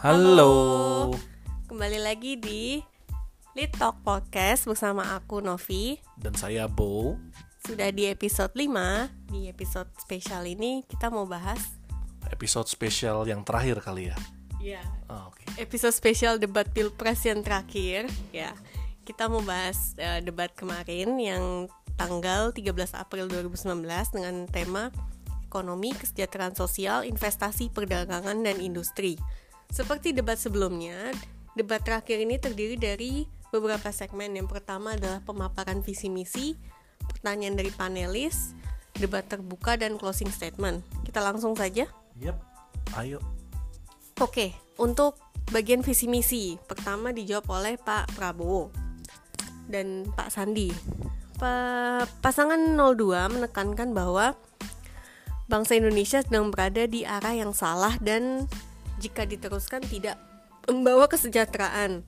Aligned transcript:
Halo. 0.00 1.12
Kembali 1.68 2.00
lagi 2.00 2.40
di 2.40 2.80
Lit 3.52 3.76
Talk 3.76 4.00
Podcast 4.00 4.64
bersama 4.64 5.12
aku 5.12 5.44
Novi. 5.44 6.00
Dan 6.16 6.32
saya 6.32 6.64
Bo. 6.72 7.20
Sudah 7.68 7.92
di 7.92 8.08
episode 8.08 8.48
5. 8.56 9.28
Di 9.28 9.52
episode 9.52 9.92
spesial 10.00 10.48
ini 10.48 10.88
kita 10.88 11.12
mau 11.12 11.28
bahas 11.28 11.76
Episode 12.32 12.72
spesial 12.72 13.28
yang 13.28 13.44
terakhir 13.44 13.84
kali 13.84 14.08
ya. 14.08 14.16
Iya. 14.56 14.82
Ah, 15.12 15.28
Oke. 15.28 15.44
Episode 15.60 15.92
spesial 15.92 16.40
debat 16.40 16.64
Pilpres 16.72 17.20
yang 17.28 17.44
terakhir, 17.44 18.08
ya. 18.32 18.56
Kita 19.04 19.28
mau 19.28 19.44
bahas 19.44 19.92
eh, 20.00 20.24
debat 20.24 20.48
kemarin 20.56 21.12
yang 21.20 21.68
tanggal 22.00 22.56
13 22.56 22.96
April 22.96 23.28
2019 23.28 23.84
dengan 24.16 24.48
tema 24.48 24.88
ekonomi, 25.44 25.92
kesejahteraan 25.92 26.56
sosial, 26.56 27.04
investasi, 27.04 27.68
perdagangan 27.68 28.40
dan 28.40 28.64
industri. 28.64 29.20
Seperti 29.70 30.10
debat 30.10 30.34
sebelumnya, 30.34 31.14
debat 31.54 31.78
terakhir 31.80 32.18
ini 32.18 32.36
terdiri 32.42 32.74
dari 32.74 33.24
beberapa 33.54 33.94
segmen. 33.94 34.34
Yang 34.34 34.50
pertama 34.50 34.98
adalah 34.98 35.22
pemaparan 35.22 35.82
visi 35.82 36.10
misi, 36.10 36.58
pertanyaan 37.06 37.54
dari 37.54 37.70
panelis, 37.70 38.54
debat 38.98 39.22
terbuka 39.26 39.78
dan 39.78 39.94
closing 39.94 40.30
statement. 40.30 40.82
Kita 41.06 41.22
langsung 41.22 41.54
saja. 41.54 41.86
Yep. 42.18 42.36
Ayo. 42.98 43.22
Oke, 44.18 44.52
untuk 44.76 45.16
bagian 45.54 45.80
visi 45.86 46.10
misi, 46.10 46.58
pertama 46.66 47.14
dijawab 47.14 47.46
oleh 47.48 47.74
Pak 47.78 48.18
Prabowo 48.18 48.68
dan 49.70 50.10
Pak 50.12 50.28
Sandi. 50.34 50.68
Pa- 51.38 52.04
pasangan 52.20 52.58
02 52.58 53.38
menekankan 53.38 53.96
bahwa 53.96 54.36
bangsa 55.48 55.78
Indonesia 55.78 56.20
sedang 56.20 56.52
berada 56.52 56.84
di 56.84 57.06
arah 57.06 57.32
yang 57.32 57.56
salah 57.56 57.96
dan 58.02 58.44
jika 59.00 59.24
diteruskan 59.24 59.80
tidak 59.80 60.20
membawa 60.68 61.08
kesejahteraan. 61.08 62.04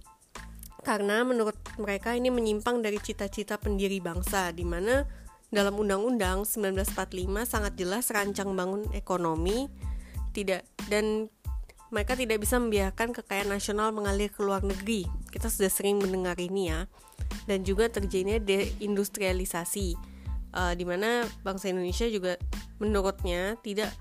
Karena 0.82 1.22
menurut 1.24 1.56
mereka 1.78 2.12
ini 2.12 2.28
menyimpang 2.28 2.82
dari 2.84 2.98
cita-cita 3.00 3.56
pendiri 3.56 4.02
bangsa 4.02 4.52
di 4.52 4.66
mana 4.66 5.06
dalam 5.48 5.78
Undang-Undang 5.78 6.44
1945 6.44 7.48
sangat 7.48 7.72
jelas 7.78 8.10
rancang 8.10 8.50
bangun 8.52 8.88
ekonomi 8.96 9.70
tidak 10.32 10.64
dan 10.88 11.28
mereka 11.92 12.16
tidak 12.16 12.40
bisa 12.40 12.56
membiarkan 12.56 13.12
kekayaan 13.12 13.52
nasional 13.52 13.92
mengalir 13.92 14.32
ke 14.32 14.40
luar 14.40 14.64
negeri. 14.64 15.04
Kita 15.28 15.52
sudah 15.52 15.68
sering 15.68 16.00
mendengar 16.00 16.40
ini 16.40 16.72
ya. 16.72 16.88
Dan 17.44 17.68
juga 17.68 17.92
terjadinya 17.92 18.40
deindustrialisasi 18.40 19.88
eh, 20.56 20.72
di 20.72 20.84
mana 20.88 21.28
bangsa 21.44 21.68
Indonesia 21.68 22.08
juga 22.08 22.40
menurutnya 22.80 23.60
tidak 23.60 23.92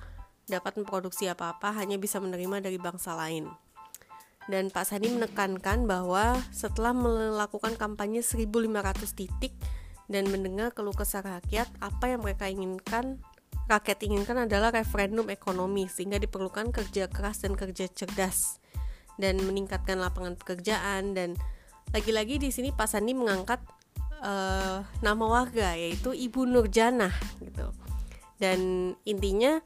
dapat 0.51 0.75
memproduksi 0.75 1.31
apa-apa 1.31 1.71
hanya 1.79 1.95
bisa 1.95 2.19
menerima 2.19 2.67
dari 2.67 2.75
bangsa 2.75 3.15
lain. 3.15 3.47
Dan 4.51 4.67
Pak 4.67 4.83
Sandi 4.83 5.07
menekankan 5.07 5.87
bahwa 5.87 6.35
setelah 6.51 6.91
melakukan 6.91 7.79
kampanye 7.79 8.19
1500 8.19 8.67
titik 9.15 9.55
dan 10.11 10.27
mendengar 10.27 10.75
keluh 10.75 10.91
kesah 10.91 11.23
rakyat, 11.23 11.71
apa 11.79 12.11
yang 12.11 12.19
mereka 12.19 12.51
inginkan 12.51 13.23
rakyat 13.71 14.03
inginkan 14.03 14.35
adalah 14.43 14.75
referendum 14.75 15.31
ekonomi 15.31 15.87
sehingga 15.87 16.19
diperlukan 16.19 16.75
kerja 16.75 17.07
keras 17.07 17.47
dan 17.47 17.55
kerja 17.55 17.87
cerdas 17.87 18.59
dan 19.15 19.39
meningkatkan 19.39 19.95
lapangan 19.95 20.35
pekerjaan 20.35 21.15
dan 21.15 21.39
lagi-lagi 21.95 22.35
di 22.35 22.51
sini 22.51 22.75
Pak 22.75 22.87
Sandi 22.91 23.15
mengangkat 23.15 23.63
eh, 24.19 24.83
nama 24.83 25.23
warga 25.23 25.71
yaitu 25.79 26.11
Ibu 26.11 26.51
Nurjana 26.51 27.11
gitu 27.39 27.71
dan 28.41 28.91
intinya 29.05 29.61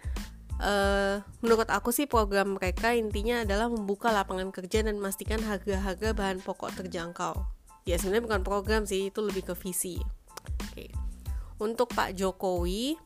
eh, 0.62 1.16
menurut 1.44 1.68
aku 1.68 1.92
sih 1.92 2.06
program 2.06 2.56
mereka 2.56 2.94
intinya 2.96 3.44
adalah 3.44 3.68
membuka 3.68 4.12
lapangan 4.12 4.52
kerja 4.54 4.86
dan 4.86 5.00
memastikan 5.00 5.42
harga-harga 5.44 6.16
bahan 6.16 6.40
pokok 6.44 6.76
terjangkau. 6.84 7.36
Ya 7.86 8.00
sebenarnya 8.02 8.26
bukan 8.26 8.42
program 8.42 8.82
sih 8.90 9.14
itu 9.14 9.20
lebih 9.22 9.52
ke 9.52 9.54
visi. 9.58 10.02
Oke. 10.70 10.90
Untuk 11.62 11.94
Pak 11.96 12.18
Jokowi 12.18 13.00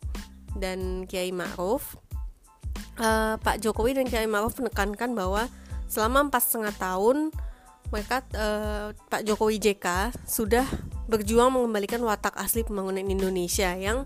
dan 0.57 1.06
Kiai 1.06 1.29
Ma'ruf 1.29 2.00
eh, 3.00 3.35
Pak 3.40 3.57
Jokowi 3.63 3.97
dan 3.97 4.06
Kiai 4.09 4.28
Ma'ruf 4.28 4.57
menekankan 4.59 5.16
bahwa 5.16 5.47
selama 5.90 6.29
empat 6.29 6.41
setengah 6.46 6.73
tahun 6.75 7.18
mereka 7.90 8.22
eh, 8.35 8.88
Pak 8.94 9.25
Jokowi 9.25 9.57
JK 9.57 10.13
sudah 10.28 10.66
berjuang 11.09 11.50
mengembalikan 11.50 12.03
watak 12.06 12.38
asli 12.38 12.62
pembangunan 12.62 13.02
Indonesia 13.02 13.73
yang 13.73 14.06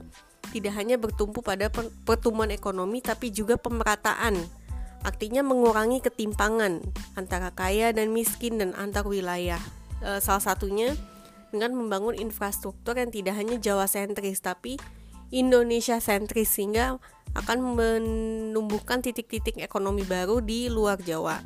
tidak 0.52 0.74
hanya 0.76 1.00
bertumpu 1.00 1.40
pada 1.40 1.72
per- 1.72 1.94
pertumbuhan 2.04 2.52
ekonomi 2.52 3.00
tapi 3.00 3.32
juga 3.32 3.56
pemerataan 3.56 4.36
artinya 5.04 5.44
mengurangi 5.44 6.00
ketimpangan 6.04 6.84
antara 7.16 7.52
kaya 7.52 7.92
dan 7.96 8.12
miskin 8.12 8.60
dan 8.60 8.72
antar 8.76 9.04
wilayah 9.08 9.60
Eh, 10.04 10.20
salah 10.20 10.44
satunya 10.44 10.92
dengan 11.56 11.72
membangun 11.80 12.12
infrastruktur 12.20 13.00
yang 13.00 13.08
tidak 13.08 13.40
hanya 13.40 13.56
Jawa 13.56 13.88
sentris 13.88 14.44
tapi 14.44 14.76
Indonesia 15.32 16.04
sentris 16.04 16.52
sehingga 16.52 17.00
akan 17.34 17.58
menumbuhkan 17.80 19.00
titik-titik 19.00 19.64
ekonomi 19.64 20.04
baru 20.04 20.44
di 20.44 20.68
luar 20.68 21.00
Jawa. 21.00 21.40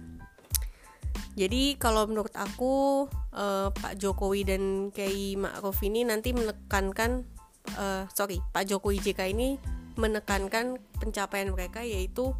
Jadi 1.37 1.77
kalau 1.77 2.09
menurut 2.09 2.33
aku 2.33 3.05
eh, 3.37 3.69
Pak 3.69 3.93
Jokowi 4.01 4.41
dan 4.41 4.89
Kiai 4.89 5.37
Ma'ruf 5.37 5.77
ini 5.85 6.01
nanti 6.01 6.33
menekankan 6.33 7.29
eh, 7.75 8.03
sorry 8.15 8.39
Pak 8.55 8.71
Jokowi 8.71 9.03
JK 9.03 9.33
ini 9.35 9.59
menekankan 9.97 10.77
pencapaian 11.01 11.49
mereka 11.51 11.81
yaitu 11.81 12.31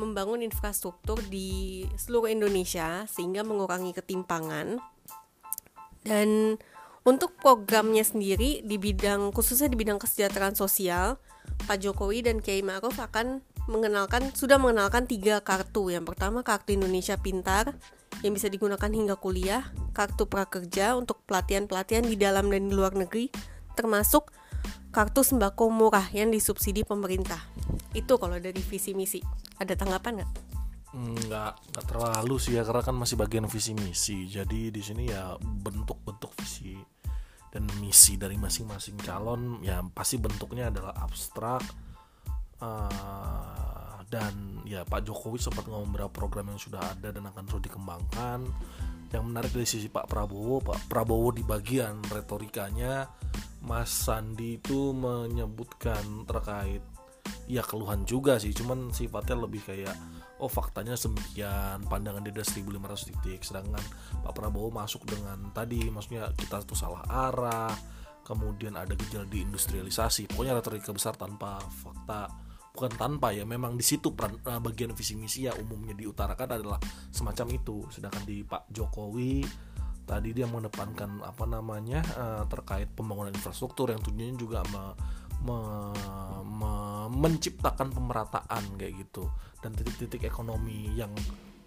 membangun 0.00 0.40
infrastruktur 0.40 1.20
di 1.28 1.84
seluruh 2.00 2.32
Indonesia 2.32 3.04
sehingga 3.04 3.44
mengurangi 3.44 3.92
ketimpangan 3.92 4.80
dan 6.04 6.60
untuk 7.04 7.36
programnya 7.36 8.04
sendiri 8.04 8.64
di 8.64 8.76
bidang 8.80 9.32
khususnya 9.32 9.68
di 9.68 9.76
bidang 9.76 10.00
kesejahteraan 10.00 10.56
sosial, 10.56 11.20
Pak 11.68 11.80
Jokowi 11.80 12.24
dan 12.24 12.40
Kiai 12.40 12.64
Ma'ruf 12.64 12.96
akan 12.96 13.44
mengenalkan 13.68 14.32
sudah 14.32 14.56
mengenalkan 14.56 15.04
tiga 15.04 15.40
kartu. 15.40 15.92
Yang 15.92 16.12
pertama 16.12 16.40
kartu 16.40 16.76
Indonesia 16.76 17.16
Pintar 17.20 17.76
yang 18.24 18.32
bisa 18.32 18.48
digunakan 18.48 18.88
hingga 18.88 19.20
kuliah, 19.20 19.68
kartu 19.92 20.24
prakerja 20.24 20.96
untuk 20.96 21.20
pelatihan-pelatihan 21.28 22.08
di 22.08 22.16
dalam 22.16 22.48
dan 22.48 22.68
di 22.68 22.74
luar 22.76 22.96
negeri, 22.96 23.28
termasuk 23.76 24.32
kartu 24.94 25.26
sembako 25.26 25.70
murah 25.70 26.06
yang 26.14 26.30
disubsidi 26.30 26.82
pemerintah. 26.86 27.40
Itu 27.92 28.18
kalau 28.20 28.38
dari 28.38 28.60
visi 28.60 28.92
misi. 28.92 29.20
Ada 29.58 29.78
tanggapan 29.78 30.22
nggak? 30.22 30.30
Nggak, 30.94 31.52
nggak 31.74 31.84
terlalu 31.90 32.36
sih 32.38 32.54
ya 32.54 32.62
karena 32.62 32.82
kan 32.82 32.94
masih 32.94 33.16
bagian 33.18 33.46
visi 33.50 33.74
misi. 33.74 34.30
Jadi 34.30 34.70
di 34.70 34.82
sini 34.82 35.10
ya 35.10 35.34
bentuk-bentuk 35.40 36.30
visi 36.38 36.78
dan 37.50 37.66
misi 37.78 38.18
dari 38.18 38.34
masing-masing 38.34 38.98
calon 39.02 39.62
ya 39.62 39.78
pasti 39.94 40.18
bentuknya 40.18 40.74
adalah 40.74 40.90
abstrak 41.06 41.62
Eh, 42.64 43.96
dan 44.08 44.62
ya 44.62 44.86
Pak 44.86 45.04
Jokowi 45.04 45.42
sempat 45.42 45.66
ngomong 45.66 45.90
beberapa 45.90 46.12
program 46.12 46.54
yang 46.54 46.60
sudah 46.60 46.80
ada 46.80 47.10
dan 47.10 47.24
akan 47.26 47.44
terus 47.44 47.62
dikembangkan. 47.66 48.46
Yang 49.14 49.24
menarik 49.30 49.52
dari 49.54 49.68
sisi 49.70 49.86
Pak 49.86 50.10
Prabowo, 50.10 50.58
Pak 50.58 50.90
Prabowo 50.90 51.30
di 51.30 51.46
bagian 51.46 52.02
retorikanya, 52.10 53.06
Mas 53.62 53.94
Sandi 53.94 54.58
itu 54.58 54.90
menyebutkan 54.90 56.26
terkait 56.26 56.82
ya 57.44 57.60
keluhan 57.60 58.08
juga 58.08 58.40
sih 58.40 58.56
cuman 58.56 58.92
sifatnya 58.92 59.36
lebih 59.44 59.64
kayak 59.64 59.92
oh 60.40 60.48
faktanya 60.48 60.96
semikian 60.96 61.84
pandangan 61.88 62.24
dia 62.24 62.32
ada 62.40 62.44
1500 62.44 63.08
titik 63.12 63.40
sedangkan 63.44 63.84
Pak 64.24 64.32
Prabowo 64.32 64.72
masuk 64.72 65.04
dengan 65.04 65.52
tadi 65.52 65.88
maksudnya 65.92 66.32
kita 66.32 66.64
tuh 66.64 66.76
salah 66.76 67.04
arah 67.04 67.72
kemudian 68.24 68.76
ada 68.80 68.96
gejala 68.96 69.28
diindustrialisasi 69.28 70.32
pokoknya 70.32 70.56
retorika 70.56 70.92
besar 70.96 71.16
tanpa 71.16 71.60
fakta 71.68 72.32
bukan 72.74 72.90
tanpa 72.98 73.30
ya 73.30 73.46
memang 73.46 73.78
di 73.78 73.86
situ 73.86 74.10
eh, 74.18 74.58
bagian 74.58 74.90
visi 74.98 75.14
misi 75.14 75.46
ya 75.46 75.54
umumnya 75.54 75.94
diutarakan 75.94 76.58
adalah 76.58 76.78
semacam 77.14 77.46
itu. 77.54 77.86
Sedangkan 77.94 78.26
di 78.26 78.42
Pak 78.42 78.66
Jokowi 78.74 79.46
tadi 80.04 80.36
dia 80.36 80.44
mengedepankan 80.50 81.22
apa 81.22 81.46
namanya 81.46 82.02
eh, 82.02 82.42
terkait 82.50 82.90
pembangunan 82.90 83.30
infrastruktur 83.30 83.94
yang 83.94 84.02
tujuannya 84.02 84.36
juga 84.36 84.66
me- 84.74 84.96
me- 85.46 86.42
me- 86.42 87.08
menciptakan 87.14 87.94
pemerataan 87.94 88.74
kayak 88.74 89.06
gitu. 89.06 89.30
Dan 89.62 89.72
titik-titik 89.78 90.26
ekonomi 90.26 90.90
yang 90.98 91.14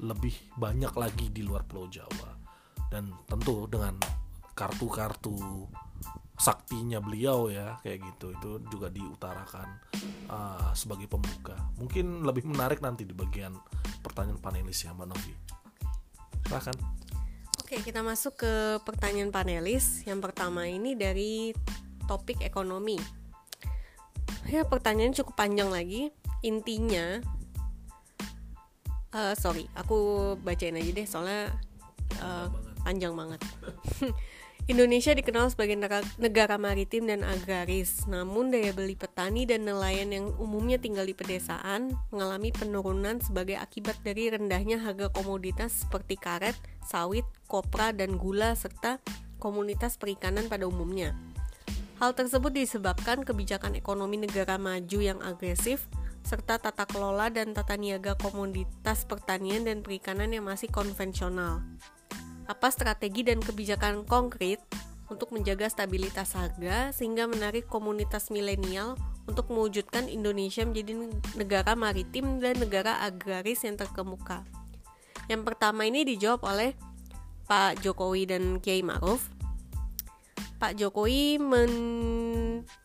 lebih 0.03 0.35
banyak 0.59 0.91
lagi 0.93 1.31
di 1.31 1.41
luar 1.41 1.63
Pulau 1.63 1.87
Jawa. 1.87 2.35
Dan 2.91 3.15
tentu 3.25 3.63
dengan 3.71 3.95
kartu-kartu 4.53 5.65
saktinya 6.37 7.01
beliau 7.01 7.49
ya 7.49 7.81
kayak 7.81 8.05
gitu 8.13 8.33
itu 8.37 8.49
juga 8.69 8.93
diutarakan 8.93 9.67
uh, 10.29 10.69
sebagai 10.77 11.09
pembuka 11.09 11.57
mungkin 11.81 12.21
lebih 12.21 12.45
menarik 12.45 12.77
nanti 12.77 13.03
di 13.03 13.17
bagian 13.17 13.57
pertanyaan 14.05 14.37
panelis 14.37 14.85
ya 14.85 14.93
Mbak 14.93 15.07
Novi 15.09 15.33
silahkan 16.45 16.77
Oke, 17.67 17.83
kita 17.83 17.99
masuk 17.99 18.47
ke 18.47 18.79
pertanyaan 18.87 19.27
panelis. 19.27 19.99
Yang 20.07 20.31
pertama 20.31 20.71
ini 20.71 20.95
dari 20.95 21.51
topik 22.07 22.39
ekonomi. 22.39 22.95
Ya, 24.47 24.63
pertanyaan 24.63 25.11
cukup 25.11 25.35
panjang 25.35 25.67
lagi. 25.67 26.07
Intinya, 26.47 27.19
Eh, 29.17 29.33
sorry 29.33 29.65
aku 29.73 30.35
bacain 30.45 30.77
aja 30.77 30.91
deh 30.93 31.07
soalnya 31.09 31.49
uh, 32.21 32.51
panjang 32.85 33.17
banget 33.17 33.41
Indonesia 34.67 35.15
dikenal 35.15 35.47
sebagai 35.47 35.79
negara, 36.19 36.59
maritim 36.59 37.07
dan 37.07 37.23
agraris, 37.23 38.03
namun 38.03 38.51
daya 38.51 38.75
beli 38.75 38.99
petani 38.99 39.47
dan 39.47 39.63
nelayan 39.63 40.11
yang 40.11 40.27
umumnya 40.35 40.75
tinggal 40.75 41.07
di 41.07 41.15
pedesaan 41.15 41.95
mengalami 42.11 42.51
penurunan 42.51 43.23
sebagai 43.23 43.55
akibat 43.55 43.95
dari 44.03 44.27
rendahnya 44.27 44.75
harga 44.83 45.07
komoditas 45.15 45.87
seperti 45.87 46.19
karet, 46.19 46.51
sawit, 46.83 47.23
kopra, 47.47 47.95
dan 47.95 48.19
gula, 48.19 48.59
serta 48.59 48.99
komunitas 49.39 49.95
perikanan 49.95 50.51
pada 50.51 50.67
umumnya. 50.67 51.15
Hal 52.03 52.11
tersebut 52.11 52.51
disebabkan 52.51 53.23
kebijakan 53.23 53.71
ekonomi 53.71 54.19
negara 54.19 54.59
maju 54.59 54.99
yang 54.99 55.23
agresif, 55.23 55.87
serta 56.27 56.59
tata 56.59 56.83
kelola 56.83 57.31
dan 57.31 57.55
tata 57.55 57.79
niaga 57.79 58.19
komoditas 58.19 59.07
pertanian 59.07 59.63
dan 59.63 59.79
perikanan 59.79 60.35
yang 60.35 60.43
masih 60.43 60.67
konvensional 60.67 61.63
apa 62.47 62.67
strategi 62.71 63.27
dan 63.27 63.43
kebijakan 63.43 64.07
konkret 64.07 64.63
untuk 65.07 65.31
menjaga 65.31 65.67
stabilitas 65.71 66.35
harga 66.35 66.91
sehingga 66.91 67.27
menarik 67.27 67.67
komunitas 67.67 68.27
milenial 68.31 68.99
untuk 69.27 69.51
mewujudkan 69.51 70.07
Indonesia 70.07 70.63
menjadi 70.63 70.95
negara 71.35 71.75
maritim 71.75 72.39
dan 72.39 72.59
negara 72.59 73.03
agraris 73.03 73.63
yang 73.67 73.75
terkemuka. 73.75 74.43
Yang 75.27 75.43
pertama 75.43 75.83
ini 75.83 76.07
dijawab 76.07 76.43
oleh 76.47 76.71
Pak 77.47 77.83
Jokowi 77.83 78.27
dan 78.27 78.43
Kiai 78.63 78.83
Ma'ruf. 78.83 79.27
Pak 80.57 80.79
Jokowi 80.79 81.37
men 81.37 81.71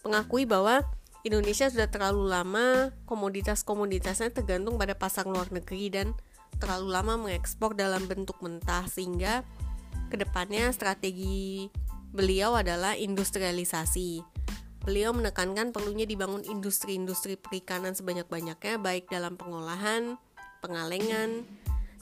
mengakui 0.03 0.45
bahwa 0.45 0.83
Indonesia 1.23 1.71
sudah 1.71 1.87
terlalu 1.87 2.27
lama 2.27 2.91
komoditas-komoditasnya 3.07 4.35
tergantung 4.35 4.75
pada 4.75 4.99
pasar 4.99 5.25
luar 5.31 5.47
negeri 5.55 5.87
dan 5.89 6.19
terlalu 6.61 6.89
lama 6.93 7.15
mengekspor 7.17 7.77
dalam 7.77 8.05
bentuk 8.05 8.41
mentah 8.43 8.85
sehingga 8.91 9.47
ke 10.13 10.21
depannya 10.21 10.69
strategi 10.73 11.69
beliau 12.13 12.53
adalah 12.57 12.93
industrialisasi. 12.97 14.21
Beliau 14.83 15.15
menekankan 15.15 15.71
perlunya 15.71 16.05
dibangun 16.05 16.43
industri-industri 16.43 17.39
perikanan 17.39 17.95
sebanyak-banyaknya 17.95 18.83
baik 18.83 19.07
dalam 19.09 19.39
pengolahan, 19.39 20.19
pengalengan, 20.59 21.47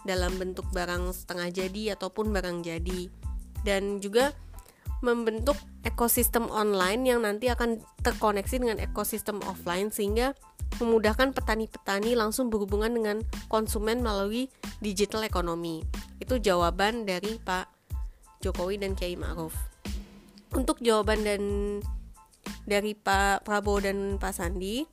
dalam 0.09 0.33
bentuk 0.41 0.65
barang 0.73 1.13
setengah 1.13 1.49
jadi 1.53 1.83
ataupun 1.95 2.33
barang 2.33 2.65
jadi. 2.65 3.13
Dan 3.61 4.01
juga 4.01 4.33
membentuk 5.01 5.57
ekosistem 5.85 6.49
online 6.53 7.09
yang 7.09 7.25
nanti 7.25 7.49
akan 7.49 7.81
terkoneksi 8.05 8.57
dengan 8.61 8.79
ekosistem 8.81 9.41
offline 9.49 9.89
sehingga 9.89 10.37
memudahkan 10.79 11.35
petani-petani 11.35 12.15
langsung 12.15 12.53
berhubungan 12.53 12.93
dengan 12.93 13.17
konsumen 13.51 14.05
melalui 14.05 14.53
digital 14.79 15.27
ekonomi. 15.27 15.83
Itu 16.23 16.39
jawaban 16.39 17.09
dari 17.09 17.41
Pak 17.41 17.67
Jokowi 18.45 18.81
dan 18.81 18.95
Kiai 18.95 19.19
Ma'ruf. 19.19 19.57
Untuk 20.55 20.79
jawaban 20.79 21.27
dan 21.27 21.43
dari 22.65 22.95
Pak 22.95 23.45
Prabowo 23.45 23.83
dan 23.83 24.21
Pak 24.21 24.33
Sandi, 24.37 24.85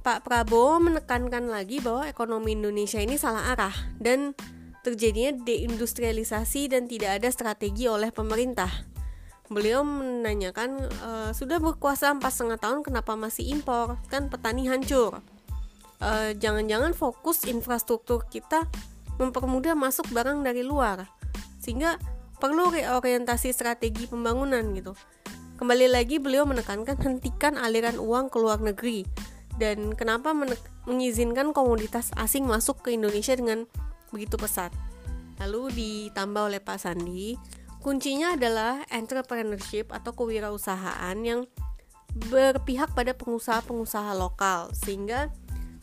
Pak 0.00 0.24
Prabowo 0.24 0.80
menekankan 0.80 1.52
lagi 1.52 1.78
bahwa 1.84 2.08
ekonomi 2.08 2.56
Indonesia 2.56 2.98
ini 2.98 3.20
salah 3.20 3.52
arah 3.52 3.74
dan 4.00 4.32
terjadinya 4.80 5.36
deindustrialisasi 5.44 6.72
dan 6.72 6.88
tidak 6.88 7.20
ada 7.20 7.28
strategi 7.28 7.84
oleh 7.84 8.08
pemerintah 8.08 8.72
beliau 9.50 9.82
menanyakan 9.82 10.86
e, 10.86 11.10
sudah 11.34 11.58
berkuasa 11.58 12.14
empat 12.14 12.30
setengah 12.30 12.58
tahun 12.62 12.80
kenapa 12.86 13.18
masih 13.18 13.50
impor? 13.50 13.98
Kan 14.06 14.30
petani 14.30 14.70
hancur. 14.70 15.18
Jangan 16.00 16.40
jangan-jangan 16.40 16.96
fokus 16.96 17.44
infrastruktur 17.44 18.24
kita 18.24 18.64
mempermudah 19.20 19.76
masuk 19.76 20.08
barang 20.16 20.40
dari 20.40 20.64
luar 20.64 21.04
sehingga 21.60 22.00
perlu 22.40 22.72
reorientasi 22.72 23.52
strategi 23.52 24.08
pembangunan 24.08 24.64
gitu. 24.72 24.96
Kembali 25.60 25.92
lagi 25.92 26.16
beliau 26.16 26.48
menekankan 26.48 26.96
hentikan 26.96 27.60
aliran 27.60 28.00
uang 28.00 28.32
ke 28.32 28.40
luar 28.40 28.64
negeri. 28.64 29.04
Dan 29.60 29.92
kenapa 29.92 30.32
mengizinkan 30.88 31.52
komoditas 31.52 32.16
asing 32.16 32.48
masuk 32.48 32.80
ke 32.80 32.96
Indonesia 32.96 33.36
dengan 33.36 33.68
begitu 34.08 34.40
pesat? 34.40 34.72
Lalu 35.36 35.68
ditambah 35.76 36.48
oleh 36.48 36.64
Pak 36.64 36.80
Sandi 36.80 37.36
Kuncinya 37.80 38.36
adalah 38.36 38.84
entrepreneurship 38.92 39.88
atau 39.88 40.12
kewirausahaan 40.12 41.16
yang 41.24 41.48
berpihak 42.28 42.92
pada 42.92 43.16
pengusaha-pengusaha 43.16 44.12
lokal 44.20 44.68
sehingga 44.76 45.32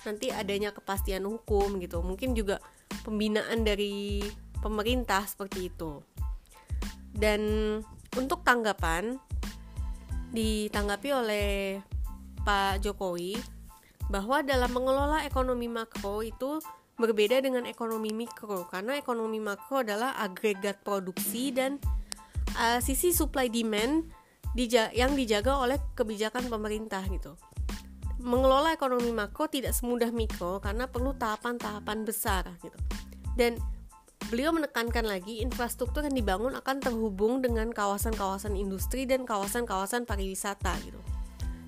nanti 0.05 0.29
adanya 0.29 0.69
kepastian 0.69 1.25
hukum 1.25 1.81
gitu. 1.81 2.05
Mungkin 2.05 2.38
juga 2.38 2.61
pembinaan 3.01 3.65
dari 3.65 4.21
pemerintah 4.61 5.25
seperti 5.25 5.73
itu. 5.73 6.05
Dan 7.17 7.41
untuk 8.13 8.45
tanggapan 8.45 9.17
ditanggapi 10.29 11.09
oleh 11.17 11.81
Pak 12.45 12.85
Jokowi 12.85 13.35
bahwa 14.07 14.45
dalam 14.45 14.71
mengelola 14.71 15.25
ekonomi 15.25 15.65
makro 15.67 16.21
itu 16.21 16.61
berbeda 16.97 17.45
dengan 17.45 17.69
ekonomi 17.69 18.09
mikro 18.09 18.65
karena 18.73 18.97
ekonomi 18.97 19.38
makro 19.38 19.85
adalah 19.85 20.17
agregat 20.17 20.81
produksi 20.81 21.53
dan 21.53 21.77
uh, 22.57 22.81
sisi 22.81 23.13
supply 23.13 23.47
demand 23.53 24.09
dija 24.57 24.89
yang 24.97 25.13
dijaga 25.13 25.53
oleh 25.61 25.77
kebijakan 25.94 26.49
pemerintah 26.49 27.05
gitu. 27.05 27.38
Mengelola 28.17 28.73
ekonomi 28.73 29.13
makro 29.13 29.45
tidak 29.45 29.77
semudah 29.77 30.09
mikro 30.09 30.57
karena 30.57 30.89
perlu 30.89 31.13
tahapan-tahapan 31.13 32.01
besar 32.01 32.49
gitu. 32.65 32.77
Dan 33.38 33.61
beliau 34.33 34.49
menekankan 34.49 35.05
lagi 35.05 35.45
infrastruktur 35.45 36.01
yang 36.01 36.17
dibangun 36.17 36.57
akan 36.57 36.81
terhubung 36.81 37.45
dengan 37.45 37.69
kawasan-kawasan 37.69 38.57
industri 38.57 39.05
dan 39.05 39.29
kawasan-kawasan 39.29 40.09
pariwisata 40.09 40.73
gitu. 40.81 40.97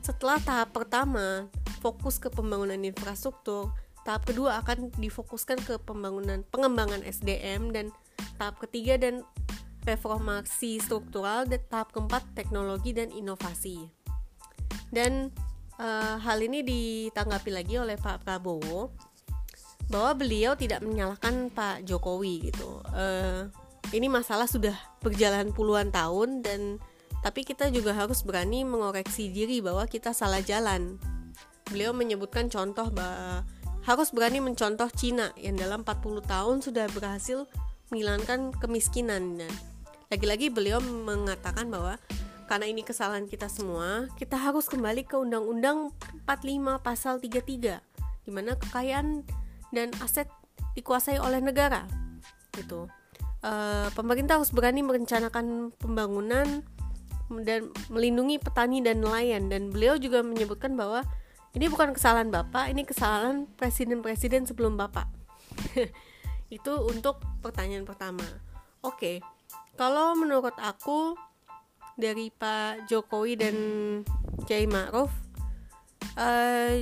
Setelah 0.02 0.42
tahap 0.42 0.74
pertama 0.74 1.46
fokus 1.86 2.18
ke 2.18 2.34
pembangunan 2.34 2.82
infrastruktur, 2.82 3.70
tahap 4.10 4.26
kedua 4.26 4.58
akan 4.66 4.90
difokuskan 4.98 5.62
ke 5.70 5.78
pembangunan 5.86 6.42
pengembangan 6.50 7.06
SDM 7.06 7.70
dan 7.70 7.94
tahap 8.42 8.58
ketiga 8.66 8.98
dan 8.98 9.22
reformasi 9.86 10.82
struktural 10.82 11.46
dan 11.46 11.62
tahap 11.70 11.94
keempat 11.94 12.26
teknologi 12.34 12.90
dan 12.90 13.14
inovasi. 13.14 13.86
Dan 14.90 15.30
uh, 15.78 16.18
hal 16.18 16.42
ini 16.42 16.66
ditanggapi 16.66 17.54
lagi 17.54 17.78
oleh 17.78 18.02
Pak 18.02 18.26
Prabowo 18.26 18.90
bahwa 19.94 20.18
beliau 20.18 20.58
tidak 20.58 20.82
menyalahkan 20.82 21.54
Pak 21.54 21.86
Jokowi 21.86 22.50
gitu. 22.50 22.82
Uh, 22.90 23.46
ini 23.94 24.10
masalah 24.10 24.50
sudah 24.50 24.74
berjalan 25.06 25.54
puluhan 25.54 25.94
tahun 25.94 26.42
dan 26.42 26.82
tapi 27.22 27.46
kita 27.46 27.70
juga 27.70 27.94
harus 27.94 28.26
berani 28.26 28.66
mengoreksi 28.66 29.30
diri 29.30 29.62
bahwa 29.62 29.86
kita 29.86 30.18
salah 30.18 30.42
jalan. 30.42 30.98
Beliau 31.70 31.94
menyebutkan 31.94 32.50
contoh 32.50 32.90
bahwa 32.90 33.46
harus 33.88 34.12
berani 34.12 34.44
mencontoh 34.44 34.88
Cina 34.92 35.32
yang 35.40 35.56
dalam 35.56 35.88
40 35.88 36.24
tahun 36.26 36.58
sudah 36.64 36.88
berhasil 36.92 37.48
menghilangkan 37.90 38.54
kemiskinan 38.60 39.40
lagi-lagi 40.10 40.50
beliau 40.50 40.82
mengatakan 40.82 41.70
bahwa 41.70 42.02
karena 42.50 42.66
ini 42.66 42.82
kesalahan 42.82 43.30
kita 43.30 43.46
semua, 43.46 44.10
kita 44.18 44.34
harus 44.34 44.66
kembali 44.66 45.06
ke 45.06 45.14
Undang-Undang 45.14 45.94
45 46.26 46.82
pasal 46.82 47.22
33 47.22 47.78
di 48.26 48.32
mana 48.34 48.58
kekayaan 48.58 49.22
dan 49.70 49.94
aset 50.02 50.26
dikuasai 50.74 51.22
oleh 51.22 51.46
negara. 51.46 51.86
Gitu. 52.58 52.90
E, 53.46 53.52
pemerintah 53.94 54.42
harus 54.42 54.50
berani 54.50 54.82
merencanakan 54.82 55.78
pembangunan 55.78 56.66
dan 57.46 57.70
melindungi 57.94 58.42
petani 58.42 58.82
dan 58.82 59.06
nelayan 59.06 59.46
dan 59.46 59.70
beliau 59.70 60.02
juga 60.02 60.26
menyebutkan 60.26 60.74
bahwa 60.74 61.06
ini 61.58 61.66
bukan 61.72 61.94
kesalahan 61.96 62.30
Bapak, 62.30 62.70
ini 62.70 62.86
kesalahan 62.86 63.50
presiden-presiden 63.58 64.46
sebelum 64.46 64.78
Bapak. 64.78 65.10
itu 66.50 66.74
untuk 66.86 67.22
pertanyaan 67.42 67.86
pertama. 67.86 68.26
Oke, 68.82 69.22
kalau 69.80 70.16
menurut 70.18 70.56
aku 70.60 71.16
dari 72.00 72.32
Pak 72.32 72.88
Jokowi 72.88 73.34
dan 73.36 73.56
Kiai 74.48 74.64
Ma'ruf 74.64 75.12
uh, 76.16 76.74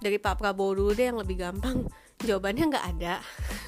dari 0.00 0.16
Pak 0.16 0.40
Prabowo 0.40 0.72
dulu 0.72 0.92
deh 0.96 1.12
yang 1.12 1.20
lebih 1.20 1.36
gampang 1.40 1.84
jawabannya 2.26 2.64
nggak 2.72 2.86
ada 2.96 3.20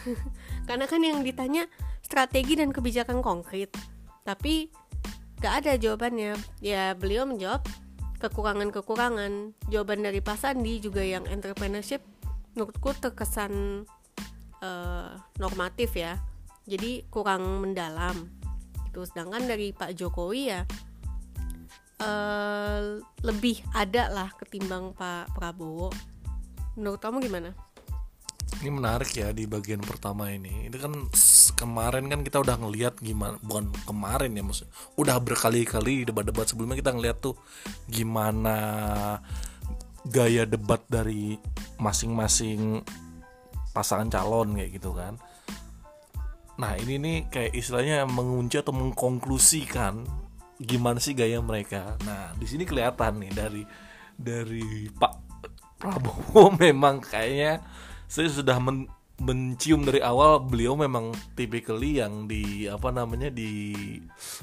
karena 0.69 0.85
kan 0.89 1.01
yang 1.05 1.21
ditanya 1.21 1.69
strategi 2.01 2.57
dan 2.57 2.73
kebijakan 2.73 3.21
konkret 3.21 3.69
tapi 4.25 4.73
nggak 5.41 5.55
ada 5.65 5.73
jawabannya 5.77 6.37
ya 6.65 6.97
beliau 6.97 7.29
menjawab 7.29 7.65
kekurangan-kekurangan. 8.19 9.55
Jawaban 9.71 10.05
dari 10.05 10.19
Pak 10.19 10.39
Sandi 10.39 10.83
juga 10.83 11.01
yang 11.01 11.25
entrepreneurship 11.31 12.03
menurutku 12.55 12.95
terkesan 12.99 13.85
uh, 14.63 15.11
normatif 15.39 15.95
ya. 15.95 16.19
Jadi 16.69 17.07
kurang 17.09 17.63
mendalam. 17.63 18.29
Itu 18.91 19.07
sedangkan 19.07 19.47
dari 19.47 19.71
Pak 19.73 19.95
Jokowi 19.95 20.43
ya 20.51 20.63
uh, 22.03 23.03
lebih 23.23 23.63
ada 23.75 24.11
lah 24.11 24.29
ketimbang 24.39 24.95
Pak 24.95 25.35
Prabowo. 25.35 25.91
Menurut 26.79 27.01
kamu 27.03 27.27
gimana? 27.27 27.51
Ini 28.59 28.71
menarik 28.75 29.15
ya 29.15 29.31
di 29.31 29.47
bagian 29.47 29.79
pertama 29.79 30.31
ini. 30.35 30.67
Itu 30.67 30.83
kan 30.83 30.93
kemarin 31.55 32.11
kan 32.11 32.21
kita 32.27 32.43
udah 32.43 32.59
ngelihat 32.59 32.99
gimana 32.99 33.39
bukan 33.43 33.71
kemarin 33.87 34.35
ya 34.35 34.43
maksud 34.43 34.69
udah 34.99 35.19
berkali-kali 35.23 36.07
debat-debat 36.07 36.47
sebelumnya 36.47 36.79
kita 36.79 36.95
ngelihat 36.95 37.19
tuh 37.19 37.35
gimana 37.91 38.57
gaya 40.07 40.47
debat 40.47 40.83
dari 40.87 41.39
masing-masing 41.79 42.83
pasangan 43.71 44.11
calon 44.11 44.59
kayak 44.59 44.71
gitu 44.75 44.91
kan. 44.95 45.15
Nah, 46.59 46.75
ini 46.75 46.99
nih 46.99 47.19
kayak 47.31 47.55
istilahnya 47.55 48.03
mengunci 48.11 48.59
atau 48.59 48.75
mengkonklusikan 48.75 50.03
gimana 50.59 50.99
sih 50.99 51.15
gaya 51.15 51.39
mereka. 51.39 51.95
Nah, 52.03 52.35
di 52.35 52.47
sini 52.51 52.67
kelihatan 52.67 53.23
nih 53.23 53.31
dari 53.31 53.63
dari 54.19 54.91
Pak 54.91 55.15
Prabowo 55.79 56.51
memang 56.63 56.99
kayaknya 56.99 57.63
saya 58.09 58.29
sudah 58.33 58.57
men- 58.59 58.89
mencium 59.19 59.83
dari 59.83 59.99
awal 59.99 60.39
beliau 60.47 60.79
memang 60.79 61.11
typically 61.35 61.99
yang 61.99 62.31
di 62.31 62.71
apa 62.71 62.95
namanya 62.95 63.35
di 63.35 63.75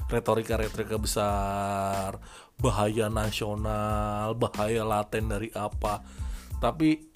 retorika-retorika 0.06 1.00
besar, 1.00 2.20
bahaya 2.60 3.08
nasional, 3.08 4.36
bahaya 4.36 4.84
laten 4.84 5.32
dari 5.32 5.48
apa. 5.56 6.04
Tapi 6.60 7.08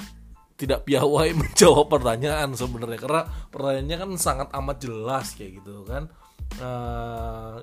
tidak 0.56 0.88
piawai 0.88 1.36
menjawab 1.40 1.86
pertanyaan 1.88 2.56
sebenarnya 2.56 2.98
karena 3.00 3.22
pertanyaannya 3.52 3.96
kan 3.96 4.10
sangat 4.16 4.48
amat 4.56 4.76
jelas 4.80 5.36
kayak 5.36 5.60
gitu 5.60 5.84
kan. 5.84 6.08
Eh, 6.58 7.56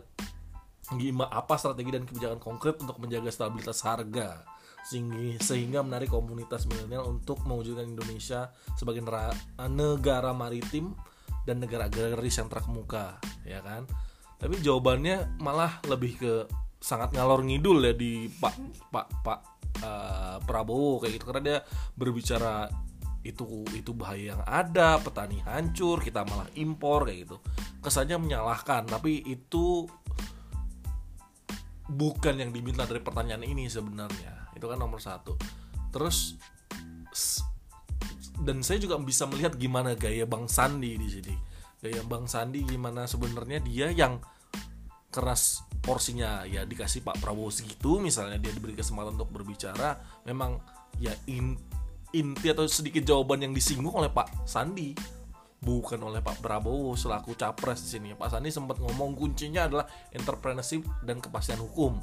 gimana 0.95 1.27
apa 1.35 1.59
strategi 1.59 1.91
dan 1.91 2.07
kebijakan 2.07 2.39
konkret 2.39 2.79
untuk 2.79 2.95
menjaga 3.03 3.27
stabilitas 3.27 3.83
harga 3.83 4.47
sehingga 4.87 5.43
sehingga 5.43 5.79
menarik 5.83 6.07
komunitas 6.07 6.63
milenial 6.63 7.11
untuk 7.11 7.43
mewujudkan 7.43 7.83
Indonesia 7.83 8.47
sebagai 8.79 9.03
negara 9.03 10.31
maritim 10.31 10.95
dan 11.43 11.59
negara 11.59 11.91
agraris 11.91 12.39
yang 12.39 12.47
terkemuka 12.47 13.19
ya 13.43 13.59
kan? 13.59 13.83
Tapi 14.39 14.63
jawabannya 14.63 15.43
malah 15.43 15.83
lebih 15.91 16.13
ke 16.15 16.33
sangat 16.79 17.11
ngalor 17.11 17.43
ngidul 17.43 17.83
ya 17.83 17.93
di 17.97 18.31
Pak 18.31 18.55
Pak 18.87 19.07
Pak 19.27 19.39
eh, 19.83 20.37
Prabowo 20.47 21.03
kayak 21.03 21.19
gitu. 21.19 21.25
Karena 21.27 21.41
dia 21.43 21.57
berbicara 21.97 22.71
itu 23.27 23.67
itu 23.75 23.91
bahaya 23.91 24.39
yang 24.39 24.43
ada 24.47 25.03
petani 25.03 25.43
hancur 25.43 25.99
kita 25.99 26.23
malah 26.23 26.47
impor 26.55 27.03
kayak 27.11 27.27
gitu. 27.27 27.37
Kesannya 27.83 28.15
menyalahkan 28.23 28.87
tapi 28.87 29.19
itu 29.27 29.83
bukan 31.91 32.39
yang 32.39 32.55
diminta 32.55 32.87
dari 32.87 33.03
pertanyaan 33.03 33.43
ini 33.43 33.67
sebenarnya 33.67 34.36
itu 34.57 34.67
kan 34.67 34.77
nomor 34.81 34.99
satu 34.99 35.37
terus 35.93 36.35
dan 38.41 38.61
saya 38.61 38.77
juga 38.77 38.97
bisa 39.01 39.25
melihat 39.25 39.57
gimana 39.57 39.97
gaya 39.97 40.25
Bang 40.25 40.45
Sandi 40.49 40.97
di 40.97 41.09
sini 41.09 41.35
gaya 41.81 42.01
Bang 42.05 42.25
Sandi 42.25 42.65
gimana 42.65 43.05
sebenarnya 43.05 43.61
dia 43.61 43.89
yang 43.93 44.21
keras 45.07 45.65
porsinya 45.81 46.43
ya 46.43 46.67
dikasih 46.67 47.01
Pak 47.01 47.23
Prabowo 47.23 47.49
segitu 47.49 47.97
misalnya 47.97 48.37
dia 48.37 48.51
diberi 48.51 48.75
kesempatan 48.75 49.15
untuk 49.17 49.31
berbicara 49.31 49.97
memang 50.27 50.59
ya 50.99 51.15
in- 51.31 51.57
inti 52.11 52.51
atau 52.51 52.67
sedikit 52.67 53.07
jawaban 53.07 53.41
yang 53.41 53.53
disinggung 53.55 53.95
oleh 53.95 54.11
Pak 54.11 54.45
Sandi 54.45 54.93
bukan 55.57 55.97
oleh 56.05 56.21
Pak 56.21 56.39
Prabowo 56.39 56.93
selaku 56.93 57.33
capres 57.33 57.81
di 57.81 57.89
sini. 57.97 58.09
Pak 58.13 58.29
Sandi 58.29 58.53
sempat 58.53 58.77
ngomong 58.77 59.17
kuncinya 59.17 59.65
adalah 59.65 59.85
entrepreneurship 60.13 60.85
dan 61.01 61.17
kepastian 61.17 61.61
hukum. 61.61 61.97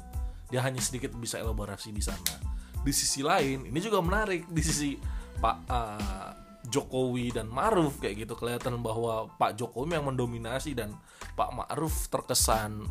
Dia 0.49 0.61
hanya 0.61 0.81
sedikit 0.81 1.13
bisa 1.17 1.41
elaborasi 1.41 1.89
di 1.89 2.03
sana. 2.03 2.37
Di 2.85 2.93
sisi 2.93 3.25
lain, 3.25 3.65
ini 3.65 3.79
juga 3.81 4.01
menarik. 4.01 4.45
Di 4.49 4.61
sisi 4.61 4.93
Pak 5.41 5.57
eh, 5.67 6.31
Jokowi 6.69 7.33
dan 7.33 7.47
Maruf 7.49 8.01
kayak 8.01 8.25
gitu 8.25 8.33
kelihatan 8.37 8.81
bahwa 8.81 9.29
Pak 9.37 9.57
Jokowi 9.57 9.97
yang 9.97 10.05
mendominasi 10.09 10.73
dan 10.73 10.93
Pak 11.37 11.49
Ma'ruf 11.53 12.09
terkesan 12.09 12.85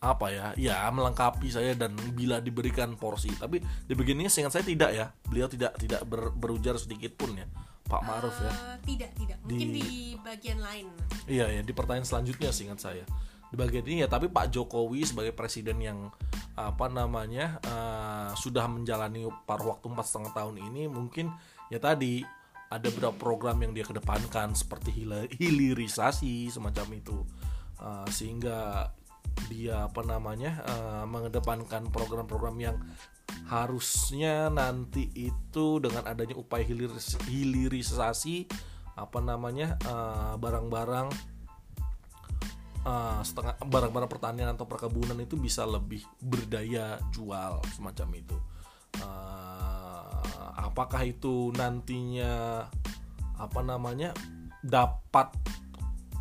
apa 0.00 0.32
ya 0.32 0.56
ya 0.56 0.88
melengkapi 0.88 1.52
saya 1.52 1.76
dan 1.76 1.92
bila 2.16 2.40
diberikan 2.40 2.96
porsi. 2.96 3.32
Tapi 3.36 3.60
di 3.60 3.92
bagian 3.92 4.20
ini 4.20 4.32
seingat 4.32 4.56
saya 4.56 4.64
tidak 4.64 4.90
ya. 4.96 5.12
Beliau 5.28 5.48
tidak 5.48 5.76
tidak 5.76 6.04
ber- 6.08 6.32
berujar 6.32 6.80
sedikit 6.80 7.16
pun 7.16 7.36
ya 7.36 7.44
Pak 7.84 8.02
Ma'ruf 8.04 8.36
ya. 8.40 8.52
Eh, 8.52 8.76
tidak 8.96 9.10
tidak. 9.16 9.38
Mungkin 9.44 9.68
Di- 9.68 9.76
di, 9.76 9.88
bagian 10.20 10.58
lain. 10.60 10.86
Iya 11.28 11.46
ya 11.52 11.60
di 11.60 11.72
pertanyaan 11.76 12.08
selanjutnya 12.08 12.48
seingat 12.52 12.80
saya 12.80 13.04
di 13.50 13.58
bagian 13.58 13.82
ini 13.82 14.06
ya 14.06 14.08
tapi 14.08 14.30
Pak 14.30 14.54
Jokowi 14.54 15.02
sebagai 15.02 15.34
presiden 15.34 15.82
yang 15.82 15.98
apa 16.54 16.86
namanya 16.86 17.58
eh, 17.66 18.30
sudah 18.38 18.70
menjalani 18.70 19.26
paruh 19.42 19.74
waktu 19.74 19.90
empat 19.90 20.06
setengah 20.06 20.32
tahun 20.34 20.56
ini 20.70 20.86
mungkin 20.86 21.34
ya 21.66 21.82
tadi 21.82 22.22
ada 22.70 22.86
beberapa 22.94 23.18
program 23.18 23.58
yang 23.66 23.74
dia 23.74 23.82
kedepankan 23.82 24.54
seperti 24.54 24.94
hilirisasi 25.34 26.46
semacam 26.54 26.86
itu. 26.94 27.18
Eh, 27.82 28.06
sehingga 28.14 28.86
dia 29.50 29.90
apa 29.90 30.06
namanya 30.06 30.62
eh, 30.62 31.04
mengedepankan 31.10 31.90
program-program 31.90 32.56
yang 32.62 32.76
harusnya 33.50 34.46
nanti 34.46 35.10
itu 35.14 35.82
dengan 35.82 36.06
adanya 36.06 36.38
upaya 36.38 36.62
hiliris- 36.62 37.18
hilirisasi 37.26 38.46
apa 38.94 39.18
namanya 39.22 39.80
barang-barang 40.36 41.08
eh, 42.84 43.20
setengah 43.24 43.60
barang-barang 43.60 44.10
pertanian 44.10 44.52
atau 44.54 44.64
perkebunan 44.64 45.16
itu 45.20 45.36
bisa 45.36 45.64
lebih 45.64 46.04
berdaya 46.20 47.00
jual 47.12 47.60
semacam 47.74 48.08
itu. 48.16 48.36
Eh, 49.00 50.60
apakah 50.60 51.02
itu 51.06 51.54
nantinya 51.56 52.66
apa 53.40 53.60
namanya 53.64 54.12
dapat 54.60 55.32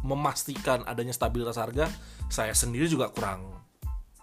memastikan 0.04 0.84
adanya 0.88 1.12
stabilitas 1.12 1.60
harga? 1.60 1.92
Saya 2.30 2.56
sendiri 2.56 2.88
juga 2.88 3.12
kurang 3.12 3.60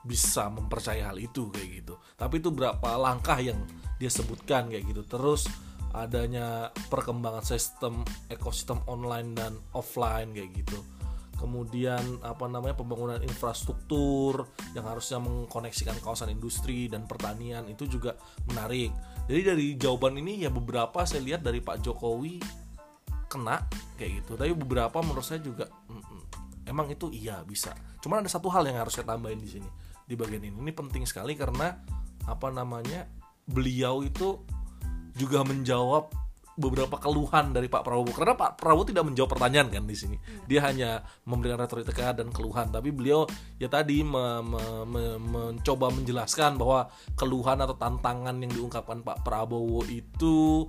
bisa 0.06 0.46
mempercayai 0.46 1.02
hal 1.02 1.18
itu 1.18 1.50
kayak 1.50 1.82
gitu. 1.82 1.94
Tapi 2.14 2.38
itu 2.38 2.54
berapa 2.54 2.94
langkah 2.94 3.36
yang 3.42 3.58
dia 3.98 4.08
sebutkan 4.08 4.70
kayak 4.70 4.86
gitu. 4.86 5.02
Terus 5.04 5.50
adanya 5.96 6.70
perkembangan 6.92 7.42
sistem 7.42 8.04
ekosistem 8.28 8.84
online 8.84 9.32
dan 9.32 9.56
offline 9.72 10.36
kayak 10.36 10.52
gitu 10.60 10.76
kemudian 11.36 12.00
apa 12.24 12.48
namanya 12.48 12.76
pembangunan 12.76 13.20
infrastruktur 13.20 14.48
yang 14.72 14.88
harusnya 14.88 15.20
mengkoneksikan 15.20 15.96
kawasan 16.00 16.32
industri 16.32 16.88
dan 16.88 17.04
pertanian 17.04 17.68
itu 17.68 17.84
juga 17.86 18.16
menarik. 18.48 18.90
Jadi 19.28 19.40
dari 19.42 19.66
jawaban 19.76 20.16
ini 20.18 20.42
ya 20.44 20.50
beberapa 20.50 21.04
saya 21.04 21.22
lihat 21.22 21.44
dari 21.44 21.60
Pak 21.60 21.84
Jokowi 21.84 22.40
kena 23.28 23.62
kayak 24.00 24.24
gitu. 24.24 24.32
Tapi 24.34 24.52
beberapa 24.56 24.98
menurut 25.04 25.24
saya 25.24 25.38
juga 25.44 25.68
emang 26.66 26.90
itu 26.90 27.12
iya 27.12 27.44
bisa. 27.46 27.76
Cuman 28.02 28.24
ada 28.24 28.30
satu 28.32 28.50
hal 28.50 28.66
yang 28.66 28.80
harus 28.80 28.96
saya 28.96 29.06
tambahin 29.06 29.38
di 29.38 29.48
sini 29.48 29.68
di 30.06 30.14
bagian 30.14 30.42
ini. 30.42 30.56
Ini 30.56 30.72
penting 30.74 31.04
sekali 31.04 31.36
karena 31.38 31.74
apa 32.26 32.48
namanya 32.50 33.06
beliau 33.46 34.02
itu 34.02 34.42
juga 35.14 35.46
menjawab 35.46 36.25
beberapa 36.56 36.96
keluhan 36.96 37.52
dari 37.52 37.68
Pak 37.68 37.84
Prabowo. 37.84 38.10
Karena 38.16 38.34
Pak 38.34 38.56
Prabowo 38.56 38.88
tidak 38.88 39.04
menjawab 39.04 39.36
pertanyaan 39.36 39.68
kan 39.68 39.84
di 39.84 39.96
sini. 39.96 40.16
Dia 40.48 40.64
hanya 40.64 41.04
memberikan 41.28 41.60
retorika 41.60 42.16
dan 42.16 42.32
keluhan. 42.32 42.72
Tapi 42.72 42.90
beliau 42.90 43.28
ya 43.60 43.68
tadi 43.68 44.00
me- 44.00 44.42
me- 44.42 44.86
me- 44.88 45.20
mencoba 45.20 45.92
menjelaskan 45.92 46.56
bahwa 46.56 46.88
keluhan 47.14 47.60
atau 47.60 47.76
tantangan 47.76 48.36
yang 48.40 48.52
diungkapkan 48.52 49.04
Pak 49.04 49.22
Prabowo 49.22 49.84
itu 49.84 50.64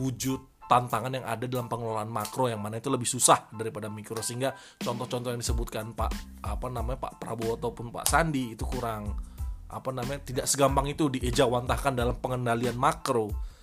wujud 0.00 0.40
tantangan 0.64 1.12
yang 1.12 1.28
ada 1.28 1.44
dalam 1.44 1.68
pengelolaan 1.68 2.08
makro 2.08 2.48
yang 2.48 2.58
mana 2.58 2.80
itu 2.80 2.88
lebih 2.88 3.06
susah 3.06 3.52
daripada 3.52 3.92
mikro. 3.92 4.18
Sehingga 4.24 4.56
contoh-contoh 4.80 5.36
yang 5.36 5.40
disebutkan 5.44 5.92
Pak 5.92 6.40
apa 6.40 6.66
namanya 6.72 6.98
Pak 6.98 7.20
Prabowo 7.20 7.60
ataupun 7.60 7.92
Pak 7.92 8.08
Sandi 8.08 8.56
itu 8.56 8.64
kurang 8.64 9.34
apa 9.68 9.90
namanya 9.90 10.22
tidak 10.22 10.46
segampang 10.46 10.86
itu 10.86 11.10
diejawantahkan 11.10 11.98
dalam 11.98 12.16
pengendalian 12.22 12.78
makro 12.78 13.53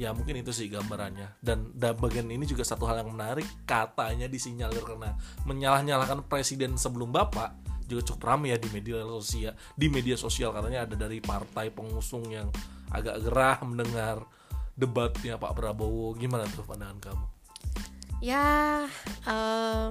ya 0.00 0.16
mungkin 0.16 0.40
itu 0.40 0.48
sih 0.48 0.72
gambarannya. 0.72 1.36
Dan 1.44 1.76
dan 1.76 1.92
bagian 2.00 2.24
ini 2.32 2.48
juga 2.48 2.64
satu 2.64 2.88
hal 2.88 3.04
yang 3.04 3.12
menarik 3.12 3.44
katanya 3.68 4.24
disinyalir 4.24 4.80
karena 4.80 5.12
menyalah-nyalahkan 5.44 6.24
presiden 6.24 6.80
sebelum 6.80 7.12
bapak 7.12 7.52
juga 7.84 8.06
cukup 8.08 8.22
ramai 8.32 8.54
ya 8.54 8.58
di 8.58 8.70
media 8.72 9.04
sosial 9.04 9.52
di 9.76 9.86
media 9.92 10.16
sosial. 10.16 10.56
Katanya 10.56 10.88
ada 10.88 10.96
dari 10.96 11.20
partai 11.20 11.68
pengusung 11.68 12.32
yang 12.32 12.48
agak 12.88 13.20
gerah 13.20 13.60
mendengar 13.60 14.24
debatnya 14.72 15.36
Pak 15.36 15.52
Prabowo. 15.52 16.16
Gimana 16.16 16.48
tuh 16.48 16.64
pandangan 16.64 16.98
kamu? 17.12 17.26
Ya 18.24 18.88
eh, 19.28 19.86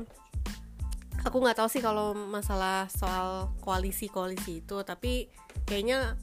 aku 1.22 1.38
nggak 1.38 1.62
tahu 1.62 1.70
sih 1.70 1.86
kalau 1.86 2.18
masalah 2.18 2.90
soal 2.90 3.54
koalisi 3.62 4.10
koalisi 4.10 4.66
itu 4.66 4.82
tapi 4.82 5.30
kayaknya 5.70 6.18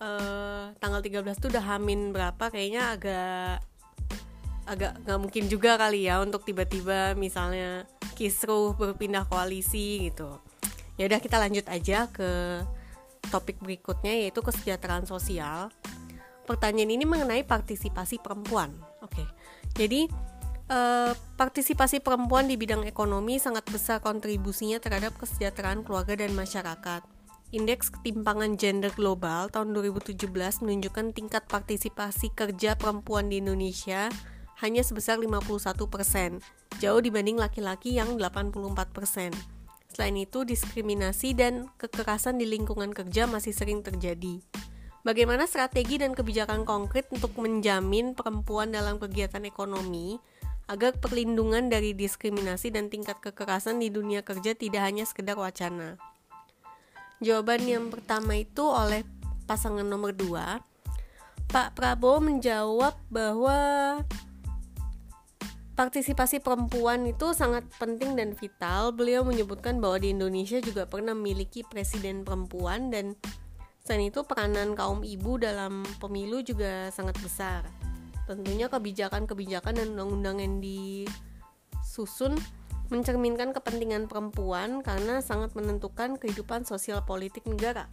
eh, 0.00 0.64
tanggal 0.80 1.00
13 1.04 1.36
tuh 1.36 1.48
udah 1.52 1.64
hamin 1.76 2.10
berapa 2.10 2.44
kayaknya 2.50 2.82
agak 2.96 3.54
agak 4.66 4.92
nggak 5.04 5.18
mungkin 5.20 5.44
juga 5.50 5.76
kali 5.76 6.06
ya 6.06 6.22
untuk 6.22 6.46
tiba-tiba 6.46 7.14
misalnya 7.14 7.84
kisruh 8.16 8.74
berpindah 8.74 9.26
koalisi 9.26 10.10
gitu 10.10 10.40
ya 10.96 11.08
udah 11.08 11.20
kita 11.20 11.36
lanjut 11.40 11.66
aja 11.68 12.06
ke 12.08 12.60
topik 13.28 13.60
berikutnya 13.60 14.26
yaitu 14.26 14.40
kesejahteraan 14.40 15.04
sosial 15.06 15.70
pertanyaan 16.46 16.92
ini 16.94 17.04
mengenai 17.06 17.42
partisipasi 17.46 18.18
perempuan 18.22 18.74
oke 19.00 19.10
Oke. 19.10 19.26
Jadi 19.74 20.06
eh, 20.70 21.12
partisipasi 21.36 21.98
perempuan 21.98 22.46
di 22.46 22.54
bidang 22.54 22.86
ekonomi 22.86 23.42
sangat 23.42 23.66
besar 23.68 23.98
kontribusinya 23.98 24.78
terhadap 24.78 25.18
kesejahteraan 25.18 25.82
keluarga 25.82 26.14
dan 26.14 26.32
masyarakat. 26.32 27.02
Indeks 27.50 27.90
ketimpangan 27.90 28.54
gender 28.54 28.94
global 28.94 29.50
tahun 29.50 29.74
2017 29.74 30.30
menunjukkan 30.62 31.10
tingkat 31.10 31.50
partisipasi 31.50 32.30
kerja 32.30 32.78
perempuan 32.78 33.26
di 33.26 33.42
Indonesia 33.42 34.06
hanya 34.62 34.86
sebesar 34.86 35.18
51%, 35.18 35.58
jauh 36.78 37.02
dibanding 37.02 37.42
laki-laki 37.42 37.98
yang 37.98 38.14
84%. 38.14 39.34
Selain 39.90 40.14
itu, 40.14 40.46
diskriminasi 40.46 41.34
dan 41.34 41.66
kekerasan 41.74 42.38
di 42.38 42.46
lingkungan 42.46 42.94
kerja 42.94 43.26
masih 43.26 43.50
sering 43.50 43.82
terjadi. 43.82 44.38
Bagaimana 45.02 45.50
strategi 45.50 45.98
dan 45.98 46.14
kebijakan 46.14 46.62
konkret 46.62 47.10
untuk 47.10 47.34
menjamin 47.34 48.14
perempuan 48.14 48.70
dalam 48.70 49.02
kegiatan 49.02 49.42
ekonomi 49.42 50.22
agar 50.70 50.94
perlindungan 51.02 51.66
dari 51.66 51.98
diskriminasi 51.98 52.70
dan 52.70 52.86
tingkat 52.94 53.18
kekerasan 53.18 53.82
di 53.82 53.90
dunia 53.90 54.22
kerja 54.22 54.54
tidak 54.54 54.86
hanya 54.86 55.02
sekedar 55.02 55.34
wacana? 55.34 55.98
Jawaban 57.20 57.68
yang 57.68 57.92
pertama 57.92 58.32
itu 58.40 58.64
oleh 58.64 59.04
pasangan 59.44 59.84
nomor 59.84 60.16
2 60.16 60.70
Pak 61.50 61.74
Prabowo 61.74 62.22
menjawab 62.22 62.94
bahwa 63.10 63.58
partisipasi 65.74 66.38
perempuan 66.38 67.08
itu 67.10 67.34
sangat 67.34 67.66
penting 67.74 68.14
dan 68.14 68.38
vital. 68.38 68.94
Beliau 68.94 69.26
menyebutkan 69.26 69.82
bahwa 69.82 69.98
di 69.98 70.14
Indonesia 70.14 70.62
juga 70.62 70.86
pernah 70.86 71.10
memiliki 71.10 71.66
presiden 71.66 72.22
perempuan 72.22 72.94
dan 72.94 73.18
selain 73.82 74.14
itu 74.14 74.22
peranan 74.22 74.78
kaum 74.78 75.02
ibu 75.02 75.42
dalam 75.42 75.82
pemilu 75.98 76.38
juga 76.46 76.92
sangat 76.94 77.18
besar. 77.18 77.66
Tentunya 78.30 78.70
kebijakan-kebijakan 78.70 79.74
dan 79.74 79.98
undang-undang 79.98 80.38
yang 80.38 80.54
disusun 80.62 82.38
mencerminkan 82.90 83.54
kepentingan 83.54 84.10
perempuan 84.10 84.82
karena 84.82 85.22
sangat 85.22 85.54
menentukan 85.54 86.18
kehidupan 86.18 86.66
sosial 86.66 87.06
politik 87.06 87.46
negara. 87.46 87.86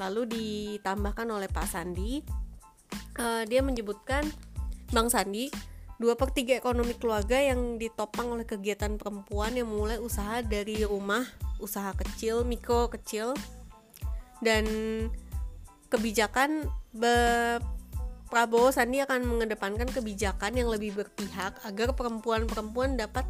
Lalu 0.00 0.22
ditambahkan 0.32 1.28
oleh 1.28 1.52
Pak 1.52 1.68
Sandi, 1.68 2.24
uh, 3.20 3.44
dia 3.44 3.60
menyebutkan 3.60 4.24
Bang 4.90 5.12
Sandi 5.12 5.52
Dua 6.02 6.18
per 6.18 6.34
tiga 6.34 6.58
ekonomi 6.58 6.98
keluarga 6.98 7.38
yang 7.38 7.78
ditopang 7.78 8.34
oleh 8.34 8.42
kegiatan 8.42 8.98
perempuan 8.98 9.54
yang 9.54 9.70
mulai 9.70 10.02
usaha 10.02 10.42
dari 10.42 10.82
rumah, 10.82 11.22
usaha 11.62 11.94
kecil, 11.94 12.42
mikro 12.42 12.90
kecil, 12.90 13.38
dan 14.42 14.66
kebijakan 15.86 16.66
be 16.90 17.14
Prabowo 18.26 18.74
Sandi 18.74 18.98
akan 18.98 19.28
mengedepankan 19.30 19.94
kebijakan 19.94 20.58
yang 20.58 20.74
lebih 20.74 20.90
berpihak 20.98 21.62
agar 21.68 21.94
perempuan-perempuan 21.94 22.98
dapat 22.98 23.22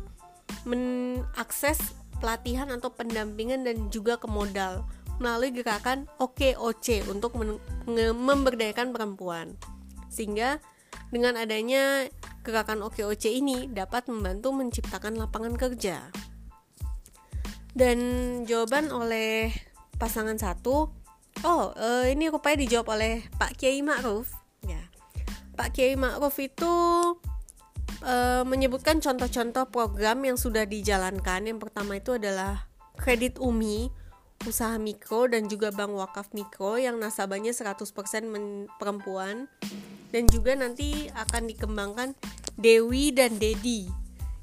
mengakses 0.68 1.78
pelatihan 2.22 2.70
atau 2.70 2.92
pendampingan 2.94 3.66
dan 3.66 3.90
juga 3.90 4.16
ke 4.18 4.30
modal 4.30 4.86
melalui 5.18 5.54
gerakan 5.54 6.10
OKOC 6.18 7.06
untuk 7.10 7.34
memberdayakan 7.90 8.90
perempuan. 8.94 9.54
Sehingga 10.10 10.58
dengan 11.12 11.36
adanya 11.38 12.08
Gerakan 12.42 12.82
OKOC 12.82 13.38
ini 13.38 13.70
dapat 13.70 14.10
membantu 14.10 14.50
menciptakan 14.50 15.14
lapangan 15.14 15.54
kerja. 15.54 16.10
Dan 17.70 17.98
jawaban 18.50 18.90
oleh 18.90 19.54
pasangan 19.94 20.34
satu, 20.34 20.90
oh 21.46 21.64
uh, 21.70 22.04
ini 22.10 22.26
rupanya 22.34 22.66
dijawab 22.66 22.98
oleh 22.98 23.22
Pak 23.38 23.62
Kiai 23.62 23.78
Ma'ruf. 23.78 24.26
Ya, 24.66 24.90
Pak 25.54 25.70
Kiai 25.70 25.94
Ma'ruf 25.94 26.34
itu 26.42 26.74
uh, 28.02 28.42
menyebutkan 28.44 28.98
contoh-contoh 28.98 29.70
program 29.70 30.22
yang 30.26 30.36
sudah 30.38 30.66
dijalankan. 30.66 31.46
Yang 31.46 31.58
pertama 31.68 31.98
itu 31.98 32.18
adalah 32.18 32.66
kredit 32.98 33.38
UMI, 33.40 33.90
usaha 34.44 34.74
mikro 34.76 35.30
dan 35.30 35.46
juga 35.46 35.70
bank 35.70 35.94
wakaf 35.94 36.26
mikro 36.34 36.76
yang 36.78 36.98
nasabahnya 36.98 37.54
100% 37.54 37.86
perempuan 38.76 39.46
dan 40.10 40.28
juga 40.28 40.52
nanti 40.58 41.08
akan 41.14 41.48
dikembangkan 41.48 42.08
Dewi 42.58 43.14
dan 43.14 43.40
Dedi. 43.40 43.88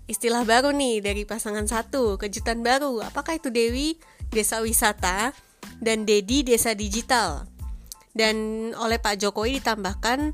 Istilah 0.09 0.41
baru 0.41 0.73
nih 0.73 1.05
dari 1.05 1.21
pasangan 1.21 1.69
satu, 1.69 2.17
kejutan 2.17 2.65
baru. 2.65 3.05
Apakah 3.05 3.37
itu 3.37 3.53
Dewi 3.53 4.01
desa 4.33 4.57
wisata 4.65 5.37
dan 5.77 6.09
Dedi 6.09 6.41
desa 6.41 6.73
digital? 6.73 7.45
Dan 8.09 8.35
oleh 8.73 8.97
Pak 8.97 9.21
Jokowi 9.21 9.61
ditambahkan 9.61 10.33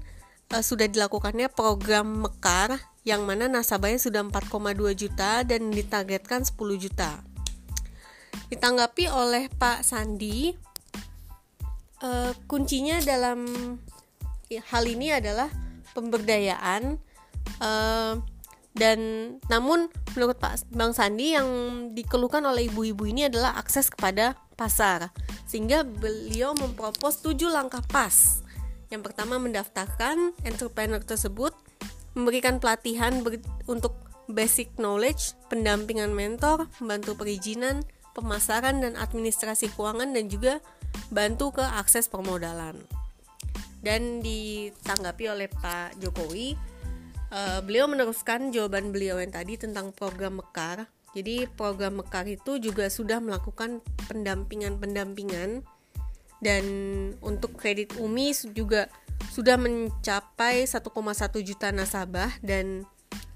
uh, 0.55 0.63
sudah 0.63 0.87
dilakukannya 0.87 1.51
program 1.51 2.23
Mekar 2.23 2.94
yang 3.05 3.23
mana 3.23 3.45
nasabahnya 3.45 4.01
sudah 4.01 4.25
4,2 4.25 4.97
juta 4.97 5.45
dan 5.45 5.69
ditargetkan 5.69 6.41
10 6.41 6.57
juta. 6.81 7.21
Ditanggapi 8.49 9.05
oleh 9.13 9.47
Pak 9.53 9.85
Sandi, 9.85 10.51
uh, 12.01 12.33
kuncinya 12.49 12.97
dalam 13.05 13.45
hal 14.49 14.83
ini 14.89 15.13
adalah 15.13 15.49
pemberdayaan 15.93 16.97
uh, 17.61 18.17
dan 18.75 18.99
namun 19.47 19.87
menurut 20.17 20.35
Pak 20.35 20.67
Bang 20.75 20.91
Sandi 20.91 21.31
yang 21.37 21.47
dikeluhkan 21.95 22.43
oleh 22.43 22.67
ibu-ibu 22.67 23.07
ini 23.07 23.31
adalah 23.31 23.55
akses 23.55 23.87
kepada 23.87 24.35
pasar 24.59 25.15
sehingga 25.47 25.87
beliau 25.87 26.51
mempropos 26.57 27.23
tujuh 27.23 27.47
langkah 27.47 27.79
pas 27.87 28.43
yang 28.91 28.99
pertama 28.99 29.39
mendaftarkan 29.39 30.35
entrepreneur 30.43 30.99
tersebut 30.99 31.55
memberikan 32.15 32.57
pelatihan 32.63 33.21
ber 33.21 33.37
untuk 33.67 33.93
basic 34.25 34.73
knowledge 34.81 35.37
pendampingan 35.51 36.09
mentor 36.15 36.65
membantu 36.81 37.13
perizinan 37.19 37.85
pemasaran 38.15 38.79
dan 38.79 38.95
administrasi 38.95 39.69
keuangan 39.75 40.15
dan 40.15 40.31
juga 40.31 40.63
bantu 41.11 41.59
ke 41.59 41.63
akses 41.63 42.07
permodalan. 42.07 42.79
Dan 43.83 44.23
ditanggapi 44.23 45.29
oleh 45.29 45.45
Pak 45.51 46.01
Jokowi 46.01 46.57
uh, 47.29 47.59
beliau 47.61 47.85
meneruskan 47.85 48.49
jawaban 48.49 48.89
beliau 48.89 49.21
yang 49.21 49.29
tadi 49.29 49.59
tentang 49.59 49.93
program 49.93 50.41
Mekar. 50.41 50.89
Jadi 51.13 51.45
program 51.53 52.01
Mekar 52.01 52.25
itu 52.25 52.57
juga 52.57 52.89
sudah 52.89 53.21
melakukan 53.21 53.83
pendampingan-pendampingan. 54.09 55.61
Dan 56.43 56.65
untuk 57.23 57.55
kredit 57.55 57.95
UMI 57.99 58.35
juga 58.51 58.91
sudah 59.31 59.59
mencapai 59.59 60.63
1,1 60.63 60.87
juta 61.43 61.67
nasabah 61.75 62.31
dan 62.39 62.87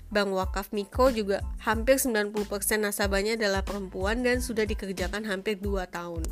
Bank 0.09 0.33
Wakaf 0.33 0.73
Mikro 0.73 1.13
juga 1.13 1.45
hampir 1.61 2.01
90% 2.01 2.33
nasabahnya 2.81 3.37
adalah 3.37 3.61
perempuan 3.61 4.25
dan 4.25 4.41
sudah 4.41 4.65
dikerjakan 4.65 5.21
hampir 5.29 5.61
2 5.61 5.85
tahun. 5.85 6.25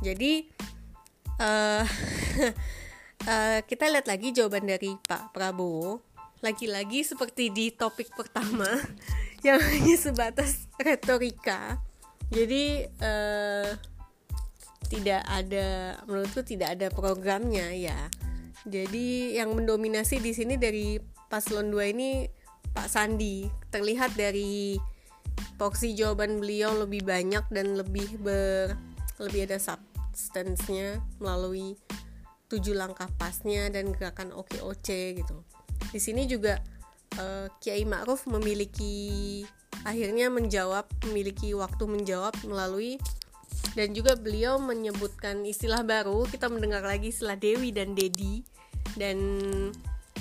Jadi 0.00 0.46
uh, 1.42 1.84
uh, 3.26 3.58
kita 3.70 3.84
lihat 3.90 4.06
lagi 4.06 4.30
jawaban 4.30 4.70
dari 4.70 4.94
Pak 4.94 5.34
Prabowo. 5.34 6.06
Lagi-lagi 6.40 7.04
seperti 7.04 7.52
di 7.52 7.68
topik 7.74 8.16
pertama 8.16 8.68
yang 9.46 9.60
hanya 9.60 9.96
sebatas 9.98 10.70
retorika. 10.80 11.82
Jadi 12.30 12.86
uh, 13.02 13.74
tidak 14.86 15.22
ada 15.26 15.98
menurutku 16.06 16.46
tidak 16.46 16.78
ada 16.78 16.86
programnya 16.94 17.74
ya. 17.74 18.08
Jadi 18.68 19.36
yang 19.40 19.56
mendominasi 19.56 20.20
di 20.20 20.36
sini 20.36 20.60
dari 20.60 21.00
paslon 21.32 21.72
2 21.72 21.92
ini 21.96 22.28
Pak 22.76 22.88
Sandi. 22.90 23.48
Terlihat 23.72 24.18
dari 24.18 24.76
porsi 25.56 25.96
jawaban 25.96 26.40
beliau 26.40 26.72
lebih 26.84 27.04
banyak 27.04 27.44
dan 27.52 27.76
lebih 27.76 28.20
ber 28.20 28.76
lebih 29.20 29.48
ada 29.48 29.60
substance-nya 29.60 31.00
melalui 31.20 31.76
tujuh 32.48 32.74
langkah 32.74 33.06
pasnya 33.20 33.68
dan 33.68 33.92
gerakan 33.92 34.32
OKOC 34.32 34.88
gitu. 35.20 35.36
Di 35.92 36.00
sini 36.00 36.24
juga 36.26 36.58
uh, 37.20 37.46
Kiai 37.60 37.84
Ma'ruf 37.84 38.26
memiliki 38.26 39.44
akhirnya 39.84 40.28
menjawab 40.28 40.84
memiliki 41.08 41.56
waktu 41.56 41.84
menjawab 41.88 42.36
melalui 42.44 43.00
dan 43.72 43.94
juga 43.94 44.18
beliau 44.18 44.58
menyebutkan 44.58 45.46
istilah 45.46 45.80
baru 45.86 46.26
kita 46.28 46.50
mendengar 46.50 46.84
lagi 46.84 47.14
istilah 47.14 47.38
Dewi 47.38 47.70
dan 47.72 47.94
Dedi 47.96 48.44
dan 48.94 49.18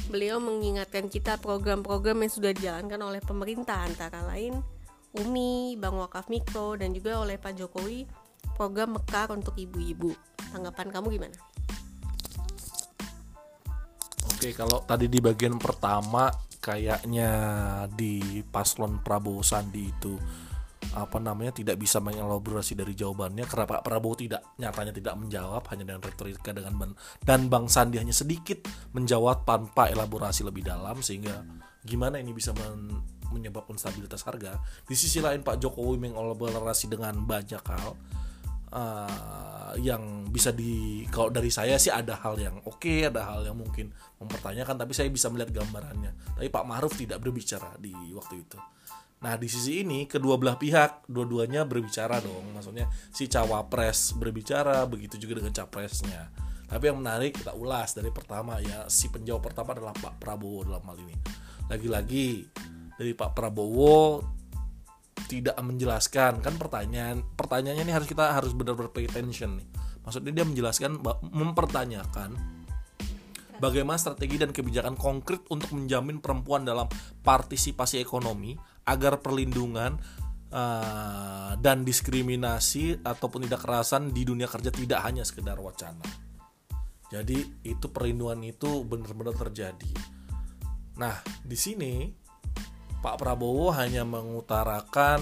beliau 0.09 0.41
mengingatkan 0.41 1.09
kita 1.09 1.37
program-program 1.37 2.25
yang 2.25 2.33
sudah 2.33 2.51
dijalankan 2.53 3.01
oleh 3.01 3.21
pemerintah 3.21 3.85
antara 3.85 4.25
lain 4.25 4.57
UMI, 5.13 5.77
Bank 5.81 5.95
Wakaf 5.97 6.25
Mikro 6.29 6.77
dan 6.77 6.93
juga 6.93 7.17
oleh 7.21 7.41
Pak 7.41 7.57
Jokowi 7.57 8.05
program 8.53 8.97
Mekar 8.99 9.33
untuk 9.33 9.57
ibu-ibu. 9.57 10.13
Tanggapan 10.53 10.87
kamu 10.93 11.07
gimana? 11.17 11.37
Oke, 14.29 14.53
kalau 14.53 14.83
tadi 14.85 15.09
di 15.09 15.19
bagian 15.19 15.57
pertama 15.57 16.29
kayaknya 16.59 17.31
di 17.95 18.43
paslon 18.45 18.99
Prabowo 18.99 19.41
Sandi 19.41 19.89
itu 19.89 20.19
apa 20.89 21.21
namanya 21.21 21.53
tidak 21.53 21.77
bisa 21.77 22.01
mengelaborasi 22.01 22.73
dari 22.73 22.97
jawabannya 22.97 23.45
karena 23.45 23.65
Pak 23.69 23.85
Prabowo 23.85 24.17
tidak 24.17 24.41
nyatanya 24.57 24.89
tidak 24.95 25.15
menjawab 25.21 25.63
hanya 25.69 25.83
dengan 25.85 26.01
retorika 26.01 26.49
dengan 26.49 26.73
ben, 26.79 26.91
dan 27.21 27.45
Bang 27.45 27.69
Sandi 27.69 28.01
hanya 28.01 28.15
sedikit 28.15 28.65
menjawab 28.97 29.45
tanpa 29.45 29.91
elaborasi 29.93 30.41
lebih 30.41 30.65
dalam 30.65 30.97
sehingga 31.05 31.45
gimana 31.85 32.17
ini 32.17 32.33
bisa 32.33 32.55
men 32.57 32.95
menyebabkan 33.29 33.77
stabilitas 33.77 34.25
harga. 34.25 34.57
Di 34.89 34.97
sisi 34.97 35.21
lain 35.21 35.45
Pak 35.45 35.61
Jokowi 35.61 36.01
mengolaborasi 36.09 36.89
dengan 36.89 37.13
banyak 37.21 37.61
hal 37.61 37.93
uh, 38.73 39.73
yang 39.77 40.25
bisa 40.33 40.49
di 40.49 41.05
kalau 41.13 41.29
dari 41.29 41.53
saya 41.53 41.77
sih 41.77 41.93
ada 41.93 42.17
hal 42.17 42.41
yang 42.41 42.57
oke 42.65 42.81
okay, 42.81 43.05
ada 43.05 43.29
hal 43.29 43.45
yang 43.45 43.53
mungkin 43.53 43.93
mempertanyakan 44.17 44.81
tapi 44.81 44.97
saya 44.97 45.13
bisa 45.13 45.29
melihat 45.29 45.61
gambarannya. 45.61 46.41
Tapi 46.41 46.49
Pak 46.49 46.65
Maruf 46.65 46.97
tidak 46.97 47.21
berbicara 47.21 47.77
di 47.77 47.93
waktu 48.17 48.41
itu 48.41 48.57
nah 49.19 49.35
di 49.35 49.51
sisi 49.51 49.83
ini 49.83 50.07
kedua 50.07 50.39
belah 50.39 50.55
pihak 50.55 51.07
dua-duanya 51.11 51.67
berbicara 51.67 52.23
dong. 52.23 52.55
Maksudnya 52.55 52.87
si 53.11 53.27
cawapres 53.27 54.15
berbicara 54.15 54.87
begitu 54.87 55.19
juga 55.19 55.43
dengan 55.43 55.51
capresnya. 55.51 56.31
Tapi 56.69 56.83
yang 56.85 57.01
menarik 57.01 57.35
kita 57.35 57.57
ulas 57.57 57.97
dari 57.97 58.13
pertama 58.13 58.61
ya 58.61 58.85
si 58.87 59.09
penjawab 59.09 59.41
pertama 59.41 59.73
adalah 59.73 59.91
Pak 59.91 60.21
Prabowo 60.21 60.69
dalam 60.69 60.85
hal 60.85 60.97
ini. 61.01 61.15
Lagi-lagi 61.67 62.45
dari 62.95 63.11
Pak 63.17 63.33
Prabowo 63.33 64.21
tidak 65.29 65.57
menjelaskan 65.61 66.41
kan 66.41 66.55
pertanyaan 66.57 67.21
pertanyaannya 67.37 67.85
ini 67.85 67.93
harus 67.93 68.07
kita 68.09 68.33
harus 68.33 68.53
benar-benar 68.53 68.93
pay 68.93 69.09
attention 69.09 69.59
nih. 69.59 69.67
Maksudnya 70.05 70.31
dia 70.31 70.45
menjelaskan 70.45 71.01
mempertanyakan 71.21 72.33
bagaimana 73.61 73.99
strategi 73.99 74.39
dan 74.39 74.49
kebijakan 74.49 74.95
konkret 74.95 75.43
untuk 75.51 75.75
menjamin 75.75 76.23
perempuan 76.23 76.63
dalam 76.63 76.87
partisipasi 77.21 78.01
ekonomi 78.01 78.55
agar 78.89 79.21
perlindungan 79.21 80.01
uh, 80.49 81.53
dan 81.61 81.85
diskriminasi 81.85 83.05
ataupun 83.05 83.45
tidak 83.45 83.61
kerasan 83.65 84.09
di 84.09 84.25
dunia 84.25 84.49
kerja 84.49 84.73
tidak 84.73 84.99
hanya 85.05 85.21
sekedar 85.21 85.57
wacana. 85.61 86.05
Jadi 87.09 87.65
itu 87.65 87.85
perlindungan 87.89 88.41
itu 88.45 88.85
benar-benar 88.85 89.33
terjadi. 89.37 89.93
Nah 90.97 91.21
di 91.41 91.57
sini 91.57 92.09
Pak 92.99 93.15
Prabowo 93.17 93.71
hanya 93.73 94.05
mengutarakan 94.05 95.21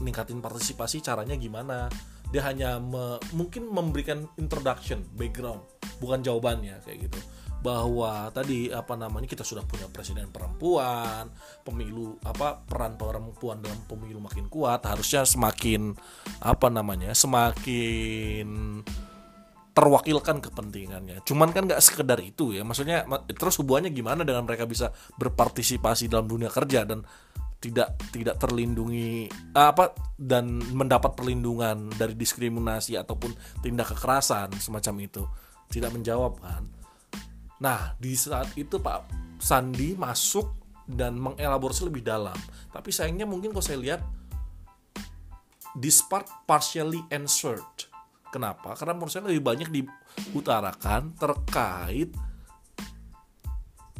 meningkatin 0.00 0.42
partisipasi 0.42 1.04
caranya 1.04 1.36
gimana. 1.38 1.86
Dia 2.32 2.48
hanya 2.48 2.80
me, 2.80 3.20
mungkin 3.36 3.68
memberikan 3.68 4.24
introduction 4.40 5.04
background 5.20 5.60
bukan 6.00 6.24
jawabannya 6.24 6.80
kayak 6.80 7.06
gitu 7.06 7.20
bahwa 7.62 8.26
tadi 8.34 8.74
apa 8.74 8.98
namanya 8.98 9.30
kita 9.30 9.46
sudah 9.46 9.62
punya 9.62 9.86
presiden 9.86 10.28
perempuan 10.34 11.30
pemilu 11.62 12.18
apa 12.26 12.58
peran 12.58 12.98
perempuan 12.98 13.62
dalam 13.62 13.78
pemilu 13.86 14.18
makin 14.18 14.50
kuat 14.50 14.82
harusnya 14.82 15.22
semakin 15.22 15.94
apa 16.42 16.66
namanya 16.66 17.14
semakin 17.14 18.82
terwakilkan 19.72 20.44
kepentingannya. 20.44 21.24
Cuman 21.24 21.48
kan 21.48 21.64
nggak 21.64 21.80
sekedar 21.80 22.20
itu 22.20 22.52
ya. 22.52 22.60
Maksudnya 22.60 23.08
terus 23.32 23.56
hubungannya 23.56 23.88
gimana 23.88 24.20
dengan 24.20 24.44
mereka 24.44 24.68
bisa 24.68 24.92
berpartisipasi 25.16 26.12
dalam 26.12 26.28
dunia 26.28 26.52
kerja 26.52 26.84
dan 26.84 27.00
tidak 27.62 27.94
tidak 28.10 28.36
terlindungi 28.42 29.30
apa 29.54 29.94
dan 30.18 30.60
mendapat 30.74 31.14
perlindungan 31.14 31.88
dari 31.94 32.18
diskriminasi 32.18 32.98
ataupun 33.00 33.32
tindak 33.64 33.96
kekerasan 33.96 34.52
semacam 34.60 34.94
itu. 35.00 35.24
Tidak 35.72 35.88
menjawab 35.88 36.36
kan. 36.36 36.81
Nah, 37.62 37.94
di 37.96 38.18
saat 38.18 38.50
itu 38.58 38.82
Pak 38.82 39.14
Sandi 39.38 39.94
masuk 39.94 40.50
dan 40.82 41.14
mengelaborasi 41.14 41.86
lebih 41.86 42.02
dalam. 42.02 42.34
Tapi 42.74 42.90
sayangnya 42.90 43.24
mungkin 43.24 43.54
kalau 43.54 43.62
saya 43.62 43.78
lihat 43.78 44.00
this 45.78 46.02
part 46.02 46.26
partially 46.44 47.00
answered 47.14 47.62
Kenapa? 48.32 48.72
Karena 48.72 48.96
menurut 48.96 49.12
saya 49.12 49.28
lebih 49.28 49.44
banyak 49.44 49.68
diutarakan 49.68 51.12
terkait 51.20 52.08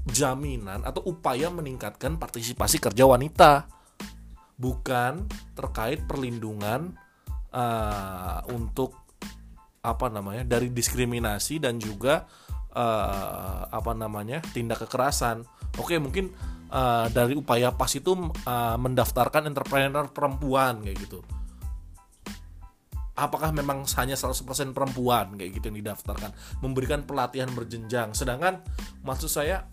jaminan 0.08 0.80
atau 0.88 1.04
upaya 1.04 1.52
meningkatkan 1.52 2.16
partisipasi 2.16 2.80
kerja 2.80 3.04
wanita, 3.04 3.68
bukan 4.56 5.28
terkait 5.52 6.08
perlindungan 6.08 6.96
uh, 7.52 8.40
untuk 8.48 8.96
apa 9.84 10.08
namanya 10.08 10.48
dari 10.48 10.72
diskriminasi 10.72 11.60
dan 11.60 11.76
juga 11.76 12.24
uh, 12.72 13.68
apa 13.68 13.92
namanya 13.92 14.40
tindak 14.52 14.84
kekerasan. 14.88 15.44
Oke, 15.80 15.96
mungkin 15.96 16.32
uh, 16.72 17.06
dari 17.12 17.36
upaya 17.36 17.72
pas 17.72 17.92
itu 17.92 18.12
uh, 18.12 18.76
mendaftarkan 18.80 19.48
entrepreneur 19.48 20.08
perempuan 20.08 20.80
kayak 20.84 20.98
gitu. 21.08 21.20
Apakah 23.12 23.52
memang 23.52 23.84
hanya 24.00 24.16
100% 24.16 24.72
perempuan 24.72 25.36
kayak 25.36 25.60
gitu 25.60 25.68
yang 25.68 25.78
didaftarkan? 25.84 26.32
Memberikan 26.64 27.04
pelatihan 27.04 27.52
berjenjang. 27.52 28.16
Sedangkan 28.16 28.64
maksud 29.04 29.28
saya 29.28 29.68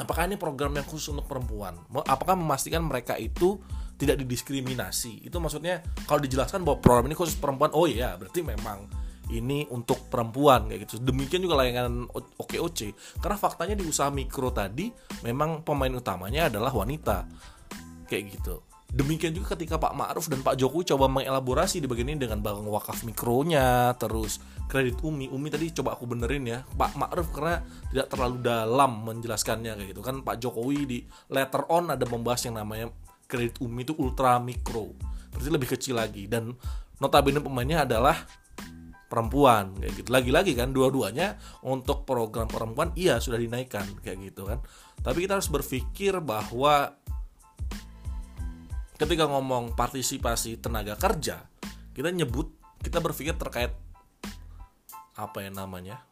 apakah 0.00 0.24
ini 0.24 0.40
program 0.40 0.72
yang 0.72 0.88
khusus 0.88 1.12
untuk 1.12 1.28
perempuan? 1.28 1.76
Apakah 2.08 2.40
memastikan 2.40 2.80
mereka 2.88 3.20
itu 3.20 3.60
tidak 4.00 4.16
didiskriminasi? 4.24 5.28
Itu 5.28 5.44
maksudnya 5.44 5.84
kalau 6.08 6.24
dijelaskan 6.24 6.64
bahwa 6.64 6.80
program 6.80 7.12
ini 7.12 7.16
khusus 7.20 7.36
perempuan 7.36 7.68
oh 7.76 7.84
iya 7.84 8.16
berarti 8.16 8.40
memang 8.40 8.88
ini 9.32 9.68
untuk 9.68 10.08
perempuan 10.08 10.68
kayak 10.68 10.88
gitu. 10.88 11.00
Demikian 11.02 11.44
juga 11.44 11.60
layanan 11.60 12.08
OKOC 12.12 12.94
karena 13.20 13.36
faktanya 13.36 13.74
di 13.76 13.84
usaha 13.84 14.08
mikro 14.08 14.48
tadi 14.50 14.88
memang 15.24 15.62
pemain 15.62 15.92
utamanya 15.92 16.48
adalah 16.48 16.72
wanita. 16.72 17.28
Kayak 18.08 18.24
gitu. 18.40 18.68
Demikian 18.88 19.36
juga 19.36 19.52
ketika 19.52 19.76
Pak 19.76 19.92
Ma'ruf 19.92 20.32
dan 20.32 20.40
Pak 20.40 20.56
Jokowi 20.56 20.88
coba 20.96 21.12
mengelaborasi 21.12 21.84
di 21.84 21.84
bagian 21.84 22.08
ini 22.08 22.24
dengan 22.24 22.40
bank 22.40 22.64
wakaf 22.64 23.04
mikronya, 23.04 23.92
terus 24.00 24.40
kredit 24.64 25.04
Umi. 25.04 25.28
Umi 25.28 25.52
tadi 25.52 25.68
coba 25.76 25.92
aku 25.92 26.08
benerin 26.08 26.48
ya, 26.48 26.64
Pak 26.64 26.96
Ma'ruf 26.96 27.28
karena 27.36 27.60
tidak 27.92 28.08
terlalu 28.08 28.40
dalam 28.40 29.04
menjelaskannya 29.04 29.76
kayak 29.76 29.88
gitu 29.92 30.00
kan. 30.00 30.24
Pak 30.24 30.40
Jokowi 30.40 30.88
di 30.88 30.98
letter 31.28 31.68
on 31.68 31.92
ada 31.92 32.00
membahas 32.08 32.48
yang 32.48 32.56
namanya 32.56 32.88
kredit 33.28 33.60
Umi 33.60 33.84
itu 33.84 33.92
ultra 34.00 34.40
mikro, 34.40 34.96
berarti 35.36 35.50
lebih 35.52 35.68
kecil 35.68 36.00
lagi. 36.00 36.24
Dan 36.24 36.56
notabene 36.96 37.44
pemainnya 37.44 37.84
adalah 37.84 38.16
perempuan 39.08 39.74
kayak 39.80 39.92
gitu. 40.04 40.08
Lagi-lagi 40.12 40.52
kan 40.52 40.70
dua-duanya 40.70 41.40
untuk 41.64 42.04
program 42.04 42.46
perempuan 42.46 42.92
iya 42.94 43.18
sudah 43.18 43.40
dinaikkan 43.40 43.88
kayak 44.04 44.32
gitu 44.32 44.44
kan. 44.44 44.60
Tapi 45.00 45.24
kita 45.24 45.40
harus 45.40 45.48
berpikir 45.48 46.20
bahwa 46.20 46.92
ketika 48.98 49.30
ngomong 49.30 49.78
partisipasi 49.78 50.58
tenaga 50.58 50.98
kerja 50.98 51.46
kita 51.94 52.10
nyebut 52.10 52.50
kita 52.82 52.98
berpikir 52.98 53.38
terkait 53.38 53.70
apa 55.14 55.38
ya 55.38 55.50
namanya 55.54 56.02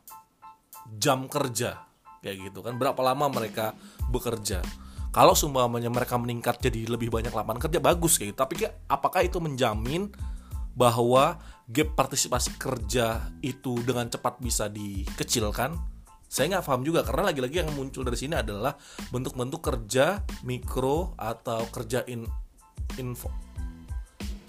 jam 0.94 1.26
kerja 1.26 1.82
kayak 2.22 2.50
gitu 2.50 2.62
kan 2.62 2.78
berapa 2.78 2.98
lama 3.02 3.26
mereka 3.26 3.74
bekerja 4.10 4.62
kalau 5.10 5.34
sumpamanya 5.34 5.90
mereka 5.90 6.14
meningkat 6.14 6.62
jadi 6.62 6.86
lebih 6.86 7.10
banyak 7.10 7.34
lapangan 7.34 7.66
kerja 7.66 7.82
bagus 7.82 8.22
kayak 8.22 8.34
gitu 8.34 8.38
tapi 8.38 8.54
apakah 8.86 9.26
itu 9.26 9.42
menjamin 9.42 10.10
bahwa 10.76 11.40
gap 11.66 11.96
partisipasi 11.96 12.60
kerja 12.60 13.32
itu 13.42 13.80
dengan 13.82 14.06
cepat 14.06 14.38
bisa 14.38 14.70
dikecilkan 14.70 15.74
saya 16.26 16.58
nggak 16.58 16.66
paham 16.66 16.82
juga. 16.82 17.06
Karena 17.06 17.30
lagi-lagi 17.32 17.62
yang 17.64 17.70
muncul 17.72 18.02
dari 18.02 18.18
sini 18.18 18.34
adalah 18.36 18.74
bentuk-bentuk 19.14 19.62
kerja 19.62 20.20
mikro 20.44 21.14
atau 21.16 21.64
kerja 21.70 22.02
in 22.10 22.26
info 22.98 23.46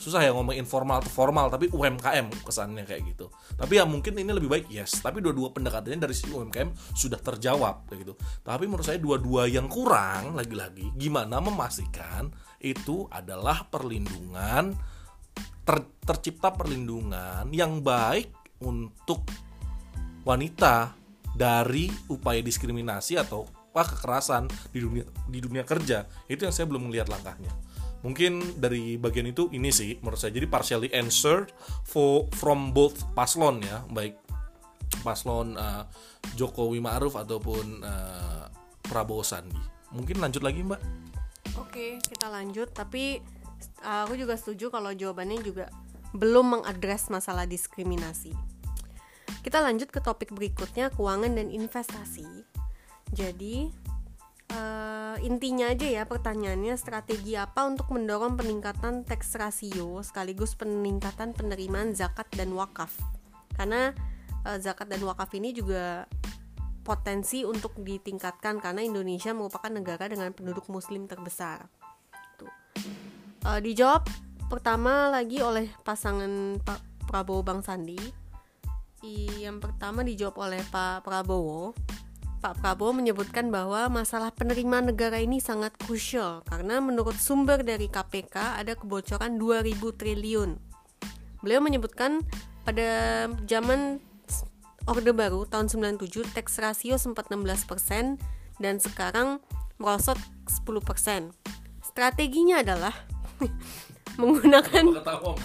susah 0.07 0.23
ya 0.23 0.31
ngomong 0.31 0.55
informal 0.55 1.03
atau 1.03 1.11
formal 1.11 1.51
tapi 1.51 1.67
UMKM 1.67 2.31
kesannya 2.47 2.87
kayak 2.87 3.11
gitu. 3.11 3.27
Tapi 3.59 3.75
ya 3.75 3.83
mungkin 3.83 4.15
ini 4.15 4.31
lebih 4.31 4.47
baik 4.47 4.65
yes. 4.71 5.03
Tapi 5.03 5.19
dua-dua 5.19 5.51
pendekatannya 5.51 5.99
dari 5.99 6.15
sisi 6.15 6.31
UMKM 6.31 6.95
sudah 6.95 7.19
terjawab 7.19 7.91
gitu. 7.91 8.15
Tapi 8.39 8.71
menurut 8.71 8.87
saya 8.87 9.03
dua-dua 9.03 9.51
yang 9.51 9.67
kurang 9.67 10.39
lagi-lagi 10.39 10.95
gimana 10.95 11.43
memastikan 11.43 12.31
itu 12.63 13.03
adalah 13.11 13.67
perlindungan 13.67 14.71
ter, 15.67 15.83
tercipta 16.07 16.55
perlindungan 16.55 17.51
yang 17.51 17.83
baik 17.83 18.31
untuk 18.63 19.27
wanita 20.23 20.95
dari 21.35 21.91
upaya 22.07 22.39
diskriminasi 22.39 23.19
atau 23.19 23.43
apa 23.77 23.93
kekerasan 23.93 24.49
di 24.73 24.79
dunia 24.81 25.05
di 25.29 25.37
dunia 25.37 25.61
kerja. 25.61 26.07
Itu 26.25 26.49
yang 26.49 26.55
saya 26.55 26.65
belum 26.65 26.89
melihat 26.89 27.13
langkahnya. 27.13 27.53
Mungkin 28.01 28.57
dari 28.57 28.97
bagian 28.97 29.29
itu 29.29 29.51
ini 29.53 29.69
sih 29.69 30.01
menurut 30.01 30.17
saya. 30.17 30.33
Jadi 30.33 30.49
partially 30.49 30.89
answered 30.95 31.53
for 31.85 32.25
from 32.33 32.73
both 32.73 33.05
paslon 33.13 33.61
ya. 33.61 33.85
Baik 33.93 34.17
paslon 35.05 35.53
uh, 35.59 35.85
Jokowi 36.33 36.81
Ma'ruf 36.81 37.13
ataupun 37.13 37.85
uh, 37.85 38.49
Prabowo 38.81 39.21
Sandi. 39.21 39.61
Mungkin 39.93 40.17
lanjut 40.17 40.41
lagi 40.41 40.65
mbak? 40.65 40.81
Oke 41.61 42.01
kita 42.01 42.33
lanjut. 42.33 42.73
Tapi 42.73 43.21
aku 43.83 44.17
juga 44.17 44.39
setuju 44.39 44.73
kalau 44.73 44.93
jawabannya 44.93 45.41
juga 45.43 45.69
belum 46.15 46.59
mengadres 46.59 47.11
masalah 47.11 47.45
diskriminasi. 47.45 48.31
Kita 49.43 49.63
lanjut 49.63 49.91
ke 49.91 49.99
topik 50.03 50.31
berikutnya 50.35 50.91
keuangan 50.91 51.35
dan 51.35 51.47
investasi. 51.51 52.27
Jadi 53.11 53.71
uh, 54.51 55.15
intinya 55.23 55.71
aja 55.71 55.87
ya 55.87 56.03
pertanyaannya 56.03 56.75
strategi 56.75 57.39
apa 57.39 57.63
untuk 57.63 57.91
mendorong 57.95 58.35
peningkatan 58.35 59.07
tax 59.07 59.39
rasio 59.39 60.03
sekaligus 60.03 60.55
peningkatan 60.59 61.31
penerimaan 61.31 61.95
zakat 61.95 62.27
dan 62.35 62.51
wakaf? 62.55 62.91
Karena 63.55 63.95
uh, 64.43 64.59
zakat 64.59 64.91
dan 64.91 65.03
wakaf 65.07 65.31
ini 65.35 65.55
juga 65.55 66.07
potensi 66.87 67.43
untuk 67.43 67.75
ditingkatkan 67.83 68.63
karena 68.63 68.79
Indonesia 68.79 69.35
merupakan 69.35 69.67
negara 69.67 70.07
dengan 70.07 70.31
penduduk 70.31 70.71
muslim 70.71 71.03
terbesar. 71.03 71.67
Uh, 73.43 73.59
dijawab 73.61 74.07
pertama 74.47 75.11
lagi 75.11 75.43
oleh 75.43 75.67
pasangan 75.83 76.57
Pak 76.63 77.09
Prabowo 77.09 77.43
Bang 77.43 77.61
Sandi. 77.61 77.99
Yang 79.37 79.57
pertama 79.69 80.01
dijawab 80.01 80.35
oleh 80.49 80.61
Pak 80.71 81.05
Prabowo. 81.05 81.75
Pak 82.37 82.61
Prabowo 82.61 82.93
menyebutkan 82.93 83.49
bahwa 83.49 83.89
masalah 83.89 84.29
penerimaan 84.29 84.93
negara 84.93 85.17
ini 85.17 85.41
sangat 85.41 85.73
krusial 85.81 86.45
karena 86.45 86.77
menurut 86.77 87.17
sumber 87.17 87.65
dari 87.65 87.89
KPK 87.89 88.61
ada 88.61 88.77
kebocoran 88.77 89.41
2000 89.41 89.73
triliun. 89.97 90.57
Beliau 91.41 91.61
menyebutkan 91.61 92.21
pada 92.61 93.25
zaman 93.49 93.97
Orde 94.87 95.11
Baru 95.11 95.43
tahun 95.49 95.67
97 95.67 96.31
tax 96.31 96.61
ratio 96.63 96.95
sempat 96.95 97.27
16% 97.27 98.21
dan 98.61 98.75
sekarang 98.79 99.43
merosot 99.81 100.17
10%. 100.47 101.33
Strateginya 101.83 102.61
adalah 102.61 102.93
menggunakan 104.21 104.83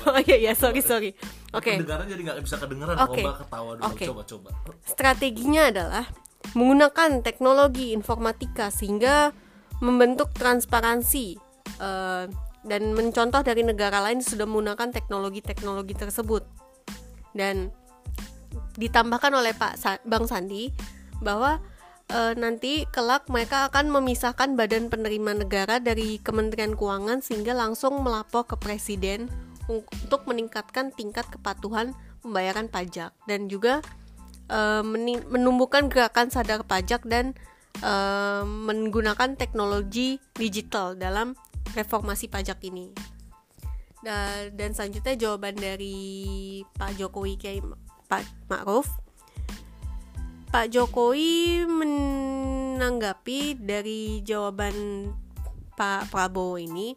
Oh 0.08 0.18
iya 0.24 0.36
iya 0.36 0.52
sorry 0.56 0.80
sorry. 0.80 1.12
Oke. 1.52 1.68
Okay. 1.68 1.74
Kedengaran 1.84 2.06
jadi 2.08 2.22
nggak 2.24 2.38
bisa 2.40 2.56
kedengeran 2.56 2.96
okay. 2.96 3.24
Mbak 3.24 3.36
ketawa 3.44 3.70
dulu 3.76 3.84
okay. 3.92 4.06
coba 4.08 4.22
coba. 4.24 4.48
Strateginya 4.88 5.62
adalah 5.68 6.04
menggunakan 6.56 7.10
teknologi 7.20 7.92
informatika 7.92 8.72
sehingga 8.72 9.30
membentuk 9.84 10.32
transparansi 10.32 11.36
uh, 11.82 12.24
dan 12.62 12.82
mencontoh 12.94 13.42
dari 13.42 13.66
negara 13.66 13.98
lain 14.00 14.22
sudah 14.22 14.46
menggunakan 14.46 14.88
teknologi-teknologi 14.94 15.94
tersebut. 15.98 16.46
Dan 17.36 17.72
ditambahkan 18.76 19.32
oleh 19.32 19.52
Pak 19.52 19.74
Sa 19.76 20.00
Bang 20.04 20.24
Sandi 20.24 20.72
bahwa 21.20 21.60
e, 22.08 22.20
nanti 22.38 22.88
kelak 22.90 23.28
mereka 23.30 23.70
akan 23.70 23.92
memisahkan 23.92 24.58
badan 24.58 24.88
penerima 24.88 25.44
negara 25.44 25.78
dari 25.78 26.18
Kementerian 26.18 26.74
Keuangan 26.74 27.22
sehingga 27.22 27.54
langsung 27.54 28.00
melapor 28.02 28.46
ke 28.46 28.56
presiden 28.58 29.30
untuk 29.70 30.26
meningkatkan 30.26 30.90
tingkat 30.90 31.28
kepatuhan 31.30 31.94
pembayaran 32.22 32.66
pajak 32.66 33.14
dan 33.26 33.46
juga 33.46 33.84
e, 34.50 34.58
menumbuhkan 35.28 35.86
gerakan 35.92 36.32
sadar 36.32 36.66
pajak 36.66 37.06
dan 37.06 37.36
e, 37.78 37.92
menggunakan 38.46 39.38
teknologi 39.38 40.18
digital 40.34 40.98
dalam 40.98 41.38
reformasi 41.76 42.26
pajak 42.26 42.58
ini. 42.66 42.90
Dan, 44.02 44.74
selanjutnya 44.74 45.14
jawaban 45.14 45.54
dari 45.54 46.58
Pak 46.74 46.98
Jokowi 46.98 47.38
Kiai 47.38 47.62
Pak 48.10 48.50
Ma'ruf 48.50 48.90
Pak 50.52 50.68
Jokowi 50.68 51.64
menanggapi 51.64 53.56
dari 53.56 54.20
jawaban 54.20 55.08
Pak 55.80 56.12
Prabowo 56.12 56.60
ini 56.60 56.92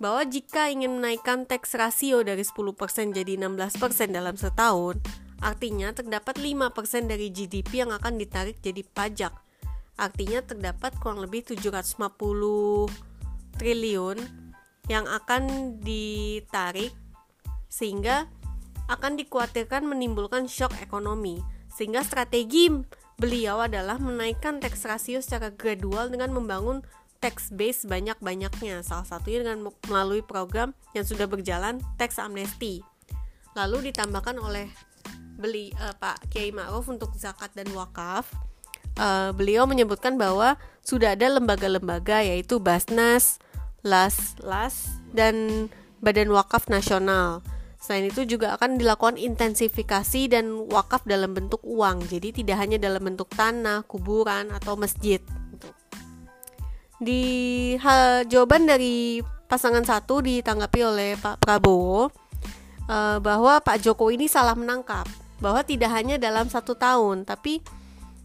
bahwa 0.00 0.24
jika 0.24 0.72
ingin 0.72 0.96
menaikkan 0.96 1.44
tax 1.44 1.76
rasio 1.76 2.24
dari 2.24 2.40
10% 2.40 2.64
jadi 3.12 3.36
16% 3.36 4.08
dalam 4.08 4.40
setahun, 4.40 5.04
artinya 5.44 5.92
terdapat 5.92 6.40
5% 6.40 7.04
dari 7.04 7.28
GDP 7.28 7.84
yang 7.84 7.92
akan 7.92 8.16
ditarik 8.16 8.56
jadi 8.64 8.80
pajak. 8.80 9.36
Artinya 10.00 10.40
terdapat 10.40 10.96
kurang 10.96 11.20
lebih 11.20 11.44
750 11.44 12.88
triliun 13.60 14.16
yang 14.88 15.04
akan 15.04 15.76
ditarik 15.84 16.96
sehingga 17.68 18.32
akan 18.88 19.20
dikhawatirkan 19.20 19.84
menimbulkan 19.84 20.48
shock 20.48 20.72
ekonomi, 20.80 21.44
sehingga 21.74 22.06
strategi 22.06 22.70
beliau 23.18 23.62
adalah 23.62 23.98
menaikkan 23.98 24.58
tax 24.58 24.86
rasio 24.86 25.18
secara 25.22 25.50
gradual 25.54 26.10
dengan 26.10 26.34
membangun 26.34 26.82
tax 27.22 27.48
base 27.50 27.88
banyak-banyaknya, 27.88 28.84
salah 28.84 29.08
satunya 29.08 29.46
dengan 29.46 29.72
melalui 29.88 30.20
program 30.20 30.76
yang 30.92 31.08
sudah 31.08 31.24
berjalan 31.24 31.80
tax 31.96 32.20
amnesty. 32.20 32.84
Lalu 33.56 33.90
ditambahkan 33.90 34.36
oleh 34.36 34.68
beli 35.40 35.72
uh, 35.80 35.96
Pak 35.96 36.28
Kiai 36.28 36.52
Ma'ruf 36.52 36.86
untuk 36.90 37.16
zakat 37.16 37.50
dan 37.56 37.70
wakaf. 37.72 38.28
Uh, 38.94 39.34
beliau 39.34 39.66
menyebutkan 39.66 40.14
bahwa 40.14 40.54
sudah 40.84 41.18
ada 41.18 41.26
lembaga-lembaga 41.26 42.22
yaitu 42.22 42.62
Basnas, 42.62 43.42
Las, 43.82 44.38
Las 44.38 45.02
dan 45.10 45.66
Badan 45.98 46.30
Wakaf 46.30 46.70
Nasional 46.70 47.42
Selain 47.84 48.08
itu 48.08 48.24
juga 48.24 48.56
akan 48.56 48.80
dilakukan 48.80 49.20
intensifikasi 49.20 50.32
dan 50.32 50.48
wakaf 50.72 51.04
dalam 51.04 51.36
bentuk 51.36 51.60
uang. 51.68 52.08
Jadi 52.08 52.40
tidak 52.40 52.56
hanya 52.64 52.80
dalam 52.80 53.04
bentuk 53.04 53.28
tanah, 53.36 53.84
kuburan 53.84 54.48
atau 54.56 54.72
masjid. 54.72 55.20
Di 56.96 57.20
hal 57.84 58.24
jawaban 58.24 58.64
dari 58.64 59.20
pasangan 59.52 59.84
satu 59.84 60.24
ditanggapi 60.24 60.80
oleh 60.80 61.20
Pak 61.20 61.44
Prabowo 61.44 62.08
uh, 62.88 63.20
bahwa 63.20 63.60
Pak 63.60 63.84
Jokowi 63.84 64.16
ini 64.16 64.32
salah 64.32 64.56
menangkap 64.56 65.04
bahwa 65.44 65.60
tidak 65.60 65.92
hanya 65.92 66.16
dalam 66.16 66.48
satu 66.48 66.72
tahun, 66.72 67.28
tapi 67.28 67.60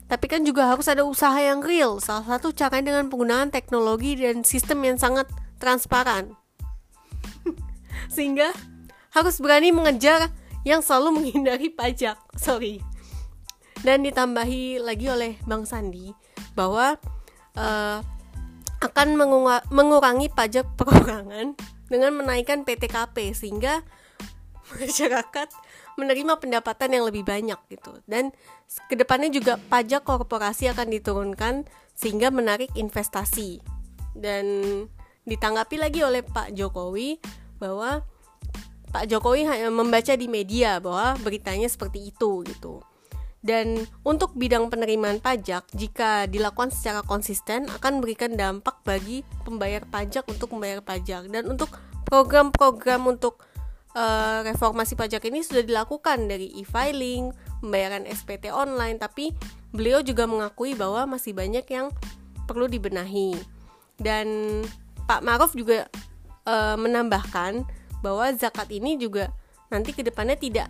tapi 0.07 0.25
kan 0.31 0.47
juga 0.47 0.71
harus 0.71 0.87
ada 0.87 1.03
usaha 1.03 1.35
yang 1.35 1.59
real. 1.59 1.99
Salah 1.99 2.23
satu 2.23 2.55
caranya 2.55 2.95
dengan 2.95 3.11
penggunaan 3.11 3.51
teknologi 3.51 4.15
dan 4.15 4.47
sistem 4.47 4.87
yang 4.87 4.95
sangat 4.95 5.27
transparan. 5.59 6.39
Sehingga 8.15 8.55
harus 9.13 9.41
berani 9.41 9.73
mengejar 9.73 10.29
yang 10.67 10.83
selalu 10.83 11.21
menghindari 11.21 11.69
pajak. 11.71 12.19
Sorry. 12.37 12.81
Dan 13.79 14.03
ditambahi 14.03 14.83
lagi 14.83 15.07
oleh 15.07 15.39
Bang 15.47 15.63
Sandi 15.63 16.11
bahwa 16.51 16.99
uh, 17.55 17.99
akan 18.79 19.07
mengurangi 19.71 20.31
pajak 20.31 20.67
perorangan 20.79 21.55
dengan 21.89 22.11
menaikkan 22.15 22.63
PTKP 22.63 23.35
sehingga 23.35 23.83
masyarakat 24.79 25.49
menerima 25.99 26.39
pendapatan 26.39 26.95
yang 26.95 27.03
lebih 27.09 27.27
banyak 27.27 27.59
gitu 27.67 27.91
dan 28.07 28.31
ke 28.87 28.95
depannya 28.95 29.27
juga 29.27 29.59
pajak 29.59 30.07
korporasi 30.07 30.71
akan 30.71 30.95
diturunkan 30.95 31.67
sehingga 31.91 32.31
menarik 32.31 32.71
investasi 32.77 33.59
dan 34.15 34.45
ditanggapi 35.27 35.75
lagi 35.75 35.99
oleh 36.05 36.23
Pak 36.23 36.55
Jokowi 36.55 37.19
bahwa 37.59 38.07
Pak 38.89 39.05
Jokowi 39.05 39.45
hanya 39.45 39.69
membaca 39.69 40.17
di 40.17 40.25
media 40.25 40.81
bahwa 40.81 41.13
beritanya 41.21 41.69
seperti 41.69 42.09
itu 42.09 42.41
gitu. 42.45 42.81
Dan 43.39 43.87
untuk 44.03 44.35
bidang 44.35 44.67
penerimaan 44.67 45.23
pajak, 45.23 45.71
jika 45.71 46.27
dilakukan 46.27 46.75
secara 46.75 46.99
konsisten 47.07 47.71
akan 47.71 48.03
memberikan 48.03 48.35
dampak 48.35 48.83
bagi 48.83 49.23
pembayar 49.47 49.79
pajak 49.87 50.27
untuk 50.27 50.51
membayar 50.51 50.83
pajak. 50.83 51.31
Dan 51.31 51.47
untuk 51.47 51.71
program-program 52.03 53.07
untuk 53.07 53.39
uh, 53.95 54.43
reformasi 54.43 54.99
pajak 54.99 55.23
ini 55.31 55.39
sudah 55.39 55.63
dilakukan 55.63 56.27
dari 56.27 56.51
e-filing, 56.59 57.31
pembayaran 57.63 58.03
SPT 58.11 58.51
online, 58.51 58.99
tapi 58.99 59.31
beliau 59.71 60.03
juga 60.03 60.27
mengakui 60.27 60.75
bahwa 60.75 61.15
masih 61.15 61.31
banyak 61.31 61.63
yang 61.71 61.95
perlu 62.43 62.67
dibenahi. 62.67 63.39
Dan 63.95 64.59
Pak 65.07 65.23
Maruf 65.23 65.55
juga 65.55 65.87
uh, 66.43 66.75
menambahkan 66.75 67.78
bahwa 67.99 68.31
zakat 68.35 68.71
ini 68.71 68.95
juga 68.95 69.31
nanti 69.69 69.93
ke 69.93 70.01
depannya 70.01 70.35
tidak 70.35 70.67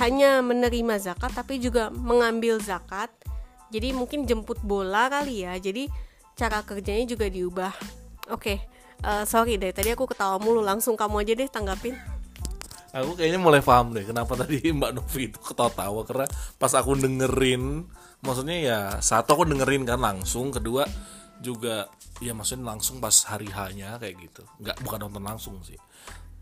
hanya 0.00 0.40
menerima 0.40 0.96
zakat 1.00 1.32
tapi 1.36 1.60
juga 1.60 1.92
mengambil 1.92 2.56
zakat. 2.62 3.12
Jadi 3.72 3.92
mungkin 3.96 4.28
jemput 4.28 4.60
bola 4.60 5.08
kali 5.08 5.44
ya. 5.44 5.56
Jadi 5.56 5.88
cara 6.36 6.64
kerjanya 6.64 7.04
juga 7.08 7.28
diubah. 7.28 7.72
Oke 8.32 8.56
okay, 8.56 8.58
uh, 9.04 9.22
eh, 9.22 9.24
sorry 9.28 9.60
deh 9.60 9.72
tadi 9.72 9.92
aku 9.92 10.08
ketawa 10.08 10.40
mulu. 10.40 10.64
Langsung 10.64 10.96
kamu 10.96 11.24
aja 11.24 11.32
deh 11.36 11.48
tanggapin. 11.48 11.96
Aku 12.92 13.16
kayaknya 13.16 13.40
mulai 13.40 13.64
paham 13.64 13.96
deh 13.96 14.04
kenapa 14.04 14.36
tadi 14.36 14.60
Mbak 14.76 14.92
Novi 14.96 15.22
itu 15.32 15.40
ketawa-tawa. 15.40 16.04
Karena 16.04 16.26
pas 16.56 16.72
aku 16.76 16.96
dengerin 16.96 17.88
maksudnya 18.20 18.56
ya 18.60 18.78
satu 19.00 19.36
aku 19.36 19.44
dengerin 19.48 19.84
kan 19.88 20.00
langsung. 20.00 20.52
Kedua 20.52 20.84
juga 21.40 21.88
ya 22.20 22.36
maksudnya 22.36 22.68
langsung 22.76 23.00
pas 23.00 23.12
hari 23.28 23.48
hanya 23.52 23.96
kayak 24.00 24.16
gitu. 24.20 24.44
Nggak 24.60 24.76
bukan 24.84 24.98
nonton 25.08 25.24
langsung 25.24 25.56
sih 25.64 25.76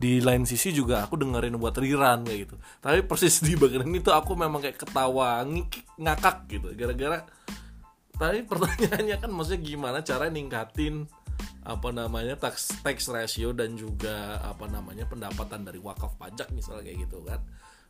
di 0.00 0.24
lain 0.24 0.48
sisi 0.48 0.72
juga 0.72 1.04
aku 1.04 1.20
dengerin 1.20 1.60
buat 1.60 1.76
rerun 1.76 2.24
kayak 2.24 2.38
gitu. 2.48 2.56
Tapi 2.80 3.04
persis 3.04 3.44
di 3.44 3.52
bagian 3.52 3.84
ini 3.84 4.00
tuh 4.00 4.16
aku 4.16 4.32
memang 4.32 4.64
kayak 4.64 4.80
ketawa 4.80 5.44
ngik, 5.44 6.00
ngakak 6.00 6.48
gitu. 6.48 6.72
Gara-gara 6.72 7.20
tapi 8.20 8.44
pertanyaannya 8.50 9.16
kan 9.16 9.30
maksudnya 9.32 9.60
gimana 9.60 9.98
cara 10.00 10.32
ningkatin 10.32 11.08
apa 11.64 11.88
namanya 11.92 12.36
tax 12.36 12.80
tax 12.80 13.08
ratio 13.08 13.52
dan 13.56 13.76
juga 13.76 14.40
apa 14.44 14.68
namanya 14.68 15.04
pendapatan 15.08 15.64
dari 15.64 15.80
wakaf 15.80 16.16
pajak 16.16 16.48
misalnya 16.52 16.88
kayak 16.88 16.98
gitu 17.04 17.20
kan. 17.24 17.40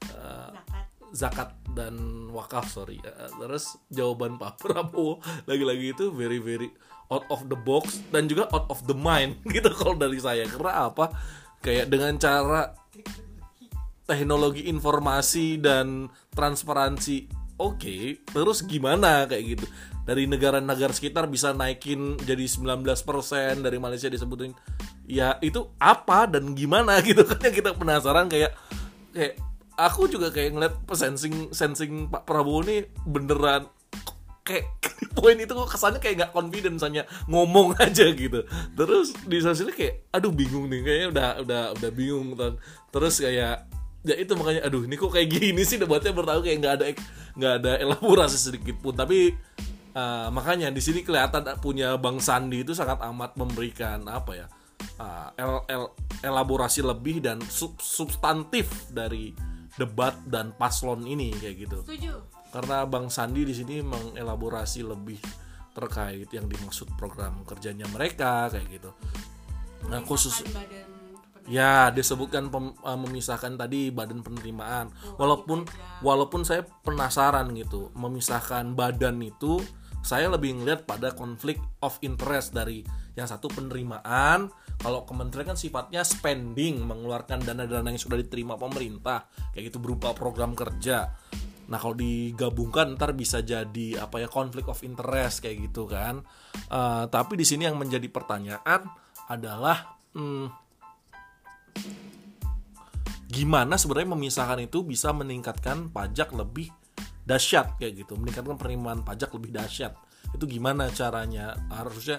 Uh, 0.01 0.51
zakat. 0.51 0.87
zakat 1.15 1.51
dan 1.79 1.95
wakaf 2.35 2.67
sorry. 2.71 2.99
Uh, 3.03 3.31
terus 3.39 3.79
jawaban 3.87 4.35
Pak 4.35 4.59
Prabowo 4.63 5.23
lagi-lagi 5.47 5.95
itu 5.95 6.11
very 6.11 6.43
very 6.43 6.71
out 7.11 7.27
of 7.31 7.47
the 7.51 7.59
box 7.59 7.99
dan 8.15 8.31
juga 8.31 8.47
out 8.55 8.71
of 8.71 8.83
the 8.87 8.95
mind 8.95 9.39
gitu 9.55 9.71
kalau 9.75 9.95
dari 9.95 10.19
saya. 10.19 10.47
Karena 10.47 10.91
apa 10.91 11.11
kayak 11.61 11.93
dengan 11.93 12.17
cara 12.17 12.73
teknologi 14.09 14.67
informasi 14.67 15.63
dan 15.63 16.11
transparansi. 16.35 17.31
Oke 17.61 18.25
terus 18.33 18.65
gimana? 18.65 19.29
Kayak 19.29 19.45
gitu. 19.57 19.67
Dari 20.09 20.25
negara-negara 20.27 20.91
sekitar 20.91 21.29
bisa 21.31 21.53
naikin 21.53 22.19
jadi 22.25 22.43
19% 22.43 23.63
dari 23.63 23.79
Malaysia 23.79 24.09
disebutin. 24.09 24.57
Ya 25.07 25.37
itu 25.45 25.69
apa 25.79 26.27
dan 26.27 26.57
gimana? 26.57 26.99
Gitu 27.07 27.23
kan 27.23 27.39
yang 27.39 27.55
kita 27.55 27.71
penasaran 27.77 28.27
kayak 28.27 28.57
kayak 29.13 29.37
aku 29.77 30.09
juga 30.09 30.33
kayak 30.33 30.51
ngeliat 30.57 30.75
sensing 30.97 31.53
sensing 31.53 32.09
Pak 32.09 32.25
Prabowo 32.29 32.65
ini 32.65 32.85
beneran 33.05 33.69
kayak 34.51 34.67
poin 35.19 35.39
itu 35.39 35.53
kok 35.55 35.71
kesannya 35.71 36.03
kayak 36.03 36.17
nggak 36.19 36.33
confident 36.35 36.83
hanya 36.83 37.03
ngomong 37.31 37.77
aja 37.85 38.11
gitu. 38.11 38.43
Terus 38.75 39.15
di 39.23 39.39
sosial 39.39 39.71
kayak 39.71 40.11
aduh 40.11 40.35
bingung 40.35 40.67
nih 40.67 40.81
kayaknya 40.83 41.09
udah 41.15 41.29
udah 41.47 41.63
udah 41.79 41.91
bingung 41.95 42.35
terus 42.91 43.23
kayak 43.23 43.71
ya 44.01 44.15
itu 44.17 44.33
makanya 44.33 44.65
aduh 44.65 44.83
ini 44.83 44.95
kok 44.99 45.13
kayak 45.15 45.29
gini 45.31 45.63
sih? 45.63 45.79
Debatnya 45.79 46.11
bertahu 46.11 46.43
kayak 46.43 46.59
nggak 46.59 46.75
ada 46.75 46.85
nggak 47.39 47.55
ada 47.63 47.73
elaborasi 47.79 48.37
sedikit 48.37 48.83
pun. 48.83 48.99
Tapi 48.99 49.31
uh, 49.95 50.29
makanya 50.35 50.75
di 50.75 50.83
sini 50.83 51.07
kelihatan 51.07 51.47
punya 51.63 51.95
bang 51.95 52.19
Sandi 52.19 52.67
itu 52.67 52.75
sangat 52.75 52.99
amat 53.07 53.39
memberikan 53.39 54.03
apa 54.11 54.33
ya 54.35 54.47
uh, 55.01 55.29
el, 55.37 55.53
el, 55.69 55.83
elaborasi 56.25 56.85
lebih 56.85 57.25
dan 57.25 57.41
sub, 57.49 57.77
substantif 57.81 58.69
dari 58.93 59.33
debat 59.77 60.17
dan 60.29 60.53
paslon 60.57 61.07
ini 61.09 61.33
kayak 61.37 61.57
gitu. 61.69 61.79
Setuju. 61.85 62.15
Karena 62.51 62.87
bang 62.87 63.07
Sandi 63.11 63.43
di 63.47 63.55
sini 63.55 63.83
mengelaborasi 63.83 64.87
lebih 64.87 65.19
terkait 65.71 66.27
yang 66.35 66.51
dimaksud 66.51 66.91
program 66.99 67.47
kerjanya 67.47 67.87
mereka 67.91 68.51
kayak 68.51 68.67
gitu 68.69 68.91
nah 69.89 70.03
khusus 70.03 70.43
Ya, 71.51 71.91
disebutkan 71.91 72.47
pem, 72.47 72.71
uh, 72.87 72.95
memisahkan 72.95 73.59
tadi 73.59 73.91
badan 73.91 74.23
penerimaan. 74.23 74.95
Walaupun 75.19 75.67
walaupun 75.99 76.47
saya 76.47 76.63
penasaran 76.87 77.51
gitu, 77.59 77.91
memisahkan 77.99 78.79
badan 78.79 79.19
itu 79.19 79.59
saya 79.99 80.31
lebih 80.31 80.63
ngeliat 80.63 80.87
pada 80.87 81.11
konflik 81.11 81.59
of 81.83 81.99
interest 82.07 82.55
dari 82.55 82.87
yang 83.19 83.27
satu 83.27 83.51
penerimaan, 83.51 84.49
kalau 84.81 85.03
kementerian 85.05 85.53
kan 85.53 85.59
sifatnya 85.59 86.07
spending, 86.07 86.87
mengeluarkan 86.87 87.43
dana-dana 87.43 87.91
yang 87.91 88.01
sudah 88.01 88.17
diterima 88.17 88.55
pemerintah, 88.55 89.27
kayak 89.53 89.75
gitu 89.75 89.83
berupa 89.83 90.15
program 90.15 90.55
kerja. 90.55 91.13
Nah 91.71 91.79
kalau 91.79 91.95
digabungkan 91.95 92.99
ntar 92.99 93.15
bisa 93.15 93.41
jadi 93.47 94.03
apa 94.03 94.19
ya 94.19 94.29
konflik 94.29 94.67
of 94.67 94.83
interest 94.83 95.47
kayak 95.47 95.71
gitu 95.71 95.87
kan. 95.87 96.27
Uh, 96.67 97.07
tapi 97.07 97.39
di 97.39 97.47
sini 97.47 97.71
yang 97.71 97.79
menjadi 97.79 98.11
pertanyaan 98.11 98.91
adalah 99.31 99.95
hmm, 100.19 100.51
gimana 103.31 103.79
sebenarnya 103.79 104.11
memisahkan 104.19 104.59
itu 104.67 104.83
bisa 104.83 105.15
meningkatkan 105.15 105.95
pajak 105.95 106.35
lebih 106.35 106.75
dahsyat 107.23 107.79
kayak 107.79 108.03
gitu. 108.05 108.19
Meningkatkan 108.19 108.59
penerimaan 108.59 109.07
pajak 109.07 109.31
lebih 109.39 109.55
dahsyat. 109.55 109.95
Itu 110.35 110.51
gimana 110.51 110.91
caranya? 110.91 111.55
Harusnya 111.71 112.19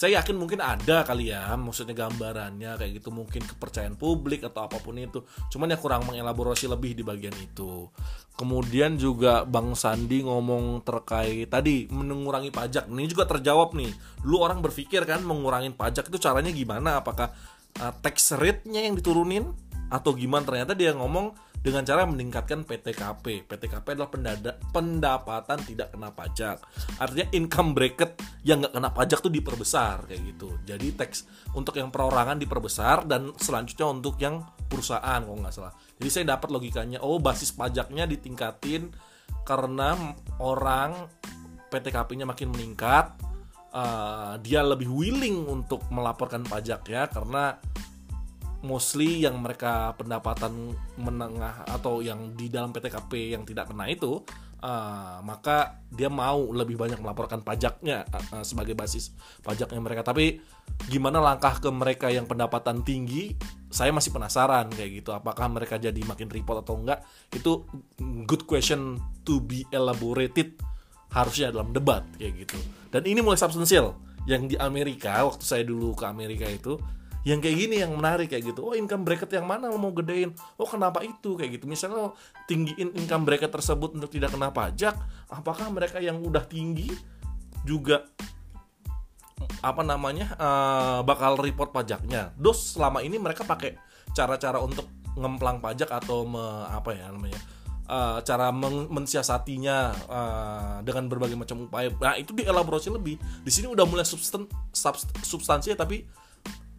saya 0.00 0.24
yakin 0.24 0.40
mungkin 0.40 0.64
ada 0.64 1.04
kali 1.04 1.28
ya 1.28 1.52
maksudnya 1.60 1.92
gambarannya 1.92 2.80
kayak 2.80 3.04
gitu 3.04 3.12
mungkin 3.12 3.44
kepercayaan 3.44 4.00
publik 4.00 4.40
atau 4.48 4.64
apa 4.64 4.80
pun 4.80 4.96
itu. 4.96 5.20
Cuman 5.52 5.68
ya 5.68 5.76
kurang 5.76 6.08
mengelaborasi 6.08 6.72
lebih 6.72 6.96
di 6.96 7.04
bagian 7.04 7.36
itu. 7.36 7.84
Kemudian 8.32 8.96
juga 8.96 9.44
Bang 9.44 9.76
Sandi 9.76 10.24
ngomong 10.24 10.88
terkait 10.88 11.52
tadi 11.52 11.84
mengurangi 11.92 12.48
pajak. 12.48 12.88
Ini 12.88 13.12
juga 13.12 13.28
terjawab 13.28 13.76
nih. 13.76 13.92
Lu 14.24 14.40
orang 14.40 14.64
berpikir 14.64 15.04
kan 15.04 15.20
mengurangi 15.20 15.68
pajak 15.76 16.08
itu 16.08 16.16
caranya 16.16 16.48
gimana? 16.48 17.04
Apakah 17.04 17.36
uh, 17.84 17.92
tax 18.00 18.32
rate-nya 18.40 18.88
yang 18.88 18.96
diturunin 18.96 19.52
atau 19.92 20.16
gimana? 20.16 20.48
Ternyata 20.48 20.72
dia 20.72 20.96
ngomong 20.96 21.36
dengan 21.60 21.84
cara 21.84 22.08
meningkatkan 22.08 22.64
PTKP. 22.64 23.44
PTKP 23.44 23.86
adalah 23.92 24.08
pendada, 24.08 24.56
pendapatan 24.72 25.58
tidak 25.68 25.92
kena 25.92 26.08
pajak. 26.08 26.56
Artinya 26.96 27.26
income 27.36 27.76
bracket 27.76 28.16
yang 28.48 28.64
nggak 28.64 28.72
kena 28.72 28.90
pajak 28.90 29.18
tuh 29.20 29.32
diperbesar 29.32 30.08
kayak 30.08 30.20
gitu. 30.24 30.56
Jadi 30.64 30.96
tax 30.96 31.28
untuk 31.52 31.76
yang 31.76 31.92
perorangan 31.92 32.40
diperbesar 32.40 33.04
dan 33.04 33.36
selanjutnya 33.36 33.86
untuk 33.92 34.16
yang 34.16 34.40
perusahaan 34.72 35.20
kalau 35.20 35.36
nggak 35.36 35.54
salah. 35.54 35.72
Jadi 36.00 36.08
saya 36.08 36.24
dapat 36.32 36.48
logikanya, 36.48 36.98
oh 37.04 37.20
basis 37.20 37.52
pajaknya 37.52 38.08
ditingkatin 38.08 38.88
karena 39.44 40.16
orang 40.40 40.96
PTKP-nya 41.70 42.26
makin 42.26 42.50
meningkat, 42.50 43.14
uh, 43.74 44.40
dia 44.40 44.64
lebih 44.64 44.88
willing 44.88 45.46
untuk 45.46 45.84
melaporkan 45.92 46.42
pajak 46.42 46.82
ya 46.88 47.06
karena 47.06 47.58
mostly 48.60 49.24
yang 49.24 49.40
mereka 49.40 49.96
pendapatan 49.96 50.76
menengah 51.00 51.64
atau 51.64 52.04
yang 52.04 52.36
di 52.36 52.52
dalam 52.52 52.72
PTKP 52.72 53.32
yang 53.32 53.42
tidak 53.48 53.72
kena 53.72 53.88
itu 53.88 54.20
uh, 54.60 55.18
maka 55.24 55.80
dia 55.90 56.12
mau 56.12 56.52
lebih 56.52 56.76
banyak 56.76 57.00
melaporkan 57.00 57.40
pajaknya 57.40 58.04
uh, 58.08 58.44
sebagai 58.44 58.76
basis 58.76 59.12
pajaknya 59.40 59.80
mereka. 59.80 60.04
Tapi 60.04 60.40
gimana 60.86 61.18
langkah 61.18 61.58
ke 61.58 61.68
mereka 61.72 62.08
yang 62.12 62.28
pendapatan 62.28 62.84
tinggi 62.86 63.34
saya 63.72 63.90
masih 63.90 64.12
penasaran 64.12 64.68
kayak 64.70 65.02
gitu. 65.02 65.10
Apakah 65.16 65.48
mereka 65.50 65.80
jadi 65.80 65.98
makin 66.04 66.28
report 66.30 66.62
atau 66.62 66.78
enggak? 66.78 67.02
Itu 67.32 67.66
good 68.28 68.44
question 68.44 69.00
to 69.24 69.40
be 69.40 69.64
elaborated 69.72 70.56
harusnya 71.10 71.50
dalam 71.50 71.74
debat 71.74 72.06
kayak 72.20 72.46
gitu. 72.46 72.58
Dan 72.92 73.02
ini 73.08 73.24
mulai 73.24 73.40
substansial. 73.40 73.96
Yang 74.28 74.54
di 74.54 74.56
Amerika 74.60 75.24
waktu 75.24 75.42
saya 75.42 75.64
dulu 75.64 75.96
ke 75.96 76.04
Amerika 76.04 76.44
itu 76.44 76.76
yang 77.26 77.38
kayak 77.38 77.56
gini 77.56 77.84
yang 77.84 77.92
menarik 77.92 78.32
kayak 78.32 78.52
gitu. 78.52 78.64
Oh 78.64 78.72
income 78.72 79.04
bracket 79.04 79.28
yang 79.36 79.44
mana? 79.44 79.68
Lo 79.68 79.76
mau 79.76 79.92
gedein. 79.92 80.32
Oh 80.56 80.64
kenapa 80.64 81.04
itu? 81.04 81.36
Kayak 81.36 81.60
gitu. 81.60 81.64
Misalnya 81.68 81.96
lo 82.00 82.08
tinggiin 82.48 82.96
income 82.96 83.28
bracket 83.28 83.52
tersebut 83.52 83.92
untuk 83.92 84.08
tidak 84.08 84.32
kena 84.32 84.48
pajak 84.48 84.96
apakah 85.28 85.68
mereka 85.68 86.00
yang 86.00 86.16
udah 86.20 86.44
tinggi 86.48 86.88
juga 87.68 88.08
apa 89.60 89.84
namanya 89.84 90.36
uh, 90.40 91.00
bakal 91.04 91.36
report 91.36 91.76
pajaknya? 91.76 92.32
Dos 92.40 92.76
selama 92.76 93.04
ini 93.04 93.20
mereka 93.20 93.44
pakai 93.44 93.76
cara-cara 94.16 94.60
untuk 94.60 94.88
ngemplang 95.16 95.60
pajak 95.60 95.90
atau 95.90 96.24
me, 96.24 96.40
apa 96.70 96.94
ya 96.94 97.10
namanya 97.12 97.40
uh, 97.90 98.18
cara 98.22 98.54
men 98.54 98.86
mensiasatinya 98.86 99.76
uh, 100.06 100.76
dengan 100.86 101.10
berbagai 101.10 101.34
macam 101.34 101.66
upaya. 101.66 101.90
Nah 101.98 102.14
itu 102.14 102.30
dielaborasi 102.30 102.94
lebih. 102.94 103.18
Di 103.42 103.50
sini 103.50 103.66
udah 103.66 103.84
mulai 103.84 104.06
substan 104.06 104.46
substansi 105.20 105.74
tapi 105.74 106.06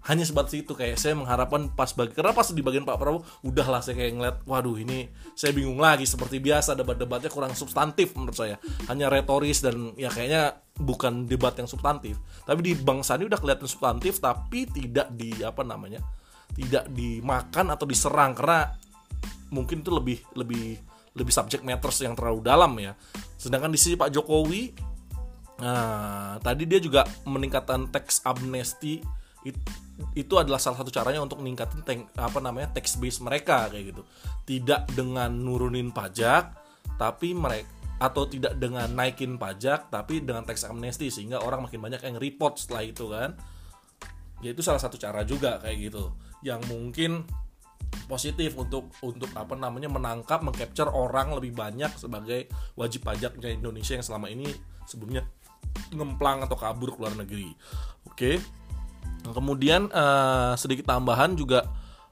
hanya 0.01 0.25
sebatas 0.25 0.57
itu 0.57 0.73
kayak 0.73 0.97
saya 0.97 1.13
mengharapkan 1.13 1.69
pas 1.77 1.93
bagi 1.93 2.17
karena 2.17 2.33
pas 2.33 2.49
di 2.49 2.61
bagian 2.65 2.81
Pak 2.81 2.97
Prabowo 2.97 3.21
udahlah 3.45 3.85
saya 3.85 4.01
kayak 4.01 4.11
ngeliat 4.17 4.37
waduh 4.49 4.73
ini 4.73 5.13
saya 5.37 5.53
bingung 5.53 5.77
lagi 5.77 6.09
seperti 6.09 6.41
biasa 6.41 6.73
debat-debatnya 6.73 7.29
kurang 7.29 7.53
substantif 7.53 8.17
menurut 8.17 8.33
saya. 8.33 8.57
Hanya 8.89 9.13
retoris 9.13 9.61
dan 9.61 9.93
ya 9.93 10.09
kayaknya 10.09 10.57
bukan 10.81 11.29
debat 11.29 11.53
yang 11.53 11.69
substantif 11.69 12.17
tapi 12.49 12.65
di 12.65 12.73
Bang 12.73 13.05
Sandi 13.05 13.29
udah 13.29 13.37
kelihatan 13.37 13.69
substantif 13.69 14.17
tapi 14.17 14.65
tidak 14.65 15.13
di 15.13 15.37
apa 15.45 15.61
namanya 15.61 16.01
tidak 16.57 16.89
dimakan 16.89 17.69
atau 17.69 17.85
diserang 17.85 18.33
karena 18.33 18.73
mungkin 19.53 19.85
itu 19.85 19.91
lebih 19.93 20.17
lebih 20.33 20.81
lebih 21.13 21.33
subject 21.35 21.61
matters 21.61 22.01
yang 22.01 22.17
terlalu 22.17 22.41
dalam 22.41 22.73
ya. 22.81 22.97
Sedangkan 23.37 23.69
di 23.69 23.77
sisi 23.77 23.93
Pak 23.93 24.09
Jokowi 24.09 24.89
nah 25.61 26.41
tadi 26.41 26.65
dia 26.65 26.81
juga 26.81 27.05
meningkatkan 27.21 27.93
teks 27.93 28.25
amnesti 28.25 29.21
it, 29.45 29.57
itu 30.17 30.33
adalah 30.35 30.59
salah 30.59 30.79
satu 30.81 30.91
caranya 30.91 31.23
untuk 31.23 31.39
meningkatin 31.39 31.81
tank, 31.85 32.01
apa 32.17 32.39
namanya 32.43 32.75
tax 32.75 32.99
base 32.99 33.21
mereka 33.23 33.71
kayak 33.71 33.95
gitu. 33.95 34.01
Tidak 34.45 34.91
dengan 34.93 35.31
nurunin 35.31 35.89
pajak 35.93 36.57
tapi 36.99 37.33
mereka 37.33 37.69
atau 38.01 38.25
tidak 38.25 38.57
dengan 38.57 38.89
naikin 38.97 39.37
pajak 39.37 39.93
tapi 39.93 40.25
dengan 40.25 40.41
tax 40.41 40.65
amnesty 40.65 41.13
sehingga 41.13 41.37
orang 41.37 41.69
makin 41.69 41.77
banyak 41.77 42.01
yang 42.01 42.17
report 42.17 42.57
setelah 42.57 42.83
itu 42.83 43.05
kan. 43.07 43.37
Ya 44.41 44.57
itu 44.57 44.65
salah 44.65 44.81
satu 44.81 44.97
cara 44.97 45.21
juga 45.21 45.61
kayak 45.61 45.77
gitu. 45.91 46.11
Yang 46.41 46.61
mungkin 46.65 47.11
positif 48.09 48.57
untuk 48.57 48.89
untuk 49.05 49.29
apa 49.37 49.53
namanya 49.53 49.87
menangkap 49.91 50.41
mengcapture 50.41 50.89
orang 50.89 51.35
lebih 51.37 51.53
banyak 51.53 51.93
sebagai 51.95 52.49
wajib 52.73 53.05
pajaknya 53.05 53.53
Indonesia 53.53 53.93
yang 53.95 54.05
selama 54.05 54.27
ini 54.33 54.49
sebelumnya 54.89 55.23
ngemplang 55.93 56.43
atau 56.43 56.57
kabur 56.57 56.97
ke 56.97 56.99
luar 56.99 57.15
negeri. 57.15 57.53
Oke? 58.09 58.15
okay? 58.17 58.35
Kemudian 59.21 59.87
uh, 59.93 60.57
sedikit 60.57 60.89
tambahan 60.89 61.37
juga 61.37 61.69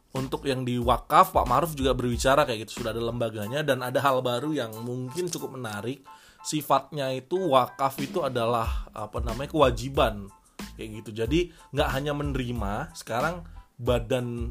untuk 0.10 0.46
yang 0.50 0.66
di 0.66 0.82
wakaf 0.82 1.34
Pak 1.34 1.46
Maruf 1.46 1.78
juga 1.78 1.94
berbicara 1.94 2.42
kayak 2.46 2.66
gitu 2.66 2.82
sudah 2.82 2.94
ada 2.94 3.02
lembaganya 3.02 3.62
dan 3.62 3.86
ada 3.86 4.02
hal 4.02 4.26
baru 4.26 4.54
yang 4.54 4.74
mungkin 4.82 5.30
cukup 5.30 5.54
menarik. 5.58 6.02
Sifatnya 6.42 7.12
itu 7.14 7.36
wakaf 7.36 8.00
itu 8.00 8.24
adalah 8.24 8.90
apa 8.96 9.20
namanya 9.22 9.54
kewajiban 9.54 10.32
kayak 10.80 11.04
gitu. 11.04 11.26
Jadi 11.26 11.40
nggak 11.76 11.90
hanya 11.94 12.14
menerima 12.16 12.96
sekarang 12.96 13.46
badan 13.78 14.50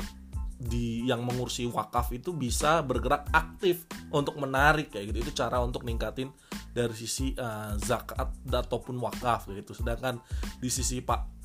di 0.58 1.06
yang 1.06 1.22
mengurusi 1.22 1.70
wakaf 1.70 2.10
itu 2.10 2.34
bisa 2.34 2.82
bergerak 2.82 3.30
aktif 3.30 3.86
untuk 4.10 4.38
menarik 4.38 4.94
kayak 4.94 5.10
gitu. 5.14 5.18
Itu 5.26 5.32
cara 5.42 5.58
untuk 5.62 5.82
ningkatin 5.82 6.30
dari 6.70 6.94
sisi 6.94 7.34
uh, 7.34 7.74
zakat 7.78 8.30
ataupun 8.46 8.94
wakaf 9.02 9.50
gitu. 9.50 9.74
Sedangkan 9.74 10.22
di 10.62 10.70
sisi 10.70 11.02
Pak 11.02 11.37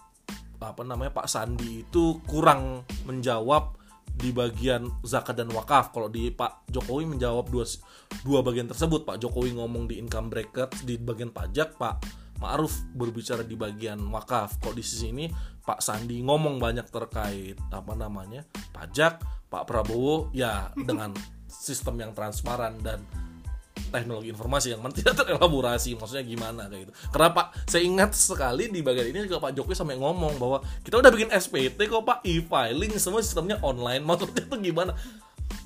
apa 0.64 0.82
namanya 0.88 1.12
Pak 1.12 1.28
Sandi 1.28 1.84
itu 1.84 2.24
kurang 2.24 2.88
menjawab 3.04 3.76
di 4.14 4.30
bagian 4.30 4.88
zakat 5.02 5.42
dan 5.42 5.50
wakaf. 5.52 5.90
Kalau 5.90 6.08
di 6.08 6.30
Pak 6.30 6.70
Jokowi 6.70 7.10
menjawab 7.10 7.50
dua 7.50 7.66
dua 8.22 8.40
bagian 8.46 8.70
tersebut. 8.70 9.04
Pak 9.04 9.20
Jokowi 9.20 9.58
ngomong 9.58 9.90
di 9.90 9.98
income 9.98 10.30
bracket 10.30 10.70
di 10.86 11.02
bagian 11.02 11.34
pajak 11.34 11.76
Pak 11.82 11.96
Ma'ruf 12.40 12.86
berbicara 12.94 13.42
di 13.42 13.58
bagian 13.58 14.00
wakaf. 14.14 14.62
Kok 14.62 14.76
di 14.78 14.84
sisi 14.86 15.10
ini 15.10 15.26
Pak 15.64 15.82
Sandi 15.82 16.22
ngomong 16.22 16.62
banyak 16.62 16.88
terkait 16.94 17.58
apa 17.74 17.94
namanya 17.98 18.46
pajak. 18.72 19.22
Pak 19.54 19.70
Prabowo 19.70 20.34
ya 20.34 20.74
dengan 20.74 21.14
sistem 21.46 22.02
yang 22.02 22.12
transparan 22.18 22.82
dan 22.82 23.06
teknologi 23.94 24.30
informasi 24.34 24.74
yang 24.74 24.82
mana 24.82 24.94
tidak 25.00 25.14
terelaborasi 25.22 25.94
maksudnya 25.98 26.26
gimana 26.26 26.66
kayak 26.70 26.90
gitu. 26.90 26.94
Karena 27.14 27.30
Pak 27.34 27.48
saya 27.70 27.82
ingat 27.86 28.12
sekali 28.18 28.70
di 28.70 28.82
bagian 28.82 29.10
ini 29.14 29.30
juga 29.30 29.42
Pak 29.42 29.54
Jokowi 29.54 29.76
sampai 29.78 29.98
ngomong 29.98 30.34
bahwa 30.42 30.58
kita 30.82 30.98
udah 31.02 31.12
bikin 31.14 31.30
SPT 31.30 31.90
kok 31.90 32.04
Pak 32.06 32.26
e-filing 32.26 32.94
semua 32.98 33.22
sistemnya 33.22 33.62
online. 33.62 34.02
Maksudnya 34.08 34.46
itu 34.46 34.58
gimana? 34.74 34.94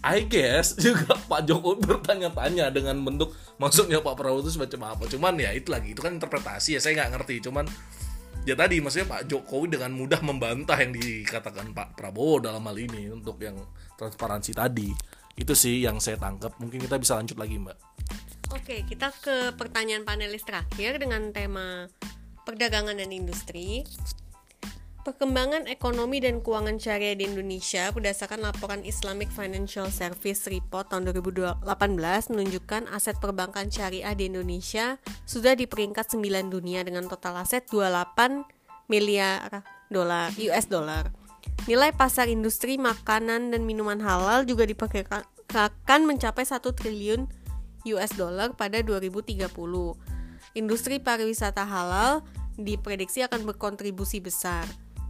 I 0.03 0.27
guess 0.27 0.75
juga 0.83 1.15
Pak 1.15 1.47
Jokowi 1.47 1.83
bertanya-tanya 1.83 2.69
dengan 2.71 2.99
bentuk 3.01 3.33
maksudnya 3.57 4.03
Pak 4.03 4.19
Prabowo 4.19 4.43
itu 4.43 4.55
semacam 4.55 4.95
apa. 4.95 5.03
Cuman 5.07 5.39
ya 5.39 5.55
itu 5.55 5.71
lagi 5.71 5.95
itu 5.95 6.01
kan 6.03 6.15
interpretasi 6.15 6.77
ya 6.77 6.79
saya 6.83 7.03
nggak 7.03 7.11
ngerti. 7.17 7.43
Cuman 7.47 7.65
ya 8.47 8.55
tadi 8.55 8.79
maksudnya 8.79 9.07
Pak 9.07 9.27
Jokowi 9.27 9.75
dengan 9.75 9.91
mudah 9.95 10.19
membantah 10.23 10.77
yang 10.79 10.95
dikatakan 10.95 11.75
Pak 11.75 11.99
Prabowo 11.99 12.43
dalam 12.43 12.63
hal 12.63 12.77
ini 12.77 13.11
untuk 13.11 13.39
yang 13.41 13.57
transparansi 13.97 14.53
tadi 14.53 15.16
itu 15.37 15.53
sih 15.53 15.85
yang 15.85 16.01
saya 16.01 16.17
tangkap 16.17 16.51
mungkin 16.57 16.81
kita 16.81 16.97
bisa 16.97 17.15
lanjut 17.15 17.37
lagi 17.37 17.61
mbak 17.61 17.77
Oke, 18.55 18.87
kita 18.87 19.11
ke 19.11 19.51
pertanyaan 19.59 20.07
panelis 20.07 20.47
terakhir 20.47 21.03
dengan 21.03 21.35
tema 21.35 21.91
perdagangan 22.47 22.95
dan 22.95 23.11
industri. 23.11 23.83
Perkembangan 25.03 25.71
ekonomi 25.71 26.19
dan 26.19 26.43
keuangan 26.43 26.79
syariah 26.79 27.15
di 27.15 27.27
Indonesia 27.27 27.87
berdasarkan 27.95 28.43
laporan 28.43 28.83
Islamic 28.83 29.31
Financial 29.31 29.87
Service 29.87 30.47
Report 30.51 30.87
tahun 30.87 31.11
2018 31.15 31.63
menunjukkan 32.31 32.91
aset 32.91 33.15
perbankan 33.19 33.71
syariah 33.71 34.11
di 34.15 34.27
Indonesia 34.27 34.99
sudah 35.23 35.55
di 35.55 35.63
peringkat 35.63 36.11
9 36.11 36.51
dunia 36.51 36.83
dengan 36.83 37.07
total 37.07 37.39
aset 37.43 37.63
28 37.71 38.91
miliar 38.91 39.63
dolar 39.87 40.31
US 40.35 40.67
dollar. 40.67 41.26
Nilai 41.65 41.89
pasar 41.95 42.29
industri 42.29 42.77
makanan 42.77 43.49
dan 43.49 43.65
minuman 43.65 43.97
halal 43.97 44.45
juga 44.45 44.69
diperkirakan 44.69 46.01
mencapai 46.05 46.45
1 46.45 46.61
triliun 46.61 47.25
US 47.89 48.11
dollar 48.13 48.53
pada 48.53 48.83
2030. 48.85 49.49
Industri 50.53 51.01
pariwisata 51.01 51.65
halal 51.65 52.21
diprediksi 52.59 53.25
akan 53.25 53.47
berkontribusi 53.47 54.21
besar. 54.21 54.67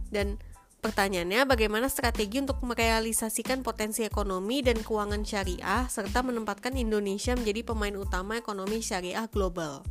Dan 0.08 0.40
pertanyaannya 0.78 1.44
bagaimana 1.48 1.90
strategi 1.90 2.38
untuk 2.38 2.62
merealisasikan 2.62 3.66
potensi 3.66 4.06
ekonomi 4.06 4.62
dan 4.62 4.78
keuangan 4.78 5.26
syariah 5.26 5.90
serta 5.90 6.22
menempatkan 6.22 6.76
Indonesia 6.78 7.34
menjadi 7.34 7.66
pemain 7.66 7.96
utama 7.98 8.38
ekonomi 8.38 8.78
syariah 8.78 9.26
global. 9.26 9.82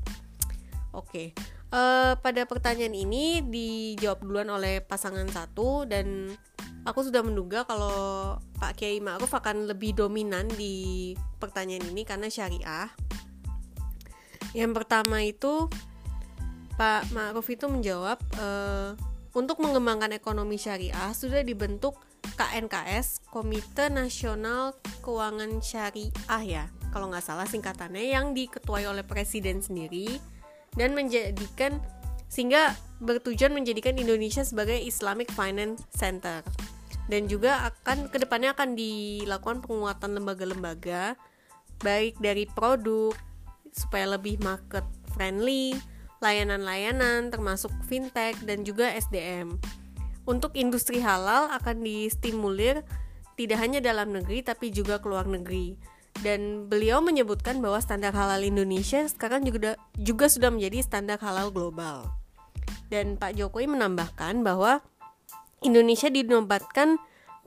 Oke, 0.95 1.36
uh, 1.72 2.13
pada 2.20 2.43
pertanyaan 2.47 2.95
ini 2.95 3.43
dijawab 3.43 4.24
duluan 4.24 4.49
oleh 4.51 4.80
pasangan 4.84 5.28
satu 5.28 5.88
dan 5.88 6.32
aku 6.88 7.03
sudah 7.03 7.24
menduga 7.24 7.68
kalau 7.68 8.38
Pak 8.59 8.80
Kiai 8.80 9.03
Ma'ruf 9.03 9.32
akan 9.32 9.68
lebih 9.68 9.95
dominan 9.97 10.47
di 10.55 11.13
pertanyaan 11.39 11.88
ini 11.91 12.03
karena 12.07 12.28
syariah. 12.32 12.89
Yang 14.55 14.72
pertama 14.74 15.22
itu 15.24 15.68
Pak 16.80 17.11
Ma'ruf 17.11 17.47
itu 17.51 17.68
menjawab 17.68 18.20
uh, 18.39 18.93
untuk 19.36 19.61
mengembangkan 19.61 20.13
ekonomi 20.15 20.57
syariah 20.57 21.11
sudah 21.13 21.43
dibentuk 21.45 21.99
KNKS 22.38 23.28
Komite 23.30 23.89
Nasional 23.89 24.78
Keuangan 25.05 25.61
Syariah 25.61 26.41
ya 26.43 26.65
kalau 26.89 27.13
nggak 27.13 27.26
salah 27.26 27.45
singkatannya 27.45 28.13
yang 28.13 28.34
diketuai 28.34 28.89
oleh 28.89 29.05
presiden 29.05 29.61
sendiri 29.61 30.18
dan 30.78 30.93
menjadikan 30.93 31.82
sehingga 32.30 32.78
bertujuan 33.01 33.53
menjadikan 33.53 33.97
Indonesia 33.97 34.45
sebagai 34.45 34.78
Islamic 34.78 35.30
Finance 35.34 35.84
Center 35.93 36.41
dan 37.07 37.25
juga 37.25 37.71
akan 37.71 38.11
ke 38.11 38.17
depannya 38.19 38.53
akan 38.53 38.75
dilakukan 38.75 39.63
penguatan 39.63 40.15
lembaga-lembaga 40.17 41.15
baik 41.82 42.19
dari 42.19 42.45
produk 42.49 43.13
supaya 43.71 44.17
lebih 44.17 44.41
market 44.41 44.84
friendly 45.13 45.78
layanan-layanan 46.17 47.30
termasuk 47.30 47.69
fintech 47.86 48.38
dan 48.43 48.65
juga 48.65 48.89
SDM. 48.93 49.57
Untuk 50.28 50.57
industri 50.59 50.99
halal 50.99 51.47
akan 51.53 51.86
distimulir 51.86 52.84
tidak 53.38 53.61
hanya 53.61 53.80
dalam 53.80 54.11
negeri 54.11 54.41
tapi 54.41 54.73
juga 54.73 54.97
ke 54.97 55.07
luar 55.07 55.30
negeri. 55.30 55.78
Dan 56.26 56.65
beliau 56.65 56.97
menyebutkan 56.99 57.61
bahwa 57.61 57.78
standar 57.78 58.13
halal 58.13 58.41
Indonesia 58.41 59.05
sekarang 59.05 59.45
juga 59.45 59.78
juga 59.97 60.26
sudah 60.26 60.49
menjadi 60.49 60.82
standar 60.82 61.22
halal 61.22 61.53
global. 61.53 62.09
Dan 62.89 63.20
Pak 63.20 63.38
Jokowi 63.38 63.70
menambahkan 63.70 64.41
bahwa 64.41 64.82
Indonesia 65.61 66.09
dinobatkan 66.09 66.97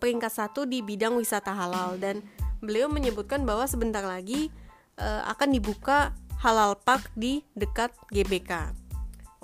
peringkat 0.00 0.32
satu 0.32 0.64
di 0.64 0.80
bidang 0.80 1.14
wisata 1.14 1.52
halal 1.52 2.00
dan 2.00 2.24
beliau 2.60 2.88
menyebutkan 2.88 3.44
bahwa 3.44 3.68
sebentar 3.68 4.02
lagi 4.02 4.48
uh, 5.00 5.28
akan 5.28 5.54
dibuka 5.54 6.12
halal 6.40 6.76
park 6.76 7.12
di 7.16 7.44
dekat 7.56 7.92
GBK. 8.12 8.72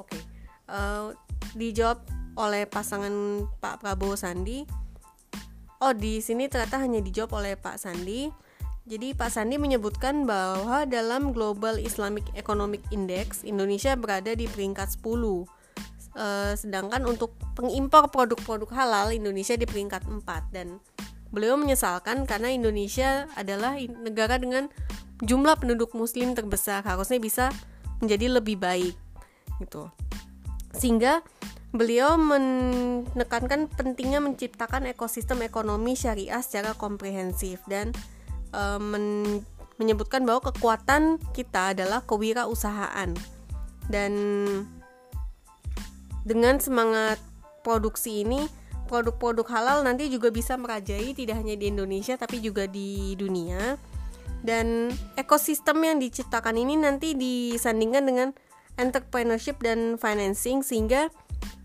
Oke, 0.01 0.17
uh, 0.73 1.13
dijawab 1.57 2.01
oleh 2.37 2.69
pasangan 2.69 3.45
Pak 3.61 3.85
Prabowo 3.85 4.17
Sandi. 4.17 4.65
Oh, 5.81 5.93
di 5.93 6.25
sini 6.25 6.49
ternyata 6.49 6.81
hanya 6.81 7.01
dijawab 7.05 7.37
oleh 7.41 7.53
Pak 7.57 7.77
Sandi. 7.77 8.29
Jadi 8.87 9.19
Pak 9.19 9.35
Sandi 9.35 9.59
menyebutkan 9.59 10.31
bahwa 10.31 10.87
dalam 10.87 11.35
Global 11.35 11.83
Islamic 11.83 12.23
Economic 12.39 12.87
Index 12.95 13.43
Indonesia 13.43 13.99
berada 13.99 14.31
di 14.31 14.47
peringkat 14.47 15.03
10. 15.03 15.03
Uh, 15.03 15.43
eh, 16.17 16.55
sedangkan 16.55 17.03
untuk 17.05 17.35
pengimpor 17.59 18.09
produk-produk 18.09 18.71
halal 18.73 19.11
Indonesia 19.11 19.59
di 19.59 19.67
peringkat 19.67 20.07
4 20.07 20.55
dan 20.55 20.79
beliau 21.35 21.59
menyesalkan 21.59 22.25
karena 22.25 22.49
Indonesia 22.55 23.27
adalah 23.35 23.77
negara 23.77 24.39
dengan 24.39 24.71
jumlah 25.21 25.59
penduduk 25.61 25.93
muslim 25.93 26.33
terbesar 26.33 26.81
harusnya 26.87 27.21
bisa 27.21 27.53
menjadi 28.01 28.41
lebih 28.41 28.57
baik 28.61 28.97
gitu 29.61 29.89
sehingga 30.77 31.25
beliau 31.73 32.17
menekankan 32.17 33.69
pentingnya 33.73 34.21
menciptakan 34.21 34.89
ekosistem 34.89 35.45
ekonomi 35.45 35.97
syariah 35.97 36.41
secara 36.41 36.77
komprehensif 36.77 37.61
dan 37.69 37.93
e, 38.57 38.63
men 38.81 39.05
menyebutkan 39.77 40.25
bahwa 40.25 40.41
kekuatan 40.41 41.21
kita 41.37 41.77
adalah 41.77 42.01
kewirausahaan 42.09 43.13
dan 43.93 44.13
dengan 46.25 46.57
semangat 46.57 47.21
produksi 47.61 48.25
ini 48.25 48.49
produk-produk 48.89 49.45
halal 49.53 49.79
nanti 49.85 50.09
juga 50.09 50.33
bisa 50.33 50.57
merajai 50.57 51.13
tidak 51.13 51.45
hanya 51.45 51.61
di 51.61 51.69
Indonesia 51.69 52.17
tapi 52.17 52.41
juga 52.41 52.65
di 52.65 53.13
dunia 53.21 53.77
dan 54.41 54.89
ekosistem 55.19 55.77
yang 55.83 55.99
diciptakan 56.01 56.57
ini 56.57 56.81
nanti 56.81 57.13
disandingkan 57.13 58.05
dengan 58.07 58.29
entrepreneurship 58.81 59.59
dan 59.61 60.01
financing 60.01 60.63
sehingga 60.63 61.11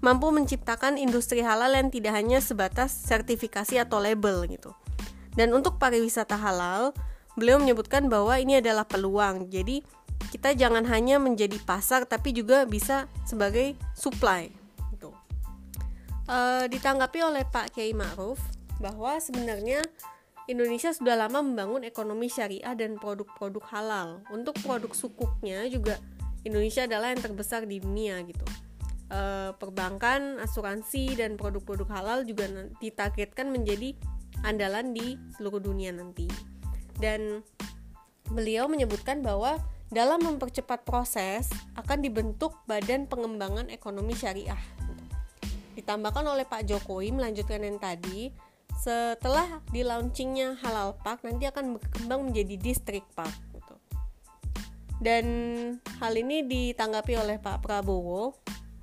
mampu 0.01 0.33
menciptakan 0.33 0.97
industri 0.97 1.45
halal 1.45 1.71
yang 1.71 1.93
tidak 1.93 2.17
hanya 2.17 2.41
sebatas 2.41 2.89
sertifikasi 2.91 3.77
atau 3.77 4.01
label 4.01 4.49
gitu. 4.49 4.73
Dan 5.35 5.55
untuk 5.55 5.79
pariwisata 5.79 6.35
halal, 6.35 6.91
beliau 7.39 7.59
menyebutkan 7.59 8.11
bahwa 8.11 8.35
ini 8.35 8.59
adalah 8.59 8.83
peluang. 8.83 9.47
Jadi 9.47 9.83
kita 10.29 10.53
jangan 10.53 10.85
hanya 10.85 11.17
menjadi 11.17 11.57
pasar 11.65 12.05
tapi 12.05 12.35
juga 12.35 12.67
bisa 12.69 13.09
sebagai 13.25 13.73
supply 13.97 14.51
gitu. 14.93 15.09
E, 16.29 16.67
ditanggapi 16.69 17.19
oleh 17.25 17.43
Pak 17.47 17.73
Kiai 17.73 17.95
Ma'ruf 17.95 18.37
bahwa 18.77 19.17
sebenarnya 19.17 19.81
Indonesia 20.45 20.91
sudah 20.91 21.15
lama 21.15 21.41
membangun 21.41 21.81
ekonomi 21.87 22.27
syariah 22.27 22.75
dan 22.77 22.99
produk-produk 22.99 23.63
halal. 23.71 24.09
Untuk 24.29 24.57
produk 24.61 24.91
sukuknya 24.91 25.65
juga 25.71 25.97
Indonesia 26.45 26.85
adalah 26.85 27.13
yang 27.13 27.21
terbesar 27.21 27.65
di 27.65 27.81
dunia 27.81 28.21
gitu. 28.25 28.45
E, 29.09 29.19
perbankan, 29.57 30.37
asuransi 30.43 31.17
dan 31.17 31.33
produk-produk 31.39 31.87
halal 31.89 32.19
juga 32.27 32.45
ditargetkan 32.77 33.49
menjadi 33.49 33.97
andalan 34.45 34.93
di 34.93 35.17
seluruh 35.37 35.61
dunia 35.61 35.93
nanti. 35.93 36.29
Dan 36.97 37.41
beliau 38.29 38.69
menyebutkan 38.69 39.25
bahwa 39.25 39.57
dalam 39.91 40.23
mempercepat 40.23 40.87
proses 40.87 41.51
akan 41.75 41.99
dibentuk 41.99 42.55
Badan 42.63 43.09
Pengembangan 43.09 43.67
Ekonomi 43.67 44.15
Syariah. 44.15 44.59
Ditambahkan 45.75 46.23
oleh 46.23 46.47
Pak 46.47 46.63
Jokowi 46.63 47.11
melanjutkan 47.11 47.63
yang 47.63 47.75
tadi, 47.75 48.31
setelah 48.81 49.61
di 49.69 49.85
launchingnya 49.85 50.57
halal 50.57 50.97
park 51.05 51.21
nanti 51.21 51.45
akan 51.45 51.77
berkembang 51.77 52.33
menjadi 52.33 52.57
district 52.57 53.05
park 53.13 53.35
gitu. 53.53 53.75
dan 54.97 55.25
hal 56.01 56.13
ini 56.17 56.41
ditanggapi 56.49 57.13
oleh 57.13 57.37
Pak 57.37 57.61
Prabowo 57.61 58.33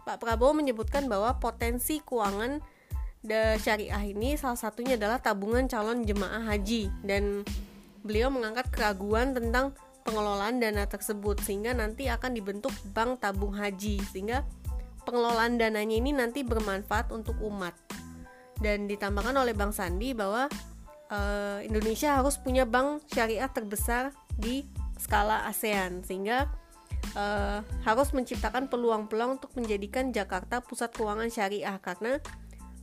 Pak 0.07 0.23
Prabowo 0.23 0.55
menyebutkan 0.55 1.11
bahwa 1.11 1.35
potensi 1.43 1.99
keuangan 1.99 2.63
the 3.29 3.61
syariah 3.61 4.01
ini 4.09 4.35
salah 4.41 4.57
satunya 4.57 4.97
adalah 4.97 5.20
tabungan 5.20 5.68
calon 5.68 6.03
jemaah 6.03 6.43
haji. 6.49 6.89
Dan 7.05 7.45
beliau 8.01 8.33
mengangkat 8.33 8.72
keraguan 8.72 9.37
tentang 9.37 9.76
pengelolaan 10.09 10.57
dana 10.57 10.89
tersebut 10.89 11.45
sehingga 11.45 11.76
nanti 11.76 12.09
akan 12.09 12.33
dibentuk 12.33 12.72
bank 12.97 13.20
tabung 13.20 13.53
haji. 13.53 14.01
Sehingga 14.09 14.43
pengelolaan 15.05 15.61
dananya 15.61 15.97
ini 16.01 16.16
nanti 16.16 16.41
bermanfaat 16.41 17.12
untuk 17.12 17.37
umat. 17.45 17.76
Dan 18.59 18.89
ditambahkan 18.89 19.37
oleh 19.37 19.55
Bang 19.55 19.70
Sandi 19.70 20.16
bahwa 20.16 20.49
uh, 21.12 21.61
Indonesia 21.62 22.16
harus 22.16 22.41
punya 22.41 22.64
bank 22.64 23.07
syariah 23.12 23.47
terbesar 23.53 24.11
di 24.35 24.64
skala 24.97 25.45
ASEAN. 25.47 26.03
Sehingga 26.03 26.49
uh, 27.12 27.61
harus 27.85 28.09
menciptakan 28.16 28.72
peluang-peluang 28.72 29.39
untuk 29.39 29.53
menjadikan 29.55 30.11
Jakarta 30.11 30.64
pusat 30.64 30.91
keuangan 30.97 31.29
syariah. 31.29 31.76
Karena 31.79 32.16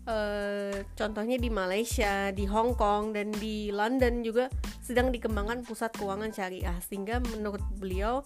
uh, 0.06 0.78
contohnya 0.94 1.38
di 1.38 1.50
Malaysia, 1.50 2.30
di 2.32 2.46
Hong 2.46 2.78
Kong 2.78 3.14
dan 3.14 3.34
di 3.36 3.70
London 3.70 4.22
juga 4.22 4.50
sedang 4.82 5.10
dikembangkan 5.10 5.66
pusat 5.66 5.94
keuangan 5.98 6.32
syariah 6.32 6.78
sehingga 6.86 7.22
menurut 7.34 7.62
beliau 7.78 8.22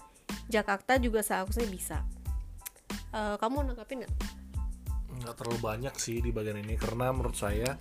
Jakarta 0.52 1.00
juga 1.00 1.24
seharusnya 1.24 1.68
bisa. 1.68 1.98
Uh, 3.10 3.36
kamu 3.42 3.74
nanggapin 3.74 4.06
nggak? 4.06 4.14
Nggak 5.20 5.36
terlalu 5.36 5.60
banyak 5.60 5.96
sih 5.98 6.22
di 6.22 6.30
bagian 6.30 6.62
ini 6.62 6.78
karena 6.78 7.10
menurut 7.12 7.36
saya 7.36 7.76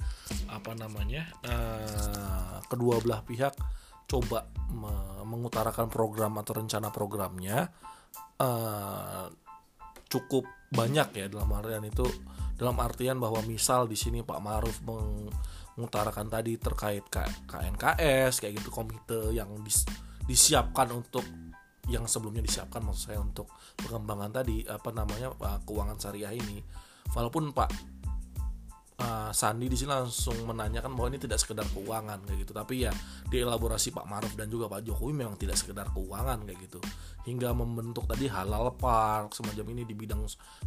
apa 0.49 0.73
namanya 0.75 1.29
uh, 1.45 2.59
kedua 2.67 2.99
belah 3.05 3.23
pihak 3.23 3.55
coba 4.09 4.49
mengutarakan 5.29 5.93
program 5.93 6.41
atau 6.41 6.57
rencana 6.57 6.89
programnya 6.89 7.69
uh, 8.41 9.29
cukup 10.09 10.49
banyak 10.73 11.09
ya 11.13 11.27
dalam 11.29 11.53
artian 11.53 11.85
itu 11.85 12.09
dalam 12.59 12.75
artian 12.83 13.23
bahwa 13.23 13.39
misal 13.47 13.87
di 13.87 13.95
sini 13.95 14.27
Pak 14.27 14.41
Maruf 14.43 14.83
mengutarakan 14.83 16.27
tadi 16.27 16.59
terkait 16.59 17.07
KNKS 17.47 18.43
kayak 18.43 18.59
gitu 18.59 18.75
komite 18.75 19.31
yang 19.31 19.49
dis, 19.63 19.87
disiapkan 20.27 20.91
untuk 20.91 21.23
yang 21.89 22.05
sebelumnya 22.05 22.45
disiapkan 22.45 22.85
maksud 22.85 23.15
saya 23.15 23.19
untuk 23.23 23.49
pengembangan 23.81 24.43
tadi 24.43 24.67
apa 24.67 24.91
namanya 24.93 25.33
uh, 25.39 25.63
keuangan 25.65 25.97
syariah 25.97 26.35
ini. 26.37 26.61
Walaupun 27.15 27.57
Pak 27.57 27.98
uh, 28.99 29.31
Sandi 29.31 29.71
di 29.71 29.77
sini 29.79 29.95
langsung 29.95 30.37
menanyakan 30.45 30.93
bahwa 30.95 31.09
ini 31.15 31.19
tidak 31.23 31.39
sekedar 31.41 31.67
keuangan 31.71 32.19
kayak 32.27 32.39
gitu. 32.45 32.53
Tapi 32.53 32.75
ya 32.87 32.93
di 33.27 33.41
elaborasi 33.41 33.95
Pak 33.95 34.07
Maruf 34.07 34.35
dan 34.35 34.51
juga 34.51 34.67
Pak 34.67 34.83
Jokowi 34.85 35.13
memang 35.15 35.39
tidak 35.39 35.57
sekedar 35.59 35.91
keuangan 35.95 36.43
kayak 36.45 36.59
gitu. 36.69 36.81
Hingga 37.27 37.55
membentuk 37.55 38.05
tadi 38.11 38.27
halal 38.27 38.75
park 38.75 39.35
semacam 39.35 39.67
ini 39.75 39.83
di 39.87 39.95
bidang 39.95 40.23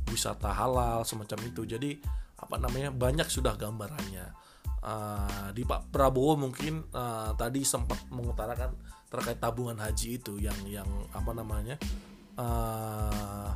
wisata 0.09 0.51
halal 0.51 1.03
semacam 1.03 1.39
itu. 1.47 1.61
Jadi 1.67 1.99
apa 2.41 2.55
namanya 2.57 2.89
banyak 2.89 3.27
sudah 3.27 3.53
gambarannya. 3.59 4.51
Uh, 4.81 5.53
di 5.53 5.61
Pak 5.61 5.93
Prabowo 5.93 6.33
mungkin 6.41 6.81
uh, 6.97 7.37
tadi 7.37 7.61
sempat 7.61 8.01
mengutarakan 8.09 8.73
terkait 9.13 9.37
tabungan 9.37 9.77
haji 9.77 10.17
itu 10.17 10.41
yang 10.41 10.57
yang 10.65 10.89
apa 11.13 11.37
namanya 11.37 11.77
uh, 12.41 13.53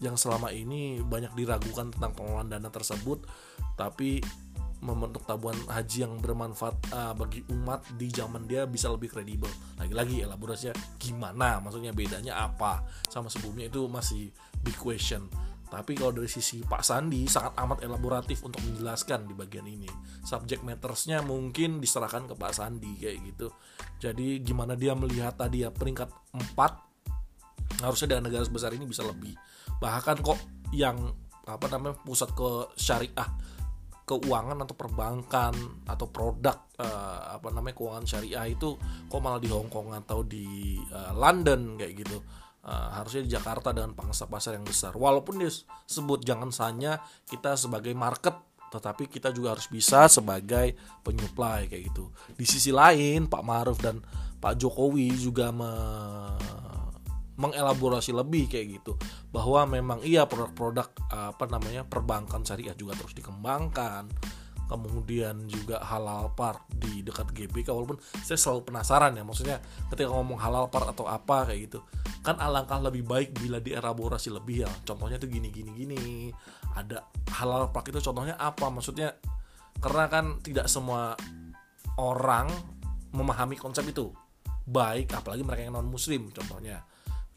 yang 0.00 0.16
selama 0.16 0.48
ini 0.52 1.00
banyak 1.04 1.36
diragukan 1.36 1.92
tentang 1.92 2.16
pengelolaan 2.16 2.48
dana 2.48 2.68
tersebut 2.72 3.28
tapi 3.76 4.24
membentuk 4.80 5.28
tabungan 5.28 5.60
haji 5.68 6.08
yang 6.08 6.16
bermanfaat 6.24 6.76
uh, 6.96 7.12
bagi 7.12 7.44
umat 7.52 7.84
di 8.00 8.08
zaman 8.08 8.48
dia 8.48 8.64
bisa 8.64 8.88
lebih 8.88 9.12
kredibel. 9.12 9.48
Lagi-lagi 9.76 10.24
elaborasinya 10.24 10.72
gimana, 10.96 11.60
maksudnya 11.60 11.92
bedanya 11.92 12.40
apa 12.40 12.80
sama 13.12 13.28
sebelumnya 13.28 13.68
itu 13.68 13.84
masih 13.92 14.32
big 14.64 14.76
question. 14.80 15.28
Tapi 15.70 15.94
kalau 15.94 16.10
dari 16.10 16.26
sisi 16.26 16.66
Pak 16.66 16.82
Sandi 16.82 17.30
sangat 17.30 17.54
amat 17.62 17.86
elaboratif 17.86 18.42
untuk 18.42 18.58
menjelaskan 18.66 19.30
di 19.30 19.38
bagian 19.38 19.68
ini. 19.70 19.86
Subject 20.26 20.66
mattersnya 20.66 21.22
mungkin 21.22 21.78
diserahkan 21.78 22.26
ke 22.26 22.34
Pak 22.34 22.52
Sandi 22.56 22.98
kayak 22.98 23.18
gitu. 23.22 23.54
Jadi 24.02 24.42
gimana 24.42 24.74
dia 24.74 24.98
melihat 24.98 25.38
tadi 25.38 25.62
ya 25.62 25.70
peringkat 25.70 26.10
4 26.34 27.84
harusnya 27.86 28.16
dengan 28.16 28.26
negara 28.26 28.42
sebesar 28.42 28.74
ini 28.74 28.82
bisa 28.82 29.06
lebih 29.06 29.38
bahkan 29.80 30.20
kok 30.20 30.38
yang 30.70 30.96
apa 31.48 31.66
namanya 31.66 31.98
pusat 32.04 32.30
ke 32.36 32.70
syariah 32.78 33.26
keuangan 34.10 34.58
atau 34.66 34.74
perbankan 34.74 35.54
atau 35.86 36.06
produk 36.10 36.58
uh, 36.82 37.38
apa 37.38 37.54
namanya 37.54 37.78
keuangan 37.78 38.06
syariah 38.06 38.50
itu 38.50 38.74
kok 39.06 39.22
malah 39.22 39.38
di 39.38 39.46
Hong 39.46 39.70
Kong 39.70 39.94
atau 39.94 40.26
di 40.26 40.78
uh, 40.90 41.14
London 41.14 41.78
kayak 41.78 41.94
gitu. 41.94 42.18
Uh, 42.60 42.92
harusnya 42.92 43.24
di 43.24 43.30
Jakarta 43.32 43.72
dengan 43.72 43.96
pangsa 43.96 44.28
pasar 44.28 44.58
yang 44.58 44.66
besar. 44.66 44.92
Walaupun 44.92 45.40
dia 45.40 45.48
sebut 45.86 46.20
jangan 46.26 46.52
hanya 46.66 47.00
kita 47.24 47.56
sebagai 47.56 47.94
market 47.96 48.34
tetapi 48.70 49.10
kita 49.10 49.34
juga 49.34 49.58
harus 49.58 49.66
bisa 49.66 50.06
sebagai 50.06 50.78
penyuplai 51.02 51.66
kayak 51.66 51.90
gitu. 51.90 52.10
Di 52.34 52.46
sisi 52.46 52.70
lain 52.70 53.26
Pak 53.26 53.42
Maruf 53.42 53.78
dan 53.82 54.02
Pak 54.38 54.58
Jokowi 54.58 55.10
juga 55.18 55.50
mengelaborasi 57.40 58.12
lebih 58.12 58.52
kayak 58.52 58.66
gitu. 58.80 59.00
Bahwa 59.32 59.64
memang 59.64 60.04
iya 60.04 60.28
produk-produk 60.28 60.92
apa 61.08 61.44
namanya 61.48 61.88
perbankan 61.88 62.44
syariah 62.44 62.76
juga 62.76 62.92
terus 63.00 63.16
dikembangkan. 63.16 64.12
Kemudian 64.70 65.50
juga 65.50 65.82
halal 65.82 66.30
part 66.38 66.62
di 66.70 67.02
dekat 67.02 67.34
GBK 67.34 67.74
walaupun 67.74 67.98
saya 68.22 68.38
selalu 68.38 68.70
penasaran 68.70 69.18
ya 69.18 69.26
maksudnya 69.26 69.58
ketika 69.90 70.06
ngomong 70.14 70.38
halal 70.38 70.70
part 70.70 70.86
atau 70.86 71.10
apa 71.10 71.48
kayak 71.48 71.66
gitu. 71.66 71.82
Kan 72.22 72.38
alangkah 72.38 72.78
lebih 72.78 73.02
baik 73.02 73.34
bila 73.34 73.58
dielaborasi 73.58 74.30
lebih 74.30 74.68
ya. 74.68 74.70
Contohnya 74.86 75.18
tuh 75.18 75.26
gini 75.26 75.50
gini 75.50 75.74
gini. 75.74 76.30
Ada 76.76 77.02
halal 77.40 77.74
part 77.74 77.88
itu 77.90 77.98
contohnya 77.98 78.38
apa? 78.38 78.70
Maksudnya 78.70 79.16
karena 79.80 80.06
kan 80.06 80.38
tidak 80.44 80.70
semua 80.70 81.18
orang 81.98 82.46
memahami 83.10 83.58
konsep 83.58 83.82
itu. 83.90 84.14
Baik 84.70 85.18
apalagi 85.18 85.42
mereka 85.42 85.66
yang 85.66 85.74
non 85.74 85.90
muslim 85.90 86.30
contohnya 86.30 86.78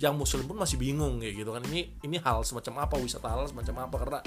yang 0.03 0.19
muslim 0.19 0.43
pun 0.43 0.59
masih 0.59 0.75
bingung 0.75 1.23
kayak 1.23 1.35
gitu 1.39 1.49
kan. 1.55 1.63
Ini 1.71 2.03
ini 2.03 2.19
hal 2.19 2.43
semacam 2.43 2.83
apa 2.83 2.95
wisata 2.99 3.27
halal 3.31 3.47
semacam 3.47 3.87
apa 3.87 3.95
karena 3.95 4.19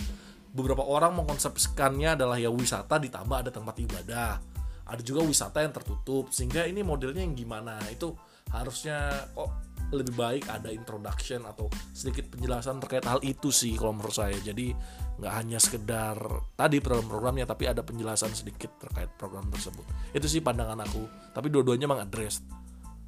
beberapa 0.56 0.80
orang 0.80 1.12
mengkonsepsikannya 1.20 2.16
adalah 2.16 2.40
ya 2.40 2.48
wisata 2.48 2.96
ditambah 2.96 3.36
ada 3.44 3.52
tempat 3.52 3.76
ibadah. 3.84 4.40
Ada 4.88 5.02
juga 5.04 5.20
wisata 5.20 5.60
yang 5.60 5.76
tertutup 5.76 6.32
sehingga 6.32 6.64
ini 6.64 6.80
modelnya 6.80 7.20
yang 7.20 7.36
gimana? 7.36 7.76
Itu 7.92 8.16
harusnya 8.48 9.28
kok 9.36 9.52
lebih 9.92 10.18
baik 10.18 10.50
ada 10.50 10.72
introduction 10.72 11.46
atau 11.46 11.70
sedikit 11.94 12.26
penjelasan 12.32 12.82
terkait 12.82 13.06
hal 13.06 13.20
itu 13.20 13.52
sih 13.52 13.76
kalau 13.76 13.92
menurut 13.92 14.16
saya. 14.16 14.38
Jadi 14.40 14.72
nggak 15.20 15.34
hanya 15.36 15.58
sekedar 15.60 16.16
tadi 16.56 16.80
program-programnya 16.80 17.44
tapi 17.44 17.68
ada 17.68 17.84
penjelasan 17.84 18.32
sedikit 18.32 18.80
terkait 18.80 19.12
program 19.20 19.52
tersebut. 19.52 19.84
Itu 20.16 20.24
sih 20.24 20.40
pandangan 20.40 20.80
aku. 20.80 21.04
Tapi 21.36 21.52
dua-duanya 21.52 21.84
memang 21.84 22.06
address 22.08 22.65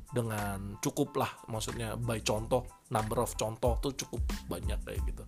dengan 0.08 0.80
cukup 0.80 1.20
lah 1.20 1.30
maksudnya 1.52 1.92
by 2.00 2.24
contoh 2.24 2.64
number 2.88 3.20
of 3.20 3.32
contoh 3.36 3.76
tuh 3.80 3.92
cukup 3.92 4.20
banyak 4.48 4.80
kayak 4.84 5.00
gitu. 5.04 5.24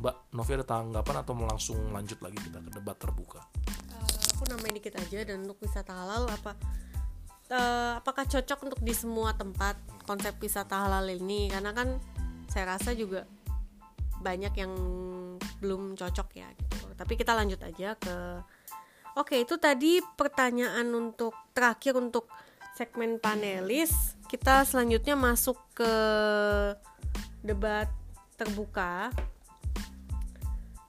Mbak 0.00 0.34
Novi 0.34 0.50
ada 0.58 0.66
tanggapan 0.66 1.16
atau 1.22 1.32
mau 1.36 1.46
langsung 1.46 1.78
lanjut 1.94 2.18
lagi 2.18 2.38
kita 2.40 2.58
ke 2.58 2.70
debat 2.72 2.96
terbuka? 2.98 3.40
Uh, 3.92 4.16
aku 4.34 4.42
nambahin 4.50 4.80
dikit 4.80 4.96
aja 4.98 5.22
dan 5.22 5.44
untuk 5.44 5.60
wisata 5.62 5.92
halal 5.92 6.26
apa 6.26 6.56
uh, 7.52 7.92
apakah 8.00 8.24
cocok 8.24 8.58
untuk 8.64 8.80
di 8.80 8.94
semua 8.96 9.36
tempat 9.36 9.76
konsep 10.08 10.34
wisata 10.40 10.88
halal 10.88 11.04
ini? 11.08 11.52
Karena 11.52 11.76
kan 11.76 12.00
saya 12.48 12.76
rasa 12.76 12.96
juga 12.96 13.28
banyak 14.24 14.54
yang 14.56 14.72
belum 15.60 16.00
cocok 16.00 16.28
ya 16.32 16.48
gitu. 16.56 16.88
Tapi 16.96 17.12
kita 17.18 17.36
lanjut 17.36 17.60
aja 17.60 17.92
ke 17.98 18.16
oke 19.20 19.36
itu 19.36 19.60
tadi 19.60 20.00
pertanyaan 20.00 20.88
untuk 20.96 21.34
terakhir 21.52 21.98
untuk 21.98 22.30
segmen 22.74 23.22
panelis 23.22 24.14
kita 24.34 24.66
selanjutnya 24.66 25.14
masuk 25.14 25.54
ke 25.78 25.92
debat 27.46 27.86
terbuka. 28.34 29.14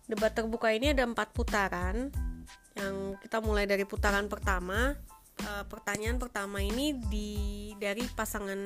Debat 0.10 0.34
terbuka 0.34 0.74
ini 0.74 0.98
ada 0.98 1.06
empat 1.06 1.30
putaran. 1.30 2.10
Yang 2.74 2.96
kita 3.22 3.38
mulai 3.46 3.70
dari 3.70 3.86
putaran 3.86 4.26
pertama. 4.26 4.98
E, 5.38 5.50
pertanyaan 5.70 6.18
pertama 6.18 6.58
ini 6.64 6.98
di 7.06 7.30
dari 7.78 8.02
pasangan 8.18 8.58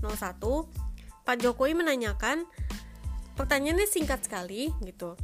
01 0.00 0.40
Pak 1.26 1.36
Jokowi 1.42 1.76
menanyakan 1.76 2.48
pertanyaannya 3.36 3.84
singkat 3.84 4.24
sekali 4.24 4.72
gitu. 4.88 5.18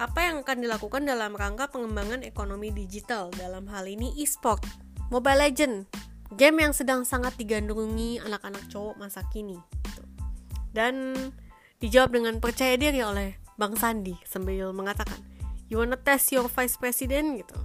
Apa 0.00 0.26
yang 0.26 0.42
akan 0.42 0.58
dilakukan 0.58 1.06
dalam 1.06 1.38
rangka 1.38 1.70
pengembangan 1.70 2.26
ekonomi 2.26 2.74
digital 2.74 3.30
dalam 3.36 3.70
hal 3.70 3.86
ini 3.86 4.10
e-sport? 4.18 4.64
Mobile 5.12 5.38
Legend 5.38 5.86
game 6.34 6.62
yang 6.62 6.74
sedang 6.74 7.06
sangat 7.06 7.34
digandrungi 7.38 8.22
anak-anak 8.22 8.66
cowok 8.70 8.98
masa 8.98 9.22
kini 9.30 9.58
gitu. 9.58 10.02
dan 10.74 11.14
dijawab 11.78 12.14
dengan 12.14 12.38
percaya 12.42 12.74
diri 12.74 13.00
oleh 13.02 13.38
Bang 13.54 13.78
Sandi 13.78 14.14
sambil 14.26 14.74
mengatakan 14.74 15.18
you 15.70 15.78
wanna 15.78 15.98
test 15.98 16.34
your 16.34 16.50
vice 16.50 16.74
president 16.74 17.38
gitu 17.38 17.56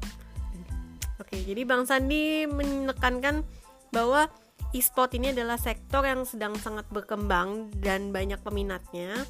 oke 1.17 1.35
jadi 1.35 1.61
Bang 1.65 1.89
Sandi 1.89 2.45
menekankan 2.45 3.41
bahwa 3.89 4.29
e-sport 4.73 5.17
ini 5.17 5.33
adalah 5.33 5.57
sektor 5.57 6.05
yang 6.05 6.25
sedang 6.29 6.53
sangat 6.57 6.85
berkembang 6.93 7.73
dan 7.81 8.13
banyak 8.13 8.37
peminatnya 8.45 9.25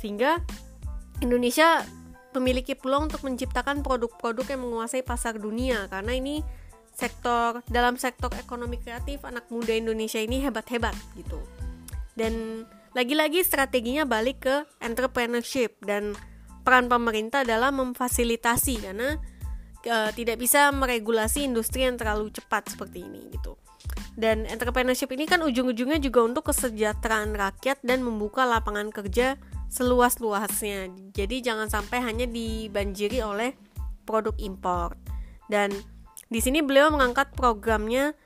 sehingga 0.00 0.40
Indonesia 1.20 1.84
memiliki 2.32 2.72
peluang 2.72 3.12
untuk 3.12 3.22
menciptakan 3.28 3.84
produk-produk 3.84 4.56
yang 4.56 4.64
menguasai 4.64 5.04
pasar 5.04 5.36
dunia 5.36 5.86
karena 5.92 6.16
ini 6.16 6.40
sektor 7.02 7.66
dalam 7.66 7.98
sektor 7.98 8.30
ekonomi 8.38 8.78
kreatif 8.78 9.26
anak 9.26 9.50
muda 9.50 9.74
Indonesia 9.74 10.22
ini 10.22 10.38
hebat-hebat 10.38 10.94
gitu. 11.18 11.42
Dan 12.14 12.62
lagi-lagi 12.94 13.42
strateginya 13.42 14.06
balik 14.06 14.46
ke 14.46 14.56
entrepreneurship 14.78 15.82
dan 15.82 16.14
peran 16.62 16.86
pemerintah 16.86 17.42
dalam 17.42 17.82
memfasilitasi 17.82 18.74
karena 18.86 19.18
e, 19.82 19.96
tidak 20.14 20.38
bisa 20.38 20.70
meregulasi 20.70 21.42
industri 21.42 21.82
yang 21.82 21.98
terlalu 21.98 22.30
cepat 22.30 22.70
seperti 22.70 23.02
ini 23.02 23.34
gitu. 23.34 23.58
Dan 24.14 24.44
entrepreneurship 24.46 25.10
ini 25.10 25.24
kan 25.24 25.42
ujung-ujungnya 25.42 25.98
juga 25.98 26.22
untuk 26.22 26.52
kesejahteraan 26.52 27.34
rakyat 27.34 27.80
dan 27.82 28.04
membuka 28.04 28.44
lapangan 28.44 28.92
kerja 28.92 29.40
seluas-luasnya. 29.72 30.92
Jadi 31.16 31.40
jangan 31.40 31.72
sampai 31.72 32.04
hanya 32.04 32.28
dibanjiri 32.28 33.24
oleh 33.24 33.56
produk 34.04 34.36
impor. 34.36 34.94
Dan 35.48 35.72
di 36.32 36.40
sini 36.40 36.64
beliau 36.64 36.88
mengangkat 36.88 37.36
programnya 37.36 38.16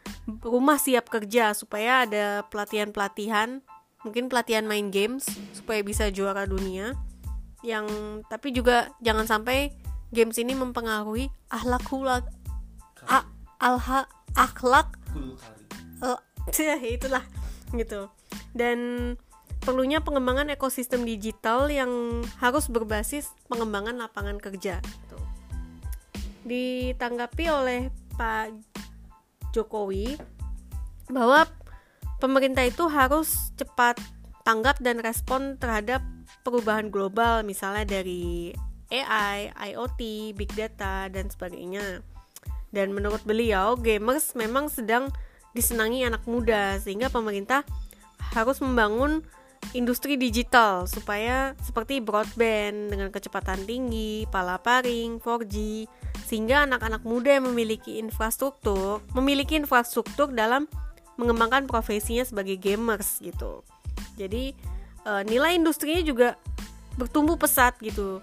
rumah 0.46 0.78
siap 0.78 1.10
kerja 1.10 1.50
supaya 1.58 2.06
ada 2.06 2.46
pelatihan-pelatihan, 2.54 3.66
mungkin 4.06 4.30
pelatihan 4.30 4.62
main 4.62 4.94
games 4.94 5.26
supaya 5.50 5.82
bisa 5.82 6.06
juara 6.14 6.46
dunia. 6.46 6.94
Yang 7.66 7.86
tapi 8.30 8.54
juga 8.54 8.94
jangan 9.02 9.26
sampai 9.26 9.74
games 10.14 10.38
ini 10.38 10.54
mempengaruhi 10.54 11.26
akhlak 11.50 11.82
hulak 11.90 12.24
alha 13.58 14.06
akhlak 14.38 14.94
uh, 15.98 16.20
itulah 16.94 17.26
gitu. 17.74 18.06
Dan 18.54 18.78
perlunya 19.66 19.98
pengembangan 19.98 20.54
ekosistem 20.54 21.02
digital 21.02 21.66
yang 21.66 22.22
harus 22.38 22.70
berbasis 22.70 23.34
pengembangan 23.50 23.98
lapangan 23.98 24.38
kerja 24.38 24.78
ditanggapi 26.46 27.44
oleh 27.50 27.80
Pak 28.14 28.54
Jokowi 29.50 30.14
bahwa 31.10 31.44
pemerintah 32.22 32.62
itu 32.62 32.86
harus 32.86 33.52
cepat 33.58 33.98
tanggap 34.46 34.78
dan 34.78 35.02
respon 35.02 35.58
terhadap 35.58 36.00
perubahan 36.46 36.88
global 36.88 37.42
misalnya 37.42 37.82
dari 37.98 38.54
AI, 38.86 39.50
IoT, 39.74 40.32
big 40.38 40.50
data 40.54 41.10
dan 41.10 41.26
sebagainya. 41.26 42.06
Dan 42.70 42.94
menurut 42.94 43.22
beliau, 43.26 43.74
gamers 43.74 44.38
memang 44.38 44.70
sedang 44.70 45.10
disenangi 45.56 46.06
anak 46.06 46.22
muda 46.30 46.78
sehingga 46.78 47.10
pemerintah 47.10 47.66
harus 48.36 48.62
membangun 48.62 49.26
industri 49.74 50.16
digital 50.16 50.88
supaya 50.88 51.52
seperti 51.60 52.00
broadband 52.00 52.92
dengan 52.92 53.08
kecepatan 53.12 53.66
tinggi, 53.68 54.24
palaparing, 54.32 55.20
4G, 55.20 55.84
sehingga 56.24 56.64
anak-anak 56.66 57.02
muda 57.04 57.38
yang 57.38 57.46
memiliki 57.46 58.00
infrastruktur 58.00 59.04
memiliki 59.14 59.54
infrastruktur 59.54 60.32
dalam 60.32 60.66
mengembangkan 61.16 61.64
profesinya 61.68 62.24
sebagai 62.24 62.56
gamers 62.60 63.20
gitu. 63.20 63.64
Jadi 64.20 64.52
e, 65.04 65.12
nilai 65.28 65.56
industrinya 65.56 66.02
juga 66.04 66.28
bertumbuh 66.96 67.36
pesat 67.40 67.76
gitu. 67.80 68.20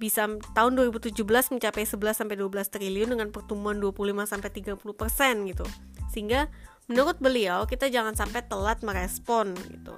Bisa 0.00 0.24
tahun 0.56 0.72
2017 0.80 1.12
mencapai 1.52 1.84
11 1.84 2.24
sampai 2.24 2.36
12 2.40 2.72
triliun 2.72 3.08
dengan 3.12 3.28
pertumbuhan 3.28 3.76
25 3.76 4.24
sampai 4.24 4.48
30% 4.48 5.52
gitu. 5.52 5.66
Sehingga 6.08 6.48
menurut 6.88 7.20
beliau 7.20 7.68
kita 7.68 7.92
jangan 7.92 8.16
sampai 8.16 8.40
telat 8.48 8.80
merespon 8.80 9.52
gitu. 9.68 9.96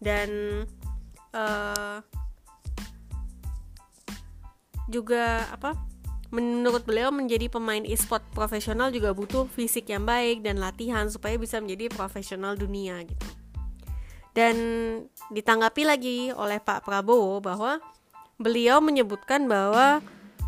Dan 0.00 0.64
uh, 1.36 2.00
juga 4.90 5.46
apa 5.52 5.76
Menurut 6.30 6.86
beliau 6.86 7.10
menjadi 7.10 7.50
pemain 7.50 7.82
e-sport 7.82 8.22
profesional 8.30 8.94
juga 8.94 9.10
butuh 9.10 9.50
fisik 9.50 9.90
yang 9.90 10.06
baik 10.06 10.46
dan 10.46 10.62
latihan 10.62 11.10
supaya 11.10 11.34
bisa 11.34 11.58
menjadi 11.58 11.90
profesional 11.90 12.54
dunia 12.54 13.02
gitu. 13.02 13.26
Dan 14.30 14.56
ditanggapi 15.34 15.82
lagi 15.82 16.30
oleh 16.30 16.62
Pak 16.62 16.86
Prabowo 16.86 17.42
bahwa 17.42 17.82
beliau 18.38 18.78
menyebutkan 18.78 19.50
bahwa 19.50 19.98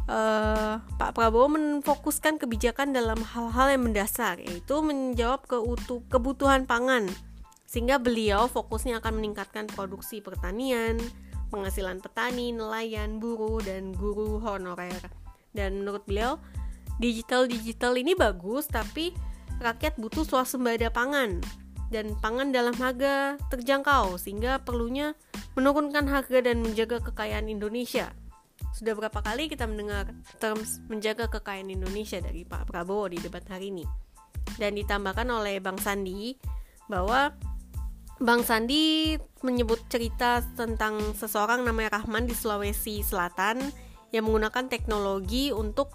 uh, 0.06 0.78
Pak 0.78 1.18
Prabowo 1.18 1.50
memfokuskan 1.50 2.38
kebijakan 2.38 2.94
dalam 2.94 3.18
hal-hal 3.18 3.74
yang 3.74 3.82
mendasar 3.82 4.38
yaitu 4.38 4.78
menjawab 4.86 5.50
keutuh, 5.50 5.98
kebutuhan 6.06 6.62
pangan 6.62 7.10
sehingga 7.72 7.96
beliau 7.96 8.52
fokusnya 8.52 9.00
akan 9.00 9.16
meningkatkan 9.16 9.64
produksi 9.72 10.20
pertanian, 10.20 11.00
penghasilan 11.48 12.04
petani, 12.04 12.52
nelayan, 12.52 13.16
buruh, 13.16 13.64
dan 13.64 13.96
guru 13.96 14.36
honorer 14.44 15.22
dan 15.56 15.84
menurut 15.84 16.04
beliau 16.08 16.40
digital 17.00 17.48
digital 17.48 17.96
ini 17.96 18.12
bagus 18.16 18.68
tapi 18.68 19.12
rakyat 19.60 19.96
butuh 20.00 20.24
swasembada 20.24 20.88
pangan 20.92 21.40
dan 21.92 22.16
pangan 22.18 22.50
dalam 22.50 22.72
harga 22.76 23.36
terjangkau 23.52 24.16
sehingga 24.16 24.64
perlunya 24.64 25.12
menurunkan 25.52 26.08
harga 26.08 26.40
dan 26.40 26.64
menjaga 26.64 27.04
kekayaan 27.04 27.52
Indonesia. 27.52 28.16
Sudah 28.72 28.96
berapa 28.96 29.20
kali 29.20 29.52
kita 29.52 29.68
mendengar 29.68 30.08
terms 30.40 30.80
menjaga 30.88 31.28
kekayaan 31.28 31.68
Indonesia 31.68 32.16
dari 32.24 32.48
Pak 32.48 32.72
Prabowo 32.72 33.12
di 33.12 33.20
debat 33.20 33.44
hari 33.44 33.68
ini. 33.68 33.84
Dan 34.56 34.72
ditambahkan 34.80 35.28
oleh 35.28 35.60
Bang 35.60 35.76
Sandi 35.76 36.32
bahwa 36.88 37.36
Bang 38.22 38.46
Sandi 38.46 39.18
menyebut 39.42 39.82
cerita 39.90 40.46
tentang 40.54 40.94
seseorang 41.18 41.66
namanya 41.66 41.98
Rahman 41.98 42.30
di 42.30 42.38
Sulawesi 42.38 43.02
Selatan 43.02 43.58
yang 44.14 44.30
menggunakan 44.30 44.70
teknologi 44.70 45.50
untuk 45.50 45.90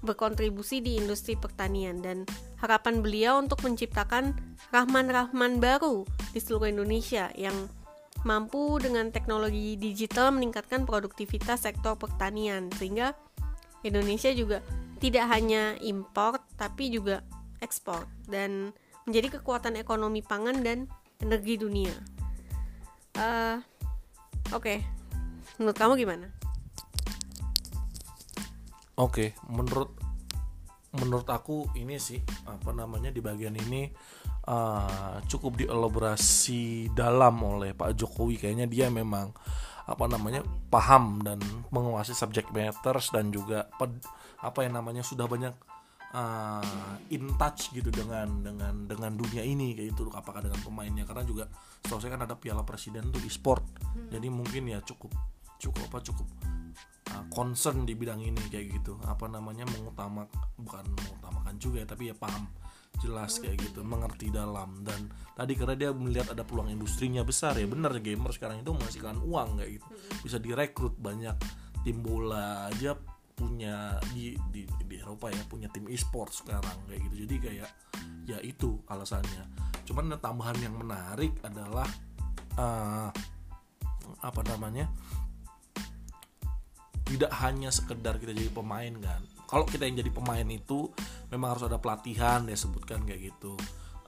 berkontribusi 0.00 0.80
di 0.80 0.96
industri 0.96 1.36
pertanian. 1.36 2.00
Dan 2.00 2.24
harapan 2.64 3.04
beliau 3.04 3.36
untuk 3.36 3.60
menciptakan 3.68 4.32
rahman-rahman 4.72 5.60
baru 5.60 6.08
di 6.32 6.40
seluruh 6.40 6.72
Indonesia 6.72 7.28
yang 7.36 7.68
mampu 8.24 8.80
dengan 8.80 9.12
teknologi 9.12 9.76
digital 9.76 10.32
meningkatkan 10.32 10.88
produktivitas 10.88 11.68
sektor 11.68 12.00
pertanian. 12.00 12.72
Sehingga 12.80 13.12
Indonesia 13.84 14.32
juga 14.32 14.64
tidak 15.04 15.28
hanya 15.36 15.76
import 15.84 16.40
tapi 16.56 16.88
juga 16.88 17.20
ekspor. 17.60 18.08
Dan 18.24 18.72
menjadi 19.04 19.36
kekuatan 19.36 19.76
ekonomi 19.76 20.24
pangan 20.24 20.64
dan 20.64 20.88
energi 21.18 21.58
dunia. 21.58 21.94
Uh, 23.18 23.58
Oke, 24.54 24.78
okay. 24.78 24.78
menurut 25.58 25.76
kamu 25.76 25.92
gimana? 25.98 26.26
Oke, 28.98 29.12
okay, 29.12 29.28
menurut 29.50 29.92
menurut 30.96 31.28
aku 31.28 31.68
ini 31.76 32.00
sih 32.00 32.16
apa 32.48 32.72
namanya 32.72 33.12
di 33.12 33.20
bagian 33.20 33.52
ini 33.52 33.92
uh, 34.48 35.20
cukup 35.28 35.60
dielaborasi 35.60 36.88
dalam 36.96 37.36
oleh 37.44 37.76
Pak 37.76 37.92
Jokowi 37.92 38.40
kayaknya 38.40 38.64
dia 38.64 38.88
memang 38.88 39.28
apa 39.84 40.04
namanya 40.08 40.40
paham 40.72 41.20
dan 41.20 41.40
menguasai 41.68 42.16
subject 42.16 42.48
matters 42.56 43.12
dan 43.12 43.28
juga 43.28 43.68
apa 44.40 44.58
yang 44.64 44.80
namanya 44.80 45.04
sudah 45.04 45.28
banyak 45.28 45.52
uh, 46.18 46.94
in 47.14 47.30
touch 47.38 47.70
gitu 47.70 47.88
dengan 47.94 48.42
dengan 48.42 48.74
dengan 48.90 49.12
dunia 49.14 49.46
ini 49.46 49.72
kayak 49.78 49.94
itu 49.94 50.02
apakah 50.10 50.42
dengan 50.42 50.58
pemainnya? 50.60 51.06
Karena 51.06 51.22
juga 51.22 51.46
setahu 51.86 52.00
saya 52.02 52.18
kan 52.18 52.22
ada 52.26 52.34
piala 52.34 52.66
presiden 52.66 53.14
tuh 53.14 53.22
di 53.22 53.30
sport. 53.30 53.62
Hmm. 53.78 54.10
jadi 54.10 54.28
mungkin 54.28 54.68
ya 54.68 54.82
cukup 54.82 55.14
cukup 55.58 55.90
apa 55.90 55.98
cukup 56.04 56.28
uh, 57.14 57.24
concern 57.30 57.86
di 57.86 57.94
bidang 57.94 58.20
ini 58.20 58.42
kayak 58.50 58.82
gitu. 58.82 58.98
Apa 59.06 59.30
namanya 59.30 59.64
mengutamak 59.70 60.28
bukan 60.58 60.84
mengutamakan 60.90 61.54
juga 61.56 61.82
ya, 61.82 61.86
tapi 61.86 62.10
ya 62.10 62.16
paham 62.18 62.50
jelas 62.98 63.38
kayak 63.38 63.62
gitu 63.62 63.86
mengerti 63.86 64.34
dalam. 64.34 64.82
Dan 64.82 65.06
tadi 65.38 65.54
karena 65.54 65.74
dia 65.78 65.90
melihat 65.94 66.34
ada 66.34 66.42
peluang 66.42 66.68
industrinya 66.68 67.22
besar 67.22 67.54
ya 67.54 67.66
benar 67.70 67.94
gamer 68.02 68.34
sekarang 68.34 68.60
itu 68.60 68.74
menghasilkan 68.74 69.22
uang 69.22 69.62
kayak 69.62 69.78
gitu. 69.78 69.86
Bisa 70.26 70.36
direkrut 70.42 70.98
banyak 70.98 71.38
tim 71.86 72.02
bola 72.02 72.66
aja 72.68 72.98
punya 73.38 74.02
di 74.10 74.34
di, 74.50 74.66
di 74.66 74.96
Eropa 74.98 75.30
ya 75.30 75.38
punya 75.46 75.70
tim 75.70 75.86
e-sport 75.86 76.34
sekarang 76.34 76.74
kayak 76.90 77.06
gitu. 77.06 77.14
Jadi 77.22 77.34
kayak 77.38 77.70
ya 78.26 78.38
itu 78.42 78.82
alasannya. 78.90 79.46
Cuman 79.86 80.18
tambahan 80.18 80.58
yang 80.58 80.74
menarik 80.74 81.38
adalah 81.46 81.86
uh, 82.58 83.08
apa 84.18 84.40
namanya 84.50 84.90
tidak 87.08 87.32
hanya 87.40 87.72
sekedar 87.72 88.20
kita 88.20 88.36
jadi 88.36 88.52
pemain 88.52 88.92
kan. 89.00 89.22
Kalau 89.48 89.64
kita 89.64 89.88
yang 89.88 89.96
jadi 90.04 90.12
pemain 90.12 90.44
itu 90.44 90.92
memang 91.32 91.56
harus 91.56 91.64
ada 91.64 91.80
pelatihan 91.80 92.44
ya 92.44 92.56
sebutkan 92.58 93.06
kayak 93.08 93.32
gitu. 93.32 93.56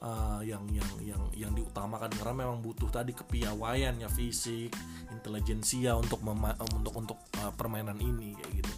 Uh, 0.00 0.40
yang 0.40 0.64
yang 0.72 0.88
yang 1.04 1.22
yang 1.36 1.52
diutamakan 1.52 2.08
karena 2.08 2.32
memang 2.32 2.64
butuh 2.64 2.88
tadi 2.88 3.12
kepiawaian 3.12 4.00
ya 4.00 4.08
fisik 4.08 4.72
intelijensia 5.12 5.92
untuk 5.92 6.24
untuk 6.24 6.94
untuk 6.96 7.18
uh, 7.36 7.52
permainan 7.52 8.00
ini 8.00 8.32
kayak 8.32 8.64
gitu 8.64 8.69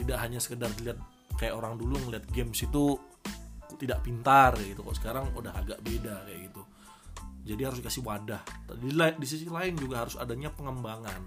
tidak 0.00 0.18
hanya 0.24 0.38
sekedar 0.40 0.70
dilihat 0.74 0.98
kayak 1.36 1.56
orang 1.56 1.76
dulu 1.76 1.96
ngeliat 2.08 2.24
games 2.32 2.60
itu 2.60 2.96
tidak 3.80 4.04
pintar 4.04 4.52
gitu 4.60 4.84
kok 4.84 4.96
sekarang 5.00 5.32
udah 5.32 5.52
agak 5.56 5.80
beda 5.80 6.24
kayak 6.28 6.50
gitu. 6.50 6.62
Jadi 7.40 7.60
harus 7.64 7.78
dikasih 7.80 8.02
wadah. 8.04 8.42
Di, 8.76 8.90
di 8.92 9.26
sisi 9.26 9.48
lain 9.48 9.72
juga 9.80 10.04
harus 10.04 10.20
adanya 10.20 10.52
pengembangan. 10.52 11.22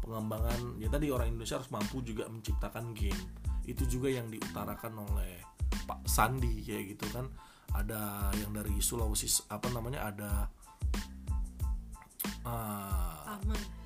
Pengembangan 0.00 0.80
ya 0.80 0.88
tadi 0.88 1.12
orang 1.12 1.36
Indonesia 1.36 1.60
harus 1.60 1.68
mampu 1.68 2.00
juga 2.00 2.24
menciptakan 2.32 2.96
game. 2.96 3.22
Itu 3.68 3.84
juga 3.84 4.08
yang 4.08 4.32
diutarakan 4.32 5.04
oleh 5.12 5.44
Pak 5.84 6.08
Sandi 6.08 6.64
kayak 6.64 6.96
gitu 6.96 7.06
kan. 7.12 7.28
Ada 7.76 8.32
yang 8.40 8.56
dari 8.56 8.80
Sulawesi 8.80 9.28
apa 9.52 9.68
namanya 9.68 10.08
ada 10.08 10.30
uh, 12.46 13.38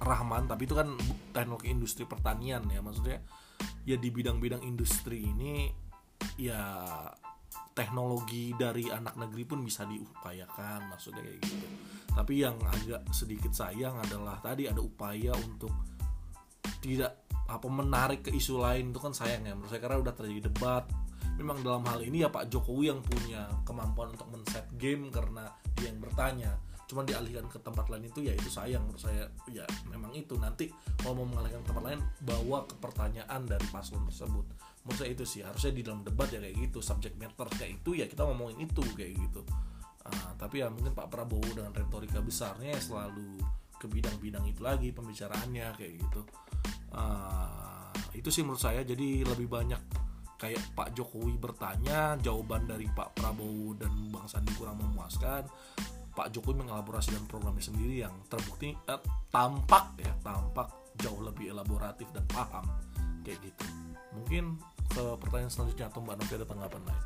Rahman 0.03 0.49
tapi 0.49 0.69
itu 0.69 0.75
kan 0.77 0.95
teknologi 1.33 1.71
industri 1.71 2.05
pertanian 2.05 2.65
ya 2.69 2.81
maksudnya 2.83 3.21
ya 3.87 3.97
di 3.97 4.09
bidang-bidang 4.11 4.67
industri 4.67 5.31
ini 5.31 5.71
ya 6.37 6.85
teknologi 7.77 8.57
dari 8.57 8.89
anak 8.89 9.21
negeri 9.21 9.45
pun 9.45 9.61
bisa 9.61 9.85
diupayakan 9.85 10.89
maksudnya 10.89 11.21
kayak 11.23 11.41
gitu. 11.45 11.67
Tapi 12.17 12.35
yang 12.41 12.57
agak 12.65 13.05
sedikit 13.13 13.53
sayang 13.53 14.01
adalah 14.01 14.41
tadi 14.41 14.65
ada 14.65 14.81
upaya 14.81 15.37
untuk 15.37 15.71
tidak 16.81 17.29
apa 17.47 17.69
menarik 17.69 18.25
ke 18.25 18.33
isu 18.33 18.65
lain. 18.65 18.91
Itu 18.91 19.01
kan 19.05 19.13
sayang 19.13 19.45
ya 19.45 19.53
menurut 19.53 19.69
saya 19.69 19.85
karena 19.85 20.01
udah 20.01 20.15
terjadi 20.17 20.49
debat. 20.49 20.89
Memang 21.37 21.61
dalam 21.61 21.85
hal 21.85 22.01
ini 22.01 22.25
ya 22.25 22.33
Pak 22.33 22.49
Jokowi 22.49 22.89
yang 22.89 23.05
punya 23.05 23.45
kemampuan 23.69 24.17
untuk 24.17 24.33
men-set 24.33 24.65
game 24.81 25.13
karena 25.13 25.53
dia 25.77 25.93
yang 25.93 26.01
bertanya 26.01 26.57
cuma 26.87 27.03
dialihkan 27.03 27.51
ke 27.51 27.59
tempat 27.59 27.91
lain 27.91 28.07
itu 28.07 28.23
ya 28.23 28.33
itu 28.33 28.47
sayang 28.47 28.87
menurut 28.87 29.03
saya. 29.03 29.27
Ya 29.51 29.67
memang 29.91 30.15
itu. 30.15 30.39
Nanti 30.39 30.71
kalau 31.03 31.23
mau 31.23 31.27
mengalihkan 31.27 31.67
ke 31.67 31.69
tempat 31.75 31.85
lain 31.85 32.01
bawa 32.23 32.65
ke 32.67 32.75
pertanyaan 32.79 33.43
dari 33.43 33.67
paslon 33.69 34.07
tersebut. 34.07 34.47
Menurut 34.87 34.99
saya 34.99 35.11
itu 35.11 35.25
sih. 35.27 35.43
Harusnya 35.43 35.73
di 35.75 35.83
dalam 35.83 36.07
debat 36.07 36.31
ya 36.31 36.39
kayak 36.39 36.57
gitu. 36.71 36.79
Subject 36.79 37.15
matter 37.19 37.49
kayak 37.59 37.83
itu 37.83 37.91
ya 37.99 38.07
kita 38.07 38.23
ngomongin 38.23 38.71
itu 38.71 38.83
kayak 38.95 39.19
gitu. 39.19 39.43
Uh, 40.07 40.31
tapi 40.39 40.63
ya 40.63 40.71
mungkin 40.71 40.95
Pak 40.95 41.11
Prabowo 41.11 41.51
dengan 41.51 41.75
retorika 41.75 42.23
besarnya 42.23 42.79
ya 42.79 42.81
selalu 42.81 43.43
ke 43.77 43.91
bidang-bidang 43.91 44.47
itu 44.47 44.63
lagi 44.63 44.95
pembicaraannya 44.95 45.75
kayak 45.75 45.93
gitu. 45.99 46.23
Uh, 46.95 47.91
itu 48.15 48.31
sih 48.31 48.47
menurut 48.47 48.63
saya. 48.63 48.87
Jadi 48.87 49.27
lebih 49.27 49.51
banyak 49.51 50.07
kayak 50.37 50.77
Pak 50.77 50.93
Jokowi 50.93 51.41
bertanya 51.41 52.15
jawaban 52.21 52.69
dari 52.69 52.87
Pak 52.93 53.17
Prabowo 53.17 53.73
dan 53.75 53.91
Bang 54.13 54.29
Sandi 54.29 54.53
kurang 54.55 54.79
memuaskan 54.79 55.49
Pak 56.17 56.33
Jokowi 56.33 56.65
mengelaborasi 56.65 57.13
dengan 57.13 57.29
programnya 57.29 57.61
sendiri 57.61 58.01
yang 58.01 58.15
terbukti 58.33 58.73
eh, 58.73 59.01
tampak 59.29 60.01
ya 60.01 60.17
tampak 60.25 60.97
jauh 60.97 61.21
lebih 61.21 61.53
elaboratif 61.53 62.09
dan 62.17 62.25
paham 62.33 62.65
kayak 63.21 63.37
gitu. 63.45 63.67
Mungkin 64.17 64.57
ke 64.89 65.05
pertanyaan 65.21 65.53
selanjutnya 65.53 65.93
atau 65.93 66.01
Mbak 66.01 66.17
Novi 66.17 66.33
ada 66.41 66.47
tanggapan 66.49 66.83
lain? 66.89 67.03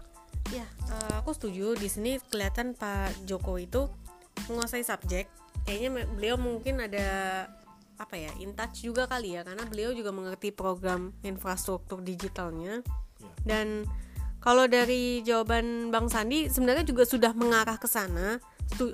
Ya 0.54 0.66
uh, 0.94 1.18
aku 1.18 1.34
setuju. 1.34 1.74
Di 1.74 1.90
sini 1.90 2.22
kelihatan 2.30 2.78
Pak 2.78 3.26
Jokowi 3.26 3.66
itu 3.66 3.90
menguasai 4.46 4.86
subjek. 4.86 5.26
Kayaknya 5.66 6.06
beliau 6.14 6.36
mungkin 6.38 6.78
ada 6.78 7.08
apa 8.00 8.16
ya 8.16 8.32
in 8.40 8.56
touch 8.56 8.86
juga 8.86 9.04
kali 9.04 9.36
ya 9.36 9.44
karena 9.44 9.66
beliau 9.68 9.92
juga 9.92 10.08
mengerti 10.14 10.54
program 10.54 11.10
infrastruktur 11.26 12.00
digitalnya. 12.00 12.80
Ya. 13.20 13.32
dan 13.44 13.84
kalau 14.40 14.64
dari 14.64 15.20
jawaban 15.20 15.92
Bang 15.92 16.08
Sandi 16.08 16.48
sebenarnya 16.48 16.88
juga 16.88 17.04
sudah 17.04 17.36
mengarah 17.36 17.76
ke 17.76 17.84
sana 17.84 18.40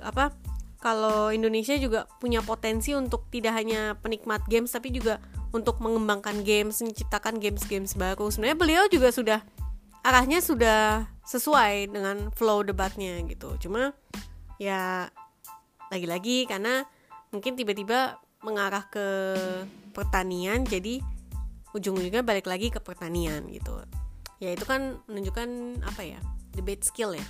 apa 0.03 0.33
kalau 0.77 1.33
Indonesia 1.33 1.73
juga 1.75 2.05
punya 2.21 2.39
potensi 2.45 2.93
untuk 2.93 3.25
tidak 3.33 3.57
hanya 3.57 3.97
penikmat 3.97 4.45
games 4.45 4.69
tapi 4.69 4.93
juga 4.93 5.17
untuk 5.49 5.81
mengembangkan 5.81 6.45
games, 6.45 6.83
menciptakan 6.85 7.41
games-games 7.41 7.97
baru. 7.97 8.29
Sebenarnya 8.29 8.57
beliau 8.59 8.83
juga 8.85 9.09
sudah 9.09 9.39
arahnya 10.05 10.39
sudah 10.39 11.09
sesuai 11.25 11.91
dengan 11.91 12.29
flow 12.31 12.61
debatnya 12.61 13.19
gitu. 13.25 13.57
Cuma 13.57 13.91
ya 14.61 15.09
lagi-lagi 15.89 16.45
karena 16.45 16.85
mungkin 17.33 17.57
tiba-tiba 17.57 18.21
mengarah 18.45 18.85
ke 18.87 19.05
pertanian 19.97 20.61
jadi 20.61 21.01
ujung-ujungnya 21.73 22.21
balik 22.21 22.45
lagi 22.45 22.69
ke 22.69 22.77
pertanian 22.77 23.49
gitu. 23.49 23.81
Ya 24.37 24.53
itu 24.53 24.63
kan 24.63 25.01
menunjukkan 25.09 25.81
apa 25.83 26.05
ya? 26.05 26.21
debate 26.57 26.81
skill 26.81 27.13
ya 27.13 27.27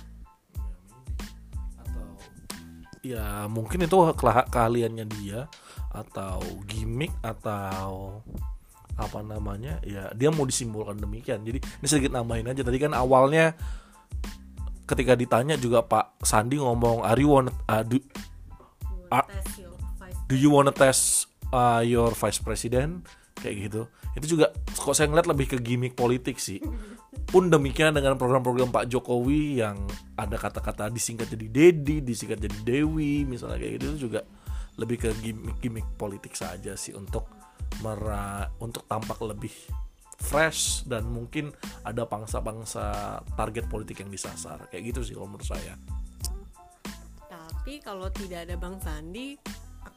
ya 3.02 3.46
mungkin 3.46 3.86
itu 3.86 3.96
keahliannya 4.50 5.06
dia 5.06 5.46
atau 5.94 6.42
gimmick 6.66 7.14
atau 7.22 8.20
apa 8.98 9.22
namanya 9.22 9.78
ya 9.86 10.10
dia 10.12 10.28
mau 10.34 10.42
disimbolkan 10.42 10.98
demikian. 10.98 11.46
Jadi 11.46 11.62
ini 11.62 11.86
sedikit 11.86 12.18
nambahin 12.18 12.50
aja. 12.50 12.66
Tadi 12.66 12.78
kan 12.82 12.92
awalnya 12.92 13.54
ketika 14.88 15.14
ditanya 15.14 15.54
juga 15.54 15.86
Pak 15.86 16.24
Sandi 16.26 16.58
ngomong 16.58 17.06
are 17.06 17.20
you 17.20 17.30
wanna, 17.30 17.54
uh, 17.70 17.86
do, 17.86 18.02
uh, 19.14 19.26
do 20.26 20.34
you 20.34 20.50
wanna 20.50 20.74
test 20.74 21.30
uh, 21.54 21.84
your 21.84 22.10
vice 22.10 22.42
president? 22.42 23.06
Kayak 23.38 23.70
gitu. 23.70 23.82
Itu 24.18 24.26
juga 24.34 24.50
kok 24.74 24.98
saya 24.98 25.06
ngeliat 25.06 25.30
lebih 25.30 25.46
ke 25.54 25.56
gimmick 25.62 25.94
politik 25.94 26.42
sih 26.42 26.58
pun 27.28 27.48
demikian 27.48 27.96
dengan 27.96 28.16
program-program 28.20 28.68
Pak 28.68 28.88
Jokowi 28.88 29.64
yang 29.64 29.80
ada 30.16 30.36
kata-kata 30.36 30.92
disingkat 30.92 31.28
jadi 31.32 31.46
Dedi, 31.48 32.04
disingkat 32.04 32.40
jadi 32.40 32.58
Dewi, 32.64 33.24
misalnya 33.24 33.60
kayak 33.60 33.72
gitu 33.80 33.84
itu 33.88 33.98
juga 34.08 34.20
lebih 34.78 34.96
ke 35.00 35.10
gimmick-gimmick 35.24 35.98
politik 35.98 36.36
saja 36.38 36.76
sih 36.78 36.94
untuk 36.94 37.26
mera 37.82 38.46
untuk 38.62 38.86
tampak 38.86 39.18
lebih 39.24 39.52
fresh 40.18 40.82
dan 40.86 41.06
mungkin 41.06 41.54
ada 41.86 42.06
pangsa-pangsa 42.06 43.18
target 43.38 43.70
politik 43.70 44.02
yang 44.02 44.10
disasar 44.10 44.66
kayak 44.70 44.94
gitu 44.94 45.00
sih 45.02 45.14
kalau 45.14 45.30
menurut 45.30 45.46
saya. 45.46 45.74
Tapi 47.28 47.84
kalau 47.84 48.08
tidak 48.10 48.48
ada 48.48 48.56
Bang 48.56 48.80
Sandi, 48.80 49.36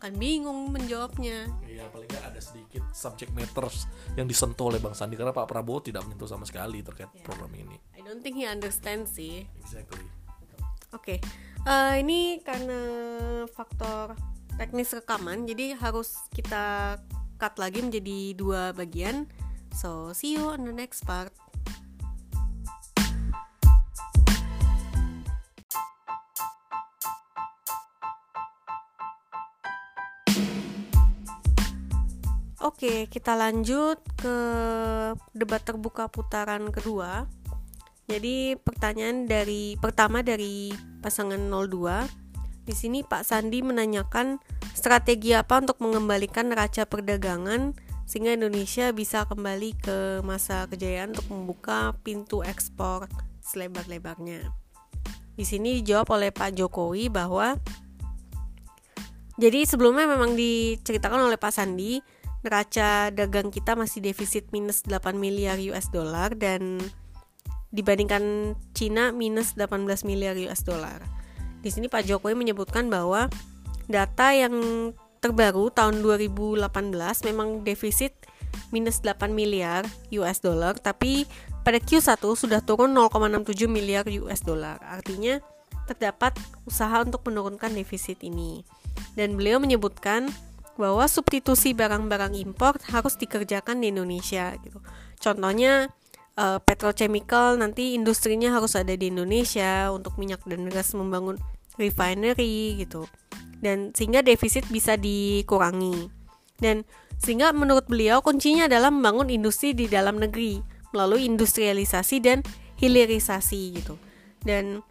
akan 0.02 0.18
bingung 0.18 0.74
menjawabnya. 0.74 1.46
Iya, 1.62 1.86
paling 1.94 2.10
nggak 2.10 2.34
ada 2.34 2.42
sedikit 2.42 2.82
subject 2.90 3.30
matters 3.38 3.86
yang 4.18 4.26
disentuh 4.26 4.74
oleh 4.74 4.82
Bang 4.82 4.98
Sandi 4.98 5.14
karena 5.14 5.30
Pak 5.30 5.46
Prabowo 5.46 5.78
tidak 5.78 6.10
menyentuh 6.10 6.26
sama 6.26 6.42
sekali 6.50 6.82
terkait 6.82 7.14
yeah. 7.14 7.22
program 7.22 7.54
ini. 7.54 7.78
I 7.94 8.02
don't 8.02 8.26
think 8.26 8.34
he 8.34 8.50
understands 8.50 9.14
sih. 9.14 9.46
Exactly. 9.62 10.02
Oke, 10.90 10.90
okay. 10.90 11.18
uh, 11.70 11.94
eh, 11.94 12.02
ini 12.02 12.42
karena 12.42 12.82
faktor 13.54 14.18
teknis 14.58 14.90
rekaman, 14.98 15.46
jadi 15.46 15.78
harus 15.78 16.18
kita 16.34 16.98
cut 17.38 17.62
lagi 17.62 17.86
menjadi 17.86 18.34
dua 18.34 18.74
bagian. 18.74 19.30
So, 19.78 20.18
see 20.18 20.34
you 20.34 20.50
on 20.50 20.66
the 20.66 20.74
next 20.74 21.06
part. 21.06 21.30
Oke, 32.82 33.06
kita 33.14 33.38
lanjut 33.38 34.02
ke 34.18 34.36
debat 35.38 35.62
terbuka 35.62 36.10
putaran 36.10 36.66
kedua. 36.74 37.30
Jadi 38.10 38.58
pertanyaan 38.58 39.30
dari 39.30 39.78
pertama 39.78 40.26
dari 40.26 40.74
pasangan 40.98 41.38
02. 41.38 42.66
Di 42.66 42.74
sini 42.74 43.06
Pak 43.06 43.22
Sandi 43.22 43.62
menanyakan 43.62 44.42
strategi 44.74 45.30
apa 45.38 45.62
untuk 45.62 45.78
mengembalikan 45.78 46.50
neraca 46.50 46.90
perdagangan 46.90 47.78
sehingga 48.10 48.34
Indonesia 48.34 48.90
bisa 48.90 49.30
kembali 49.30 49.78
ke 49.78 50.26
masa 50.26 50.66
kejayaan 50.66 51.14
untuk 51.14 51.30
membuka 51.30 51.94
pintu 52.02 52.42
ekspor 52.42 53.06
selebar-lebarnya. 53.46 54.50
Di 55.38 55.46
sini 55.46 55.86
dijawab 55.86 56.18
oleh 56.18 56.34
Pak 56.34 56.58
Jokowi 56.58 57.14
bahwa 57.14 57.62
jadi 59.38 59.70
sebelumnya 59.70 60.10
memang 60.10 60.34
diceritakan 60.34 61.30
oleh 61.30 61.38
Pak 61.38 61.54
Sandi 61.54 62.21
neraca 62.42 63.14
dagang 63.14 63.54
kita 63.54 63.78
masih 63.78 64.02
defisit 64.02 64.50
minus 64.50 64.82
8 64.86 65.14
miliar 65.14 65.62
US 65.72 65.94
dollar 65.94 66.34
dan 66.34 66.82
dibandingkan 67.72 68.54
Cina 68.76 69.14
minus 69.16 69.56
18 69.56 69.86
miliar 70.04 70.36
US 70.50 70.66
dollar. 70.66 71.00
Di 71.62 71.70
sini 71.70 71.88
Pak 71.88 72.10
Jokowi 72.10 72.34
menyebutkan 72.34 72.90
bahwa 72.90 73.30
data 73.86 74.34
yang 74.34 74.54
terbaru 75.22 75.70
tahun 75.70 76.02
2018 76.02 76.66
memang 77.30 77.62
defisit 77.62 78.18
minus 78.74 79.00
8 79.06 79.30
miliar 79.32 79.86
US 80.18 80.42
dollar 80.42 80.74
tapi 80.76 81.30
pada 81.62 81.78
Q1 81.78 82.18
sudah 82.18 82.60
turun 82.66 82.90
0,67 82.98 83.70
miliar 83.70 84.10
US 84.26 84.42
dollar. 84.42 84.82
Artinya 84.82 85.38
terdapat 85.86 86.34
usaha 86.66 87.06
untuk 87.06 87.22
menurunkan 87.30 87.78
defisit 87.78 88.18
ini. 88.26 88.66
Dan 89.14 89.38
beliau 89.38 89.62
menyebutkan 89.62 90.32
bahwa 90.80 91.08
substitusi 91.08 91.76
barang-barang 91.76 92.36
impor 92.38 92.80
harus 92.92 93.16
dikerjakan 93.20 93.84
di 93.84 93.92
Indonesia 93.92 94.56
gitu. 94.60 94.80
Contohnya 95.20 95.92
uh, 96.40 96.60
petrochemical 96.64 97.60
nanti 97.60 97.96
industrinya 97.96 98.56
harus 98.56 98.76
ada 98.80 98.94
di 98.96 99.12
Indonesia 99.12 99.92
untuk 99.92 100.16
minyak 100.18 100.44
dan 100.48 100.68
gas 100.72 100.96
membangun 100.96 101.38
refinery 101.76 102.82
gitu. 102.82 103.08
Dan 103.62 103.94
sehingga 103.94 104.26
defisit 104.26 104.66
bisa 104.70 104.98
dikurangi. 104.98 106.10
Dan 106.58 106.88
sehingga 107.22 107.54
menurut 107.54 107.86
beliau 107.86 108.22
kuncinya 108.26 108.66
adalah 108.66 108.90
membangun 108.90 109.30
industri 109.30 109.78
di 109.78 109.86
dalam 109.86 110.18
negeri 110.18 110.62
melalui 110.92 111.30
industrialisasi 111.30 112.18
dan 112.22 112.42
hilirisasi 112.82 113.62
gitu. 113.78 113.96
Dan 114.42 114.82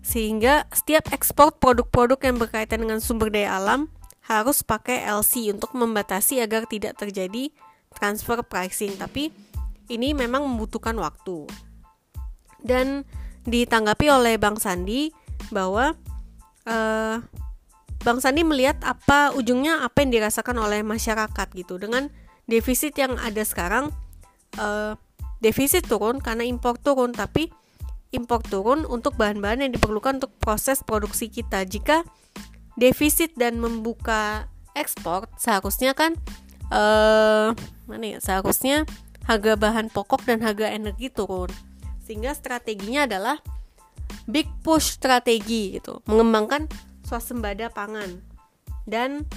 sehingga 0.00 0.64
setiap 0.72 1.12
ekspor 1.12 1.52
produk-produk 1.58 2.16
yang 2.24 2.36
berkaitan 2.40 2.86
dengan 2.86 3.02
sumber 3.02 3.28
daya 3.28 3.58
alam 3.60 3.90
harus 4.26 4.60
pakai 4.60 5.04
LC 5.08 5.52
untuk 5.54 5.72
membatasi 5.72 6.44
agar 6.44 6.68
tidak 6.68 7.00
terjadi 7.00 7.48
transfer 7.96 8.40
pricing. 8.44 8.94
Tapi 9.00 9.32
ini 9.90 10.12
memang 10.12 10.44
membutuhkan 10.46 10.94
waktu. 11.00 11.48
Dan 12.60 13.08
ditanggapi 13.48 14.06
oleh 14.12 14.36
Bang 14.36 14.60
Sandi 14.60 15.10
bahwa 15.48 15.96
uh, 16.68 17.16
Bang 18.00 18.20
Sandi 18.20 18.44
melihat 18.44 18.80
apa 18.84 19.32
ujungnya 19.36 19.84
apa 19.84 20.04
yang 20.04 20.12
dirasakan 20.12 20.56
oleh 20.60 20.80
masyarakat 20.84 21.48
gitu. 21.56 21.80
Dengan 21.80 22.08
defisit 22.44 22.96
yang 22.96 23.16
ada 23.20 23.42
sekarang 23.44 23.92
uh, 24.60 24.96
defisit 25.40 25.88
turun 25.88 26.20
karena 26.20 26.44
impor 26.44 26.76
turun. 26.76 27.16
Tapi 27.16 27.48
impor 28.14 28.44
turun 28.46 28.86
untuk 28.86 29.16
bahan-bahan 29.16 29.66
yang 29.66 29.72
diperlukan 29.74 30.22
untuk 30.22 30.32
proses 30.38 30.84
produksi 30.84 31.32
kita. 31.32 31.64
Jika 31.64 32.04
defisit 32.80 33.36
dan 33.36 33.60
membuka 33.60 34.48
ekspor, 34.72 35.28
seharusnya 35.36 35.92
kan 35.92 36.16
uh, 36.72 37.52
mana 37.84 38.16
ya? 38.16 38.18
Seharusnya 38.24 38.88
harga 39.28 39.54
bahan 39.60 39.92
pokok 39.92 40.24
dan 40.24 40.40
harga 40.40 40.72
energi 40.72 41.12
turun. 41.12 41.52
Sehingga 42.02 42.32
strateginya 42.32 43.04
adalah 43.04 43.36
big 44.26 44.48
push 44.64 44.96
strategi 44.96 45.78
gitu, 45.78 46.00
mengembangkan 46.08 46.66
swasembada 47.04 47.70
pangan 47.70 48.22
dan 48.88 49.28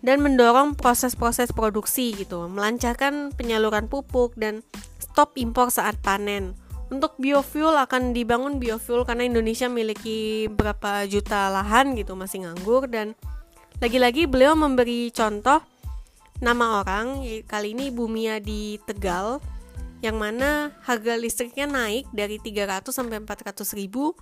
dan 0.00 0.24
mendorong 0.24 0.76
proses-proses 0.80 1.52
produksi 1.52 2.16
gitu, 2.16 2.48
melancarkan 2.48 3.36
penyaluran 3.36 3.84
pupuk 3.84 4.32
dan 4.36 4.64
stop 4.96 5.36
impor 5.36 5.68
saat 5.68 5.96
panen. 6.00 6.56
Untuk 6.90 7.14
biofuel 7.22 7.78
akan 7.78 8.10
dibangun 8.10 8.58
biofuel 8.58 9.06
karena 9.06 9.22
Indonesia 9.22 9.70
memiliki 9.70 10.50
berapa 10.50 11.06
juta 11.06 11.46
lahan 11.46 11.94
gitu 11.94 12.18
masih 12.18 12.42
nganggur. 12.42 12.90
Dan 12.90 13.14
lagi-lagi 13.78 14.26
beliau 14.26 14.58
memberi 14.58 15.14
contoh 15.14 15.62
nama 16.42 16.82
orang 16.82 17.22
kali 17.46 17.78
ini 17.78 17.94
Bumia 17.94 18.42
di 18.42 18.82
Tegal 18.82 19.38
yang 20.02 20.18
mana 20.18 20.74
harga 20.82 21.14
listriknya 21.14 21.70
naik 21.70 22.10
dari 22.10 22.42
300 22.42 22.90
sampai 22.90 23.22
400 23.22 23.62
ribu 23.78 24.16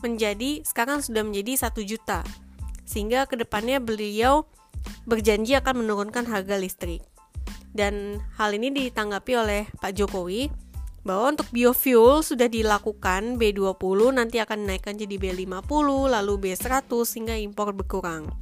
menjadi 0.00 0.64
sekarang 0.64 1.04
sudah 1.04 1.20
menjadi 1.28 1.68
1 1.68 1.84
juta. 1.84 2.24
Sehingga 2.88 3.28
ke 3.28 3.36
depannya 3.36 3.84
beliau 3.84 4.48
berjanji 5.04 5.60
akan 5.60 5.84
menurunkan 5.84 6.24
harga 6.24 6.56
listrik. 6.56 7.04
Dan 7.74 8.22
hal 8.38 8.54
ini 8.56 8.70
ditanggapi 8.70 9.32
oleh 9.34 9.62
Pak 9.82 9.92
Jokowi 9.92 10.63
bahwa 11.04 11.36
untuk 11.36 11.48
biofuel 11.52 12.24
sudah 12.24 12.48
dilakukan 12.48 13.36
B20 13.36 14.16
nanti 14.16 14.40
akan 14.40 14.64
naikkan 14.64 14.96
jadi 14.96 15.20
B50 15.20 15.86
lalu 16.08 16.34
B100 16.40 16.88
hingga 16.90 17.36
impor 17.36 17.76
berkurang. 17.76 18.32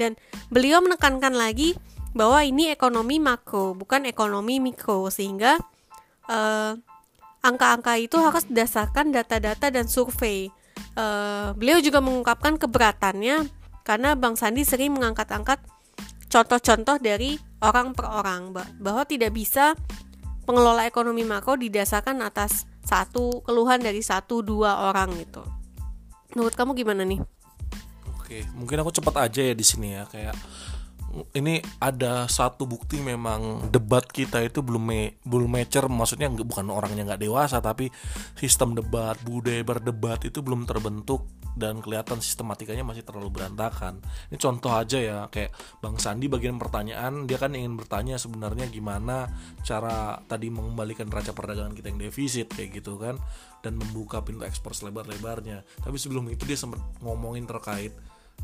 Dan 0.00 0.16
beliau 0.48 0.80
menekankan 0.80 1.36
lagi 1.36 1.76
bahwa 2.16 2.40
ini 2.40 2.72
ekonomi 2.72 3.20
makro 3.20 3.76
bukan 3.76 4.08
ekonomi 4.08 4.56
mikro 4.56 5.12
sehingga 5.12 5.60
uh, 6.32 6.72
angka-angka 7.44 8.00
itu 8.00 8.16
harus 8.16 8.48
berdasarkan 8.48 9.12
data-data 9.12 9.68
dan 9.68 9.84
survei. 9.86 10.48
Uh, 10.96 11.52
beliau 11.52 11.80
juga 11.84 12.00
mengungkapkan 12.00 12.56
keberatannya 12.56 13.44
karena 13.84 14.16
Bang 14.16 14.40
Sandi 14.40 14.64
sering 14.64 14.96
mengangkat-angkat 14.96 15.60
contoh-contoh 16.32 16.96
dari 16.98 17.36
orang 17.60 17.92
per 17.92 18.08
orang 18.08 18.52
bahwa 18.80 19.04
tidak 19.04 19.36
bisa 19.36 19.76
pengelola 20.46 20.86
ekonomi 20.86 21.26
makro 21.26 21.58
didasarkan 21.58 22.22
atas 22.22 22.64
satu 22.86 23.42
keluhan 23.42 23.82
dari 23.82 24.00
satu 24.00 24.40
dua 24.46 24.88
orang 24.88 25.10
gitu. 25.18 25.42
Menurut 26.38 26.54
kamu 26.54 26.78
gimana 26.78 27.02
nih? 27.02 27.18
Oke, 28.16 28.46
mungkin 28.54 28.80
aku 28.86 28.94
cepat 28.94 29.26
aja 29.26 29.42
ya 29.42 29.54
di 29.54 29.66
sini 29.66 29.98
ya 29.98 30.06
kayak 30.06 30.38
ini 31.36 31.62
ada 31.80 32.28
satu 32.28 32.68
bukti 32.68 33.00
memang 33.00 33.70
debat 33.70 34.04
kita 34.04 34.42
itu 34.42 34.60
belum 34.60 34.82
me, 34.82 35.16
belum 35.22 35.48
mature. 35.48 35.88
Maksudnya 35.88 36.28
bukan 36.32 36.68
orangnya 36.68 37.14
nggak 37.14 37.22
dewasa 37.22 37.62
tapi 37.62 37.88
sistem 38.36 38.76
debat 38.76 39.16
budaya 39.24 39.62
berdebat 39.62 40.24
itu 40.28 40.42
belum 40.44 40.68
terbentuk 40.68 41.28
dan 41.56 41.80
kelihatan 41.80 42.20
sistematikanya 42.20 42.84
masih 42.84 43.02
terlalu 43.02 43.32
berantakan. 43.32 44.04
Ini 44.28 44.36
contoh 44.36 44.76
aja 44.76 44.98
ya 45.00 45.18
kayak 45.32 45.56
bang 45.80 45.96
Sandi 45.96 46.28
bagian 46.28 46.60
pertanyaan 46.60 47.24
dia 47.24 47.40
kan 47.40 47.56
ingin 47.56 47.80
bertanya 47.80 48.20
sebenarnya 48.20 48.68
gimana 48.68 49.26
cara 49.64 50.20
tadi 50.28 50.52
mengembalikan 50.52 51.08
neraca 51.08 51.32
perdagangan 51.32 51.72
kita 51.72 51.88
yang 51.88 52.00
defisit 52.00 52.52
kayak 52.52 52.84
gitu 52.84 53.00
kan 53.00 53.16
dan 53.64 53.80
membuka 53.80 54.20
pintu 54.20 54.44
ekspor 54.44 54.76
selebar-lebarnya. 54.76 55.64
Tapi 55.80 55.96
sebelum 55.96 56.28
itu 56.28 56.44
dia 56.44 56.60
sempat 56.60 56.78
ngomongin 57.00 57.48
terkait 57.48 57.96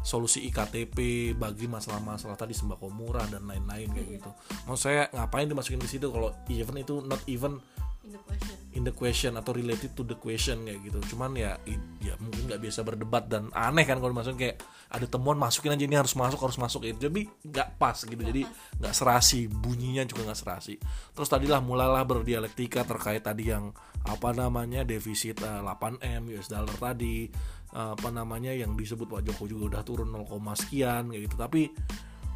solusi 0.03 0.49
iktp 0.51 0.97
bagi 1.39 1.71
masalah-masalah 1.71 2.35
tadi 2.35 2.57
sembako 2.57 2.91
murah 2.91 3.29
dan 3.31 3.47
lain-lain 3.47 3.93
kayak 3.93 4.09
gitu. 4.19 4.31
Mau 4.67 4.75
saya 4.75 5.07
ngapain 5.13 5.47
dimasukin 5.47 5.79
di 5.79 5.91
situ 5.91 6.11
kalau 6.11 6.33
even 6.51 6.77
itu 6.81 6.99
not 7.05 7.23
even 7.29 7.61
in 8.03 8.11
the 8.11 8.19
question, 8.19 8.57
in 8.75 8.83
the 8.83 8.95
question 8.95 9.33
atau 9.39 9.55
related 9.55 9.95
to 9.95 10.03
the 10.03 10.19
question 10.19 10.67
kayak 10.67 10.83
gitu. 10.83 10.99
Cuman 11.15 11.39
ya 11.39 11.55
ya 12.03 12.19
mungkin 12.19 12.51
nggak 12.51 12.61
biasa 12.61 12.83
berdebat 12.83 13.31
dan 13.31 13.47
aneh 13.55 13.87
kan 13.87 14.03
kalau 14.03 14.11
dimasukin 14.11 14.39
kayak 14.39 14.57
ada 14.93 15.07
temuan 15.07 15.39
masukin 15.39 15.73
aja 15.73 15.85
ini 15.87 15.97
harus 15.97 16.13
masuk 16.19 16.41
harus 16.43 16.59
masuk 16.59 16.83
itu 16.85 16.99
jadi 17.07 17.23
nggak 17.47 17.69
pas 17.79 17.97
gitu. 18.03 18.19
Jadi 18.19 18.43
nggak 18.83 18.95
serasi 18.95 19.47
bunyinya 19.47 20.03
juga 20.03 20.27
nggak 20.27 20.41
serasi. 20.43 20.75
Terus 21.15 21.29
tadilah 21.31 21.63
mulailah 21.63 22.03
berdialektika 22.03 22.83
terkait 22.83 23.23
tadi 23.23 23.55
yang 23.55 23.71
apa 24.03 24.35
namanya 24.35 24.83
defisit 24.83 25.39
uh, 25.47 25.63
eh, 25.63 26.03
8 26.03 26.03
m 26.03 26.23
US 26.35 26.51
dollar 26.51 26.75
tadi 26.75 27.31
apa 27.73 28.09
namanya 28.13 28.53
yang 28.53 28.77
disebut 28.77 29.09
Pak 29.09 29.25
Joko 29.25 29.49
juga 29.49 29.77
udah 29.77 29.83
turun 29.83 30.13
0, 30.13 30.29
sekian 30.57 31.09
kayak 31.09 31.23
gitu. 31.29 31.37
Tapi 31.41 31.63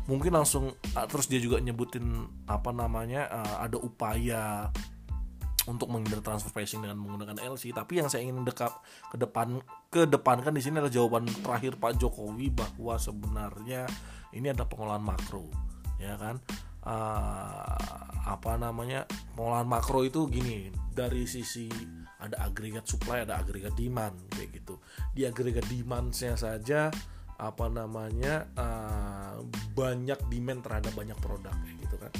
mungkin 0.07 0.33
langsung 0.33 0.73
ah, 0.95 1.05
terus 1.05 1.27
dia 1.27 1.43
juga 1.43 1.59
nyebutin 1.59 2.27
apa 2.47 2.71
namanya 2.71 3.27
uh, 3.27 3.57
ada 3.67 3.77
upaya 3.77 4.71
untuk 5.67 5.91
menghindar 5.91 6.23
transfer 6.23 6.55
pricing 6.55 6.79
dengan 6.79 6.95
menggunakan 7.03 7.43
LC 7.43 7.75
tapi 7.75 7.99
yang 7.99 8.07
saya 8.07 8.23
ingin 8.23 8.47
dekat 8.47 8.71
ke 9.11 9.19
depan 9.19 9.59
ke 9.91 10.07
depan 10.07 10.39
kan 10.47 10.55
di 10.55 10.63
sini 10.63 10.79
adalah 10.79 10.95
jawaban 10.95 11.27
terakhir 11.43 11.75
Pak 11.75 11.99
Jokowi 11.99 12.55
bahwa 12.55 12.95
sebenarnya 13.03 13.91
ini 14.31 14.47
ada 14.47 14.63
pengolahan 14.63 15.03
makro 15.03 15.51
ya 15.99 16.15
kan? 16.17 16.39
Uh, 16.87 17.75
apa 18.31 18.55
namanya 18.63 19.11
pengolahan 19.35 19.67
makro 19.67 20.07
itu 20.07 20.31
gini 20.31 20.71
dari 20.95 21.27
sisi 21.27 21.67
ada 22.17 22.37
agregat 22.49 22.89
supply 22.89 23.29
ada 23.29 23.37
agregat 23.37 23.77
demand 23.77 24.17
kayak 24.33 24.57
gitu. 24.57 24.81
Di 25.13 25.29
agregat 25.29 25.69
demandnya 25.69 26.33
saja 26.37 26.89
apa 27.37 27.69
namanya 27.69 28.49
uh, 28.57 29.45
banyak 29.77 30.17
demand 30.33 30.65
terhadap 30.65 30.93
banyak 30.97 31.19
produk 31.21 31.53
kayak 31.53 31.77
gitu 31.85 31.97
kan. 32.01 32.13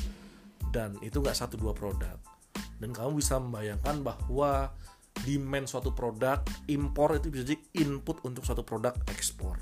Dan 0.69 0.91
itu 1.01 1.25
nggak 1.25 1.37
satu 1.37 1.57
dua 1.57 1.73
produk. 1.73 2.21
Dan 2.77 2.93
kamu 2.93 3.17
bisa 3.17 3.41
membayangkan 3.41 4.05
bahwa 4.05 4.77
demand 5.25 5.65
suatu 5.65 5.97
produk 5.97 6.45
impor 6.69 7.17
itu 7.17 7.33
bisa 7.33 7.43
jadi 7.49 7.57
input 7.81 8.21
untuk 8.29 8.45
suatu 8.45 8.61
produk 8.61 8.93
ekspor. 9.09 9.57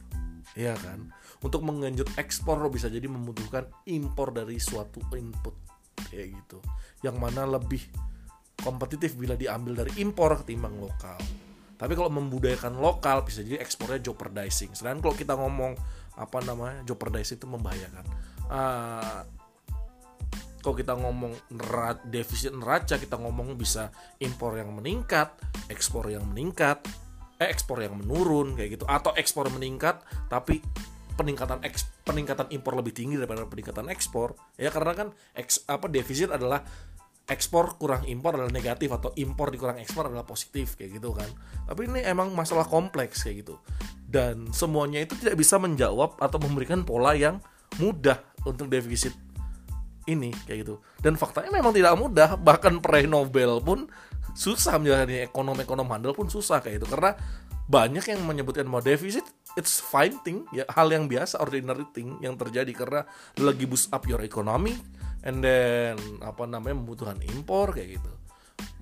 Ya 0.58 0.74
kan? 0.74 1.14
Untuk 1.38 1.62
mengenjut 1.62 2.10
ekspor 2.18 2.58
bisa 2.66 2.90
jadi 2.90 3.06
membutuhkan 3.06 3.70
impor 3.86 4.34
dari 4.34 4.58
suatu 4.58 4.98
input 5.14 5.54
kayak 6.10 6.34
gitu. 6.34 6.58
Yang 7.06 7.16
mana 7.22 7.46
lebih 7.46 7.86
kompetitif 8.60 9.18
bila 9.18 9.34
diambil 9.34 9.84
dari 9.84 10.02
impor 10.02 10.40
ketimbang 10.44 10.76
lokal. 10.78 11.18
Tapi 11.74 11.92
kalau 11.98 12.10
membudayakan 12.12 12.78
lokal 12.78 13.26
bisa 13.26 13.42
jadi 13.42 13.58
ekspornya 13.60 14.00
jeopardizing. 14.00 14.72
Sedangkan 14.72 15.10
kalau 15.10 15.16
kita 15.18 15.34
ngomong 15.34 15.74
apa 16.14 16.38
namanya 16.46 16.86
jeopardizing 16.86 17.42
itu 17.42 17.48
membahayakan. 17.50 18.04
Uh, 18.46 19.20
kalau 20.64 20.80
kita 20.80 20.96
ngomong 20.96 21.36
defisit 22.08 22.56
neraca 22.56 22.96
kita 22.96 23.20
ngomong 23.20 23.52
bisa 23.60 23.92
impor 24.24 24.56
yang 24.56 24.72
meningkat, 24.72 25.36
ekspor 25.68 26.08
yang 26.08 26.24
meningkat, 26.24 26.80
eh, 27.36 27.52
ekspor 27.52 27.84
yang 27.84 28.00
menurun 28.00 28.56
kayak 28.56 28.80
gitu 28.80 28.88
atau 28.88 29.12
ekspor 29.12 29.52
meningkat 29.52 30.00
tapi 30.32 30.64
peningkatan 31.20 31.62
eks, 31.62 31.86
peningkatan 32.02 32.48
impor 32.50 32.74
lebih 32.74 32.96
tinggi 32.96 33.20
daripada 33.20 33.46
peningkatan 33.46 33.92
ekspor 33.92 34.34
ya 34.58 34.72
karena 34.72 34.92
kan 34.96 35.08
eks, 35.36 35.68
apa 35.68 35.86
defisit 35.86 36.32
adalah 36.32 36.64
ekspor 37.24 37.80
kurang 37.80 38.04
impor 38.04 38.36
adalah 38.36 38.52
negatif 38.52 38.92
atau 38.92 39.10
impor 39.16 39.48
dikurang 39.48 39.80
ekspor 39.80 40.12
adalah 40.12 40.28
positif 40.28 40.76
kayak 40.76 41.00
gitu 41.00 41.16
kan. 41.16 41.28
Tapi 41.64 41.88
ini 41.88 42.00
emang 42.04 42.32
masalah 42.36 42.68
kompleks 42.68 43.24
kayak 43.24 43.44
gitu. 43.44 43.56
Dan 44.04 44.52
semuanya 44.52 45.00
itu 45.00 45.16
tidak 45.16 45.40
bisa 45.40 45.56
menjawab 45.56 46.20
atau 46.20 46.38
memberikan 46.38 46.84
pola 46.84 47.16
yang 47.16 47.40
mudah 47.80 48.20
untuk 48.44 48.68
defisit 48.68 49.16
ini 50.04 50.30
kayak 50.44 50.68
gitu. 50.68 50.84
Dan 51.00 51.16
faktanya 51.16 51.48
memang 51.48 51.72
tidak 51.72 51.96
mudah 51.96 52.36
bahkan 52.36 52.76
peraih 52.78 53.08
Nobel 53.08 53.58
pun 53.64 53.88
susah 54.36 54.76
menjalani 54.76 55.24
ekonom-ekonom 55.24 55.88
handal 55.88 56.12
pun 56.12 56.26
susah 56.28 56.58
kayak 56.60 56.82
itu 56.82 56.86
karena 56.90 57.14
banyak 57.64 58.04
yang 58.12 58.20
menyebutkan 58.26 58.68
mau 58.68 58.82
defisit 58.82 59.24
it's 59.56 59.80
fine 59.80 60.18
thing 60.26 60.44
ya 60.52 60.66
hal 60.74 60.90
yang 60.90 61.08
biasa 61.08 61.40
ordinary 61.40 61.86
thing 61.96 62.18
yang 62.20 62.36
terjadi 62.36 62.68
karena 62.74 63.00
lagi 63.40 63.64
boost 63.64 63.88
up 63.94 64.04
your 64.04 64.20
economy 64.20 64.76
and 65.24 65.40
then 65.40 65.96
apa 66.20 66.44
namanya 66.44 66.76
membutuhkan 66.78 67.18
impor 67.24 67.72
kayak 67.72 67.98
gitu. 67.98 68.12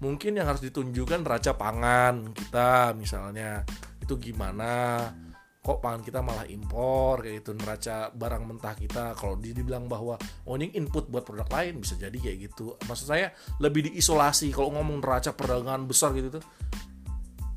Mungkin 0.03 0.35
yang 0.35 0.51
harus 0.51 0.61
ditunjukkan 0.67 1.23
raca 1.23 1.55
pangan 1.55 2.35
kita 2.35 2.93
misalnya. 2.99 3.63
Itu 4.03 4.19
gimana? 4.19 5.07
Kok 5.63 5.79
pangan 5.79 6.03
kita 6.03 6.19
malah 6.27 6.43
impor 6.51 7.23
kayak 7.23 7.47
gitu. 7.47 7.55
Neraca 7.55 8.11
barang 8.11 8.43
mentah 8.43 8.75
kita. 8.75 9.15
Kalau 9.15 9.39
dibilang 9.39 9.87
bahwa 9.87 10.19
oh 10.51 10.59
ini 10.59 10.75
input 10.75 11.07
buat 11.07 11.23
produk 11.23 11.47
lain 11.55 11.79
bisa 11.79 11.95
jadi 11.95 12.19
kayak 12.19 12.51
gitu. 12.51 12.75
Maksud 12.91 13.07
saya 13.07 13.31
lebih 13.63 13.95
diisolasi. 13.95 14.51
Kalau 14.51 14.75
ngomong 14.75 14.99
neraca 14.99 15.31
perdagangan 15.31 15.87
besar 15.87 16.11
gitu 16.19 16.43
tuh 16.43 16.45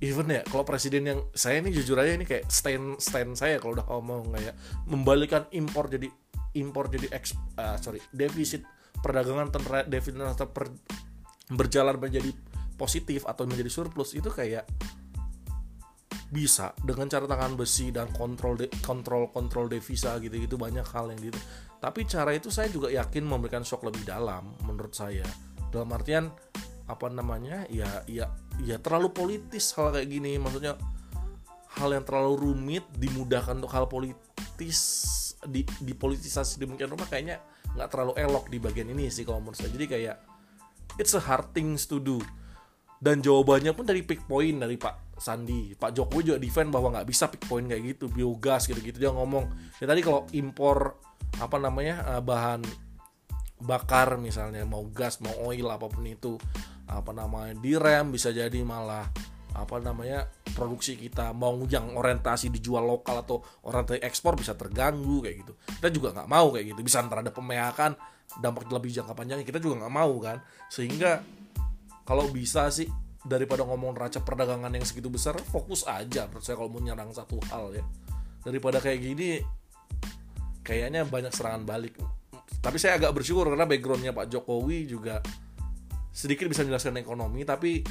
even 0.03 0.27
ya 0.27 0.43
kalau 0.45 0.67
presiden 0.67 1.07
yang 1.07 1.19
saya 1.31 1.63
ini 1.63 1.71
jujur 1.71 1.95
aja 1.95 2.13
ini 2.13 2.27
kayak 2.27 2.51
stand 2.51 2.99
stand 2.99 3.39
saya 3.39 3.57
kalau 3.57 3.79
udah 3.79 3.87
ngomong 3.87 4.35
kayak 4.35 4.55
membalikan 4.85 5.47
impor 5.55 5.87
jadi 5.87 6.11
impor 6.55 6.87
jadi 6.87 7.11
eks 7.11 7.35
uh, 7.59 7.77
sorry 7.79 7.99
defisit 8.11 8.63
perdagangan 8.99 9.51
defisit 9.85 10.15
neraca 10.17 10.47
per, 10.49 10.71
berjalan 11.51 11.99
menjadi 11.99 12.31
positif 12.75 13.23
atau 13.23 13.47
menjadi 13.47 13.71
surplus 13.71 14.17
itu 14.17 14.27
kayak 14.27 14.67
bisa 16.25 16.75
dengan 16.83 17.07
cara 17.07 17.29
tangan 17.29 17.55
besi 17.55 17.93
dan 17.93 18.11
kontrol 18.11 18.59
de, 18.59 18.67
kontrol 18.83 19.31
kontrol 19.31 19.71
devisa 19.71 20.19
gitu-gitu 20.19 20.59
banyak 20.59 20.83
hal 20.91 21.13
yang 21.13 21.21
gitu. 21.21 21.39
Tapi 21.79 22.01
cara 22.09 22.33
itu 22.33 22.49
saya 22.49 22.67
juga 22.67 22.89
yakin 22.91 23.23
memberikan 23.23 23.61
shock 23.61 23.85
lebih 23.85 24.03
dalam 24.03 24.51
menurut 24.65 24.91
saya. 24.91 25.23
Dalam 25.71 25.87
artian 25.93 26.27
apa 26.89 27.07
namanya? 27.07 27.63
Ya 27.71 28.03
ya 28.09 28.27
ya 28.65 28.81
terlalu 28.81 29.13
politis 29.15 29.71
hal 29.77 29.95
kayak 29.95 30.11
gini 30.11 30.35
maksudnya 30.41 30.75
hal 31.79 31.89
yang 31.93 32.03
terlalu 32.03 32.51
rumit 32.51 32.83
dimudahkan 32.97 33.61
untuk 33.61 33.71
hal 33.71 33.85
politis 33.87 34.79
di 35.47 35.63
dipolitisasi 35.63 36.61
demikian 36.61 36.91
rumah 36.91 37.07
kayaknya 37.09 37.41
nggak 37.75 37.89
terlalu 37.91 38.13
elok 38.17 38.45
di 38.47 38.57
bagian 38.57 38.87
ini 38.91 39.11
sih 39.11 39.27
kalau 39.27 39.43
menurut 39.43 39.57
saya. 39.59 39.71
Jadi 39.71 39.85
kayak 39.85 40.15
it's 40.97 41.13
a 41.13 41.21
hard 41.21 41.51
things 41.51 41.85
to 41.85 41.99
do. 41.99 42.19
Dan 42.95 43.19
jawabannya 43.19 43.75
pun 43.75 43.85
dari 43.85 44.01
pick 44.01 44.23
point 44.25 44.55
dari 44.55 44.79
Pak 44.79 45.19
Sandi. 45.19 45.75
Pak 45.75 45.91
Jokowi 45.93 46.33
juga 46.33 46.39
defend 46.39 46.71
bahwa 46.71 46.95
nggak 46.95 47.07
bisa 47.07 47.27
pick 47.27 47.43
point 47.45 47.67
kayak 47.67 47.83
gitu 47.95 48.07
biogas 48.09 48.65
gitu-gitu. 48.65 48.97
Dia 48.97 49.11
ngomong 49.11 49.75
ya 49.77 49.85
tadi 49.85 50.01
kalau 50.01 50.25
impor 50.31 50.97
apa 51.39 51.57
namanya 51.59 52.15
eh, 52.15 52.23
bahan 52.23 52.63
bakar 53.59 54.19
misalnya 54.19 54.67
mau 54.67 54.83
gas 54.91 55.23
mau 55.23 55.31
oil 55.47 55.67
apa 55.71 55.87
pun 55.87 56.03
itu 56.03 56.35
apa 56.85 57.15
namanya 57.15 57.55
direm 57.57 58.11
bisa 58.11 58.29
jadi 58.29 58.61
malah 58.61 59.07
apa 59.55 59.79
namanya 59.79 60.27
produksi 60.51 60.99
kita 60.99 61.31
mau 61.31 61.55
yang 61.65 61.95
orientasi 61.95 62.51
dijual 62.51 62.83
lokal 62.83 63.23
atau 63.23 63.39
orientasi 63.63 64.03
ekspor 64.03 64.35
bisa 64.35 64.53
terganggu 64.53 65.23
kayak 65.23 65.47
gitu. 65.47 65.53
Kita 65.79 65.87
juga 65.89 66.11
nggak 66.11 66.29
mau 66.29 66.51
kayak 66.51 66.75
gitu. 66.75 66.81
Bisa 66.83 66.99
antara 66.99 67.23
ada 67.23 67.31
pemayakan 67.31 67.95
dampak 68.43 68.67
lebih 68.67 68.91
jangka 68.91 69.15
panjang 69.15 69.47
kita 69.47 69.63
juga 69.63 69.85
nggak 69.85 69.93
mau 69.95 70.13
kan? 70.19 70.43
Sehingga 70.67 71.23
kalau 72.03 72.27
bisa 72.29 72.67
sih 72.69 72.91
daripada 73.25 73.65
ngomong 73.65 73.97
neraca 73.97 74.21
perdagangan 74.21 74.69
yang 74.69 74.85
segitu 74.85 75.09
besar 75.09 75.33
fokus 75.49 75.81
aja 75.89 76.29
menurut 76.29 76.45
saya 76.45 76.61
kalau 76.61 76.69
mau 76.69 76.83
nyerang 76.83 77.09
satu 77.15 77.39
hal 77.49 77.73
ya. 77.73 77.83
Daripada 78.45 78.83
kayak 78.83 78.99
gini 79.01 79.41
kayaknya 80.61 81.07
banyak 81.07 81.31
serangan 81.31 81.63
balik. 81.63 81.95
Tapi 82.59 82.77
saya 82.77 82.99
agak 82.99 83.15
bersyukur 83.15 83.49
karena 83.49 83.65
backgroundnya 83.65 84.11
Pak 84.11 84.29
Jokowi 84.29 84.89
juga 84.89 85.23
sedikit 86.15 86.47
bisa 86.47 86.63
menjelaskan 86.63 86.95
ekonomi 87.03 87.43
tapi 87.43 87.83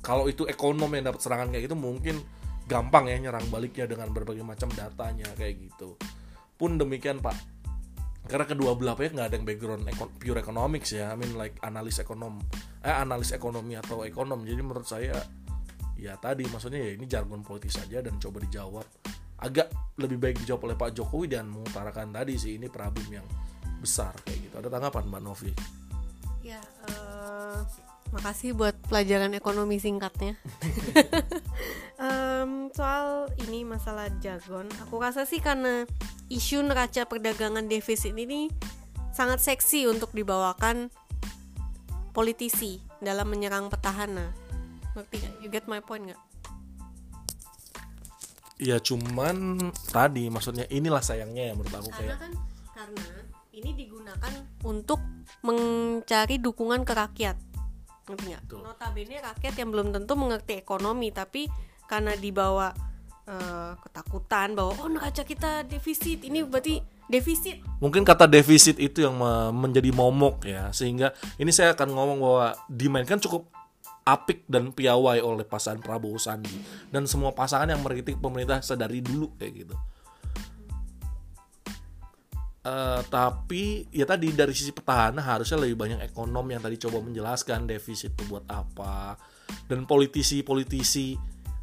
kalau 0.00 0.30
itu 0.30 0.46
ekonom 0.46 0.90
yang 0.94 1.10
dapat 1.10 1.20
serangan 1.20 1.48
kayak 1.50 1.70
gitu 1.70 1.76
mungkin 1.78 2.22
gampang 2.68 3.08
ya 3.08 3.16
nyerang 3.16 3.48
baliknya 3.48 3.88
dengan 3.88 4.12
berbagai 4.12 4.44
macam 4.44 4.68
datanya 4.76 5.26
kayak 5.34 5.72
gitu. 5.72 5.96
Pun 6.54 6.76
demikian 6.76 7.18
Pak. 7.18 7.34
Karena 8.28 8.44
kedua 8.44 8.76
belah 8.76 8.92
pihak 8.92 9.16
nggak 9.16 9.28
ada 9.32 9.36
yang 9.40 9.46
background 9.48 9.88
ekon 9.88 10.08
pure 10.20 10.38
economics 10.44 10.92
ya. 10.92 11.08
I 11.08 11.16
mean 11.16 11.32
like 11.40 11.56
analis 11.64 11.96
ekonom 11.96 12.44
eh 12.84 12.92
analis 12.92 13.32
ekonomi 13.32 13.74
atau 13.74 14.04
ekonom. 14.04 14.44
Jadi 14.44 14.60
menurut 14.60 14.84
saya 14.84 15.16
ya 15.96 16.14
tadi 16.20 16.44
maksudnya 16.46 16.78
ya 16.78 16.90
ini 16.94 17.08
jargon 17.08 17.40
politis 17.40 17.80
saja 17.80 18.04
dan 18.04 18.20
coba 18.20 18.44
dijawab. 18.44 18.86
Agak 19.38 19.72
lebih 19.96 20.20
baik 20.20 20.36
dijawab 20.44 20.68
oleh 20.68 20.76
Pak 20.76 20.90
Jokowi 20.92 21.26
dan 21.32 21.48
mengutarakan 21.48 22.12
tadi 22.12 22.36
sih 22.36 22.60
ini 22.60 22.68
problem 22.68 23.08
yang 23.08 23.26
besar 23.80 24.12
kayak 24.28 24.50
gitu. 24.50 24.54
Ada 24.60 24.68
tanggapan 24.68 25.08
Mbak 25.08 25.22
Novi? 25.24 25.52
Ya 26.44 26.60
uh, 26.90 27.62
makasih 28.14 28.56
buat 28.56 28.74
pelajaran 28.88 29.36
ekonomi 29.36 29.76
singkatnya 29.76 30.40
um, 32.02 32.72
soal 32.72 33.28
ini 33.48 33.68
masalah 33.68 34.08
jargon 34.22 34.68
aku 34.80 34.96
rasa 34.96 35.28
sih 35.28 35.44
karena 35.44 35.84
isu 36.32 36.64
neraca 36.64 37.04
perdagangan 37.04 37.68
defisit 37.68 38.16
ini 38.16 38.48
sangat 39.18 39.42
seksi 39.42 39.90
untuk 39.90 40.14
dibawakan 40.14 40.94
politisi 42.18 42.82
dalam 42.98 43.30
menyerang 43.30 43.70
petahana. 43.70 44.34
Ngerti 44.98 45.16
gak? 45.22 45.34
You 45.38 45.48
get 45.50 45.66
my 45.66 45.78
point 45.78 46.10
gak? 46.10 46.20
Ya 48.58 48.82
cuman 48.82 49.70
tadi 49.94 50.26
maksudnya 50.26 50.66
inilah 50.66 50.98
sayangnya 50.98 51.50
ya 51.50 51.52
menurut 51.54 51.74
aku 51.78 51.94
karena 51.94 52.14
kayak 52.14 52.18
kan 52.18 52.32
karena 52.74 53.06
ini 53.54 53.70
digunakan 53.74 54.32
untuk 54.66 54.98
mencari 55.46 56.42
dukungan 56.42 56.82
ke 56.82 56.90
rakyat 56.90 57.38
nggak? 58.16 58.42
Notabene 58.62 59.20
rakyat 59.20 59.54
yang 59.58 59.68
belum 59.74 59.88
tentu 59.92 60.12
mengerti 60.16 60.60
ekonomi 60.60 61.12
tapi 61.12 61.50
karena 61.88 62.12
dibawa 62.16 62.72
uh, 63.28 63.72
ketakutan 63.80 64.56
bahwa 64.56 64.72
oh 64.80 64.88
neraca 64.88 65.24
kita 65.24 65.64
defisit 65.64 66.24
ini 66.24 66.44
berarti 66.44 66.80
defisit 67.08 67.64
mungkin 67.80 68.04
kata 68.04 68.28
defisit 68.28 68.76
itu 68.76 69.00
yang 69.00 69.16
menjadi 69.56 69.88
momok 69.96 70.44
ya 70.44 70.68
sehingga 70.76 71.16
ini 71.40 71.48
saya 71.48 71.72
akan 71.72 71.88
ngomong 71.96 72.18
bahwa 72.20 72.46
dimainkan 72.68 73.16
cukup 73.16 73.48
apik 74.08 74.48
dan 74.48 74.72
piawai 74.72 75.20
oleh 75.20 75.44
pasangan 75.44 75.84
Prabowo 75.84 76.16
Sandi 76.16 76.52
dan 76.88 77.04
semua 77.04 77.36
pasangan 77.36 77.68
yang 77.68 77.84
meritik 77.84 78.16
pemerintah 78.16 78.64
sedari 78.64 79.04
dulu 79.04 79.36
kayak 79.36 79.52
gitu. 79.64 79.76
Uh, 82.68 83.00
tapi 83.08 83.88
ya 83.88 84.04
tadi 84.04 84.28
dari 84.36 84.52
sisi 84.52 84.76
petahana 84.76 85.24
harusnya 85.24 85.56
lebih 85.64 85.80
banyak 85.80 86.04
ekonom 86.04 86.44
yang 86.52 86.60
tadi 86.60 86.76
coba 86.76 87.00
menjelaskan 87.00 87.64
defisit 87.64 88.12
itu 88.12 88.28
buat 88.28 88.44
apa. 88.44 89.16
Dan 89.64 89.88
politisi-politisi 89.88 91.16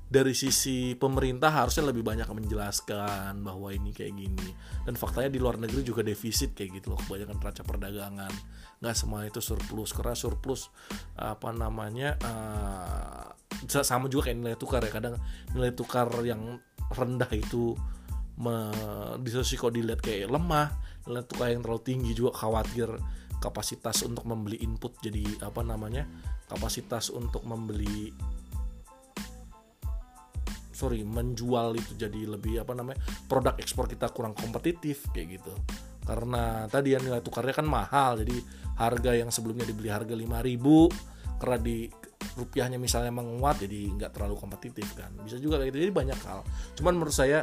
dari 0.06 0.34
sisi 0.34 0.98
pemerintah 0.98 1.54
harusnya 1.54 1.94
lebih 1.94 2.02
banyak 2.02 2.26
menjelaskan 2.26 3.38
bahwa 3.46 3.70
ini 3.70 3.94
kayak 3.94 4.18
gini. 4.18 4.50
Dan 4.82 4.98
faktanya 4.98 5.30
di 5.30 5.38
luar 5.38 5.62
negeri 5.62 5.86
juga 5.86 6.02
defisit 6.02 6.58
kayak 6.58 6.82
gitu 6.82 6.98
loh 6.98 7.00
kebanyakan 7.06 7.38
neraca 7.38 7.62
perdagangan. 7.62 8.34
Nggak 8.82 8.96
semua 8.98 9.30
itu 9.30 9.42
surplus 9.46 9.94
karena 9.94 10.18
surplus 10.18 10.74
apa 11.14 11.54
namanya 11.54 12.18
uh, 12.26 13.30
sama 13.86 14.10
juga 14.10 14.34
kayak 14.34 14.38
nilai 14.42 14.58
tukar 14.58 14.82
ya. 14.82 14.90
Kadang 14.90 15.22
nilai 15.54 15.70
tukar 15.78 16.10
yang 16.26 16.58
rendah 16.90 17.30
itu 17.30 17.78
me, 18.42 18.74
di 19.22 19.30
dilihat 19.32 20.02
kayak 20.02 20.34
lemah 20.34 20.95
nilai 21.06 21.24
tukar 21.26 21.54
yang 21.54 21.62
terlalu 21.62 21.84
tinggi 21.86 22.12
juga 22.18 22.34
khawatir 22.34 22.90
kapasitas 23.40 24.02
untuk 24.02 24.26
membeli 24.26 24.58
input 24.66 24.98
jadi 25.04 25.46
apa 25.46 25.62
namanya 25.62 26.10
kapasitas 26.50 27.14
untuk 27.14 27.46
membeli 27.46 28.10
sorry 30.76 31.08
menjual 31.08 31.72
itu 31.80 31.96
jadi 31.96 32.36
lebih 32.36 32.60
apa 32.60 32.76
namanya 32.76 33.00
produk 33.32 33.56
ekspor 33.56 33.88
kita 33.88 34.12
kurang 34.12 34.36
kompetitif 34.36 35.08
kayak 35.16 35.40
gitu. 35.40 35.54
Karena 36.06 36.68
tadi 36.68 36.94
yang 36.94 37.02
nilai 37.02 37.24
tukarnya 37.24 37.56
kan 37.56 37.66
mahal 37.66 38.20
jadi 38.20 38.38
harga 38.76 39.12
yang 39.16 39.32
sebelumnya 39.32 39.64
dibeli 39.64 39.88
harga 39.88 40.12
5000 40.12 41.40
karena 41.40 41.58
di 41.64 41.88
rupiahnya 42.36 42.76
misalnya 42.76 43.16
menguat 43.16 43.64
jadi 43.64 43.88
nggak 43.96 44.12
terlalu 44.12 44.36
kompetitif 44.36 44.92
kan. 45.00 45.16
Bisa 45.24 45.40
juga 45.40 45.64
kayak 45.64 45.72
gitu 45.72 45.88
jadi 45.88 45.94
banyak 45.96 46.20
hal. 46.28 46.44
Cuman 46.76 47.00
menurut 47.00 47.16
saya 47.16 47.40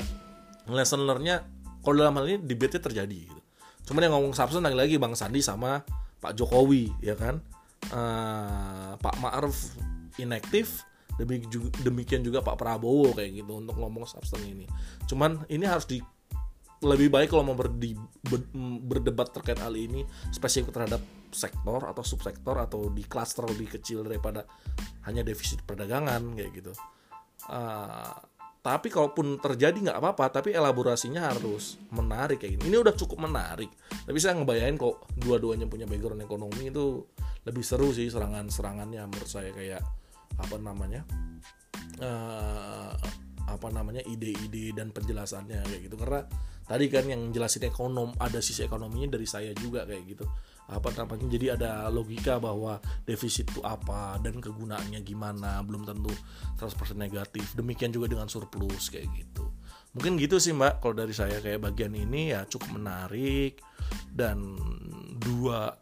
lesson 0.68 1.08
learnnya 1.08 1.42
kalau 1.80 2.04
dalam 2.04 2.14
hal 2.20 2.28
ini 2.28 2.38
debate 2.44 2.78
terjadi 2.78 3.18
gitu 3.26 3.41
cuman 3.82 4.00
yang 4.06 4.14
ngomong 4.14 4.34
substance 4.34 4.62
lagi-lagi 4.62 4.96
Bang 4.98 5.14
Sandi 5.18 5.42
sama 5.42 5.82
Pak 6.22 6.38
Jokowi 6.38 6.92
ya 7.02 7.18
kan 7.18 7.42
uh, 7.90 8.94
Pak 8.96 9.14
Ma'ruf 9.18 9.74
inaktif 10.20 10.86
demikian 11.84 12.24
juga 12.24 12.40
Pak 12.40 12.56
Prabowo 12.56 13.12
kayak 13.12 13.44
gitu 13.44 13.60
untuk 13.60 13.76
ngomong 13.76 14.08
substance 14.08 14.44
ini. 14.48 14.64
Cuman 15.04 15.44
ini 15.52 15.68
harus 15.68 15.84
di 15.84 16.00
lebih 16.82 17.14
baik 17.14 17.30
kalau 17.30 17.46
mau 17.46 17.54
berdi, 17.54 17.94
ber, 18.26 18.42
berdebat 18.82 19.30
terkait 19.30 19.60
hal 19.62 19.70
ini 19.78 20.02
spesifik 20.34 20.74
terhadap 20.74 20.98
sektor 21.30 21.78
atau 21.86 22.02
subsektor 22.02 22.58
atau 22.58 22.90
di 22.90 23.06
klaster 23.06 23.46
lebih 23.46 23.78
kecil 23.78 24.02
daripada 24.02 24.42
hanya 25.06 25.22
defisit 25.22 25.62
perdagangan 25.62 26.34
kayak 26.34 26.50
gitu. 26.58 26.72
Uh, 27.46 28.10
tapi 28.62 28.94
kalaupun 28.94 29.42
terjadi 29.42 29.74
nggak 29.74 29.98
apa-apa, 29.98 30.38
tapi 30.38 30.54
elaborasinya 30.54 31.34
harus 31.34 31.82
menarik 31.90 32.38
kayak 32.38 32.56
gini. 32.56 32.70
Ini 32.70 32.78
udah 32.78 32.94
cukup 32.94 33.26
menarik. 33.26 33.66
Tapi 33.90 34.18
saya 34.22 34.38
ngebayangin 34.38 34.78
kok 34.78 35.10
dua-duanya 35.18 35.66
punya 35.66 35.82
background 35.90 36.22
ekonomi 36.22 36.70
itu 36.70 37.02
lebih 37.42 37.64
seru 37.66 37.90
sih 37.90 38.06
serangan-serangannya 38.06 39.02
menurut 39.02 39.26
saya 39.26 39.50
kayak 39.50 39.82
apa 40.38 40.56
namanya 40.62 41.02
uh, 41.98 42.94
apa 43.50 43.68
namanya 43.74 44.00
ide-ide 44.06 44.72
dan 44.72 44.94
penjelasannya 44.94 45.60
kayak 45.66 45.80
gitu 45.90 45.98
karena 45.98 46.24
tadi 46.64 46.86
kan 46.86 47.04
yang 47.10 47.34
jelasin 47.34 47.66
ekonom 47.66 48.14
ada 48.22 48.38
sisi 48.38 48.62
ekonominya 48.62 49.18
dari 49.18 49.26
saya 49.26 49.50
juga 49.58 49.82
kayak 49.84 50.02
gitu 50.06 50.24
apa 50.70 50.88
namanya 50.94 51.26
jadi 51.26 51.58
ada 51.58 51.90
logika 51.90 52.38
bahwa 52.38 52.78
defisit 53.02 53.50
itu 53.50 53.60
apa 53.66 54.16
dan 54.22 54.38
kegunaannya 54.38 55.02
gimana 55.02 55.60
belum 55.66 55.82
tentu 55.84 56.12
100% 56.60 56.94
negatif. 56.96 57.52
Demikian 57.58 57.90
juga 57.90 58.06
dengan 58.08 58.30
surplus 58.30 58.88
kayak 58.88 59.10
gitu. 59.16 59.50
Mungkin 59.92 60.16
gitu 60.16 60.40
sih 60.40 60.56
mbak 60.56 60.80
kalau 60.80 60.96
dari 60.96 61.12
saya. 61.12 61.42
Kayak 61.42 61.72
bagian 61.72 61.92
ini 61.92 62.32
ya 62.32 62.48
cukup 62.48 62.80
menarik 62.80 63.60
dan 64.08 64.56
dua 65.20 65.76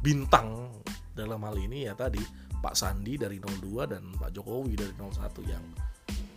bintang 0.00 0.70
dalam 1.12 1.40
hal 1.42 1.56
ini 1.58 1.88
ya 1.88 1.96
tadi 1.96 2.20
Pak 2.56 2.74
Sandi 2.76 3.20
dari 3.20 3.36
02 3.38 3.90
dan 3.90 4.02
Pak 4.16 4.30
Jokowi 4.32 4.74
dari 4.76 4.94
01 4.96 5.52
yang 5.52 5.64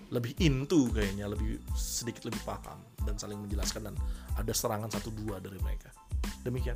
lebih 0.09 0.33
into 0.41 0.89
kayaknya 0.89 1.29
lebih 1.29 1.61
sedikit 1.77 2.25
lebih 2.27 2.41
paham 2.41 2.81
dan 3.05 3.13
saling 3.15 3.37
menjelaskan 3.37 3.93
dan 3.93 3.95
ada 4.35 4.53
serangan 4.53 4.89
satu 4.89 5.13
dua 5.13 5.37
dari 5.37 5.61
mereka. 5.61 5.93
Demikian 6.41 6.75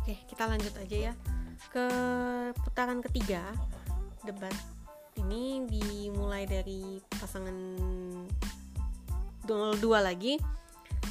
Oke, 0.00 0.20
kita 0.28 0.44
lanjut 0.44 0.74
aja 0.76 1.10
ya 1.10 1.14
ke 1.74 1.86
putaran 2.62 3.02
ketiga 3.02 3.42
debat 4.22 4.54
ini 5.18 5.66
dimulai 5.66 6.46
dari 6.46 7.02
pasangan 7.18 7.54
02 9.46 9.82
lagi. 9.98 10.38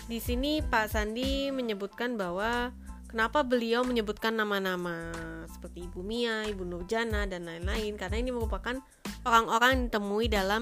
Di 0.07 0.20
sini 0.20 0.59
Pak 0.59 0.91
Sandi 0.91 1.47
menyebutkan 1.51 2.20
bahwa 2.20 2.76
kenapa 3.07 3.45
beliau 3.45 3.88
menyebutkan 3.88 4.36
nama-nama 4.36 5.14
seperti 5.47 5.88
Ibu 5.88 6.01
Mia, 6.03 6.43
Ibu 6.49 6.64
Nurjana 6.68 7.24
dan 7.30 7.47
lain-lain 7.47 7.95
karena 7.95 8.18
ini 8.20 8.36
merupakan 8.36 8.80
orang-orang 9.24 9.70
yang 9.72 9.84
ditemui 9.88 10.28
dalam 10.28 10.61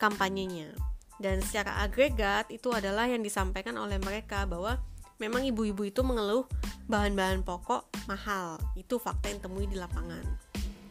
kampanyenya. 0.00 0.72
Dan 1.18 1.42
secara 1.42 1.82
agregat 1.82 2.48
itu 2.54 2.70
adalah 2.70 3.10
yang 3.10 3.26
disampaikan 3.26 3.74
oleh 3.74 3.98
mereka 3.98 4.46
bahwa 4.46 4.78
memang 5.18 5.44
ibu-ibu 5.46 5.86
itu 5.86 6.00
mengeluh 6.02 6.46
bahan-bahan 6.88 7.44
pokok 7.44 8.08
mahal. 8.08 8.56
Itu 8.74 8.98
fakta 8.98 9.30
yang 9.30 9.42
temui 9.42 9.66
di 9.66 9.76
lapangan. 9.76 10.24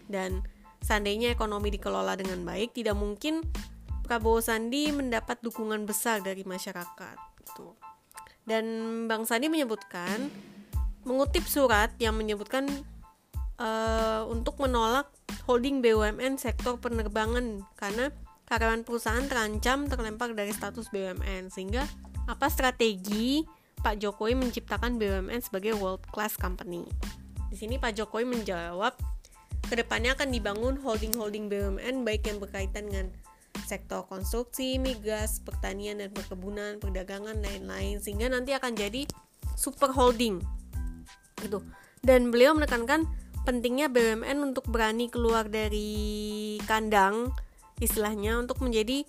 Dan 0.07 0.43
seandainya 0.83 1.33
ekonomi 1.33 1.73
dikelola 1.73 2.15
dengan 2.15 2.43
baik, 2.43 2.75
tidak 2.75 2.95
mungkin 2.95 3.43
Prabowo 4.07 4.39
Sandi 4.39 4.87
mendapat 4.95 5.43
dukungan 5.43 5.83
besar 5.83 6.23
dari 6.23 6.47
masyarakat. 6.47 7.17
Gitu. 7.43 7.75
Dan 8.47 8.65
Bang 9.11 9.27
Sandi 9.27 9.51
menyebutkan 9.51 10.31
mengutip 11.03 11.43
surat 11.47 11.91
yang 11.99 12.15
menyebutkan 12.15 12.67
uh, 13.59 14.23
untuk 14.27 14.59
menolak 14.63 15.11
holding 15.47 15.79
BUMN 15.79 16.39
sektor 16.39 16.75
penerbangan 16.79 17.63
karena 17.79 18.11
karyawan 18.47 18.87
perusahaan 18.87 19.27
terancam 19.27 19.91
terlempar 19.91 20.31
dari 20.31 20.55
status 20.55 20.87
BUMN 20.91 21.51
sehingga 21.51 21.83
apa 22.27 22.47
strategi 22.51 23.43
Pak 23.81 24.01
Jokowi 24.01 24.33
menciptakan 24.37 24.97
BUMN 24.97 25.39
sebagai 25.41 25.77
world 25.77 26.03
class 26.09 26.33
company. 26.35 26.85
Di 27.47 27.55
sini 27.55 27.77
Pak 27.77 27.95
Jokowi 27.95 28.27
menjawab, 28.27 28.97
ke 29.67 29.75
depannya 29.75 30.15
akan 30.15 30.31
dibangun 30.31 30.75
holding-holding 30.79 31.51
BUMN 31.51 32.07
baik 32.07 32.27
yang 32.27 32.39
berkaitan 32.39 32.87
dengan 32.87 33.07
sektor 33.67 34.07
konstruksi, 34.07 34.79
migas, 34.79 35.43
pertanian 35.43 35.99
dan 35.99 36.09
perkebunan, 36.15 36.79
perdagangan, 36.79 37.35
lain-lain, 37.43 37.99
sehingga 37.99 38.31
nanti 38.31 38.55
akan 38.55 38.77
jadi 38.77 39.03
super 39.59 39.91
holding. 39.91 40.39
Gitu. 41.43 41.59
Dan 41.99 42.31
beliau 42.31 42.55
menekankan 42.55 43.03
pentingnya 43.43 43.91
BUMN 43.91 44.39
untuk 44.53 44.67
berani 44.71 45.11
keluar 45.11 45.51
dari 45.51 46.55
kandang, 46.63 47.35
istilahnya 47.83 48.39
untuk 48.39 48.63
menjadi 48.63 49.03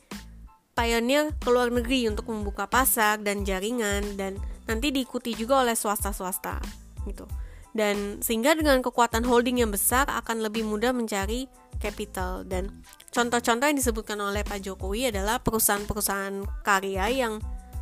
pioneer 0.79 1.35
ke 1.39 1.49
luar 1.51 1.75
negeri 1.75 2.07
untuk 2.07 2.31
membuka 2.31 2.71
pasar 2.71 3.19
dan 3.19 3.43
jaringan 3.43 4.15
dan 4.15 4.39
nanti 4.69 4.93
diikuti 4.93 5.33
juga 5.33 5.65
oleh 5.65 5.75
swasta-swasta 5.75 6.61
gitu. 7.09 7.25
Dan 7.73 8.21
sehingga 8.21 8.53
dengan 8.57 8.81
kekuatan 8.85 9.25
holding 9.25 9.65
yang 9.65 9.73
besar 9.73 10.09
akan 10.09 10.45
lebih 10.45 10.65
mudah 10.65 10.93
mencari 10.93 11.49
capital 11.79 12.43
dan 12.45 12.83
contoh-contoh 13.15 13.67
yang 13.71 13.79
disebutkan 13.79 14.19
oleh 14.19 14.43
Pak 14.43 14.67
Jokowi 14.67 15.15
adalah 15.15 15.39
perusahaan-perusahaan 15.39 16.43
karya 16.67 17.07
yang 17.13 17.39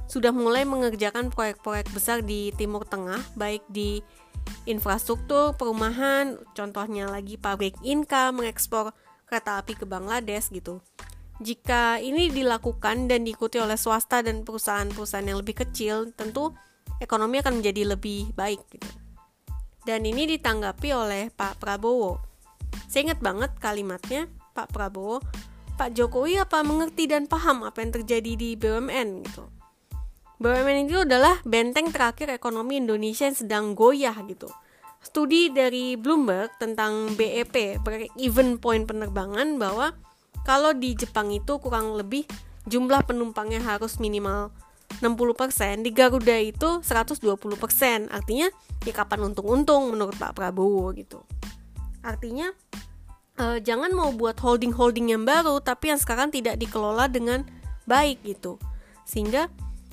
sudah 0.06 0.30
mulai 0.30 0.62
mengerjakan 0.62 1.32
proyek-proyek 1.32 1.90
besar 1.90 2.22
di 2.22 2.54
Timur 2.54 2.86
Tengah 2.86 3.18
baik 3.34 3.64
di 3.72 4.04
infrastruktur 4.68 5.56
perumahan 5.58 6.38
contohnya 6.54 7.10
lagi 7.10 7.40
pabrik 7.40 7.74
Inka 7.82 8.30
mengekspor 8.30 8.94
kereta 9.26 9.58
api 9.58 9.74
ke 9.74 9.88
Bangladesh 9.88 10.52
gitu 10.54 10.78
jika 11.36 12.00
ini 12.00 12.32
dilakukan 12.32 13.12
dan 13.12 13.28
diikuti 13.28 13.60
oleh 13.60 13.76
swasta 13.76 14.24
dan 14.24 14.40
perusahaan-perusahaan 14.40 15.28
yang 15.28 15.44
lebih 15.44 15.68
kecil, 15.68 16.08
tentu 16.16 16.56
ekonomi 17.02 17.40
akan 17.40 17.60
menjadi 17.60 17.96
lebih 17.96 18.32
baik 18.32 18.62
gitu. 18.72 18.88
Dan 19.86 20.02
ini 20.02 20.26
ditanggapi 20.26 20.88
oleh 20.90 21.30
Pak 21.30 21.62
Prabowo. 21.62 22.18
Saya 22.90 23.12
ingat 23.12 23.20
banget 23.22 23.54
kalimatnya 23.62 24.26
Pak 24.50 24.74
Prabowo, 24.74 25.22
Pak 25.76 25.94
Jokowi 25.94 26.40
apa 26.40 26.64
mengerti 26.64 27.06
dan 27.06 27.28
paham 27.30 27.62
apa 27.62 27.84
yang 27.84 27.92
terjadi 27.94 28.32
di 28.34 28.58
BUMN 28.58 29.08
gitu. 29.28 29.44
BUMN 30.36 30.88
itu 30.88 31.04
adalah 31.06 31.40
benteng 31.46 31.88
terakhir 31.94 32.28
ekonomi 32.34 32.82
Indonesia 32.82 33.24
yang 33.28 33.38
sedang 33.38 33.64
goyah 33.72 34.16
gitu. 34.28 34.50
Studi 35.00 35.54
dari 35.54 35.94
Bloomberg 35.94 36.50
tentang 36.58 37.14
BEP, 37.14 37.78
break-even 37.80 38.58
point 38.58 38.84
penerbangan 38.88 39.54
bahwa 39.54 39.94
kalau 40.42 40.74
di 40.74 40.98
Jepang 40.98 41.30
itu 41.30 41.62
kurang 41.62 41.94
lebih 41.94 42.26
jumlah 42.66 43.06
penumpangnya 43.06 43.62
harus 43.62 44.02
minimal 44.02 44.50
60%, 45.00 45.84
di 45.84 45.90
Garuda 45.92 46.36
itu 46.40 46.80
120%. 46.80 48.08
Artinya 48.08 48.48
ya 48.86 48.92
kapan 48.92 49.32
untung-untung 49.32 49.92
menurut 49.92 50.16
Pak 50.16 50.36
Prabowo 50.36 50.92
gitu. 50.94 51.20
Artinya 52.00 52.52
eh, 53.36 53.58
jangan 53.60 53.92
mau 53.92 54.10
buat 54.14 54.38
holding-holding 54.38 55.12
yang 55.12 55.24
baru 55.26 55.58
tapi 55.60 55.92
yang 55.92 56.00
sekarang 56.00 56.32
tidak 56.32 56.56
dikelola 56.56 57.10
dengan 57.10 57.44
baik 57.84 58.22
gitu. 58.24 58.56
Sehingga 59.06 59.48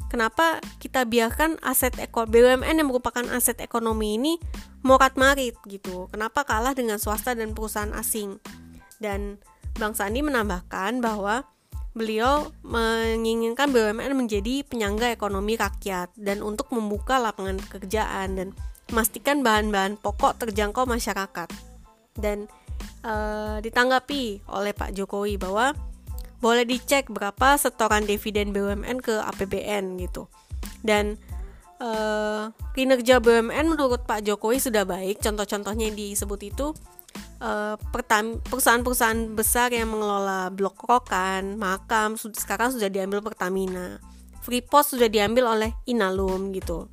kenapa 0.10 0.62
kita 0.78 1.06
biarkan 1.10 1.58
aset 1.66 1.98
eko 1.98 2.30
BUMN 2.30 2.82
yang 2.82 2.90
merupakan 2.90 3.26
aset 3.34 3.58
ekonomi 3.62 4.18
ini 4.18 4.34
morat 4.84 5.16
marit 5.16 5.56
gitu. 5.66 6.12
Kenapa 6.12 6.44
kalah 6.44 6.76
dengan 6.76 7.00
swasta 7.00 7.34
dan 7.34 7.56
perusahaan 7.56 7.94
asing? 7.96 8.38
Dan 9.02 9.42
Bang 9.74 9.98
Sandi 9.98 10.22
menambahkan 10.22 11.02
bahwa 11.02 11.50
beliau 11.94 12.50
menginginkan 12.66 13.70
BUMN 13.70 14.18
menjadi 14.18 14.66
penyangga 14.66 15.14
ekonomi 15.14 15.54
rakyat 15.54 16.10
dan 16.18 16.42
untuk 16.42 16.74
membuka 16.74 17.22
lapangan 17.22 17.62
pekerjaan 17.62 18.34
dan 18.34 18.48
memastikan 18.90 19.46
bahan-bahan 19.46 20.02
pokok 20.02 20.42
terjangkau 20.42 20.90
masyarakat. 20.90 21.50
Dan 22.18 22.50
e, 23.06 23.14
ditanggapi 23.62 24.50
oleh 24.50 24.74
Pak 24.74 24.98
Jokowi 24.98 25.38
bahwa 25.38 25.78
boleh 26.42 26.68
dicek 26.68 27.08
berapa 27.14 27.56
setoran 27.56 28.04
dividen 28.10 28.52
BUMN 28.52 28.98
ke 29.00 29.14
APBN 29.14 30.02
gitu. 30.02 30.26
Dan 30.82 31.22
e, 31.78 31.90
kinerja 32.74 33.22
BUMN 33.22 33.70
menurut 33.70 34.02
Pak 34.10 34.26
Jokowi 34.26 34.58
sudah 34.58 34.82
baik. 34.84 35.22
Contoh-contohnya 35.22 35.94
yang 35.94 35.98
disebut 35.98 36.42
itu 36.42 36.74
uh, 37.44 37.76
perusahaan-perusahaan 38.48 39.36
besar 39.36 39.76
yang 39.76 39.92
mengelola 39.92 40.48
blok 40.50 40.80
rokan, 40.88 41.60
makam 41.60 42.16
sekarang 42.16 42.72
sudah 42.72 42.88
diambil 42.88 43.20
Pertamina. 43.20 44.00
Freeport 44.44 44.96
sudah 44.96 45.08
diambil 45.12 45.52
oleh 45.52 45.72
Inalum 45.88 46.56
gitu. 46.56 46.88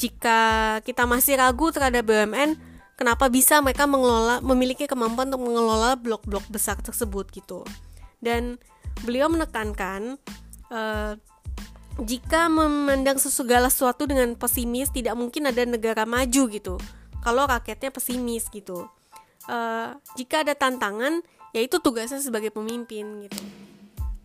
Jika 0.00 0.80
kita 0.84 1.04
masih 1.04 1.36
ragu 1.40 1.72
terhadap 1.72 2.04
BUMN, 2.08 2.56
kenapa 2.96 3.28
bisa 3.32 3.60
mereka 3.60 3.88
mengelola 3.88 4.40
memiliki 4.44 4.84
kemampuan 4.84 5.32
untuk 5.32 5.48
mengelola 5.48 5.96
blok-blok 5.96 6.44
besar 6.52 6.76
tersebut 6.80 7.28
gitu. 7.32 7.64
Dan 8.20 8.60
beliau 9.02 9.30
menekankan 9.30 10.18
uh, 10.72 11.14
jika 11.98 12.46
memandang 12.46 13.18
segala 13.18 13.66
sesuatu 13.66 14.06
dengan 14.06 14.38
pesimis 14.38 14.94
tidak 14.94 15.18
mungkin 15.18 15.50
ada 15.50 15.66
negara 15.66 16.06
maju 16.06 16.42
gitu 16.46 16.78
kalau 17.26 17.46
rakyatnya 17.50 17.90
pesimis 17.90 18.46
gitu 18.54 18.86
uh, 19.48 19.96
jika 20.14 20.46
ada 20.46 20.54
tantangan 20.54 21.24
yaitu 21.56 21.80
tugasnya 21.80 22.20
sebagai 22.20 22.52
pemimpin 22.52 23.26
gitu. 23.26 23.40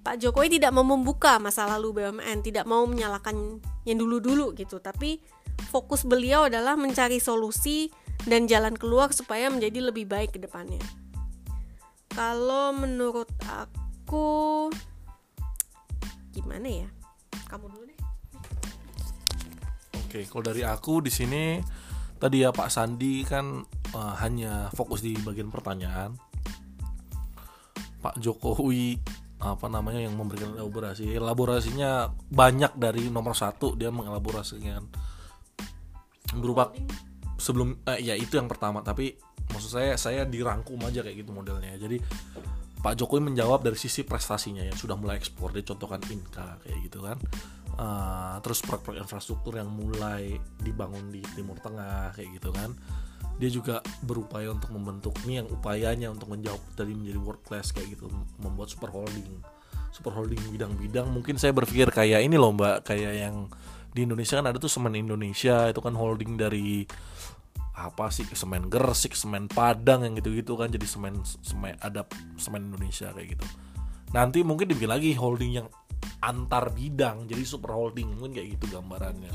Pak 0.03 0.19
Jokowi 0.19 0.59
tidak 0.59 0.75
mau 0.75 0.83
membuka 0.83 1.39
masa 1.39 1.63
lalu 1.63 2.03
BUMN 2.03 2.43
tidak 2.43 2.67
mau 2.67 2.83
menyalahkan 2.83 3.63
yang 3.87 3.97
dulu-dulu 3.97 4.51
gitu. 4.51 4.83
Tapi 4.83 5.23
fokus 5.71 6.03
beliau 6.03 6.51
adalah 6.51 6.75
mencari 6.75 7.23
solusi 7.23 7.87
dan 8.27 8.43
jalan 8.43 8.75
keluar 8.75 9.15
supaya 9.15 9.47
menjadi 9.47 9.79
lebih 9.79 10.03
baik 10.03 10.35
ke 10.35 10.39
depannya. 10.43 10.83
Kalau 12.11 12.75
menurut 12.75 13.31
aku 13.47 14.67
gimana 16.35 16.67
ya? 16.67 16.89
Kamu 17.47 17.71
dulu 17.71 17.83
deh. 17.87 17.99
Oke 20.03 20.19
kalau 20.27 20.43
dari 20.43 20.67
aku 20.67 20.99
di 20.99 21.09
sini 21.09 21.63
tadi 22.23 22.39
ya 22.39 22.55
Pak 22.55 22.71
Sandi 22.71 23.27
kan 23.27 23.59
uh, 23.91 24.15
hanya 24.23 24.71
fokus 24.71 25.03
di 25.03 25.11
bagian 25.19 25.51
pertanyaan. 25.51 26.15
Pak 27.99 28.15
Jokowi 28.15 28.95
apa 29.43 29.67
namanya 29.67 29.99
yang 29.99 30.15
memberikan 30.15 30.55
elaborasi. 30.55 31.11
Elaborasinya 31.11 32.07
banyak 32.31 32.79
dari 32.79 33.11
nomor 33.11 33.35
satu 33.35 33.75
dia 33.75 33.91
mengelaborasikan. 33.91 34.87
Berupa 36.39 36.71
sebelum 37.35 37.83
eh, 37.91 37.99
ya 37.99 38.15
itu 38.15 38.39
yang 38.39 38.47
pertama 38.47 38.79
tapi 38.79 39.19
maksud 39.51 39.75
saya 39.75 39.99
saya 39.99 40.23
dirangkum 40.23 40.79
aja 40.87 41.03
kayak 41.03 41.27
gitu 41.27 41.35
modelnya. 41.35 41.75
Jadi 41.75 41.99
Pak 42.79 42.99
Jokowi 42.99 43.31
menjawab 43.31 43.67
dari 43.67 43.75
sisi 43.75 44.07
prestasinya 44.07 44.63
yang 44.63 44.75
sudah 44.75 44.95
mulai 44.95 45.19
ekspor 45.19 45.51
dia 45.51 45.63
contohkan 45.63 45.99
Inka 46.07 46.59
kayak 46.63 46.77
gitu 46.87 46.99
kan 47.03 47.15
uh, 47.77 48.37
terus 48.41 48.61
proyek-proyek 48.61 49.05
infrastruktur 49.05 49.57
yang 49.57 49.69
mulai 49.71 50.37
dibangun 50.61 51.09
di 51.09 51.21
Timur 51.33 51.57
Tengah 51.61 52.13
kayak 52.13 52.29
gitu 52.37 52.49
kan. 52.53 52.73
Dia 53.41 53.49
juga 53.49 53.81
berupaya 54.05 54.53
untuk 54.53 54.69
membentuk 54.77 55.17
ini 55.25 55.41
yang 55.41 55.49
upayanya 55.49 56.13
untuk 56.13 56.29
menjawab 56.29 56.61
tadi 56.77 56.93
menjadi 56.93 57.17
world 57.17 57.41
class 57.41 57.73
kayak 57.73 57.97
gitu. 57.97 58.05
Membuat 58.37 58.69
super 58.69 58.93
holding. 58.93 59.41
Super 59.89 60.13
holding 60.13 60.37
bidang-bidang. 60.53 61.09
Mungkin 61.09 61.41
saya 61.41 61.49
berpikir 61.49 61.89
kayak 61.89 62.21
ini 62.21 62.37
loh 62.37 62.53
mbak. 62.53 62.85
Kayak 62.85 63.13
yang 63.25 63.49
di 63.93 64.05
Indonesia 64.05 64.37
kan 64.37 64.53
ada 64.53 64.57
tuh 64.61 64.69
semen 64.69 64.93
Indonesia. 64.93 65.65
Itu 65.69 65.81
kan 65.81 65.97
holding 65.97 66.37
dari 66.37 66.85
apa 67.73 68.13
sih? 68.13 68.25
Semen 68.37 68.69
Gersik, 68.69 69.17
semen 69.17 69.49
Padang 69.49 70.05
yang 70.05 70.13
gitu-gitu 70.13 70.53
kan. 70.53 70.69
Jadi 70.69 70.85
semen 70.85 71.25
semen 71.41 71.73
ada 71.81 72.05
semen 72.37 72.69
Indonesia 72.69 73.09
kayak 73.17 73.33
gitu. 73.33 73.45
Nanti 74.13 74.45
mungkin 74.45 74.69
dibikin 74.69 74.93
lagi 74.93 75.17
holding 75.17 75.57
yang 75.57 75.67
antar 76.23 76.71
bidang 76.71 77.27
jadi 77.27 77.43
super 77.43 77.75
holding 77.75 78.15
mungkin 78.15 78.39
kayak 78.39 78.59
gitu 78.59 78.79
gambarannya. 78.79 79.31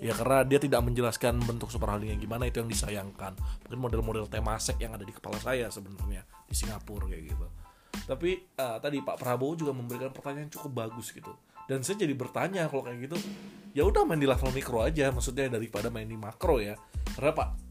Ya. 0.00 0.10
ya 0.10 0.12
karena 0.16 0.44
dia 0.48 0.56
tidak 0.56 0.80
menjelaskan 0.84 1.40
bentuk 1.44 1.68
super 1.68 1.92
holding 1.92 2.16
yang 2.16 2.20
gimana 2.20 2.48
itu 2.48 2.60
yang 2.60 2.70
disayangkan. 2.70 3.36
Mungkin 3.66 3.78
model-model 3.80 4.26
Temasek 4.28 4.80
yang 4.80 4.96
ada 4.96 5.04
di 5.04 5.12
kepala 5.12 5.36
saya 5.36 5.68
sebenarnya 5.68 6.24
di 6.48 6.54
Singapura 6.56 7.08
kayak 7.08 7.24
gitu. 7.36 7.46
Tapi 8.08 8.30
uh, 8.56 8.78
tadi 8.80 9.02
Pak 9.04 9.16
Prabowo 9.20 9.54
juga 9.54 9.72
memberikan 9.76 10.10
pertanyaan 10.10 10.48
cukup 10.48 10.86
bagus 10.86 11.12
gitu. 11.12 11.30
Dan 11.68 11.86
saya 11.86 12.02
jadi 12.02 12.14
bertanya 12.18 12.66
kalau 12.66 12.82
kayak 12.82 13.06
gitu, 13.06 13.16
ya 13.76 13.86
udah 13.86 14.02
main 14.02 14.18
di 14.18 14.26
level 14.26 14.50
mikro 14.50 14.82
aja, 14.82 15.14
maksudnya 15.14 15.46
daripada 15.54 15.86
main 15.86 16.10
di 16.10 16.18
makro 16.18 16.58
ya. 16.58 16.74
Karena 17.14 17.30
Pak 17.30 17.70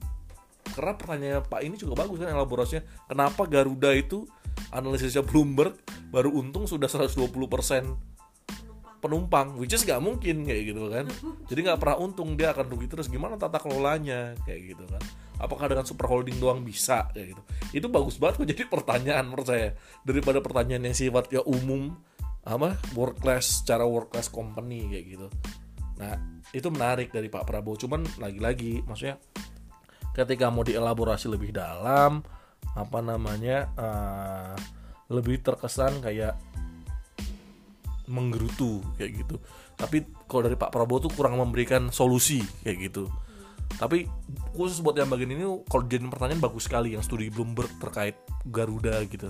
karena 0.74 0.94
pertanyaan 0.96 1.44
Pak 1.44 1.62
ini 1.66 1.76
juga 1.76 1.98
bagus 1.98 2.22
kan 2.22 2.32
elaborasinya 2.32 2.86
kenapa 3.10 3.50
Garuda 3.50 3.92
itu 3.92 4.24
analisisnya 4.70 5.26
Bloomberg 5.26 5.76
baru 6.14 6.32
untung 6.34 6.70
sudah 6.70 6.88
120% 6.88 7.20
penumpang 9.00 9.56
which 9.56 9.72
is 9.72 9.88
gak 9.88 10.04
mungkin 10.04 10.44
kayak 10.44 10.76
gitu 10.76 10.92
kan. 10.92 11.08
Jadi 11.48 11.60
nggak 11.66 11.80
pernah 11.80 11.98
untung 12.04 12.36
dia 12.36 12.52
akan 12.52 12.68
rugi 12.68 12.88
terus. 12.92 13.08
Gimana 13.08 13.40
tata 13.40 13.58
kelolanya 13.58 14.36
kayak 14.44 14.76
gitu 14.76 14.84
kan. 14.88 15.04
Apakah 15.40 15.72
dengan 15.72 15.88
super 15.88 16.06
holding 16.12 16.36
doang 16.38 16.62
bisa 16.62 17.08
kayak 17.16 17.36
gitu. 17.36 17.42
Itu 17.72 17.88
bagus 17.88 18.20
banget 18.20 18.44
kok 18.44 18.48
jadi 18.52 18.64
pertanyaan 18.68 19.26
menurut 19.32 19.48
saya. 19.48 19.74
Daripada 20.04 20.44
pertanyaan 20.44 20.92
yang 20.92 20.96
sifatnya 20.96 21.42
umum 21.48 21.96
apa 22.44 22.80
world 22.96 23.20
class 23.20 23.62
cara 23.68 23.84
world 23.84 24.12
class 24.12 24.28
company 24.28 24.88
kayak 24.92 25.06
gitu. 25.16 25.28
Nah 26.00 26.16
itu 26.52 26.68
menarik 26.68 27.12
dari 27.12 27.32
Pak 27.32 27.48
Prabowo. 27.48 27.80
Cuman 27.80 28.04
lagi-lagi 28.20 28.84
maksudnya 28.84 29.20
ketika 30.16 30.52
mau 30.52 30.68
dielaborasi 30.68 31.32
lebih 31.32 31.56
dalam 31.56 32.20
apa 32.76 33.00
namanya 33.00 33.72
uh, 33.80 34.56
lebih 35.10 35.42
terkesan 35.42 36.04
kayak 36.04 36.38
menggerutu 38.10 38.82
kayak 38.98 39.24
gitu. 39.24 39.38
Tapi 39.78 40.04
kalau 40.26 40.50
dari 40.50 40.58
Pak 40.58 40.74
Prabowo 40.74 41.08
tuh 41.08 41.12
kurang 41.14 41.38
memberikan 41.38 41.94
solusi 41.94 42.42
kayak 42.66 42.92
gitu. 42.92 43.08
Tapi 43.78 44.10
khusus 44.58 44.82
buat 44.82 44.98
yang 44.98 45.08
bagian 45.08 45.38
ini 45.38 45.46
kalau 45.70 45.86
jadi 45.86 46.04
pertanyaan 46.10 46.42
bagus 46.42 46.66
sekali 46.66 46.98
yang 46.98 47.06
studi 47.06 47.30
Bloomberg 47.30 47.70
terkait 47.78 48.18
Garuda 48.50 48.98
gitu 49.06 49.30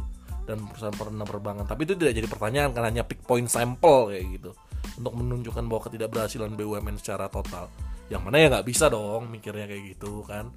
dan 0.49 0.65
perusahaan 0.65 0.97
penerbangan 0.97 1.69
tapi 1.69 1.85
itu 1.85 1.93
tidak 1.93 2.17
jadi 2.17 2.25
pertanyaan 2.25 2.73
karena 2.73 2.87
hanya 2.89 3.03
pick 3.05 3.21
point 3.21 3.45
sample 3.45 4.09
kayak 4.09 4.25
gitu. 4.41 4.51
Untuk 4.97 5.13
menunjukkan 5.13 5.63
bahwa 5.69 5.81
ketidakberhasilan 5.85 6.57
BUMN 6.57 6.97
secara 6.97 7.29
total. 7.29 7.69
Yang 8.09 8.21
mana 8.25 8.35
ya 8.41 8.47
nggak 8.49 8.65
bisa 8.65 8.89
dong 8.89 9.29
mikirnya 9.29 9.69
kayak 9.69 9.83
gitu 9.93 10.25
kan? 10.25 10.49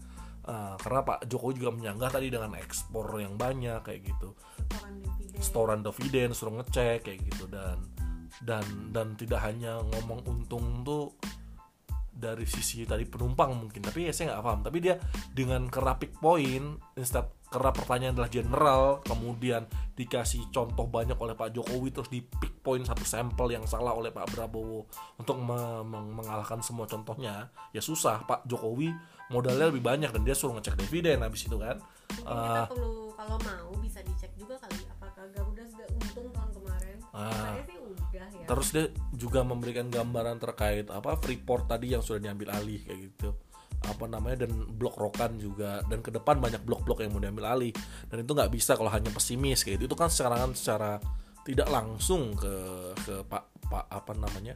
Uh, 0.43 0.75
karena 0.81 1.07
Pak 1.07 1.31
Jokowi 1.31 1.55
juga 1.63 1.71
menyanggah 1.71 2.11
tadi 2.19 2.27
dengan 2.33 2.57
ekspor 2.59 3.07
yang 3.21 3.37
banyak 3.37 3.85
kayak 3.85 4.01
gitu. 4.03 4.33
Setoran 5.39 5.85
dividen 5.85 6.33
suruh 6.33 6.57
ngecek 6.59 7.07
kayak 7.07 7.21
gitu. 7.29 7.45
Dan 7.47 7.92
dan 8.43 8.65
dan 8.91 9.15
tidak 9.15 9.41
hanya 9.43 9.79
ngomong 9.81 10.27
untung 10.27 10.83
tuh 10.83 11.15
dari 12.13 12.45
sisi 12.45 12.85
tadi 12.85 13.09
penumpang 13.09 13.57
mungkin 13.57 13.81
tapi 13.83 14.07
ya 14.07 14.13
saya 14.13 14.37
nggak 14.37 14.45
paham. 14.45 14.61
Tapi 14.63 14.79
dia 14.79 14.95
dengan 15.33 15.67
kerapik 15.67 16.21
poin 16.21 16.77
instead 16.95 17.27
karena 17.53 17.69
pertanyaan 17.69 18.13
adalah 18.17 18.33
general 18.33 18.85
kemudian 19.05 19.69
dikasih 19.93 20.49
contoh 20.49 20.89
banyak 20.89 21.21
oleh 21.21 21.37
Pak 21.37 21.53
Jokowi 21.53 21.93
terus 21.93 22.09
di 22.09 22.25
pick 22.25 22.65
point 22.65 22.81
satu 22.81 23.05
sampel 23.05 23.53
yang 23.53 23.69
salah 23.69 23.93
oleh 23.93 24.09
Pak 24.09 24.33
Prabowo 24.33 24.89
untuk 25.21 25.37
me 25.37 25.85
mengalahkan 25.85 26.65
semua 26.65 26.89
contohnya 26.89 27.53
ya 27.77 27.83
susah. 27.85 28.25
Pak 28.25 28.49
Jokowi 28.49 28.93
modalnya 29.29 29.69
lebih 29.69 29.85
banyak 29.85 30.13
dan 30.13 30.23
dia 30.25 30.37
suruh 30.37 30.57
ngecek 30.57 30.81
dividen 30.81 31.21
habis 31.21 31.45
itu 31.45 31.57
kan. 31.61 31.77
Uh, 32.25 32.69
perlu 32.69 33.13
kalau 33.17 33.37
mau 33.41 33.73
bisa 33.81 34.05
dicek 34.05 34.33
juga 34.37 34.57
kali 34.61 34.85
apakah 34.89 35.25
Garuda 35.33 35.65
sudah 35.69 35.89
untung 35.97 36.29
tahun 36.33 36.51
kemarin. 36.57 36.97
Uh, 37.13 37.57
sih 37.69 37.82
udah 38.43 38.49
ya 38.49 38.49
terus 38.51 38.69
dia 38.75 38.87
juga 39.15 39.47
memberikan 39.47 39.87
gambaran 39.87 40.43
terkait 40.43 40.91
apa 40.91 41.15
Freeport 41.23 41.71
tadi 41.71 41.95
yang 41.95 42.03
sudah 42.03 42.19
diambil 42.19 42.51
alih 42.59 42.83
kayak 42.83 42.99
gitu. 43.15 43.31
Apa 43.83 44.07
namanya 44.07 44.47
dan 44.47 44.53
blok 44.79 44.99
rokan 44.99 45.39
juga. 45.39 45.83
Dan 45.87 46.03
ke 46.03 46.11
depan 46.11 46.39
banyak 46.39 46.63
blok-blok 46.63 47.03
yang 47.03 47.15
mau 47.15 47.23
diambil 47.23 47.55
alih. 47.55 47.73
Dan 48.11 48.23
itu 48.23 48.31
nggak 48.35 48.51
bisa 48.51 48.75
kalau 48.79 48.91
hanya 48.91 49.11
pesimis 49.11 49.63
kayak 49.63 49.83
gitu. 49.83 49.95
Itu 49.95 49.99
kan 49.99 50.11
sekarang 50.11 50.55
secara 50.55 50.99
tidak 51.43 51.71
langsung 51.71 52.35
ke 52.39 52.55
ke 53.03 53.15
Pak 53.27 53.67
Pak 53.67 53.87
apa 53.91 54.13
namanya 54.15 54.55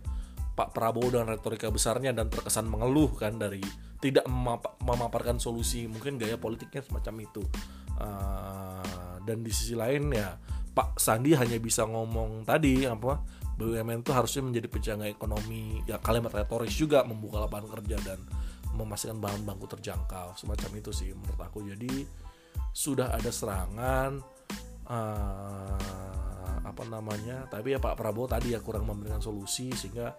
Pak 0.54 0.70
Prabowo 0.70 1.10
dan 1.10 1.26
retorika 1.26 1.68
besarnya 1.68 2.14
dan 2.14 2.30
terkesan 2.30 2.70
mengeluh 2.70 3.10
kan 3.12 3.36
dari 3.36 3.60
tidak 3.98 4.24
memaparkan 4.80 5.42
solusi 5.42 5.90
mungkin 5.90 6.16
gaya 6.16 6.38
politiknya 6.38 6.80
semacam 6.86 7.14
itu. 7.26 7.42
Uh, 7.96 9.16
dan 9.24 9.40
di 9.40 9.50
sisi 9.50 9.72
lain 9.72 10.12
ya 10.12 10.36
Pak 10.76 11.00
Sandi 11.00 11.32
hanya 11.32 11.56
bisa 11.56 11.88
ngomong 11.88 12.44
tadi 12.44 12.84
apa 12.84 13.24
BUMN 13.56 14.04
itu 14.04 14.12
harusnya 14.12 14.44
menjadi 14.44 14.68
penyangga 14.68 15.08
ekonomi 15.08 15.80
ya 15.88 15.96
kalimat 15.96 16.28
retoris 16.28 16.76
juga 16.76 17.00
membuka 17.08 17.40
lapangan 17.48 17.72
kerja 17.80 17.96
dan 18.04 18.20
memastikan 18.76 19.16
bahan 19.16 19.48
bangku 19.48 19.64
terjangkau 19.64 20.36
semacam 20.36 20.70
itu 20.76 20.92
sih 20.92 21.08
menurut 21.16 21.40
aku. 21.40 21.64
Jadi 21.64 22.04
sudah 22.76 23.16
ada 23.16 23.32
serangan 23.32 24.20
uh, 24.84 26.56
apa 26.60 26.82
namanya 26.84 27.48
tapi 27.48 27.72
ya 27.72 27.80
Pak 27.80 27.96
Prabowo 27.96 28.28
tadi 28.28 28.52
ya 28.52 28.60
kurang 28.60 28.84
memberikan 28.84 29.24
solusi 29.24 29.72
sehingga 29.72 30.12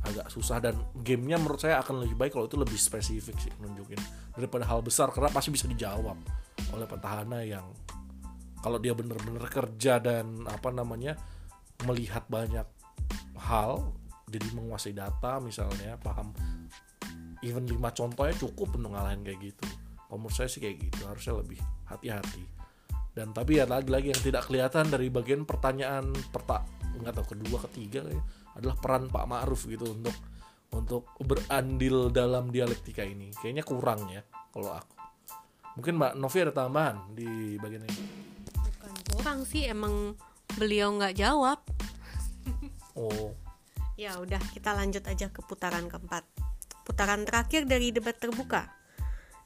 agak 0.00 0.32
susah 0.32 0.60
dan 0.60 0.76
gamenya 1.00 1.36
menurut 1.40 1.60
saya 1.60 1.80
akan 1.80 2.04
lebih 2.04 2.16
baik 2.16 2.32
kalau 2.36 2.48
itu 2.48 2.60
lebih 2.60 2.76
spesifik 2.76 3.40
sih 3.40 3.52
nunjukin. 3.56 4.00
Daripada 4.36 4.68
hal 4.68 4.84
besar 4.84 5.08
karena 5.08 5.32
pasti 5.32 5.48
bisa 5.48 5.64
dijawab 5.64 6.16
oleh 6.76 6.84
petahana 6.84 7.40
yang 7.40 7.64
kalau 8.60 8.76
dia 8.76 8.92
benar-benar 8.92 9.48
kerja 9.48 9.96
dan 9.96 10.44
apa 10.44 10.68
namanya 10.68 11.16
melihat 11.86 12.24
banyak 12.26 12.66
hal 13.40 13.94
jadi 14.30 14.46
menguasai 14.54 14.94
data 14.94 15.42
misalnya 15.42 15.98
paham. 15.98 16.30
Even 17.40 17.64
5 17.64 17.76
contohnya 17.96 18.34
cukup 18.36 18.76
untuk 18.76 18.92
ngalahin 18.92 19.24
kayak 19.24 19.40
gitu. 19.40 19.66
Kalau 20.10 20.30
saya 20.30 20.50
sih 20.50 20.60
kayak 20.60 20.76
gitu 20.90 21.08
harusnya 21.08 21.34
lebih 21.40 21.58
hati-hati. 21.88 22.44
Dan 23.10 23.34
tapi 23.34 23.58
ya 23.58 23.66
lagi-lagi 23.66 24.14
yang 24.14 24.22
tidak 24.22 24.46
kelihatan 24.46 24.86
dari 24.86 25.10
bagian 25.10 25.42
pertanyaan 25.42 26.14
perta 26.30 26.62
nggak 27.00 27.16
tahu 27.16 27.26
kedua 27.32 27.64
ketiga 27.70 28.04
kayak, 28.04 28.24
adalah 28.60 28.76
peran 28.76 29.08
Pak 29.08 29.24
Ma'ruf 29.24 29.64
gitu 29.64 29.96
untuk 29.96 30.12
untuk 30.70 31.08
berandil 31.18 32.12
dalam 32.12 32.52
dialektika 32.52 33.02
ini. 33.02 33.32
Kayaknya 33.34 33.64
kurang 33.64 34.00
ya 34.12 34.22
kalau 34.52 34.76
aku. 34.76 34.94
Mungkin 35.80 35.94
Mbak 35.96 36.12
Novi 36.18 36.38
ada 36.44 36.52
tambahan 36.54 36.96
di 37.16 37.56
bagian 37.56 37.88
ini? 37.88 38.04
Bukan 38.52 38.92
kurang 39.16 39.38
sih 39.48 39.64
emang 39.70 40.12
beliau 40.56 40.94
nggak 40.94 41.14
jawab 41.18 41.58
oh 42.98 43.34
ya 44.00 44.16
udah 44.16 44.40
kita 44.56 44.72
lanjut 44.72 45.04
aja 45.04 45.28
ke 45.28 45.44
putaran 45.44 45.86
keempat 45.86 46.24
putaran 46.88 47.22
terakhir 47.28 47.68
dari 47.68 47.92
debat 47.92 48.16
terbuka 48.16 48.80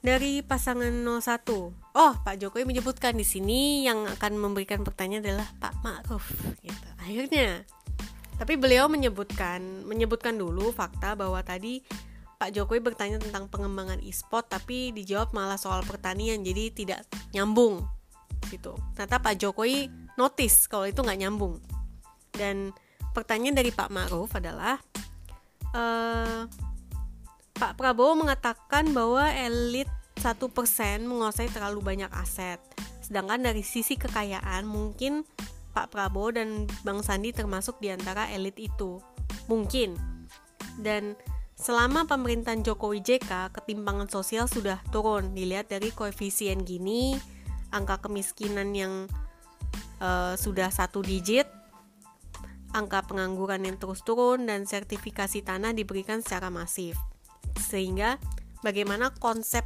dari 0.05 0.45
pasangan 0.45 0.93
01. 0.93 1.49
Oh, 1.97 2.13
Pak 2.21 2.37
Jokowi 2.37 2.69
menyebutkan 2.69 3.17
di 3.17 3.25
sini 3.25 3.89
yang 3.89 4.05
akan 4.05 4.37
memberikan 4.37 4.85
pertanyaan 4.85 5.25
adalah 5.25 5.49
Pak 5.57 5.81
Ma'ruf 5.81 6.29
gitu. 6.61 6.89
Akhirnya. 7.01 7.65
Tapi 8.37 8.61
beliau 8.61 8.85
menyebutkan 8.93 9.89
menyebutkan 9.89 10.37
dulu 10.37 10.77
fakta 10.77 11.17
bahwa 11.17 11.41
tadi 11.41 11.81
Pak 12.37 12.53
Jokowi 12.53 12.85
bertanya 12.85 13.17
tentang 13.17 13.49
pengembangan 13.49 14.05
e-sport 14.05 14.45
tapi 14.53 14.93
dijawab 14.93 15.33
malah 15.33 15.57
soal 15.57 15.81
pertanian 15.87 16.45
jadi 16.45 16.69
tidak 16.75 17.01
nyambung 17.33 17.89
gitu. 18.51 18.77
Ternyata 18.97 19.21
Pak 19.21 19.35
Jokowi 19.41 19.89
notice 20.19 20.67
kalau 20.67 20.89
itu 20.89 21.01
nggak 21.01 21.21
nyambung. 21.21 21.59
Dan 22.35 22.75
pertanyaan 23.15 23.57
dari 23.59 23.71
Pak 23.71 23.89
Ma'ruf 23.95 24.35
adalah 24.35 24.79
uh, 25.75 26.47
Pak 27.55 27.79
Prabowo 27.79 28.19
mengatakan 28.19 28.91
bahwa 28.91 29.31
elit 29.31 29.87
1% 30.19 30.35
menguasai 31.07 31.51
terlalu 31.51 31.81
banyak 31.83 32.11
aset. 32.11 32.59
Sedangkan 33.05 33.45
dari 33.45 33.63
sisi 33.63 33.95
kekayaan 33.95 34.67
mungkin 34.67 35.23
Pak 35.75 35.91
Prabowo 35.91 36.35
dan 36.35 36.67
Bang 36.83 37.03
Sandi 37.03 37.31
termasuk 37.31 37.79
di 37.79 37.95
antara 37.95 38.31
elit 38.31 38.59
itu. 38.59 38.99
Mungkin. 39.47 39.95
Dan 40.81 41.15
selama 41.55 42.07
pemerintahan 42.07 42.67
Jokowi 42.67 43.03
JK, 43.03 43.55
ketimpangan 43.55 44.11
sosial 44.11 44.51
sudah 44.51 44.83
turun. 44.91 45.35
Dilihat 45.35 45.71
dari 45.71 45.95
koefisien 45.95 46.63
gini, 46.63 47.19
angka 47.75 48.07
kemiskinan 48.07 48.71
yang 48.71 49.11
uh, 49.99 50.39
sudah 50.39 50.71
satu 50.71 51.03
digit 51.03 51.51
angka 52.75 53.07
pengangguran 53.07 53.63
yang 53.63 53.77
terus 53.79 54.03
turun 54.03 54.51
dan 54.51 54.67
sertifikasi 54.67 55.47
tanah 55.47 55.71
diberikan 55.71 56.21
secara 56.21 56.51
masif. 56.51 56.99
Sehingga 57.55 58.19
bagaimana 58.67 59.15
konsep 59.15 59.63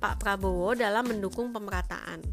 Pak 0.00 0.18
Prabowo 0.18 0.72
dalam 0.72 1.06
mendukung 1.06 1.52
pemerataan. 1.52 2.24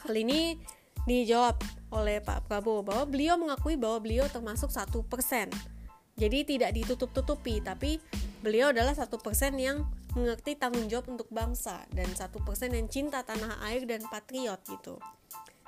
Hal 0.00 0.14
ini 0.16 0.56
dijawab 1.04 1.60
oleh 1.94 2.18
Pak 2.24 2.48
Prabowo 2.48 2.82
bahwa 2.82 3.04
beliau 3.06 3.38
mengakui 3.38 3.76
bahwa 3.78 4.02
beliau 4.02 4.26
termasuk 4.26 4.72
satu 4.72 5.04
persen. 5.06 5.52
Jadi 6.16 6.56
tidak 6.56 6.72
ditutup-tutupi, 6.72 7.60
tapi 7.60 8.00
beliau 8.40 8.72
adalah 8.72 8.96
satu 8.96 9.20
persen 9.20 9.60
yang 9.60 9.84
mengerti 10.16 10.56
tanggung 10.56 10.88
jawab 10.88 11.12
untuk 11.12 11.28
bangsa 11.28 11.84
dan 11.92 12.08
satu 12.16 12.40
persen 12.42 12.72
yang 12.72 12.88
cinta 12.88 13.22
tanah 13.22 13.60
air 13.68 13.84
dan 13.84 14.02
patriot 14.08 14.58
gitu. 14.66 14.96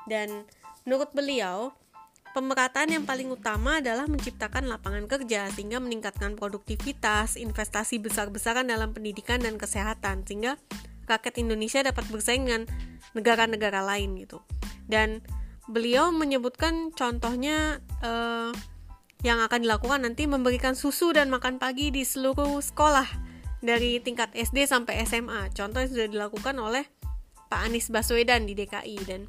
Dan 0.08 0.48
menurut 0.88 1.12
beliau, 1.12 1.76
Pemerataan 2.38 2.92
yang 2.92 3.02
paling 3.08 3.32
utama 3.32 3.80
adalah 3.80 4.04
menciptakan 4.04 4.68
lapangan 4.68 5.08
kerja 5.08 5.48
sehingga 5.48 5.80
meningkatkan 5.80 6.36
produktivitas, 6.36 7.40
investasi 7.40 7.98
besar-besaran 7.98 8.68
dalam 8.68 8.92
pendidikan 8.92 9.40
dan 9.40 9.56
kesehatan 9.56 10.28
sehingga 10.28 10.60
rakyat 11.08 11.34
Indonesia 11.40 11.80
dapat 11.80 12.04
bersaing 12.12 12.44
dengan 12.44 12.62
negara-negara 13.16 13.80
lain 13.80 14.20
gitu. 14.20 14.44
Dan 14.84 15.24
beliau 15.66 16.12
menyebutkan 16.12 16.92
contohnya 16.92 17.80
uh, 18.04 18.52
yang 19.26 19.42
akan 19.42 19.64
dilakukan 19.64 20.04
nanti 20.04 20.28
memberikan 20.28 20.76
susu 20.76 21.10
dan 21.16 21.32
makan 21.32 21.56
pagi 21.56 21.90
di 21.90 22.04
seluruh 22.06 22.60
sekolah 22.60 23.27
dari 23.58 23.98
tingkat 23.98 24.30
SD 24.34 24.66
sampai 24.66 25.02
SMA. 25.04 25.50
Contoh 25.54 25.82
yang 25.82 25.90
sudah 25.90 26.08
dilakukan 26.08 26.54
oleh 26.58 26.86
Pak 27.48 27.60
Anies 27.70 27.88
Baswedan 27.88 28.44
di 28.44 28.54
DKI 28.54 28.96
dan 29.08 29.26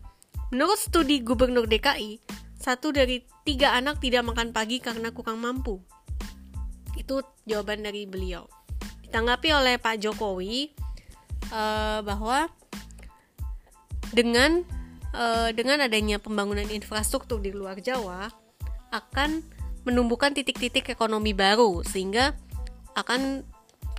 menurut 0.54 0.78
studi 0.78 1.24
Gubernur 1.24 1.66
DKI 1.66 2.20
satu 2.60 2.92
dari 2.92 3.24
tiga 3.48 3.74
anak 3.74 4.04
tidak 4.04 4.28
makan 4.28 4.52
pagi 4.52 4.84
karena 4.84 5.10
kurang 5.16 5.40
mampu. 5.40 5.80
Itu 7.00 7.24
jawaban 7.48 7.88
dari 7.88 8.04
beliau. 8.04 8.46
Ditanggapi 9.08 9.50
oleh 9.56 9.76
Pak 9.80 9.98
Jokowi 10.04 10.76
uh, 11.50 12.04
bahwa 12.04 12.52
dengan 14.12 14.62
uh, 15.16 15.50
dengan 15.56 15.82
adanya 15.86 16.20
pembangunan 16.20 16.68
infrastruktur 16.68 17.40
di 17.40 17.56
luar 17.56 17.80
Jawa 17.80 18.30
akan 18.92 19.42
menumbuhkan 19.88 20.36
titik-titik 20.36 20.92
ekonomi 20.92 21.32
baru 21.32 21.82
sehingga 21.88 22.36
akan 22.98 23.48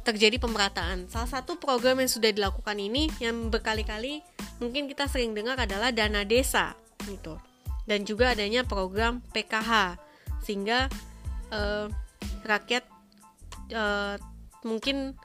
terjadi 0.03 0.41
pemerataan. 0.41 1.07
Salah 1.13 1.29
satu 1.29 1.61
program 1.61 2.01
yang 2.01 2.11
sudah 2.11 2.33
dilakukan 2.33 2.77
ini 2.81 3.13
yang 3.21 3.53
berkali-kali 3.53 4.25
mungkin 4.61 4.89
kita 4.89 5.09
sering 5.09 5.33
dengar 5.37 5.57
adalah 5.61 5.93
dana 5.93 6.25
desa 6.25 6.77
gitu 7.09 7.37
dan 7.89 8.05
juga 8.05 8.37
adanya 8.37 8.63
program 8.63 9.25
PKH 9.33 9.97
sehingga 10.45 10.89
uh, 11.53 11.89
rakyat 12.45 12.85
uh, 13.75 14.17
mungkin 14.65 15.17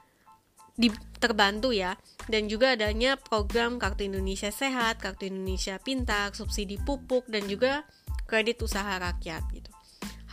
di, 0.76 0.92
terbantu 1.16 1.72
ya 1.72 1.96
dan 2.28 2.50
juga 2.50 2.76
adanya 2.76 3.16
program 3.16 3.80
Kartu 3.80 4.04
Indonesia 4.04 4.52
Sehat, 4.52 5.00
Kartu 5.00 5.30
Indonesia 5.30 5.80
Pintar, 5.80 6.34
subsidi 6.36 6.76
pupuk 6.76 7.24
dan 7.30 7.48
juga 7.48 7.86
kredit 8.28 8.60
usaha 8.60 8.98
rakyat 8.98 9.42
gitu. 9.54 9.70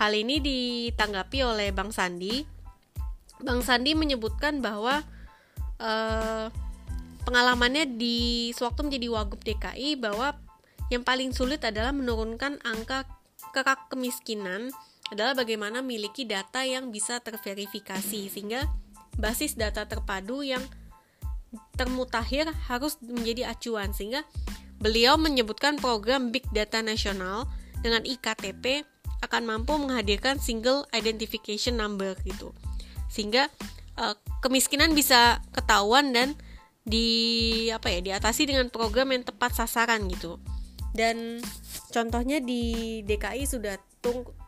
Hal 0.02 0.12
ini 0.18 0.42
ditanggapi 0.42 1.40
oleh 1.46 1.70
Bang 1.70 1.94
Sandi. 1.94 2.53
Bang 3.44 3.60
Sandi 3.60 3.92
menyebutkan 3.92 4.64
bahwa 4.64 5.04
uh, 5.84 6.48
pengalamannya 7.28 8.00
di 8.00 8.50
sewaktu 8.56 8.88
menjadi 8.88 9.08
wagub 9.12 9.40
DKI 9.44 10.00
bahwa 10.00 10.36
yang 10.88 11.04
paling 11.04 11.36
sulit 11.36 11.60
adalah 11.68 11.92
menurunkan 11.92 12.64
angka 12.64 13.04
kerak 13.52 13.92
kemiskinan 13.92 14.72
adalah 15.12 15.36
bagaimana 15.36 15.84
memiliki 15.84 16.24
data 16.24 16.64
yang 16.64 16.90
bisa 16.90 17.20
terverifikasi 17.20 18.32
sehingga 18.32 18.66
basis 19.20 19.54
data 19.60 19.86
terpadu 19.86 20.42
yang 20.42 20.64
termutakhir 21.78 22.50
harus 22.72 22.98
menjadi 23.04 23.54
acuan. 23.54 23.94
Sehingga 23.94 24.26
beliau 24.82 25.20
menyebutkan 25.22 25.78
program 25.78 26.34
Big 26.34 26.48
Data 26.50 26.82
Nasional 26.82 27.46
dengan 27.86 28.02
IKTP 28.02 28.88
akan 29.22 29.44
mampu 29.46 29.78
menghadirkan 29.78 30.42
single 30.42 30.84
identification 30.92 31.80
number 31.80 32.18
gitu 32.28 32.52
sehingga 33.14 33.46
uh, 34.02 34.18
kemiskinan 34.42 34.98
bisa 34.98 35.38
ketahuan 35.54 36.10
dan 36.10 36.34
di 36.84 37.70
apa 37.70 37.94
ya 37.94 38.02
diatasi 38.02 38.50
dengan 38.50 38.74
program 38.74 39.14
yang 39.14 39.22
tepat 39.22 39.54
sasaran 39.54 40.10
gitu. 40.10 40.42
Dan 40.94 41.42
contohnya 41.94 42.42
di 42.42 43.02
DKI 43.06 43.46
sudah 43.50 43.78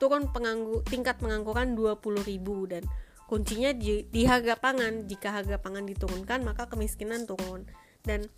turun 0.01 0.29
penganggu, 0.29 0.81
tingkat 0.85 1.17
pengangguran 1.17 1.73
20.000 1.73 2.25
dan 2.69 2.83
kuncinya 3.25 3.73
di, 3.73 4.05
di 4.09 4.21
harga 4.25 4.57
pangan. 4.57 5.09
Jika 5.09 5.41
harga 5.41 5.57
pangan 5.61 5.85
diturunkan 5.85 6.41
maka 6.45 6.69
kemiskinan 6.69 7.25
turun. 7.25 7.65
Dan 8.05 8.29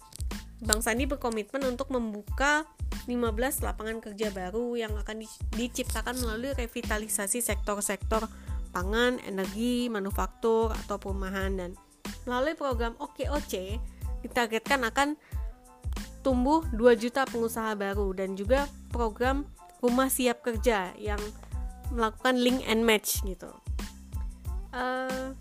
Bang 0.64 0.80
Sandi 0.80 1.04
berkomitmen 1.04 1.62
untuk 1.68 1.91
membuka 1.91 2.64
15 3.06 3.66
lapangan 3.66 3.99
kerja 3.99 4.32
baru 4.32 4.80
yang 4.80 4.95
akan 4.95 5.22
di, 5.22 5.28
diciptakan 5.54 6.18
melalui 6.24 6.56
revitalisasi 6.56 7.44
sektor-sektor 7.44 8.26
pangan, 8.69 9.19
energi, 9.23 9.88
manufaktur 9.88 10.72
atau 10.72 10.95
perumahan 10.99 11.56
dan 11.56 11.72
melalui 12.27 12.53
program 12.53 12.94
OKOC 12.99 13.80
ditargetkan 14.23 14.84
akan 14.88 15.15
tumbuh 16.26 16.65
2 16.76 16.99
juta 16.99 17.23
pengusaha 17.23 17.72
baru 17.80 18.11
dan 18.11 18.35
juga 18.35 18.68
program 18.91 19.48
rumah 19.80 20.11
siap 20.11 20.44
kerja 20.44 20.91
yang 20.99 21.19
melakukan 21.94 22.35
link 22.35 22.60
and 22.68 22.84
match 22.84 23.23
gitu. 23.23 23.48
Uh, 24.76 25.31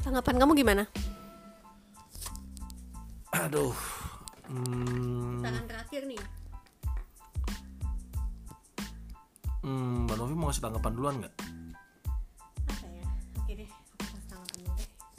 tanggapan 0.00 0.40
kamu 0.40 0.52
gimana? 0.56 0.84
Aduh. 3.32 3.76
Hmm. 4.48 5.40
Tangan 5.44 5.64
terakhir 5.68 6.08
nih. 6.08 6.20
Hmm, 9.62 10.10
Mbak 10.10 10.16
Novi 10.18 10.34
mau 10.34 10.50
ngasih 10.50 10.64
tanggapan 10.64 10.92
duluan 10.96 11.14
nggak? 11.22 11.34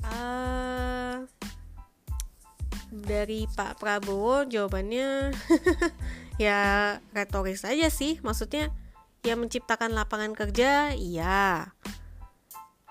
Uh, 0.03 1.27
dari 2.93 3.49
Pak 3.49 3.81
Prabowo 3.81 4.45
jawabannya 4.45 5.33
ya 6.43 6.61
retoris 7.11 7.65
aja 7.65 7.89
sih. 7.89 8.21
Maksudnya 8.21 8.69
ya 9.25 9.33
menciptakan 9.33 9.91
lapangan 9.97 10.37
kerja 10.37 10.93
iya. 10.93 11.73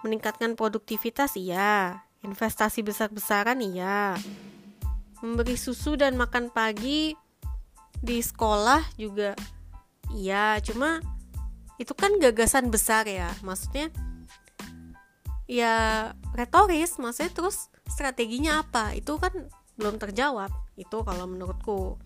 Meningkatkan 0.03 0.59
produktivitas 0.59 1.39
iya. 1.39 2.03
Investasi 2.27 2.83
besar-besaran 2.83 3.63
iya. 3.63 4.19
Memberi 5.23 5.55
susu 5.55 5.95
dan 5.95 6.19
makan 6.19 6.51
pagi 6.51 7.15
di 8.03 8.19
sekolah 8.19 8.83
juga 8.99 9.39
iya. 10.11 10.59
Cuma 10.59 10.99
itu 11.79 11.95
kan 11.95 12.19
gagasan 12.19 12.69
besar 12.75 13.07
ya. 13.07 13.31
Maksudnya 13.47 13.95
ya 15.53 16.09
retoris 16.33 16.97
maksudnya 16.97 17.33
terus 17.37 17.69
strateginya 17.85 18.65
apa? 18.65 18.97
Itu 18.97 19.21
kan 19.21 19.53
belum 19.77 20.01
terjawab 20.01 20.49
itu 20.81 21.05
kalau 21.05 21.29
menurutku. 21.29 22.01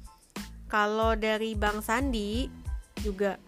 Kalau 0.66 1.14
dari 1.14 1.54
Bang 1.54 1.78
Sandi 1.78 2.50
juga 2.98 3.38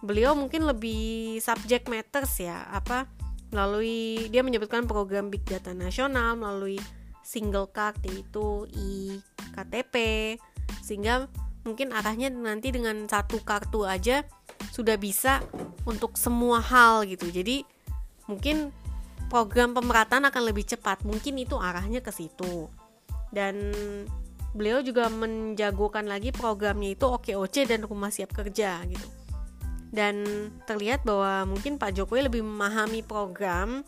beliau 0.00 0.32
mungkin 0.32 0.64
lebih 0.64 1.36
subject 1.44 1.92
matters 1.92 2.40
ya 2.40 2.64
apa 2.72 3.04
melalui 3.52 4.28
dia 4.32 4.40
menyebutkan 4.40 4.88
program 4.88 5.28
big 5.28 5.44
data 5.44 5.76
nasional 5.76 6.36
melalui 6.36 6.80
single 7.24 7.68
card 7.68 7.96
yaitu 8.04 8.68
iktp 8.72 9.94
sehingga 10.84 11.28
mungkin 11.64 11.92
arahnya 11.96 12.28
nanti 12.28 12.72
dengan 12.72 13.08
satu 13.08 13.40
kartu 13.40 13.88
aja 13.88 14.24
sudah 14.72 15.00
bisa 15.00 15.40
untuk 15.88 16.16
semua 16.20 16.60
hal 16.60 17.08
gitu. 17.08 17.28
Jadi 17.32 17.64
mungkin 18.28 18.72
program 19.28 19.74
pemerataan 19.74 20.28
akan 20.28 20.42
lebih 20.48 20.64
cepat 20.64 21.02
mungkin 21.02 21.40
itu 21.40 21.56
arahnya 21.58 22.00
ke 22.00 22.10
situ 22.14 22.68
dan 23.34 23.74
beliau 24.54 24.78
juga 24.80 25.10
menjagokan 25.10 26.06
lagi 26.06 26.30
programnya 26.30 26.94
itu 26.94 27.04
OKOC 27.10 27.66
dan 27.66 27.82
Rumah 27.82 28.14
Siap 28.14 28.30
Kerja 28.30 28.78
gitu. 28.86 29.08
Dan 29.94 30.22
terlihat 30.66 31.02
bahwa 31.02 31.54
mungkin 31.54 31.78
Pak 31.78 31.98
Jokowi 31.98 32.30
lebih 32.30 32.46
memahami 32.46 33.02
program 33.02 33.82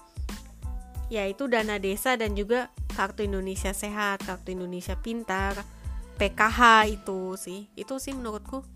yaitu 1.07 1.47
dana 1.47 1.79
desa 1.79 2.19
dan 2.19 2.35
juga 2.35 2.75
Kartu 2.99 3.23
Indonesia 3.23 3.71
Sehat, 3.71 4.27
Kartu 4.27 4.51
Indonesia 4.51 4.99
Pintar, 4.99 5.63
PKH 6.19 6.91
itu 6.91 7.39
sih. 7.39 7.71
Itu 7.79 8.03
sih 8.03 8.11
menurutku. 8.11 8.67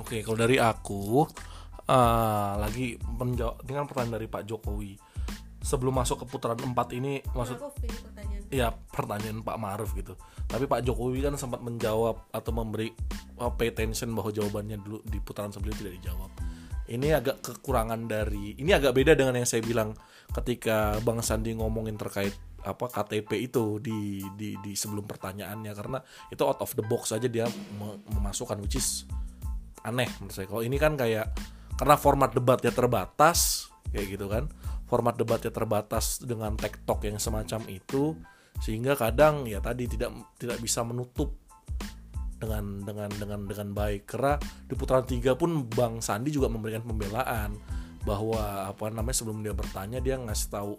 Oke, 0.00 0.24
kalau 0.24 0.38
dari 0.40 0.56
aku 0.56 1.28
uh, 1.90 2.52
lagi 2.62 2.94
menjawab 3.02 3.66
dengan 3.66 3.84
pertanyaan 3.90 4.22
dari 4.22 4.26
Pak 4.30 4.46
Jokowi. 4.46 4.94
Sebelum 5.60 5.92
masuk 5.92 6.24
ke 6.24 6.26
putaran 6.30 6.56
4 6.56 6.72
ini 6.96 7.20
maksud 7.36 7.60
pertanyaan? 7.60 8.42
Ya 8.48 8.72
pertanyaan 8.72 9.44
Pak 9.44 9.58
Maruf 9.60 9.92
gitu. 9.92 10.16
Tapi 10.48 10.64
Pak 10.64 10.86
Jokowi 10.86 11.20
kan 11.20 11.36
sempat 11.36 11.60
menjawab 11.60 12.30
atau 12.32 12.52
memberi 12.54 12.94
uh, 13.42 13.52
pay 13.52 13.74
attention 13.74 14.14
bahwa 14.14 14.30
jawabannya 14.32 14.80
dulu 14.80 15.04
di 15.04 15.18
putaran 15.20 15.52
sebelumnya 15.52 15.78
tidak 15.84 15.94
dijawab. 16.00 16.30
Ini 16.90 17.08
agak 17.22 17.36
kekurangan 17.44 18.10
dari 18.10 18.58
ini 18.58 18.74
agak 18.74 18.96
beda 18.96 19.14
dengan 19.14 19.38
yang 19.38 19.46
saya 19.46 19.62
bilang 19.62 19.94
ketika 20.34 20.98
Bang 21.06 21.22
Sandi 21.22 21.54
ngomongin 21.54 21.94
terkait 21.94 22.34
apa 22.60 22.92
KTP 22.92 23.46
itu 23.46 23.78
di 23.78 24.20
di 24.34 24.58
di 24.58 24.72
sebelum 24.74 25.06
pertanyaannya. 25.06 25.70
Karena 25.76 25.98
itu 26.32 26.42
out 26.42 26.58
of 26.58 26.74
the 26.74 26.82
box 26.82 27.14
aja 27.14 27.30
dia 27.30 27.46
memasukkan 28.10 28.58
which 28.58 28.80
is 28.80 29.06
aneh 29.86 30.08
menurut 30.18 30.34
saya. 30.34 30.46
Kalau 30.50 30.66
ini 30.66 30.76
kan 30.82 30.98
kayak 30.98 31.30
karena 31.80 31.96
format 31.96 32.28
debatnya 32.36 32.76
terbatas 32.76 33.72
kayak 33.88 34.20
gitu 34.20 34.28
kan. 34.28 34.52
Format 34.84 35.16
debatnya 35.16 35.48
terbatas 35.48 36.20
dengan 36.20 36.52
tektok 36.60 37.08
yang 37.08 37.16
semacam 37.16 37.64
itu 37.72 38.20
sehingga 38.60 38.92
kadang 38.92 39.48
ya 39.48 39.64
tadi 39.64 39.88
tidak 39.88 40.12
tidak 40.36 40.60
bisa 40.60 40.84
menutup 40.84 41.32
dengan 42.36 42.84
dengan 42.84 43.08
dengan 43.16 43.40
dengan 43.48 43.68
baik. 43.72 44.04
Karena 44.04 44.36
di 44.68 44.76
putaran 44.76 45.08
tiga 45.08 45.32
pun 45.32 45.64
Bang 45.72 46.04
Sandi 46.04 46.28
juga 46.28 46.52
memberikan 46.52 46.84
pembelaan 46.84 47.56
bahwa 48.04 48.68
apa 48.68 48.92
namanya 48.92 49.16
sebelum 49.16 49.40
dia 49.40 49.56
bertanya 49.56 50.04
dia 50.04 50.20
ngasih 50.20 50.48
tahu 50.52 50.76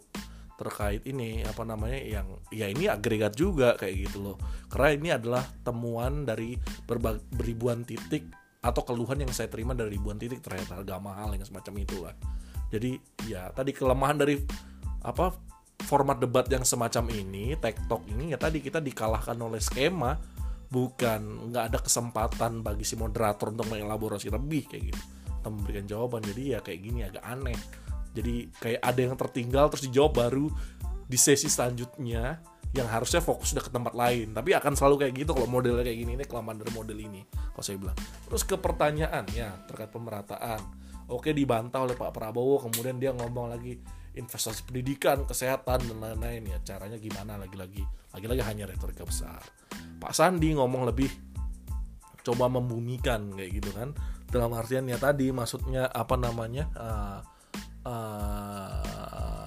terkait 0.61 1.01
ini 1.09 1.41
apa 1.41 1.65
namanya 1.65 1.97
yang 1.97 2.27
ya 2.53 2.69
ini 2.69 2.85
agregat 2.85 3.33
juga 3.33 3.73
kayak 3.73 4.05
gitu 4.05 4.21
loh. 4.21 4.37
Karena 4.69 4.89
ini 4.93 5.09
adalah 5.09 5.41
temuan 5.65 6.29
dari 6.29 6.53
berbagai 6.85 7.25
beribuan 7.33 7.81
titik 7.81 8.40
atau 8.61 8.81
keluhan 8.85 9.25
yang 9.25 9.33
saya 9.33 9.49
terima 9.49 9.73
dari 9.73 9.97
ribuan 9.97 10.21
titik 10.21 10.45
terkait 10.45 10.69
harga 10.69 11.01
mahal 11.01 11.33
yang 11.33 11.45
semacam 11.45 11.73
itu 11.81 11.97
lah 12.05 12.15
jadi 12.71 12.95
ya 13.27 13.51
tadi 13.51 13.75
kelemahan 13.75 14.15
dari 14.15 14.39
apa 15.03 15.35
format 15.83 16.17
debat 16.21 16.45
yang 16.47 16.63
semacam 16.63 17.09
ini, 17.11 17.57
TikTok 17.57 18.07
ini 18.07 18.31
ya 18.31 18.37
tadi 18.39 18.63
kita 18.63 18.79
dikalahkan 18.79 19.35
oleh 19.35 19.59
skema, 19.59 20.15
bukan 20.71 21.51
nggak 21.51 21.63
ada 21.73 21.79
kesempatan 21.83 22.61
bagi 22.63 22.85
si 22.85 22.95
moderator 22.95 23.51
untuk 23.51 23.67
mengelaborasi 23.67 24.31
lebih 24.31 24.71
kayak 24.71 24.93
gitu, 24.93 25.01
atau 25.41 25.49
memberikan 25.51 25.85
jawaban. 25.89 26.21
Jadi 26.23 26.55
ya 26.55 26.59
kayak 26.63 26.79
gini 26.79 26.99
agak 27.03 27.25
aneh. 27.25 27.59
Jadi 28.15 28.35
kayak 28.55 28.81
ada 28.83 28.99
yang 28.99 29.15
tertinggal 29.19 29.65
terus 29.67 29.83
dijawab 29.87 30.13
baru 30.15 30.47
di 31.11 31.17
sesi 31.19 31.51
selanjutnya 31.51 32.39
yang 32.71 32.87
harusnya 32.87 33.19
fokus 33.19 33.51
udah 33.51 33.63
ke 33.67 33.71
tempat 33.71 33.93
lain. 33.95 34.31
Tapi 34.31 34.55
akan 34.55 34.73
selalu 34.79 34.95
kayak 35.07 35.13
gitu 35.19 35.31
kalau 35.35 35.47
modelnya 35.47 35.83
kayak 35.83 35.99
gini 35.99 36.11
ini 36.15 36.23
kelamaan 36.23 36.57
dari 36.63 36.71
model 36.71 36.97
ini 36.99 37.21
kalau 37.51 37.63
saya 37.63 37.77
bilang. 37.79 37.97
Terus 38.27 38.43
ke 38.47 38.55
pertanyaan 38.55 39.25
ya 39.35 39.51
terkait 39.67 39.91
pemerataan. 39.91 40.61
Oke 41.11 41.35
dibantah 41.35 41.83
oleh 41.83 41.99
Pak 41.99 42.15
Prabowo 42.15 42.63
kemudian 42.63 42.95
dia 42.95 43.11
ngomong 43.11 43.51
lagi 43.51 43.75
investasi 44.15 44.67
pendidikan, 44.67 45.27
kesehatan 45.27 45.83
dan 45.83 45.97
lain-lain. 45.99 46.47
Ya 46.47 46.57
caranya 46.63 46.95
gimana 46.95 47.35
lagi-lagi? 47.35 47.83
Lagi-lagi 48.15 48.43
hanya 48.47 48.63
retorika 48.71 49.03
besar. 49.03 49.43
Pak 49.99 50.15
Sandi 50.15 50.55
ngomong 50.55 50.87
lebih 50.87 51.11
coba 52.23 52.47
membumikan 52.47 53.35
kayak 53.35 53.51
gitu 53.59 53.75
kan. 53.75 53.91
Dalam 54.31 54.55
artian 54.55 54.87
ya 54.87 54.95
tadi 54.95 55.27
maksudnya 55.35 55.91
apa 55.91 56.15
namanya 56.15 56.71
uh, 56.79 57.19
uh, 57.83 59.40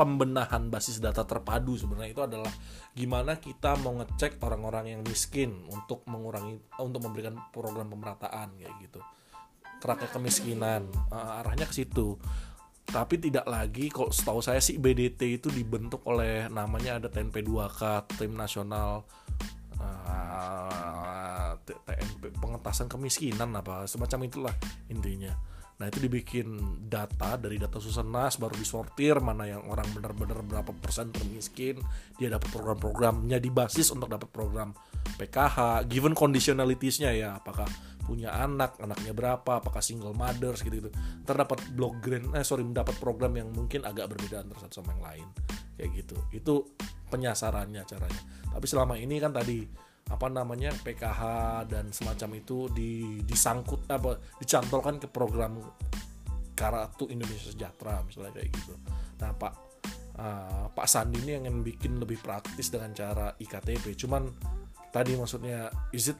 pembenahan 0.00 0.72
basis 0.72 0.96
data 0.96 1.28
terpadu 1.28 1.76
sebenarnya 1.76 2.16
itu 2.16 2.24
adalah 2.24 2.48
gimana 2.96 3.36
kita 3.36 3.76
mau 3.84 4.00
ngecek 4.00 4.40
orang-orang 4.40 4.96
yang 4.96 5.04
miskin 5.04 5.68
untuk 5.68 6.08
mengurangi 6.08 6.56
untuk 6.80 7.04
memberikan 7.04 7.36
program 7.52 7.92
pemerataan 7.92 8.56
kayak 8.56 8.72
gitu. 8.80 9.04
Keraknya 9.76 10.08
kemiskinan 10.08 10.88
uh, 11.12 11.44
arahnya 11.44 11.68
ke 11.68 11.84
situ. 11.84 12.16
Tapi 12.88 13.20
tidak 13.20 13.44
lagi 13.44 13.92
kalau 13.92 14.08
setahu 14.08 14.40
saya 14.40 14.64
sih 14.64 14.80
BDT 14.80 15.36
itu 15.36 15.52
dibentuk 15.52 16.00
oleh 16.08 16.48
namanya 16.48 16.96
ada 16.96 17.12
TNP2K 17.12 18.08
tim 18.16 18.32
nasional 18.32 19.04
uh, 19.76 20.08
ah, 20.08 21.52
TNP 21.60 22.34
pengetasan 22.40 22.88
kemiskinan 22.88 23.52
apa 23.52 23.84
semacam 23.84 24.26
itulah 24.26 24.54
intinya 24.90 25.36
Nah 25.80 25.88
itu 25.88 25.96
dibikin 25.96 26.60
data 26.92 27.40
dari 27.40 27.56
data 27.56 27.80
Susenas 27.80 28.36
baru 28.36 28.52
disortir 28.52 29.16
mana 29.24 29.48
yang 29.48 29.64
orang 29.64 29.88
benar-benar 29.96 30.44
berapa 30.44 30.76
persen 30.76 31.08
termiskin. 31.08 31.80
Dia 32.20 32.28
dapat 32.28 32.52
program-programnya 32.52 33.40
di 33.40 33.48
basis 33.48 33.88
untuk 33.88 34.12
dapat 34.12 34.28
program 34.28 34.76
PKH 35.16 35.88
given 35.88 36.12
conditionalitiesnya 36.12 37.16
ya 37.16 37.40
apakah 37.40 37.64
punya 38.04 38.28
anak 38.36 38.76
anaknya 38.76 39.16
berapa 39.16 39.62
apakah 39.62 39.80
single 39.80 40.12
mothers 40.12 40.66
gitu 40.66 40.82
gitu 40.82 40.90
terdapat 41.22 41.62
blog 41.78 42.02
grant 42.02 42.34
eh 42.34 42.42
sorry 42.42 42.66
mendapat 42.66 42.98
program 42.98 43.38
yang 43.38 43.48
mungkin 43.54 43.86
agak 43.86 44.10
berbeda 44.12 44.44
antara 44.44 44.68
satu 44.68 44.84
sama 44.84 44.92
yang 45.00 45.04
lain. 45.04 45.26
Kayak 45.80 45.90
gitu. 45.96 46.16
Itu 46.28 46.54
penyasarannya 47.08 47.82
caranya. 47.88 48.22
Tapi 48.52 48.66
selama 48.68 49.00
ini 49.00 49.16
kan 49.16 49.32
tadi 49.32 49.64
apa 50.10 50.26
namanya 50.26 50.74
PKH 50.82 51.22
dan 51.70 51.94
semacam 51.94 52.42
itu 52.42 52.66
di, 52.74 53.22
disangkut 53.22 53.86
apa 53.86 54.18
dicantolkan 54.42 54.98
ke 54.98 55.06
program 55.06 55.62
Karatu 56.58 57.06
Indonesia 57.08 57.48
Sejahtera 57.54 58.02
misalnya 58.02 58.34
kayak 58.34 58.50
gitu. 58.50 58.74
Nah 59.22 59.30
Pak 59.32 59.52
uh, 60.18 60.66
Pak 60.74 60.86
Sandi 60.90 61.22
ini 61.22 61.38
yang 61.38 61.62
bikin 61.62 62.02
lebih 62.02 62.18
praktis 62.18 62.68
dengan 62.68 62.90
cara 62.92 63.32
iktp. 63.38 63.94
Cuman 63.94 64.28
tadi 64.90 65.14
maksudnya 65.14 65.70
is 65.94 66.10
it 66.10 66.18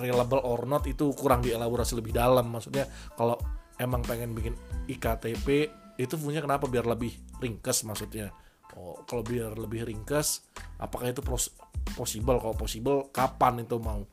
reliable 0.00 0.40
or 0.44 0.64
not 0.64 0.84
itu 0.88 1.12
kurang 1.12 1.44
dielaborasi 1.44 2.00
lebih 2.00 2.16
dalam. 2.16 2.48
Maksudnya 2.48 2.88
kalau 3.14 3.36
emang 3.76 4.00
pengen 4.00 4.32
bikin 4.32 4.56
iktp 4.88 5.68
itu 5.96 6.14
punya 6.20 6.40
kenapa 6.40 6.64
biar 6.68 6.88
lebih 6.88 7.12
ringkas 7.40 7.84
maksudnya. 7.84 8.32
Oh, 8.76 9.00
kalau 9.08 9.24
biar 9.24 9.56
lebih 9.56 9.88
ringkas, 9.88 10.44
apakah 10.76 11.08
itu 11.08 11.24
pros 11.24 11.52
possible? 11.96 12.36
Kalau 12.36 12.54
possible 12.56 13.08
kapan 13.10 13.64
itu 13.64 13.80
mau? 13.80 14.04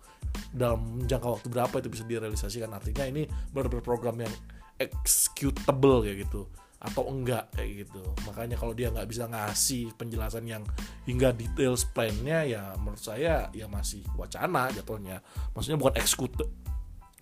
Dalam 0.49 1.03
jangka 1.03 1.27
waktu 1.39 1.47
berapa 1.51 1.75
itu 1.83 1.89
bisa 1.91 2.03
direalisasikan? 2.07 2.71
Artinya 2.71 3.05
ini 3.05 3.27
benar-benar 3.51 3.83
program 3.83 4.17
yang 4.23 4.33
executable 4.79 6.01
kayak 6.01 6.25
gitu 6.25 6.47
atau 6.83 7.07
enggak 7.07 7.47
kayak 7.55 7.87
gitu. 7.87 8.03
Makanya 8.27 8.59
kalau 8.59 8.75
dia 8.75 8.91
nggak 8.91 9.07
bisa 9.07 9.27
ngasih 9.31 9.95
penjelasan 9.95 10.43
yang 10.43 10.63
hingga 11.07 11.31
details 11.31 11.87
plannya 11.87 12.43
ya 12.43 12.75
menurut 12.75 12.99
saya 12.99 13.47
ya 13.55 13.71
masih 13.71 14.03
wacana 14.19 14.67
jatuhnya. 14.75 15.23
Maksudnya 15.55 15.79
bukan 15.79 15.95
execute 15.95 16.35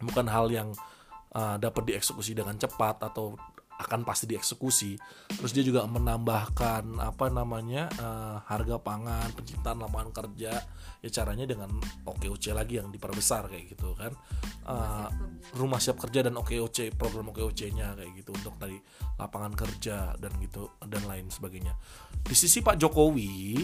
bukan 0.02 0.26
hal 0.26 0.50
yang 0.50 0.74
uh, 1.38 1.62
dapat 1.62 1.94
dieksekusi 1.94 2.34
dengan 2.34 2.58
cepat 2.58 3.06
atau 3.06 3.38
akan 3.82 4.06
pasti 4.06 4.30
dieksekusi. 4.30 4.95
Terus 5.41 5.52
dia 5.52 5.66
juga 5.66 5.90
menambahkan 5.90 7.02
apa 7.02 7.26
namanya 7.34 7.90
uh, 7.98 8.38
harga 8.45 8.78
pangan, 8.78 9.34
penciptaan 9.34 9.82
lapangan 9.82 10.14
kerja. 10.14 10.53
Ya 11.02 11.10
caranya 11.10 11.49
dengan 11.49 11.82
OKOC 12.06 12.53
lagi 12.53 12.78
yang 12.78 12.94
diperbesar 12.94 13.49
kayak 13.49 13.74
gitu 13.74 13.98
kan. 13.98 14.14
Uh, 14.62 15.10
rumah 15.58 15.82
siap 15.82 15.98
kerja 15.98 16.22
dan 16.22 16.38
OKOC 16.38 16.94
program 16.94 17.34
OKOC-nya 17.34 17.98
kayak 17.98 18.12
gitu 18.22 18.32
untuk 18.38 18.53
tadi 18.62 18.78
lapangan 19.18 19.53
kerja 19.58 20.14
dan 20.22 20.32
gitu 20.38 20.70
dan 20.86 21.02
lain 21.10 21.28
sebagainya. 21.34 21.74
Di 22.22 22.38
sisi 22.38 22.62
Pak 22.62 22.78
Jokowi 22.78 23.58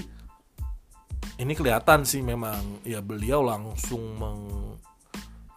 ini 1.38 1.54
kelihatan 1.54 2.02
sih 2.02 2.26
memang 2.26 2.82
ya 2.82 2.98
beliau 3.06 3.46
langsung 3.46 4.18
meng 4.18 4.42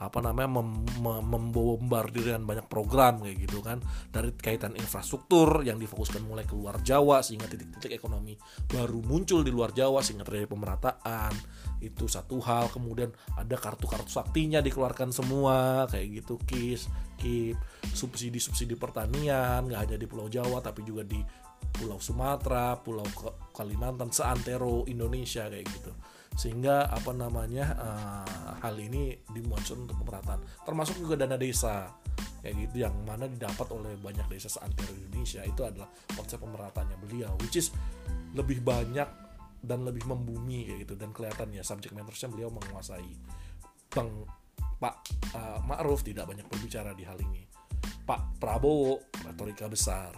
apa 0.00 0.24
namanya 0.24 0.48
mem, 0.48 0.80
mem, 1.04 1.20
membombardir 1.28 2.32
dengan 2.32 2.48
banyak 2.48 2.66
program 2.72 3.20
kayak 3.20 3.36
gitu 3.44 3.60
kan. 3.60 3.84
Dari 4.08 4.32
kaitan 4.32 4.72
infrastruktur 4.72 5.60
yang 5.60 5.76
difokuskan 5.76 6.24
mulai 6.24 6.48
keluar 6.48 6.80
Jawa 6.80 7.20
sehingga 7.20 7.44
titik-titik 7.44 7.92
ekonomi 8.00 8.32
baru 8.64 9.04
muncul 9.04 9.44
di 9.44 9.52
luar 9.52 9.76
Jawa 9.76 10.00
sehingga 10.00 10.24
terjadi 10.24 10.48
pemerataan. 10.48 11.36
Itu 11.84 12.08
satu 12.08 12.40
hal. 12.40 12.72
Kemudian 12.72 13.12
ada 13.36 13.60
kartu-kartu 13.60 14.08
saktinya 14.08 14.64
dikeluarkan 14.64 15.12
semua 15.12 15.84
kayak 15.92 16.24
gitu. 16.24 16.40
Kis 16.48 16.88
kip 17.20 17.60
subsidi-subsidi 17.92 18.80
pertanian 18.80 19.68
nggak 19.68 19.80
hanya 19.84 19.96
di 20.00 20.08
Pulau 20.08 20.32
Jawa 20.32 20.64
tapi 20.64 20.80
juga 20.88 21.04
di 21.04 21.20
Pulau 21.70 22.00
Sumatera 22.00 22.80
Pulau 22.80 23.04
Kalimantan 23.52 24.08
seantero 24.08 24.88
Indonesia 24.88 25.44
kayak 25.52 25.66
gitu 25.68 25.92
sehingga 26.38 26.88
apa 26.88 27.10
namanya 27.12 27.74
uh, 27.76 28.52
hal 28.62 28.76
ini 28.78 29.18
dimuncul 29.30 29.82
untuk 29.82 29.98
pemerataan. 30.04 30.40
Termasuk 30.64 31.00
juga 31.02 31.18
dana 31.18 31.36
desa. 31.36 31.90
Kayak 32.40 32.56
gitu 32.56 32.76
yang 32.88 32.96
mana 33.04 33.28
didapat 33.28 33.68
oleh 33.76 34.00
banyak 34.00 34.24
desa 34.32 34.48
seantero 34.48 34.96
Indonesia. 34.96 35.44
Itu 35.44 35.66
adalah 35.66 35.90
konsep 36.16 36.40
pemerataannya 36.40 36.96
beliau 37.04 37.36
which 37.44 37.60
is 37.60 37.68
lebih 38.32 38.64
banyak 38.64 39.08
dan 39.60 39.84
lebih 39.84 40.08
membumi 40.08 40.64
kayak 40.70 40.88
gitu. 40.88 40.94
Dan 40.96 41.12
kelihatannya 41.12 41.60
subject 41.60 41.92
mattersnya 41.92 42.32
beliau 42.32 42.48
menguasai. 42.48 43.10
Bang 43.92 44.24
Pak 44.80 44.96
uh, 45.36 45.60
Ma'ruf 45.68 46.00
tidak 46.00 46.24
banyak 46.24 46.48
berbicara 46.48 46.96
di 46.96 47.04
hal 47.04 47.20
ini. 47.20 47.44
Pak 48.08 48.40
Prabowo 48.40 49.12
retorika 49.20 49.68
besar. 49.68 50.16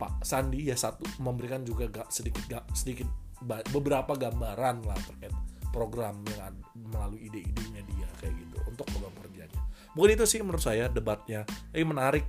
Pak 0.00 0.24
Sandi 0.26 0.66
ya 0.66 0.74
satu 0.74 1.04
memberikan 1.20 1.60
juga 1.62 1.86
gak, 1.86 2.08
sedikit 2.08 2.42
gak, 2.48 2.64
sedikit 2.72 3.06
beberapa 3.44 4.12
gambaran 4.14 4.84
lah 4.84 4.98
terkait 5.08 5.32
program 5.70 6.20
yang 6.36 6.54
melalui 6.74 7.30
ide-idenya 7.30 7.82
dia 7.86 8.08
kayak 8.20 8.34
gitu 8.36 8.56
untuk 8.66 8.86
program 8.90 9.14
kerjanya. 9.22 9.60
Mungkin 9.94 10.10
itu 10.18 10.24
sih 10.26 10.40
menurut 10.42 10.62
saya 10.62 10.90
debatnya. 10.90 11.46
Ini 11.72 11.86
menarik. 11.86 12.24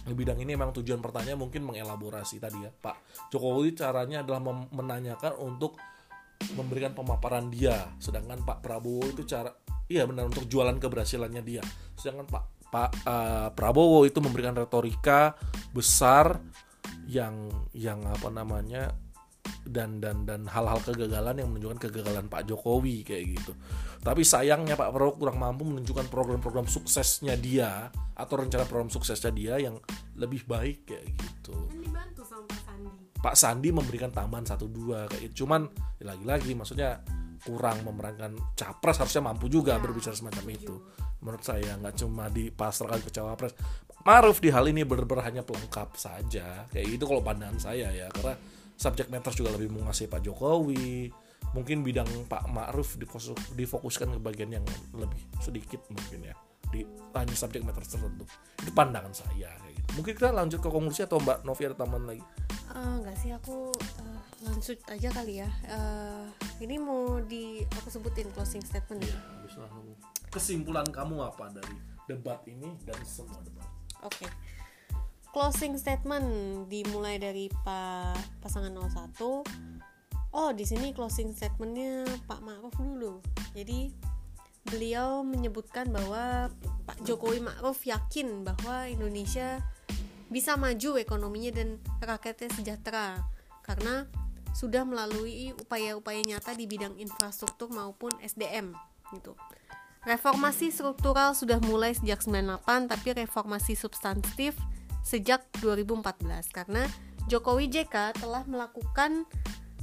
Di 0.00 0.14
bidang 0.16 0.38
ini 0.40 0.54
memang 0.56 0.72
tujuan 0.80 1.02
pertanyaan 1.02 1.38
mungkin 1.38 1.66
mengelaborasi 1.66 2.40
tadi 2.40 2.62
ya 2.62 2.70
Pak 2.70 3.28
Jokowi 3.34 3.74
caranya 3.74 4.22
adalah 4.22 4.40
menanyakan 4.70 5.34
untuk 5.38 5.76
memberikan 6.56 6.96
pemaparan 6.96 7.52
dia. 7.52 7.90
Sedangkan 8.00 8.40
Pak 8.42 8.64
Prabowo 8.64 9.06
itu 9.10 9.26
cara 9.28 9.52
iya 9.90 10.06
benar 10.06 10.30
untuk 10.30 10.46
jualan 10.48 10.78
keberhasilannya 10.78 11.42
dia. 11.44 11.62
Sedangkan 11.98 12.26
Pak 12.26 12.44
Pak 12.70 12.90
eh, 13.02 13.48
Prabowo 13.52 14.06
itu 14.06 14.22
memberikan 14.22 14.54
retorika 14.56 15.34
besar 15.74 16.38
yang 17.10 17.50
yang 17.74 18.06
apa 18.06 18.30
namanya 18.30 18.94
dan 19.66 20.02
dan 20.02 20.26
dan 20.26 20.48
hal-hal 20.48 20.80
kegagalan 20.82 21.38
yang 21.38 21.48
menunjukkan 21.52 21.78
kegagalan 21.90 22.26
Pak 22.26 22.48
Jokowi 22.48 23.06
kayak 23.06 23.24
gitu. 23.38 23.52
Tapi 24.00 24.24
sayangnya 24.24 24.74
Pak 24.74 24.90
Prabowo 24.96 25.20
kurang 25.20 25.38
mampu 25.38 25.68
menunjukkan 25.68 26.08
program-program 26.08 26.66
suksesnya 26.66 27.36
dia 27.36 27.92
atau 28.16 28.34
rencana 28.40 28.64
program 28.64 28.88
suksesnya 28.88 29.32
dia 29.32 29.54
yang 29.60 29.76
lebih 30.16 30.48
baik 30.48 30.88
kayak 30.88 31.06
gitu. 31.14 31.68
Kan 31.68 31.80
dibantu 31.80 32.22
sama 32.24 32.44
Pak 32.48 32.60
Sandi. 32.64 32.90
Pak 33.20 33.36
Sandi 33.36 33.68
memberikan 33.68 34.10
tambahan 34.10 34.48
satu 34.48 34.66
dua 34.66 35.04
kayak 35.06 35.30
gitu. 35.30 35.44
Cuman 35.44 35.68
ya 36.00 36.16
lagi-lagi 36.16 36.56
maksudnya 36.56 37.04
kurang 37.40 37.80
memerankan 37.84 38.36
capres 38.52 39.00
harusnya 39.00 39.24
mampu 39.24 39.48
juga 39.48 39.76
Ya, 39.76 39.80
berbicara 39.80 40.16
semacam 40.16 40.44
itu. 40.52 40.74
Menurut 41.20 41.44
saya 41.44 41.76
nggak 41.76 41.94
cuma 42.00 42.28
dipasrahkan 42.32 43.00
ke 43.04 43.10
cawapres. 43.12 43.52
Maruf 44.00 44.40
di 44.40 44.48
hal 44.48 44.64
ini 44.72 44.84
benar-benar 44.84 45.28
hanya 45.28 45.42
pelengkap 45.44 45.92
saja. 45.96 46.64
Kayak 46.72 46.86
gitu 46.96 47.04
kalau 47.04 47.20
pandangan 47.20 47.60
saya 47.60 47.92
ya 47.92 48.08
karena 48.08 48.34
subject 48.80 49.12
matter 49.12 49.36
juga 49.36 49.52
lebih 49.52 49.68
menguasai 49.68 50.08
Pak 50.08 50.24
Jokowi. 50.24 51.12
Mungkin 51.52 51.84
bidang 51.84 52.08
Pak 52.30 52.48
Ma'ruf 52.48 52.96
difokus- 52.96 53.36
difokuskan 53.52 54.16
ke 54.16 54.20
bagian 54.24 54.56
yang 54.56 54.64
lebih 54.96 55.20
sedikit 55.44 55.84
mungkin 55.92 56.32
ya 56.32 56.34
di 56.70 56.86
hanya 57.12 57.34
subject 57.36 57.66
matter 57.66 57.84
tertentu. 57.84 58.24
Itu 58.62 58.70
pandangan 58.72 59.12
saya 59.12 59.50
kayak 59.60 59.74
gitu. 59.76 59.88
Mungkin 60.00 60.12
kita 60.16 60.30
lanjut 60.32 60.58
ke 60.62 60.70
konklusi 60.70 61.04
atau 61.04 61.18
Mbak 61.20 61.42
Novi 61.44 61.62
ada 61.66 61.76
tambahan 61.76 62.04
lagi? 62.06 62.24
Enggak 62.70 63.16
sih 63.18 63.34
aku 63.34 63.74
eh, 63.74 64.20
lanjut 64.46 64.78
aja 64.86 65.08
kali 65.10 65.42
ya. 65.42 65.50
Eh, 65.66 66.24
ini 66.62 66.78
mau 66.78 67.18
di 67.18 67.66
aku 67.66 67.90
sebutin 67.90 68.30
closing 68.30 68.62
statement 68.62 69.02
ya. 69.02 69.18
Kesimpulan 70.30 70.86
kamu 70.86 71.26
apa 71.26 71.50
dari 71.50 71.74
debat 72.06 72.38
ini 72.46 72.78
dan 72.86 73.02
semua 73.02 73.42
debat? 73.42 73.66
Oke. 74.06 74.30
Closing 75.30 75.78
statement 75.78 76.26
dimulai 76.66 77.22
dari 77.22 77.46
Pak 77.62 78.42
pasangan 78.42 78.74
01. 78.74 79.14
Oh, 80.30 80.50
di 80.54 80.62
sini 80.62 80.90
closing 80.94 81.34
statementnya 81.34 82.06
Pak 82.26 82.42
Ma'ruf 82.42 82.74
dulu. 82.78 83.22
Jadi 83.54 83.90
beliau 84.66 85.26
menyebutkan 85.26 85.90
bahwa 85.90 86.50
Pak 86.86 87.02
Jokowi 87.06 87.42
Ma'ruf 87.42 87.82
yakin 87.86 88.42
bahwa 88.46 88.86
Indonesia 88.90 89.62
bisa 90.30 90.54
maju 90.54 90.98
ekonominya 90.98 91.62
dan 91.62 91.68
rakyatnya 91.98 92.50
sejahtera 92.54 93.18
karena 93.66 94.06
sudah 94.54 94.82
melalui 94.82 95.54
upaya-upaya 95.54 96.22
nyata 96.26 96.54
di 96.54 96.66
bidang 96.66 96.98
infrastruktur 96.98 97.70
maupun 97.70 98.10
SDM 98.22 98.74
gitu. 99.14 99.34
Reformasi 100.06 100.72
struktural 100.72 101.36
sudah 101.36 101.60
mulai 101.62 101.92
sejak 101.92 102.22
98 102.24 102.90
tapi 102.90 103.08
reformasi 103.14 103.76
substantif 103.76 104.56
sejak 105.10 105.42
2014 105.58 106.54
karena 106.54 106.86
Jokowi 107.26 107.66
JK 107.66 108.14
telah 108.22 108.46
melakukan 108.46 109.26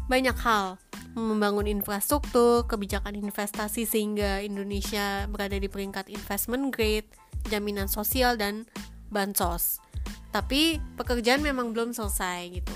banyak 0.07 0.35
hal 0.39 0.79
membangun 1.17 1.65
infrastruktur, 1.65 2.69
kebijakan 2.69 3.17
investasi 3.17 3.89
sehingga 3.89 4.39
Indonesia 4.39 5.25
berada 5.27 5.57
di 5.57 5.65
peringkat 5.65 6.13
investment 6.13 6.69
grade, 6.69 7.09
jaminan 7.49 7.89
sosial 7.89 8.37
dan 8.37 8.69
bansos. 9.09 9.81
Tapi 10.29 10.77
pekerjaan 10.93 11.41
memang 11.41 11.73
belum 11.73 11.91
selesai 11.91 12.61
gitu. 12.61 12.75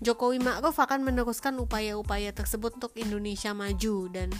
Jokowi 0.00 0.40
Ma'ruf 0.40 0.80
akan 0.80 1.04
meneruskan 1.04 1.60
upaya-upaya 1.60 2.32
tersebut 2.32 2.80
untuk 2.80 2.96
Indonesia 2.96 3.52
maju 3.52 4.08
dan 4.08 4.32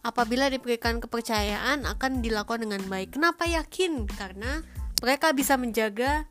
apabila 0.00 0.48
diberikan 0.48 0.96
kepercayaan 0.96 1.84
akan 1.84 2.24
dilakukan 2.24 2.64
dengan 2.64 2.80
baik. 2.88 3.20
Kenapa 3.20 3.44
yakin? 3.44 4.08
Karena 4.08 4.64
mereka 5.04 5.32
bisa 5.36 5.60
menjaga 5.60 6.24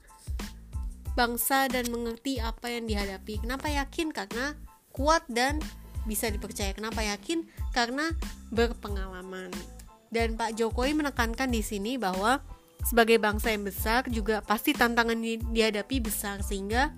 bangsa 1.15 1.71
dan 1.71 1.87
mengerti 1.89 2.43
apa 2.43 2.67
yang 2.69 2.85
dihadapi. 2.85 3.45
Kenapa 3.45 3.71
yakin? 3.71 4.11
Karena 4.11 4.53
kuat 4.91 5.23
dan 5.31 5.63
bisa 6.03 6.27
dipercaya. 6.29 6.75
Kenapa 6.75 7.01
yakin? 7.01 7.47
Karena 7.71 8.11
berpengalaman. 8.51 9.49
Dan 10.11 10.35
Pak 10.37 10.59
Jokowi 10.59 10.95
menekankan 10.95 11.49
di 11.49 11.63
sini 11.63 11.95
bahwa 11.95 12.43
sebagai 12.85 13.17
bangsa 13.17 13.49
yang 13.49 13.65
besar 13.65 14.05
juga 14.11 14.45
pasti 14.45 14.75
tantangan 14.75 15.17
di- 15.17 15.41
dihadapi 15.41 16.05
besar 16.05 16.45
sehingga 16.45 16.93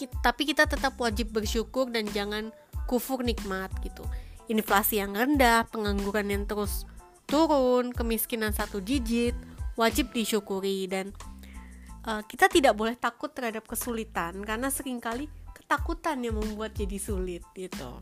ki- 0.00 0.10
tapi 0.24 0.48
kita 0.48 0.64
tetap 0.64 0.96
wajib 0.96 1.36
bersyukur 1.36 1.92
dan 1.92 2.08
jangan 2.10 2.54
kufur 2.88 3.20
nikmat 3.20 3.68
gitu. 3.84 4.06
Inflasi 4.46 5.02
yang 5.02 5.12
rendah, 5.12 5.66
pengangguran 5.68 6.30
yang 6.30 6.44
terus 6.46 6.86
turun, 7.26 7.90
kemiskinan 7.90 8.54
satu 8.54 8.78
digit 8.78 9.34
wajib 9.76 10.10
disyukuri 10.12 10.88
dan 10.88 11.12
uh, 12.08 12.24
kita 12.24 12.48
tidak 12.48 12.74
boleh 12.74 12.96
takut 12.96 13.30
terhadap 13.30 13.68
kesulitan 13.68 14.40
karena 14.42 14.72
sering 14.72 14.98
kali 14.98 15.28
ketakutan 15.52 16.20
yang 16.24 16.36
membuat 16.36 16.72
jadi 16.72 16.96
sulit 16.96 17.44
gitu. 17.52 18.00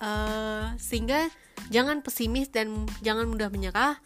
Uh, 0.00 0.72
sehingga 0.80 1.28
jangan 1.68 2.00
pesimis 2.00 2.48
dan 2.48 2.88
jangan 3.04 3.28
mudah 3.28 3.52
menyerah. 3.52 4.00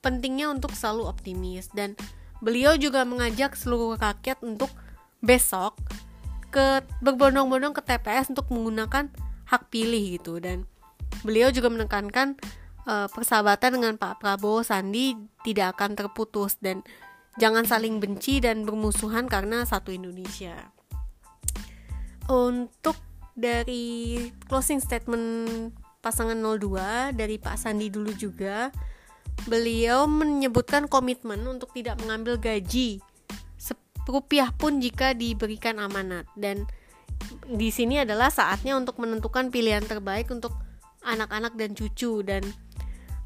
Pentingnya 0.00 0.48
untuk 0.48 0.72
selalu 0.72 1.12
optimis 1.12 1.68
dan 1.76 1.92
beliau 2.40 2.72
juga 2.80 3.04
mengajak 3.04 3.52
seluruh 3.52 4.00
rakyat 4.00 4.40
untuk 4.40 4.72
besok 5.20 5.76
ke 6.48 6.80
berbondong-bondong 7.04 7.76
ke 7.76 7.84
TPS 7.84 8.32
untuk 8.32 8.48
menggunakan 8.48 9.12
hak 9.44 9.68
pilih 9.68 10.16
gitu 10.16 10.40
dan 10.40 10.64
beliau 11.20 11.52
juga 11.52 11.68
menekankan 11.68 12.40
eh, 12.86 13.08
persahabatan 13.10 13.80
dengan 13.80 13.94
Pak 13.96 14.22
Prabowo 14.22 14.62
Sandi 14.64 15.16
tidak 15.42 15.76
akan 15.76 15.96
terputus 15.98 16.56
dan 16.60 16.84
jangan 17.36 17.64
saling 17.64 17.98
benci 17.98 18.40
dan 18.40 18.64
bermusuhan 18.68 19.26
karena 19.26 19.64
satu 19.64 19.90
Indonesia. 19.92 20.72
Untuk 22.30 22.96
dari 23.34 24.18
closing 24.46 24.78
statement 24.78 25.70
pasangan 26.00 26.36
02 26.36 27.16
dari 27.16 27.36
Pak 27.36 27.56
Sandi 27.60 27.92
dulu 27.92 28.12
juga 28.16 28.72
beliau 29.48 30.04
menyebutkan 30.04 30.84
komitmen 30.88 31.40
untuk 31.48 31.72
tidak 31.72 31.96
mengambil 32.04 32.36
gaji 32.36 33.00
rupiah 34.10 34.50
pun 34.50 34.82
jika 34.82 35.14
diberikan 35.14 35.78
amanat 35.78 36.26
dan 36.34 36.66
di 37.46 37.68
sini 37.70 38.02
adalah 38.02 38.32
saatnya 38.32 38.74
untuk 38.74 38.98
menentukan 38.98 39.52
pilihan 39.52 39.84
terbaik 39.84 40.32
untuk 40.32 40.56
anak-anak 41.04 41.56
dan 41.56 41.72
cucu 41.72 42.20
dan 42.24 42.42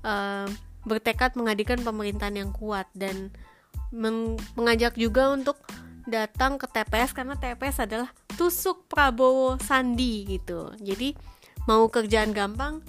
eh, 0.04 0.46
bertekad 0.84 1.34
menghadirkan 1.34 1.80
pemerintahan 1.80 2.36
yang 2.36 2.50
kuat 2.52 2.86
dan 2.92 3.32
meng- 3.90 4.38
mengajak 4.54 4.94
juga 4.94 5.32
untuk 5.32 5.56
datang 6.04 6.60
ke 6.60 6.68
TPS 6.68 7.16
karena 7.16 7.34
TPS 7.40 7.88
adalah 7.88 8.12
tusuk 8.36 8.84
Prabowo 8.92 9.56
Sandi 9.56 10.28
gitu. 10.28 10.68
Jadi 10.76 11.16
mau 11.64 11.88
kerjaan 11.88 12.36
gampang 12.36 12.84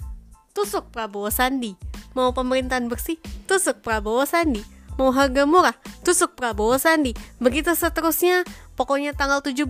tusuk 0.52 0.92
Prabowo 0.92 1.32
Sandi. 1.32 1.72
Mau 2.12 2.32
pemerintahan 2.32 2.88
bersih 2.88 3.16
tusuk 3.48 3.80
Prabowo 3.80 4.24
Sandi. 4.28 4.60
Mau 5.00 5.12
harga 5.12 5.48
murah 5.48 5.76
tusuk 6.04 6.36
Prabowo 6.36 6.76
Sandi. 6.76 7.16
Begitu 7.40 7.72
seterusnya 7.72 8.44
pokoknya 8.76 9.16
tanggal 9.16 9.40
17 9.40 9.64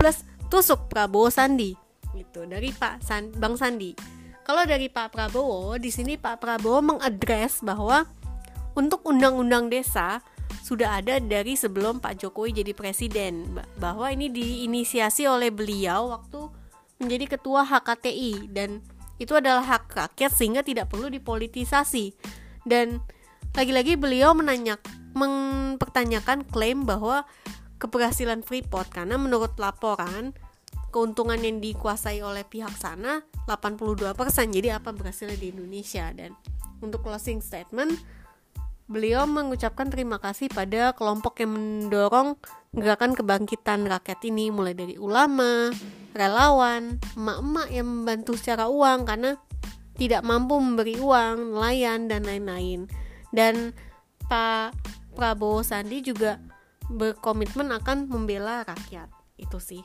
tusuk 0.50 0.90
Prabowo 0.90 1.30
Sandi. 1.30 1.78
Gitu 2.14 2.46
dari 2.50 2.74
Pak 2.74 3.02
San 3.06 3.30
Bang 3.38 3.54
Sandi 3.54 4.15
kalau 4.46 4.62
dari 4.62 4.86
Pak 4.86 5.10
Prabowo 5.10 5.74
di 5.74 5.90
sini 5.90 6.14
Pak 6.14 6.38
Prabowo 6.38 6.78
mengadres 6.78 7.66
bahwa 7.66 8.06
untuk 8.78 9.02
undang-undang 9.02 9.66
desa 9.66 10.22
sudah 10.62 11.02
ada 11.02 11.18
dari 11.18 11.58
sebelum 11.58 11.98
Pak 11.98 12.22
Jokowi 12.22 12.62
jadi 12.62 12.70
presiden 12.70 13.58
Ba- 13.58 13.66
bahwa 13.82 14.06
ini 14.14 14.30
diinisiasi 14.30 15.26
oleh 15.26 15.50
beliau 15.50 16.14
waktu 16.14 16.46
menjadi 17.02 17.34
ketua 17.34 17.66
HKTI 17.66 18.54
dan 18.54 18.86
itu 19.18 19.32
adalah 19.32 19.64
hak 19.64 19.92
rakyat 19.96 20.32
sehingga 20.32 20.60
tidak 20.60 20.92
perlu 20.92 21.08
dipolitisasi. 21.08 22.12
Dan 22.68 23.00
lagi-lagi 23.56 23.96
beliau 23.96 24.36
menanyak 24.36 24.80
mempertanyakan 25.16 26.44
klaim 26.52 26.84
bahwa 26.84 27.24
keberhasilan 27.80 28.44
Freeport 28.44 28.92
karena 28.92 29.16
menurut 29.16 29.56
laporan 29.56 30.36
keuntungan 30.90 31.38
yang 31.40 31.58
dikuasai 31.60 32.22
oleh 32.22 32.42
pihak 32.46 32.72
sana 32.78 33.22
82% 33.44 34.16
jadi 34.50 34.80
apa 34.80 34.90
berhasilnya 34.94 35.38
di 35.38 35.52
Indonesia? 35.52 36.10
Dan 36.14 36.32
untuk 36.80 37.04
closing 37.06 37.42
statement 37.42 37.96
beliau 38.86 39.26
mengucapkan 39.26 39.90
terima 39.90 40.22
kasih 40.22 40.46
pada 40.46 40.94
kelompok 40.94 41.42
yang 41.42 41.58
mendorong 41.58 42.38
gerakan 42.70 43.18
kebangkitan 43.18 43.82
rakyat 43.82 44.22
ini 44.30 44.54
mulai 44.54 44.78
dari 44.78 44.94
ulama, 44.94 45.74
relawan, 46.14 47.02
emak-emak 47.18 47.68
yang 47.74 47.86
membantu 47.86 48.38
secara 48.38 48.70
uang 48.70 49.02
karena 49.08 49.34
tidak 49.96 50.22
mampu 50.22 50.60
memberi 50.60 51.00
uang, 51.02 51.56
nelayan 51.56 52.06
dan 52.06 52.22
lain-lain. 52.28 52.86
Dan 53.34 53.74
Pak 54.30 54.76
Prabowo 55.16 55.64
Sandi 55.64 56.04
juga 56.04 56.38
berkomitmen 56.86 57.74
akan 57.74 58.06
membela 58.06 58.62
rakyat. 58.62 59.10
Itu 59.40 59.58
sih 59.58 59.82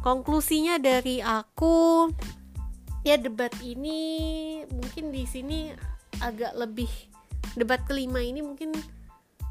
konklusinya 0.00 0.80
dari 0.80 1.20
aku 1.20 2.08
ya 3.04 3.16
debat 3.16 3.52
ini 3.64 4.60
mungkin 4.68 5.12
di 5.12 5.24
sini 5.24 5.72
agak 6.20 6.52
lebih 6.56 6.90
debat 7.56 7.80
kelima 7.88 8.20
ini 8.20 8.44
mungkin 8.44 8.72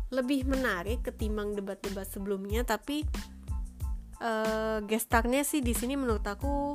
lebih 0.10 0.46
menarik 0.50 1.06
ketimbang 1.06 1.54
debat-debat 1.54 2.06
sebelumnya 2.06 2.66
tapi 2.66 3.06
uh, 4.22 4.82
gestarnya 4.86 5.46
sih 5.46 5.62
di 5.62 5.74
sini 5.74 5.94
menurut 5.94 6.26
aku 6.26 6.74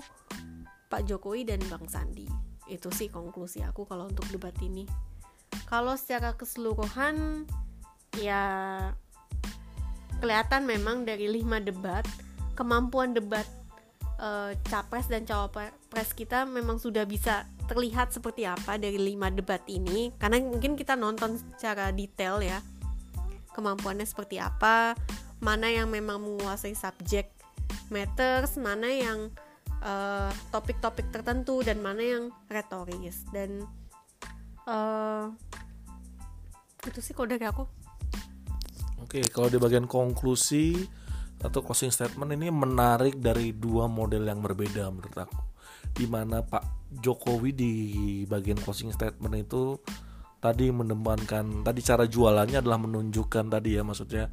Pak 0.90 1.02
Jokowi 1.10 1.42
dan 1.42 1.59
Bang 1.66 1.90
Sandi. 1.90 2.30
Itu 2.70 2.94
sih 2.94 3.10
konklusi 3.10 3.66
aku 3.66 3.82
kalau 3.84 4.06
untuk 4.06 4.24
debat 4.30 4.55
ini. 4.62 4.86
Kalau 5.66 5.98
secara 5.98 6.38
keseluruhan 6.38 7.46
ya 8.22 8.42
kelihatan 10.22 10.62
memang 10.70 11.02
dari 11.02 11.26
lima 11.26 11.59
debat 11.59 12.06
kemampuan 12.55 13.10
debat 13.10 13.46
uh, 14.20 14.53
capres 14.66 15.11
dan 15.11 15.27
cawapres 15.27 16.11
kita 16.15 16.47
memang 16.47 16.78
sudah 16.78 17.03
bisa 17.07 17.49
terlihat 17.65 18.12
seperti 18.12 18.45
apa 18.45 18.77
dari 18.77 19.01
lima 19.01 19.32
debat 19.32 19.62
ini. 19.66 20.12
Karena 20.20 20.39
mungkin 20.43 20.77
kita 20.77 20.95
nonton 20.95 21.41
secara 21.41 21.91
detail 21.91 22.43
ya 22.45 22.61
kemampuannya 23.55 24.05
seperti 24.05 24.43
apa 24.43 24.99
mana 25.39 25.70
yang 25.70 25.86
memang 25.86 26.19
menguasai 26.19 26.74
subjek 26.74 27.31
matters 27.86 28.59
mana 28.59 28.91
yang 28.91 29.31
eh, 29.78 30.31
topik-topik 30.51 31.07
uh, 31.07 31.12
tertentu 31.15 31.62
dan 31.62 31.78
mana 31.78 32.03
yang 32.03 32.24
retoris. 32.51 33.23
Dan 33.31 33.62
uh, 34.66 35.31
itu 36.85 37.01
sih 37.01 37.15
kalau 37.15 37.31
dari 37.31 37.47
aku. 37.47 37.65
Oke 39.05 39.20
kalau 39.31 39.53
di 39.53 39.61
bagian 39.61 39.85
konklusi 39.85 40.89
atau 41.45 41.61
closing 41.61 41.93
statement 41.93 42.33
ini 42.33 42.49
menarik 42.49 43.21
dari 43.21 43.53
dua 43.53 43.85
model 43.85 44.25
yang 44.25 44.41
berbeda 44.41 44.89
menurut 44.89 45.12
aku. 45.12 45.37
Di 45.93 46.09
mana 46.09 46.41
Pak 46.41 46.89
Jokowi 47.05 47.53
di 47.53 47.73
bagian 48.25 48.57
closing 48.57 48.91
statement 48.91 49.37
itu 49.37 49.77
tadi 50.41 50.73
mendepankan 50.73 51.61
tadi 51.65 51.81
cara 51.85 52.09
jualannya 52.09 52.61
adalah 52.61 52.81
menunjukkan 52.81 53.49
tadi 53.49 53.77
ya 53.77 53.83
maksudnya 53.85 54.29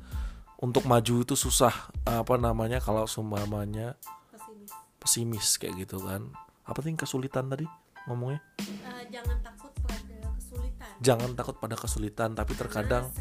untuk 0.60 0.84
maju 0.88 1.24
itu 1.24 1.36
susah 1.36 1.72
apa 2.08 2.36
namanya 2.36 2.78
kalau 2.78 3.08
seumpamanya 3.08 3.96
pesimis. 4.32 4.72
pesimis 5.00 5.48
kayak 5.60 5.88
gitu 5.88 6.00
kan. 6.00 6.32
Apa 6.64 6.80
sih 6.86 6.96
kesulitan 6.96 7.52
tadi 7.52 7.68
ngomongnya? 8.08 8.40
Uh, 8.62 9.04
jangan 9.12 9.38
takut 9.44 9.74
pada 9.84 10.16
kesulitan. 10.38 10.90
Jangan 11.02 11.30
takut 11.36 11.56
pada 11.60 11.76
kesulitan 11.76 12.30
tapi 12.38 12.54
terkadang 12.56 13.12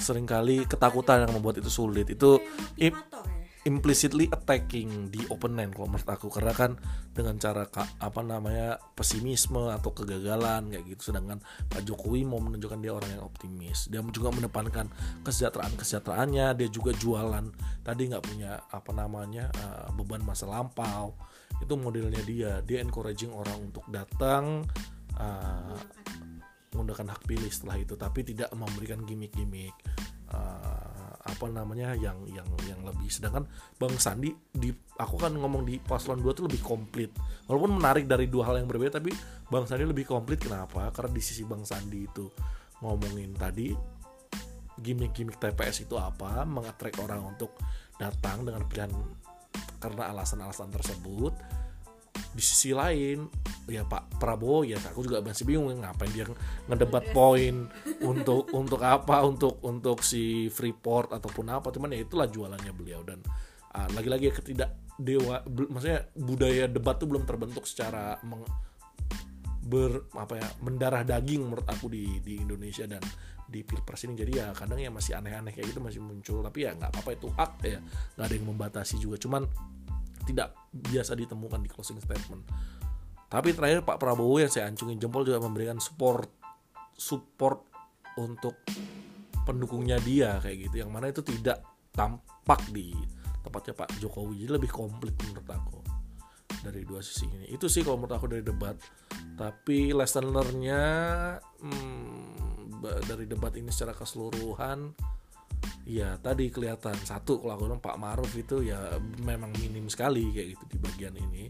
sering 0.00 0.26
kali 0.26 0.64
ketakutan 0.64 1.26
yang 1.26 1.32
membuat 1.34 1.60
itu 1.60 1.70
sulit. 1.70 2.08
Itu 2.08 2.38
implicitly 3.68 4.32
attacking 4.32 5.12
di 5.12 5.20
opponent 5.28 5.76
kalau 5.76 5.92
menurut 5.92 6.08
aku. 6.08 6.32
Karena 6.32 6.56
kan 6.56 6.80
dengan 7.12 7.36
cara 7.36 7.68
apa 8.00 8.20
namanya 8.24 8.80
pesimisme 8.96 9.68
atau 9.68 9.92
kegagalan 9.92 10.72
kayak 10.72 10.84
gitu 10.96 11.12
sedangkan 11.12 11.44
Pak 11.68 11.84
Jokowi 11.84 12.24
mau 12.24 12.40
menunjukkan 12.40 12.80
dia 12.80 12.92
orang 12.96 13.10
yang 13.12 13.24
optimis. 13.28 13.92
Dia 13.92 14.00
juga 14.08 14.32
mendepankan 14.32 14.88
kesejahteraan 15.26 15.76
kesejahteraannya 15.76 16.56
dia 16.56 16.68
juga 16.72 16.96
jualan. 16.96 17.44
Tadi 17.84 18.02
nggak 18.08 18.24
punya 18.24 18.64
apa 18.72 18.90
namanya 18.96 19.52
uh, 19.52 19.92
beban 19.92 20.24
masa 20.24 20.48
lampau. 20.48 21.12
Itu 21.60 21.76
modelnya 21.76 22.24
dia. 22.24 22.64
Dia 22.64 22.80
encouraging 22.80 23.34
orang 23.34 23.68
untuk 23.68 23.84
datang 23.92 24.64
uh, 25.20 25.76
menggunakan 26.78 27.18
hak 27.18 27.22
pilih 27.26 27.50
setelah 27.50 27.76
itu 27.82 27.98
tapi 27.98 28.22
tidak 28.22 28.48
memberikan 28.54 29.02
gimmick-gimmick 29.02 29.74
uh, 30.30 31.18
apa 31.28 31.46
namanya 31.50 31.92
yang 31.98 32.24
yang 32.30 32.46
yang 32.64 32.80
lebih. 32.86 33.10
Sedangkan 33.10 33.44
Bang 33.76 33.98
Sandi 33.98 34.32
di 34.48 34.70
aku 34.96 35.18
kan 35.18 35.34
ngomong 35.34 35.66
di 35.66 35.76
paslon 35.82 36.22
2 36.22 36.38
tuh 36.38 36.46
lebih 36.46 36.62
komplit. 36.62 37.10
Walaupun 37.50 37.76
menarik 37.76 38.08
dari 38.08 38.30
dua 38.30 38.48
hal 38.48 38.62
yang 38.62 38.68
berbeda 38.70 39.02
tapi 39.02 39.12
Bang 39.50 39.66
Sandi 39.66 39.84
lebih 39.84 40.08
komplit. 40.08 40.40
Kenapa? 40.40 40.88
Karena 40.94 41.12
di 41.12 41.22
sisi 41.22 41.44
Bang 41.44 41.66
Sandi 41.66 42.06
itu 42.06 42.30
ngomongin 42.80 43.34
tadi 43.34 43.74
gimmick-gimmick 44.78 45.42
TPS 45.42 45.90
itu 45.90 45.98
apa 45.98 46.46
mengatrek 46.46 47.02
orang 47.02 47.34
untuk 47.34 47.58
datang 47.98 48.46
dengan 48.46 48.62
pilihan 48.70 48.94
karena 49.82 50.10
alasan-alasan 50.14 50.70
tersebut 50.70 51.34
di 52.34 52.42
sisi 52.42 52.70
lain 52.70 53.26
ya 53.68 53.84
Pak 53.84 54.16
Prabowo 54.16 54.64
ya 54.64 54.80
aku 54.80 55.04
juga 55.04 55.20
masih 55.20 55.44
bingung 55.44 55.68
ngapain 55.84 56.08
dia 56.14 56.24
ngedebat 56.70 57.12
poin 57.12 57.68
untuk 58.00 58.48
untuk 58.56 58.80
apa 58.80 59.20
untuk 59.26 59.60
untuk 59.66 60.00
si 60.00 60.48
Freeport 60.48 61.12
ataupun 61.12 61.46
apa. 61.52 61.68
Cuman 61.68 61.92
ya 61.92 62.00
itulah 62.02 62.26
jualannya 62.30 62.72
beliau. 62.72 63.04
Dan 63.04 63.20
uh, 63.76 63.88
lagi-lagi 63.92 64.32
ketidak 64.32 64.72
dewa 64.98 65.44
maksudnya 65.46 66.10
budaya 66.18 66.66
debat 66.66 66.98
tuh 66.98 67.06
belum 67.06 67.22
terbentuk 67.22 67.62
secara 67.68 68.18
meng, 68.26 68.42
ber 69.62 70.10
apa 70.16 70.34
ya 70.42 70.48
mendarah 70.64 71.06
daging 71.06 71.46
menurut 71.46 71.68
aku 71.70 71.86
di 71.92 72.18
di 72.24 72.40
Indonesia 72.40 72.88
dan 72.88 73.04
di 73.48 73.64
pilpres 73.64 74.04
ini. 74.08 74.16
Jadi 74.16 74.32
ya 74.36 74.52
kadang 74.56 74.80
ya 74.80 74.88
masih 74.88 75.16
aneh-aneh 75.16 75.52
kayak 75.52 75.72
gitu 75.72 75.80
masih 75.84 76.00
muncul. 76.00 76.40
Tapi 76.40 76.58
ya 76.64 76.72
nggak 76.72 76.90
apa-apa 76.92 77.10
itu 77.16 77.28
hak 77.32 77.52
ya. 77.64 77.80
Nggak 78.16 78.26
ada 78.26 78.34
yang 78.34 78.46
membatasi 78.48 78.96
juga. 78.96 79.16
Cuman 79.20 79.44
tidak 80.28 80.52
biasa 80.68 81.16
ditemukan 81.16 81.64
di 81.64 81.68
closing 81.72 81.96
statement. 82.04 82.44
Tapi 83.28 83.52
terakhir 83.56 83.84
Pak 83.84 83.96
Prabowo 83.96 84.36
yang 84.40 84.52
saya 84.52 84.68
ancungin 84.68 85.00
jempol 85.00 85.24
juga 85.24 85.40
memberikan 85.40 85.80
support 85.80 86.28
support 86.96 87.64
untuk 88.20 88.60
pendukungnya 89.48 89.96
dia 90.04 90.36
kayak 90.44 90.68
gitu. 90.68 90.84
Yang 90.84 90.90
mana 90.92 91.06
itu 91.08 91.24
tidak 91.24 91.64
tampak 91.92 92.60
di 92.68 92.92
tempatnya 93.44 93.72
Pak 93.72 93.96
Jokowi. 94.00 94.44
Jadi 94.44 94.52
lebih 94.60 94.70
komplit 94.72 95.16
menurut 95.24 95.48
aku 95.48 95.80
dari 96.64 96.84
dua 96.84 97.00
sisi 97.00 97.28
ini. 97.28 97.46
Itu 97.52 97.68
sih 97.70 97.84
kalau 97.84 98.00
menurut 98.00 98.16
aku 98.16 98.26
dari 98.28 98.44
debat. 98.44 98.76
Tapi 99.38 99.94
lesson 99.94 100.34
learnnya 100.34 100.82
hmm, 101.62 102.82
dari 103.06 103.24
debat 103.28 103.54
ini 103.54 103.70
secara 103.70 103.94
keseluruhan 103.94 104.92
ya 105.88 106.20
tadi 106.20 106.52
kelihatan 106.52 106.96
satu 107.00 107.40
kalau 107.40 107.52
aku 107.56 107.62
bilang 107.68 107.82
Pak 107.82 107.96
Maruf 107.96 108.32
itu 108.36 108.60
ya 108.60 108.98
memang 109.24 109.52
minim 109.56 109.88
sekali 109.88 110.28
kayak 110.32 110.48
gitu 110.56 110.64
di 110.68 110.78
bagian 110.78 111.14
ini 111.16 111.48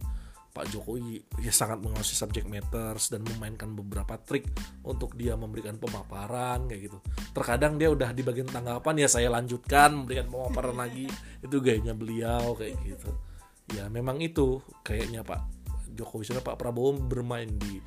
Pak 0.58 0.74
Jokowi 0.74 1.22
ya 1.38 1.54
sangat 1.54 1.78
menguasai 1.78 2.18
subject 2.18 2.50
matters 2.50 3.14
dan 3.14 3.22
memainkan 3.22 3.78
beberapa 3.78 4.18
trik 4.18 4.50
untuk 4.82 5.14
dia 5.14 5.38
memberikan 5.38 5.78
pemaparan 5.78 6.66
kayak 6.66 6.90
gitu. 6.90 6.98
Terkadang 7.30 7.78
dia 7.78 7.94
udah 7.94 8.10
di 8.10 8.26
bagian 8.26 8.50
tanggapan 8.50 9.06
ya 9.06 9.06
saya 9.06 9.30
lanjutkan 9.30 10.02
memberikan 10.02 10.26
pemaparan 10.26 10.74
lagi 10.82 11.06
itu 11.46 11.56
gayanya 11.62 11.94
beliau 11.94 12.58
kayak 12.58 12.74
gitu. 12.82 13.14
Ya 13.70 13.86
memang 13.86 14.18
itu 14.18 14.58
kayaknya 14.82 15.22
Pak 15.22 15.46
Jokowi 15.94 16.26
sudah 16.26 16.42
Pak 16.42 16.58
Prabowo 16.58 16.98
bermain 17.06 17.46
di 17.54 17.78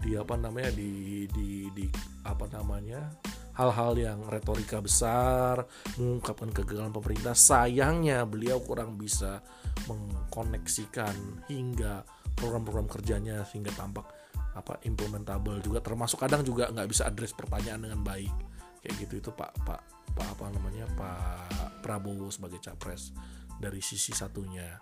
di 0.00 0.14
apa 0.14 0.38
namanya 0.38 0.70
di 0.70 1.26
di 1.34 1.66
di 1.74 1.90
apa 2.24 2.46
namanya 2.46 3.10
hal-hal 3.56 3.92
yang 3.98 4.18
retorika 4.28 4.78
besar, 4.82 5.66
mengungkapkan 5.98 6.50
kegagalan 6.54 6.94
pemerintah. 6.94 7.34
Sayangnya 7.34 8.24
beliau 8.28 8.62
kurang 8.62 8.94
bisa 8.98 9.42
mengkoneksikan 9.86 11.46
hingga 11.50 12.04
program-program 12.36 12.88
kerjanya 12.88 13.42
sehingga 13.48 13.72
tampak 13.74 14.06
apa 14.54 14.82
implementable 14.86 15.62
juga. 15.62 15.80
Termasuk 15.80 16.20
kadang 16.20 16.42
juga 16.42 16.68
nggak 16.70 16.88
bisa 16.90 17.06
address 17.06 17.36
pertanyaan 17.36 17.86
dengan 17.86 18.00
baik. 18.02 18.32
Kayak 18.80 18.94
gitu 19.06 19.14
itu 19.20 19.30
pak 19.36 19.52
pak 19.62 19.80
pak 20.10 20.26
apa 20.26 20.44
namanya 20.50 20.88
pak 20.96 21.84
Prabowo 21.84 22.32
sebagai 22.32 22.58
capres 22.58 23.14
dari 23.60 23.78
sisi 23.84 24.10
satunya. 24.16 24.76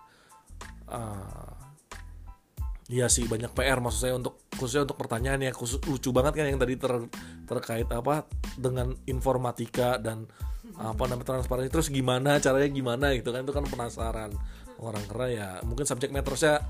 Uh, 0.89 1.68
Iya 2.89 3.05
sih 3.05 3.29
banyak 3.29 3.53
PR 3.53 3.77
maksud 3.85 4.01
saya 4.01 4.17
untuk 4.17 4.49
khususnya 4.57 4.89
untuk 4.89 4.97
pertanyaan 4.97 5.45
ya. 5.45 5.53
Khusus 5.53 5.77
lucu 5.85 6.09
banget 6.09 6.41
kan 6.41 6.45
yang 6.49 6.57
tadi 6.57 6.73
ter, 6.73 6.89
terkait 7.45 7.85
apa 7.93 8.25
dengan 8.57 8.97
informatika 9.05 10.01
dan 10.01 10.25
apa 10.73 11.05
namanya 11.05 11.37
transparansi. 11.37 11.69
Terus 11.69 11.87
gimana 11.93 12.41
caranya 12.41 12.69
gimana 12.73 13.13
gitu 13.13 13.29
kan 13.29 13.45
itu 13.45 13.53
kan 13.53 13.65
penasaran 13.69 14.33
orang. 14.81 15.05
Karena 15.05 15.27
ya 15.29 15.47
mungkin 15.61 15.85
subjek 15.85 16.09
metrosnya 16.09 16.65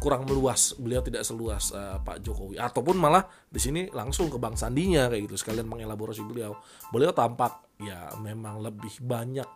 kurang 0.00 0.24
meluas 0.24 0.72
beliau 0.80 1.04
tidak 1.04 1.28
seluas 1.28 1.76
uh, 1.76 2.00
Pak 2.00 2.24
Jokowi. 2.24 2.56
Ataupun 2.56 2.96
malah 2.96 3.28
di 3.52 3.60
sini 3.60 3.92
langsung 3.92 4.32
ke 4.32 4.40
Bang 4.40 4.56
Sandinya 4.56 5.12
kayak 5.12 5.28
gitu. 5.28 5.36
Sekalian 5.36 5.68
mengelaborasi 5.68 6.24
beliau. 6.24 6.56
Beliau 6.88 7.12
tampak 7.12 7.76
ya 7.84 8.16
memang 8.16 8.64
lebih 8.64 8.96
banyak 9.04 9.46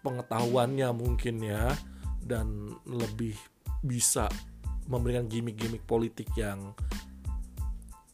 pengetahuannya 0.00 0.88
mungkin 0.96 1.44
ya 1.44 1.68
dan 2.24 2.72
lebih 2.88 3.36
bisa 3.84 4.32
memberikan 4.88 5.28
gimmick-gimmick 5.28 5.84
politik 5.84 6.32
yang 6.34 6.72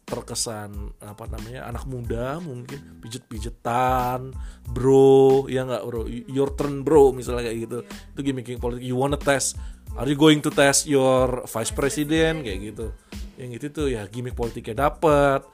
terkesan 0.04 0.92
apa 1.00 1.24
namanya 1.32 1.64
anak 1.64 1.88
muda 1.88 2.36
mungkin 2.36 3.00
pijet-pijetan 3.00 4.36
bro 4.68 5.48
ya 5.48 5.64
nggak 5.64 5.82
bro? 5.88 6.04
Your 6.28 6.52
turn 6.52 6.84
bro 6.84 7.16
misalnya 7.16 7.48
kayak 7.48 7.58
gitu. 7.64 7.78
Yeah. 7.80 8.12
itu 8.12 8.20
gimmick 8.20 8.60
politik. 8.60 8.84
You 8.84 9.00
wanna 9.00 9.16
test? 9.16 9.56
Are 9.94 10.04
you 10.04 10.18
going 10.18 10.42
to 10.44 10.50
test 10.52 10.90
your 10.90 11.46
vice 11.48 11.72
president? 11.72 12.44
Kayak 12.44 12.74
gitu. 12.74 12.86
Yang 13.40 13.50
itu 13.56 13.66
tuh 13.72 13.86
ya 13.88 14.04
gimmick 14.10 14.36
politiknya 14.36 14.90
dapet. 14.90 15.46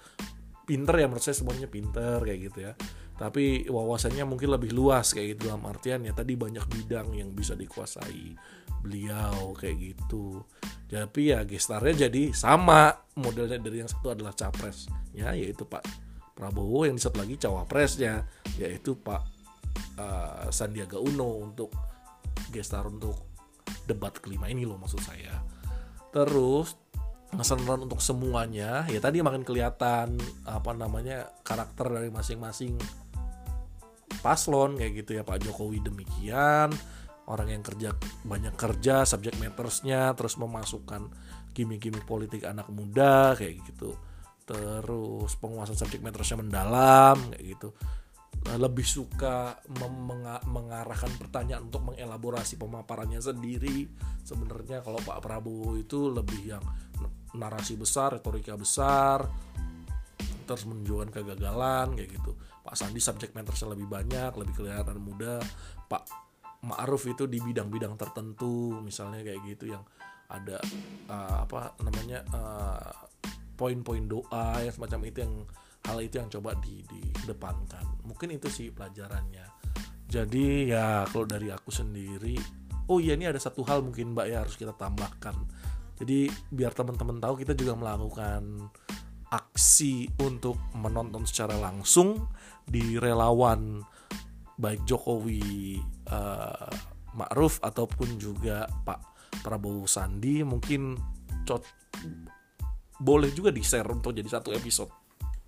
Pinter 0.67 0.95
ya 0.99 1.07
menurut 1.07 1.23
saya 1.23 1.35
semuanya 1.35 1.67
pinter 1.67 2.23
kayak 2.23 2.41
gitu 2.51 2.59
ya 2.63 2.73
tapi 3.21 3.69
wawasannya 3.69 4.25
mungkin 4.25 4.49
lebih 4.49 4.73
luas 4.73 5.13
kayak 5.13 5.37
gitu 5.37 5.53
dalam 5.53 5.69
artian 5.69 6.01
ya 6.09 6.17
tadi 6.17 6.41
banyak 6.41 6.65
bidang 6.73 7.13
yang 7.13 7.37
bisa 7.37 7.53
dikuasai. 7.53 8.33
Beliau 8.81 9.53
kayak 9.53 9.77
gitu. 9.77 10.41
Tapi 10.89 11.37
ya 11.37 11.45
gestarnya 11.45 12.09
jadi 12.09 12.33
sama. 12.33 12.97
Modelnya 13.21 13.61
dari 13.61 13.85
yang 13.85 13.93
satu 13.93 14.17
adalah 14.17 14.33
capres 14.33 14.89
ya 15.13 15.37
yaitu 15.37 15.69
Pak 15.69 15.85
Prabowo 16.33 16.89
yang 16.89 16.97
satu 16.97 17.21
lagi 17.21 17.37
cawapresnya 17.37 18.25
yaitu 18.57 18.97
Pak 18.97 19.21
uh, 20.01 20.49
Sandiaga 20.49 20.97
Uno 20.97 21.45
untuk 21.45 21.69
gestar 22.49 22.89
untuk 22.89 23.29
debat 23.85 24.17
kelima 24.17 24.49
ini 24.49 24.65
loh 24.65 24.81
maksud 24.81 25.05
saya. 25.05 25.45
Terus 26.09 26.73
keseruan 27.37 27.85
untuk 27.85 28.01
semuanya 28.01 28.89
ya 28.91 28.99
tadi 28.99 29.23
makin 29.23 29.47
kelihatan 29.47 30.19
apa 30.49 30.73
namanya 30.75 31.31
karakter 31.47 31.87
dari 31.87 32.11
masing-masing 32.11 32.75
paslon 34.19 34.75
kayak 34.75 35.07
gitu 35.07 35.11
ya 35.19 35.23
Pak 35.23 35.47
Jokowi 35.47 35.79
demikian. 35.81 36.75
Orang 37.31 37.47
yang 37.47 37.63
kerja 37.63 37.95
banyak 38.27 38.59
kerja 38.59 39.07
subject 39.07 39.39
mattersnya 39.39 40.11
terus 40.19 40.35
memasukkan 40.35 41.07
gimmick-gimmick 41.55 42.03
politik 42.03 42.43
anak 42.43 42.67
muda 42.75 43.39
kayak 43.39 43.63
gitu. 43.71 43.95
Terus 44.43 45.31
penguasaan 45.39 45.79
subject 45.79 46.03
mattersnya 46.03 46.43
mendalam 46.43 47.17
kayak 47.31 47.45
gitu. 47.55 47.71
Nah, 48.41 48.57
lebih 48.57 48.87
suka 48.87 49.63
mengarahkan 50.49 51.13
pertanyaan 51.21 51.71
untuk 51.71 51.95
mengelaborasi 51.95 52.59
pemaparannya 52.59 53.23
sendiri. 53.23 53.87
Sebenarnya 54.27 54.83
kalau 54.83 54.99
Pak 54.99 55.23
Prabowo 55.23 55.79
itu 55.79 56.11
lebih 56.11 56.57
yang 56.59 56.65
narasi 57.35 57.79
besar 57.79 58.19
retorika 58.19 58.59
besar 58.59 59.23
terus 60.51 60.67
menunjukkan 60.67 61.15
kegagalan 61.15 61.95
kayak 61.95 62.11
gitu 62.19 62.35
Pak 62.61 62.75
Sandi 62.77 63.01
subject 63.01 63.33
mattersnya 63.33 63.73
lebih 63.73 63.89
banyak 63.89 64.33
lebih 64.37 64.55
kelihatan 64.55 65.01
muda. 65.01 65.41
Pak 65.89 66.05
Ma'ruf 66.61 67.09
itu 67.09 67.25
di 67.25 67.41
bidang-bidang 67.41 67.97
tertentu 67.97 68.77
misalnya 68.85 69.25
kayak 69.25 69.41
gitu 69.49 69.73
yang 69.73 69.83
ada 70.31 70.61
uh, 71.09 71.49
apa 71.49 71.75
namanya 71.83 72.21
uh, 72.37 72.93
poin-poin 73.57 74.05
doa 74.07 74.61
yang 74.61 74.73
semacam 74.73 75.01
itu 75.09 75.19
yang 75.25 75.35
hal 75.89 75.99
itu 76.05 76.15
yang 76.21 76.29
coba 76.29 76.55
di 76.61 76.85
depankan 77.25 77.83
mungkin 78.05 78.37
itu 78.37 78.47
sih 78.53 78.69
pelajarannya. 78.71 79.49
Jadi 80.11 80.75
ya 80.75 81.07
kalau 81.09 81.25
dari 81.25 81.49
aku 81.49 81.73
sendiri 81.73 82.37
oh 82.91 82.99
iya 82.99 83.15
ini 83.17 83.25
ada 83.31 83.39
satu 83.39 83.65
hal 83.65 83.81
mungkin 83.81 84.13
mbak 84.13 84.27
ya 84.29 84.45
harus 84.45 84.55
kita 84.61 84.77
tambahkan. 84.77 85.35
Jadi 86.01 86.33
biar 86.49 86.73
teman-teman 86.73 87.21
tahu 87.21 87.45
kita 87.45 87.53
juga 87.53 87.77
melakukan 87.77 88.69
aksi 89.31 90.11
untuk 90.27 90.59
menonton 90.75 91.23
secara 91.23 91.55
langsung 91.55 92.27
di 92.71 92.95
relawan 93.03 93.83
baik 94.55 94.87
Jokowi 94.87 95.83
uh, 96.07 96.71
Ma'ruf 97.19 97.59
ataupun 97.59 98.15
juga 98.23 98.71
Pak 98.87 99.01
Prabowo 99.43 99.91
Sandi 99.91 100.47
mungkin 100.47 100.95
cot 101.43 101.67
boleh 103.01 103.33
juga 103.33 103.51
di 103.51 103.65
share 103.65 103.89
untuk 103.89 104.13
jadi 104.13 104.29
satu 104.29 104.53
episode. 104.53 104.93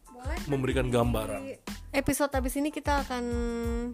Boleh, 0.08 0.38
memberikan 0.48 0.88
gambaran. 0.88 1.60
Episode 1.92 2.32
habis 2.32 2.56
ini 2.56 2.72
kita 2.72 3.04
akan 3.04 3.24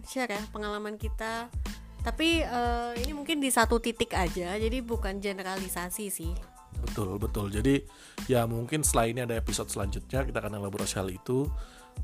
share 0.07 0.31
ya 0.31 0.41
pengalaman 0.49 0.95
kita. 0.95 1.51
Tapi 1.99 2.47
uh, 2.47 2.95
ini 2.95 3.11
mungkin 3.11 3.43
di 3.43 3.51
satu 3.51 3.83
titik 3.83 4.15
aja 4.15 4.55
jadi 4.55 4.79
bukan 4.79 5.19
generalisasi 5.19 6.07
sih. 6.07 6.31
Betul 6.79 7.19
betul. 7.19 7.51
Jadi 7.51 7.83
ya 8.31 8.47
mungkin 8.47 8.87
setelah 8.87 9.11
ini 9.11 9.19
ada 9.27 9.35
episode 9.35 9.67
selanjutnya 9.67 10.23
kita 10.23 10.39
akan 10.39 10.63
elaborasi 10.63 10.95
hal 10.95 11.11
itu 11.11 11.43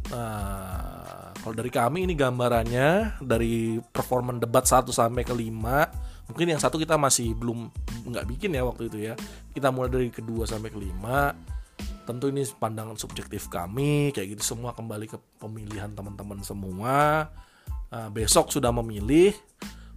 nah 0.09 1.33
kalau 1.45 1.53
dari 1.53 1.69
kami 1.69 2.09
ini 2.09 2.17
gambarannya 2.17 3.21
dari 3.21 3.77
performan 3.77 4.41
debat 4.41 4.65
1 4.65 4.89
sampai 4.89 5.21
ke 5.21 5.29
5 5.29 6.25
mungkin 6.25 6.47
yang 6.49 6.57
satu 6.57 6.81
kita 6.81 6.97
masih 6.97 7.37
belum 7.37 7.69
nggak 8.09 8.25
bikin 8.33 8.57
ya 8.57 8.65
waktu 8.65 8.89
itu 8.89 8.97
ya. 9.11 9.13
Kita 9.53 9.69
mulai 9.69 9.93
dari 9.93 10.09
kedua 10.09 10.49
sampai 10.49 10.73
ke 10.73 10.79
5 10.81 11.55
tentu 12.05 12.29
ini 12.29 12.45
pandangan 12.45 12.93
subjektif 13.01 13.49
kami 13.49 14.13
kayak 14.13 14.37
gitu 14.37 14.53
semua 14.53 14.77
kembali 14.77 15.09
ke 15.09 15.17
pemilihan 15.41 15.89
teman-teman 15.93 16.41
semua. 16.45 17.29
Uh, 17.93 18.09
besok 18.09 18.49
sudah 18.49 18.73
memilih 18.73 19.33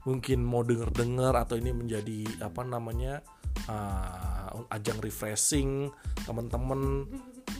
mungkin 0.04 0.40
mau 0.40 0.64
denger-dengar 0.64 1.36
atau 1.36 1.60
ini 1.60 1.72
menjadi 1.72 2.24
apa 2.40 2.64
namanya 2.64 3.20
uh, 3.68 4.68
ajang 4.72 5.00
refreshing 5.04 5.92
teman-teman 6.24 7.04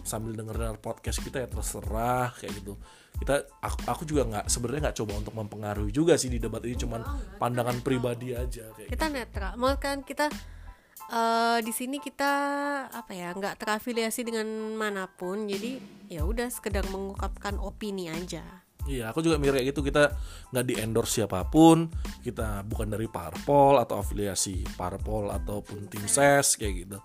sambil 0.02 0.32
denger 0.36 0.78
podcast 0.78 1.20
kita 1.20 1.44
ya 1.44 1.48
terserah 1.48 2.32
kayak 2.36 2.62
gitu 2.62 2.74
kita 3.18 3.50
aku, 3.58 3.78
aku 3.90 4.02
juga 4.06 4.22
nggak 4.30 4.44
sebenarnya 4.46 4.80
nggak 4.90 4.98
coba 5.02 5.12
untuk 5.18 5.34
mempengaruhi 5.34 5.90
juga 5.90 6.14
sih 6.14 6.30
di 6.30 6.38
debat 6.38 6.62
ini 6.62 6.78
cuman 6.78 7.02
pandangan 7.36 7.82
pribadi 7.82 8.32
aja 8.32 8.70
kayak 8.78 8.94
kita 8.94 9.06
gitu. 9.10 9.16
netral 9.18 9.52
mau 9.58 9.74
kan 9.74 10.06
kita 10.06 10.30
uh, 11.10 11.58
di 11.58 11.72
sini 11.74 11.98
kita 11.98 12.32
apa 12.88 13.12
ya 13.12 13.34
nggak 13.34 13.58
terafiliasi 13.58 14.22
dengan 14.22 14.46
mana 14.78 15.10
pun 15.10 15.50
jadi 15.50 15.82
ya 16.08 16.22
udah 16.24 16.48
sekedar 16.48 16.86
mengungkapkan 16.88 17.58
opini 17.58 18.08
aja 18.08 18.64
Iya, 18.88 19.12
aku 19.12 19.20
juga 19.20 19.36
mikir 19.36 19.60
kayak 19.60 19.68
gitu. 19.68 19.84
Kita 19.84 20.16
nggak 20.48 20.64
di 20.64 20.74
endorse 20.80 21.20
siapa 21.20 21.44
pun. 21.44 21.92
Kita 22.24 22.64
bukan 22.64 22.88
dari 22.88 23.04
parpol 23.04 23.76
atau 23.76 24.00
afiliasi 24.00 24.64
parpol 24.80 25.28
ataupun 25.28 25.92
tim 25.92 26.08
ses 26.08 26.56
kayak 26.56 26.88
gitu. 26.88 26.98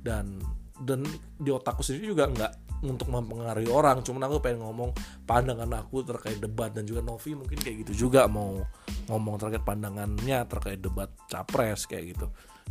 Dan 0.00 0.40
dan 0.82 1.04
di 1.36 1.48
otakku 1.48 1.80
sendiri 1.80 2.12
juga 2.12 2.28
nggak 2.28 2.52
untuk 2.84 3.08
mempengaruhi 3.08 3.70
orang. 3.72 4.04
Cuman 4.04 4.28
aku 4.28 4.42
pengen 4.44 4.60
ngomong 4.66 4.92
pandangan 5.24 5.70
aku 5.80 6.04
terkait 6.04 6.36
debat 6.42 6.68
dan 6.68 6.84
juga 6.84 7.00
Novi 7.00 7.32
mungkin 7.32 7.56
kayak 7.56 7.86
gitu 7.86 8.08
juga 8.08 8.28
mau 8.28 8.60
ngomong 9.08 9.40
terkait 9.40 9.64
pandangannya 9.64 10.44
terkait 10.44 10.80
debat 10.82 11.08
capres 11.30 11.88
kayak 11.88 12.16
gitu. 12.16 12.26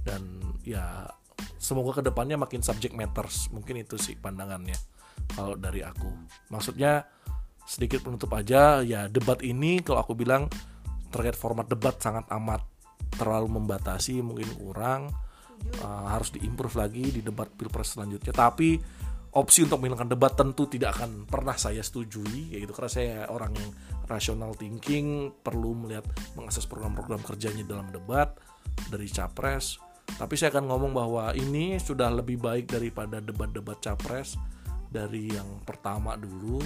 Dan 0.05 0.37
ya 0.61 1.09
semoga 1.57 1.97
ke 1.97 2.03
depannya 2.05 2.37
makin 2.37 2.61
subject 2.61 2.93
matters. 2.93 3.49
Mungkin 3.49 3.81
itu 3.81 3.97
sih 3.97 4.13
pandangannya 4.13 4.77
kalau 5.33 5.57
dari 5.57 5.81
aku. 5.81 6.09
Maksudnya 6.53 7.01
sedikit 7.65 8.05
penutup 8.05 8.29
aja 8.37 8.85
ya 8.85 9.09
debat 9.09 9.41
ini 9.41 9.81
kalau 9.81 10.05
aku 10.05 10.13
bilang 10.13 10.45
terkait 11.09 11.33
format 11.33 11.65
debat 11.65 11.97
sangat 11.97 12.29
amat 12.29 12.61
terlalu 13.17 13.57
membatasi 13.57 14.21
mungkin 14.21 14.45
kurang 14.53 15.09
uh, 15.81 16.07
harus 16.09 16.33
diimprove 16.33 16.75
lagi 16.77 17.03
di 17.09 17.21
debat 17.25 17.49
pilpres 17.49 17.97
selanjutnya. 17.97 18.31
Tapi 18.31 18.77
opsi 19.35 19.67
untuk 19.67 19.83
menghilangkan 19.83 20.11
debat 20.15 20.31
tentu 20.31 20.63
tidak 20.71 20.95
akan 20.99 21.27
pernah 21.27 21.55
saya 21.59 21.83
setujui. 21.83 22.55
Ya 22.55 22.57
gitu 22.63 22.71
karena 22.71 22.91
saya 22.91 23.15
orang 23.27 23.51
yang 23.55 23.71
rational 24.07 24.55
thinking 24.55 25.33
perlu 25.43 25.75
melihat 25.75 26.05
mengakses 26.37 26.63
program-program 26.69 27.21
kerjanya 27.25 27.65
dalam 27.67 27.89
debat 27.91 28.37
dari 28.87 29.09
capres. 29.11 29.81
Tapi 30.05 30.37
saya 30.37 30.53
akan 30.53 30.69
ngomong 30.69 30.91
bahwa 30.93 31.33
ini 31.33 31.81
sudah 31.81 32.13
lebih 32.13 32.37
baik 32.37 32.69
daripada 32.69 33.17
debat-debat 33.19 33.81
capres 33.81 34.37
dari 34.87 35.33
yang 35.33 35.65
pertama 35.65 36.15
dulu. 36.15 36.61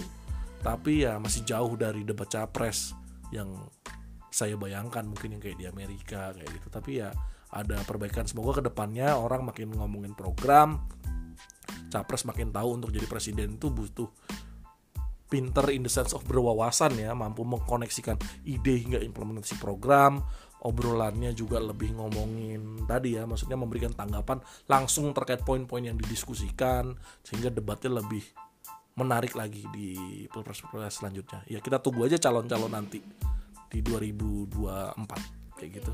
Tapi 0.60 1.08
ya 1.08 1.16
masih 1.18 1.48
jauh 1.48 1.74
dari 1.80 2.04
debat 2.04 2.28
capres 2.28 2.92
yang 3.32 3.48
saya 4.30 4.54
bayangkan 4.60 5.08
mungkin 5.08 5.38
yang 5.38 5.42
kayak 5.42 5.58
di 5.58 5.66
Amerika 5.66 6.36
kayak 6.36 6.50
gitu. 6.52 6.68
Tapi 6.70 6.92
ya 7.02 7.10
ada 7.50 7.82
perbaikan 7.86 8.26
semoga 8.30 8.62
ke 8.62 8.64
depannya 8.70 9.18
orang 9.18 9.46
makin 9.46 9.74
ngomongin 9.74 10.14
program 10.14 10.86
capres 11.90 12.26
makin 12.26 12.54
tahu 12.54 12.78
untuk 12.78 12.94
jadi 12.94 13.10
presiden 13.10 13.58
itu 13.58 13.74
butuh 13.74 14.10
pinter 15.30 15.70
in 15.70 15.86
the 15.86 15.92
sense 15.92 16.14
of 16.14 16.26
berwawasan 16.26 16.98
ya 16.98 17.14
mampu 17.14 17.46
mengkoneksikan 17.46 18.18
ide 18.46 18.82
hingga 18.82 19.02
implementasi 19.02 19.58
program 19.62 20.22
obrolannya 20.66 21.32
juga 21.32 21.62
lebih 21.62 21.96
ngomongin 21.96 22.86
tadi 22.86 23.16
ya 23.16 23.24
maksudnya 23.24 23.56
memberikan 23.56 23.94
tanggapan 23.94 24.42
langsung 24.68 25.14
terkait 25.16 25.46
poin-poin 25.46 25.86
yang 25.86 25.96
didiskusikan 25.96 26.98
sehingga 27.24 27.54
debatnya 27.54 28.02
lebih 28.02 28.26
menarik 29.00 29.32
lagi 29.40 29.64
di 29.72 29.96
pilpres-pilpres 30.28 31.00
selanjutnya. 31.00 31.48
Ya 31.48 31.64
kita 31.64 31.80
tunggu 31.80 32.04
aja 32.04 32.20
calon-calon 32.20 32.68
nanti 32.68 33.00
di 33.72 33.80
2024 33.80 35.56
kayak 35.56 35.72
gitu. 35.80 35.94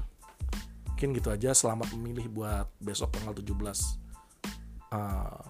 Mungkin 0.96 1.12
gitu 1.12 1.28
aja. 1.28 1.52
Selamat 1.52 1.92
memilih 1.92 2.32
buat 2.32 2.72
besok 2.80 3.12
tanggal 3.20 3.36
17 3.36 3.52
uh, 4.96 5.44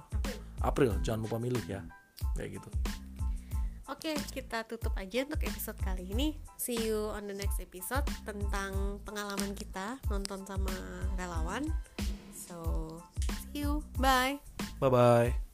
April. 0.65 0.97
Jangan 1.05 1.22
lupa 1.22 1.38
milih 1.38 1.61
ya. 1.69 1.85
Kayak 2.34 2.57
gitu. 2.57 2.69
Oke, 3.85 4.17
kita 4.34 4.65
tutup 4.65 4.97
aja 4.97 5.22
untuk 5.22 5.45
episode 5.45 5.77
kali 5.85 6.09
ini. 6.09 6.34
See 6.57 6.89
you 6.89 7.13
on 7.13 7.30
the 7.30 7.38
next 7.38 7.61
episode 7.61 8.01
tentang 8.26 8.97
pengalaman 9.05 9.53
kita 9.53 10.01
nonton 10.09 10.41
sama 10.49 10.73
relawan. 11.13 11.69
So, 12.34 12.97
see 13.53 13.61
you. 13.61 13.85
Bye. 14.01 14.41
Bye 14.81 14.89
bye. 14.89 15.44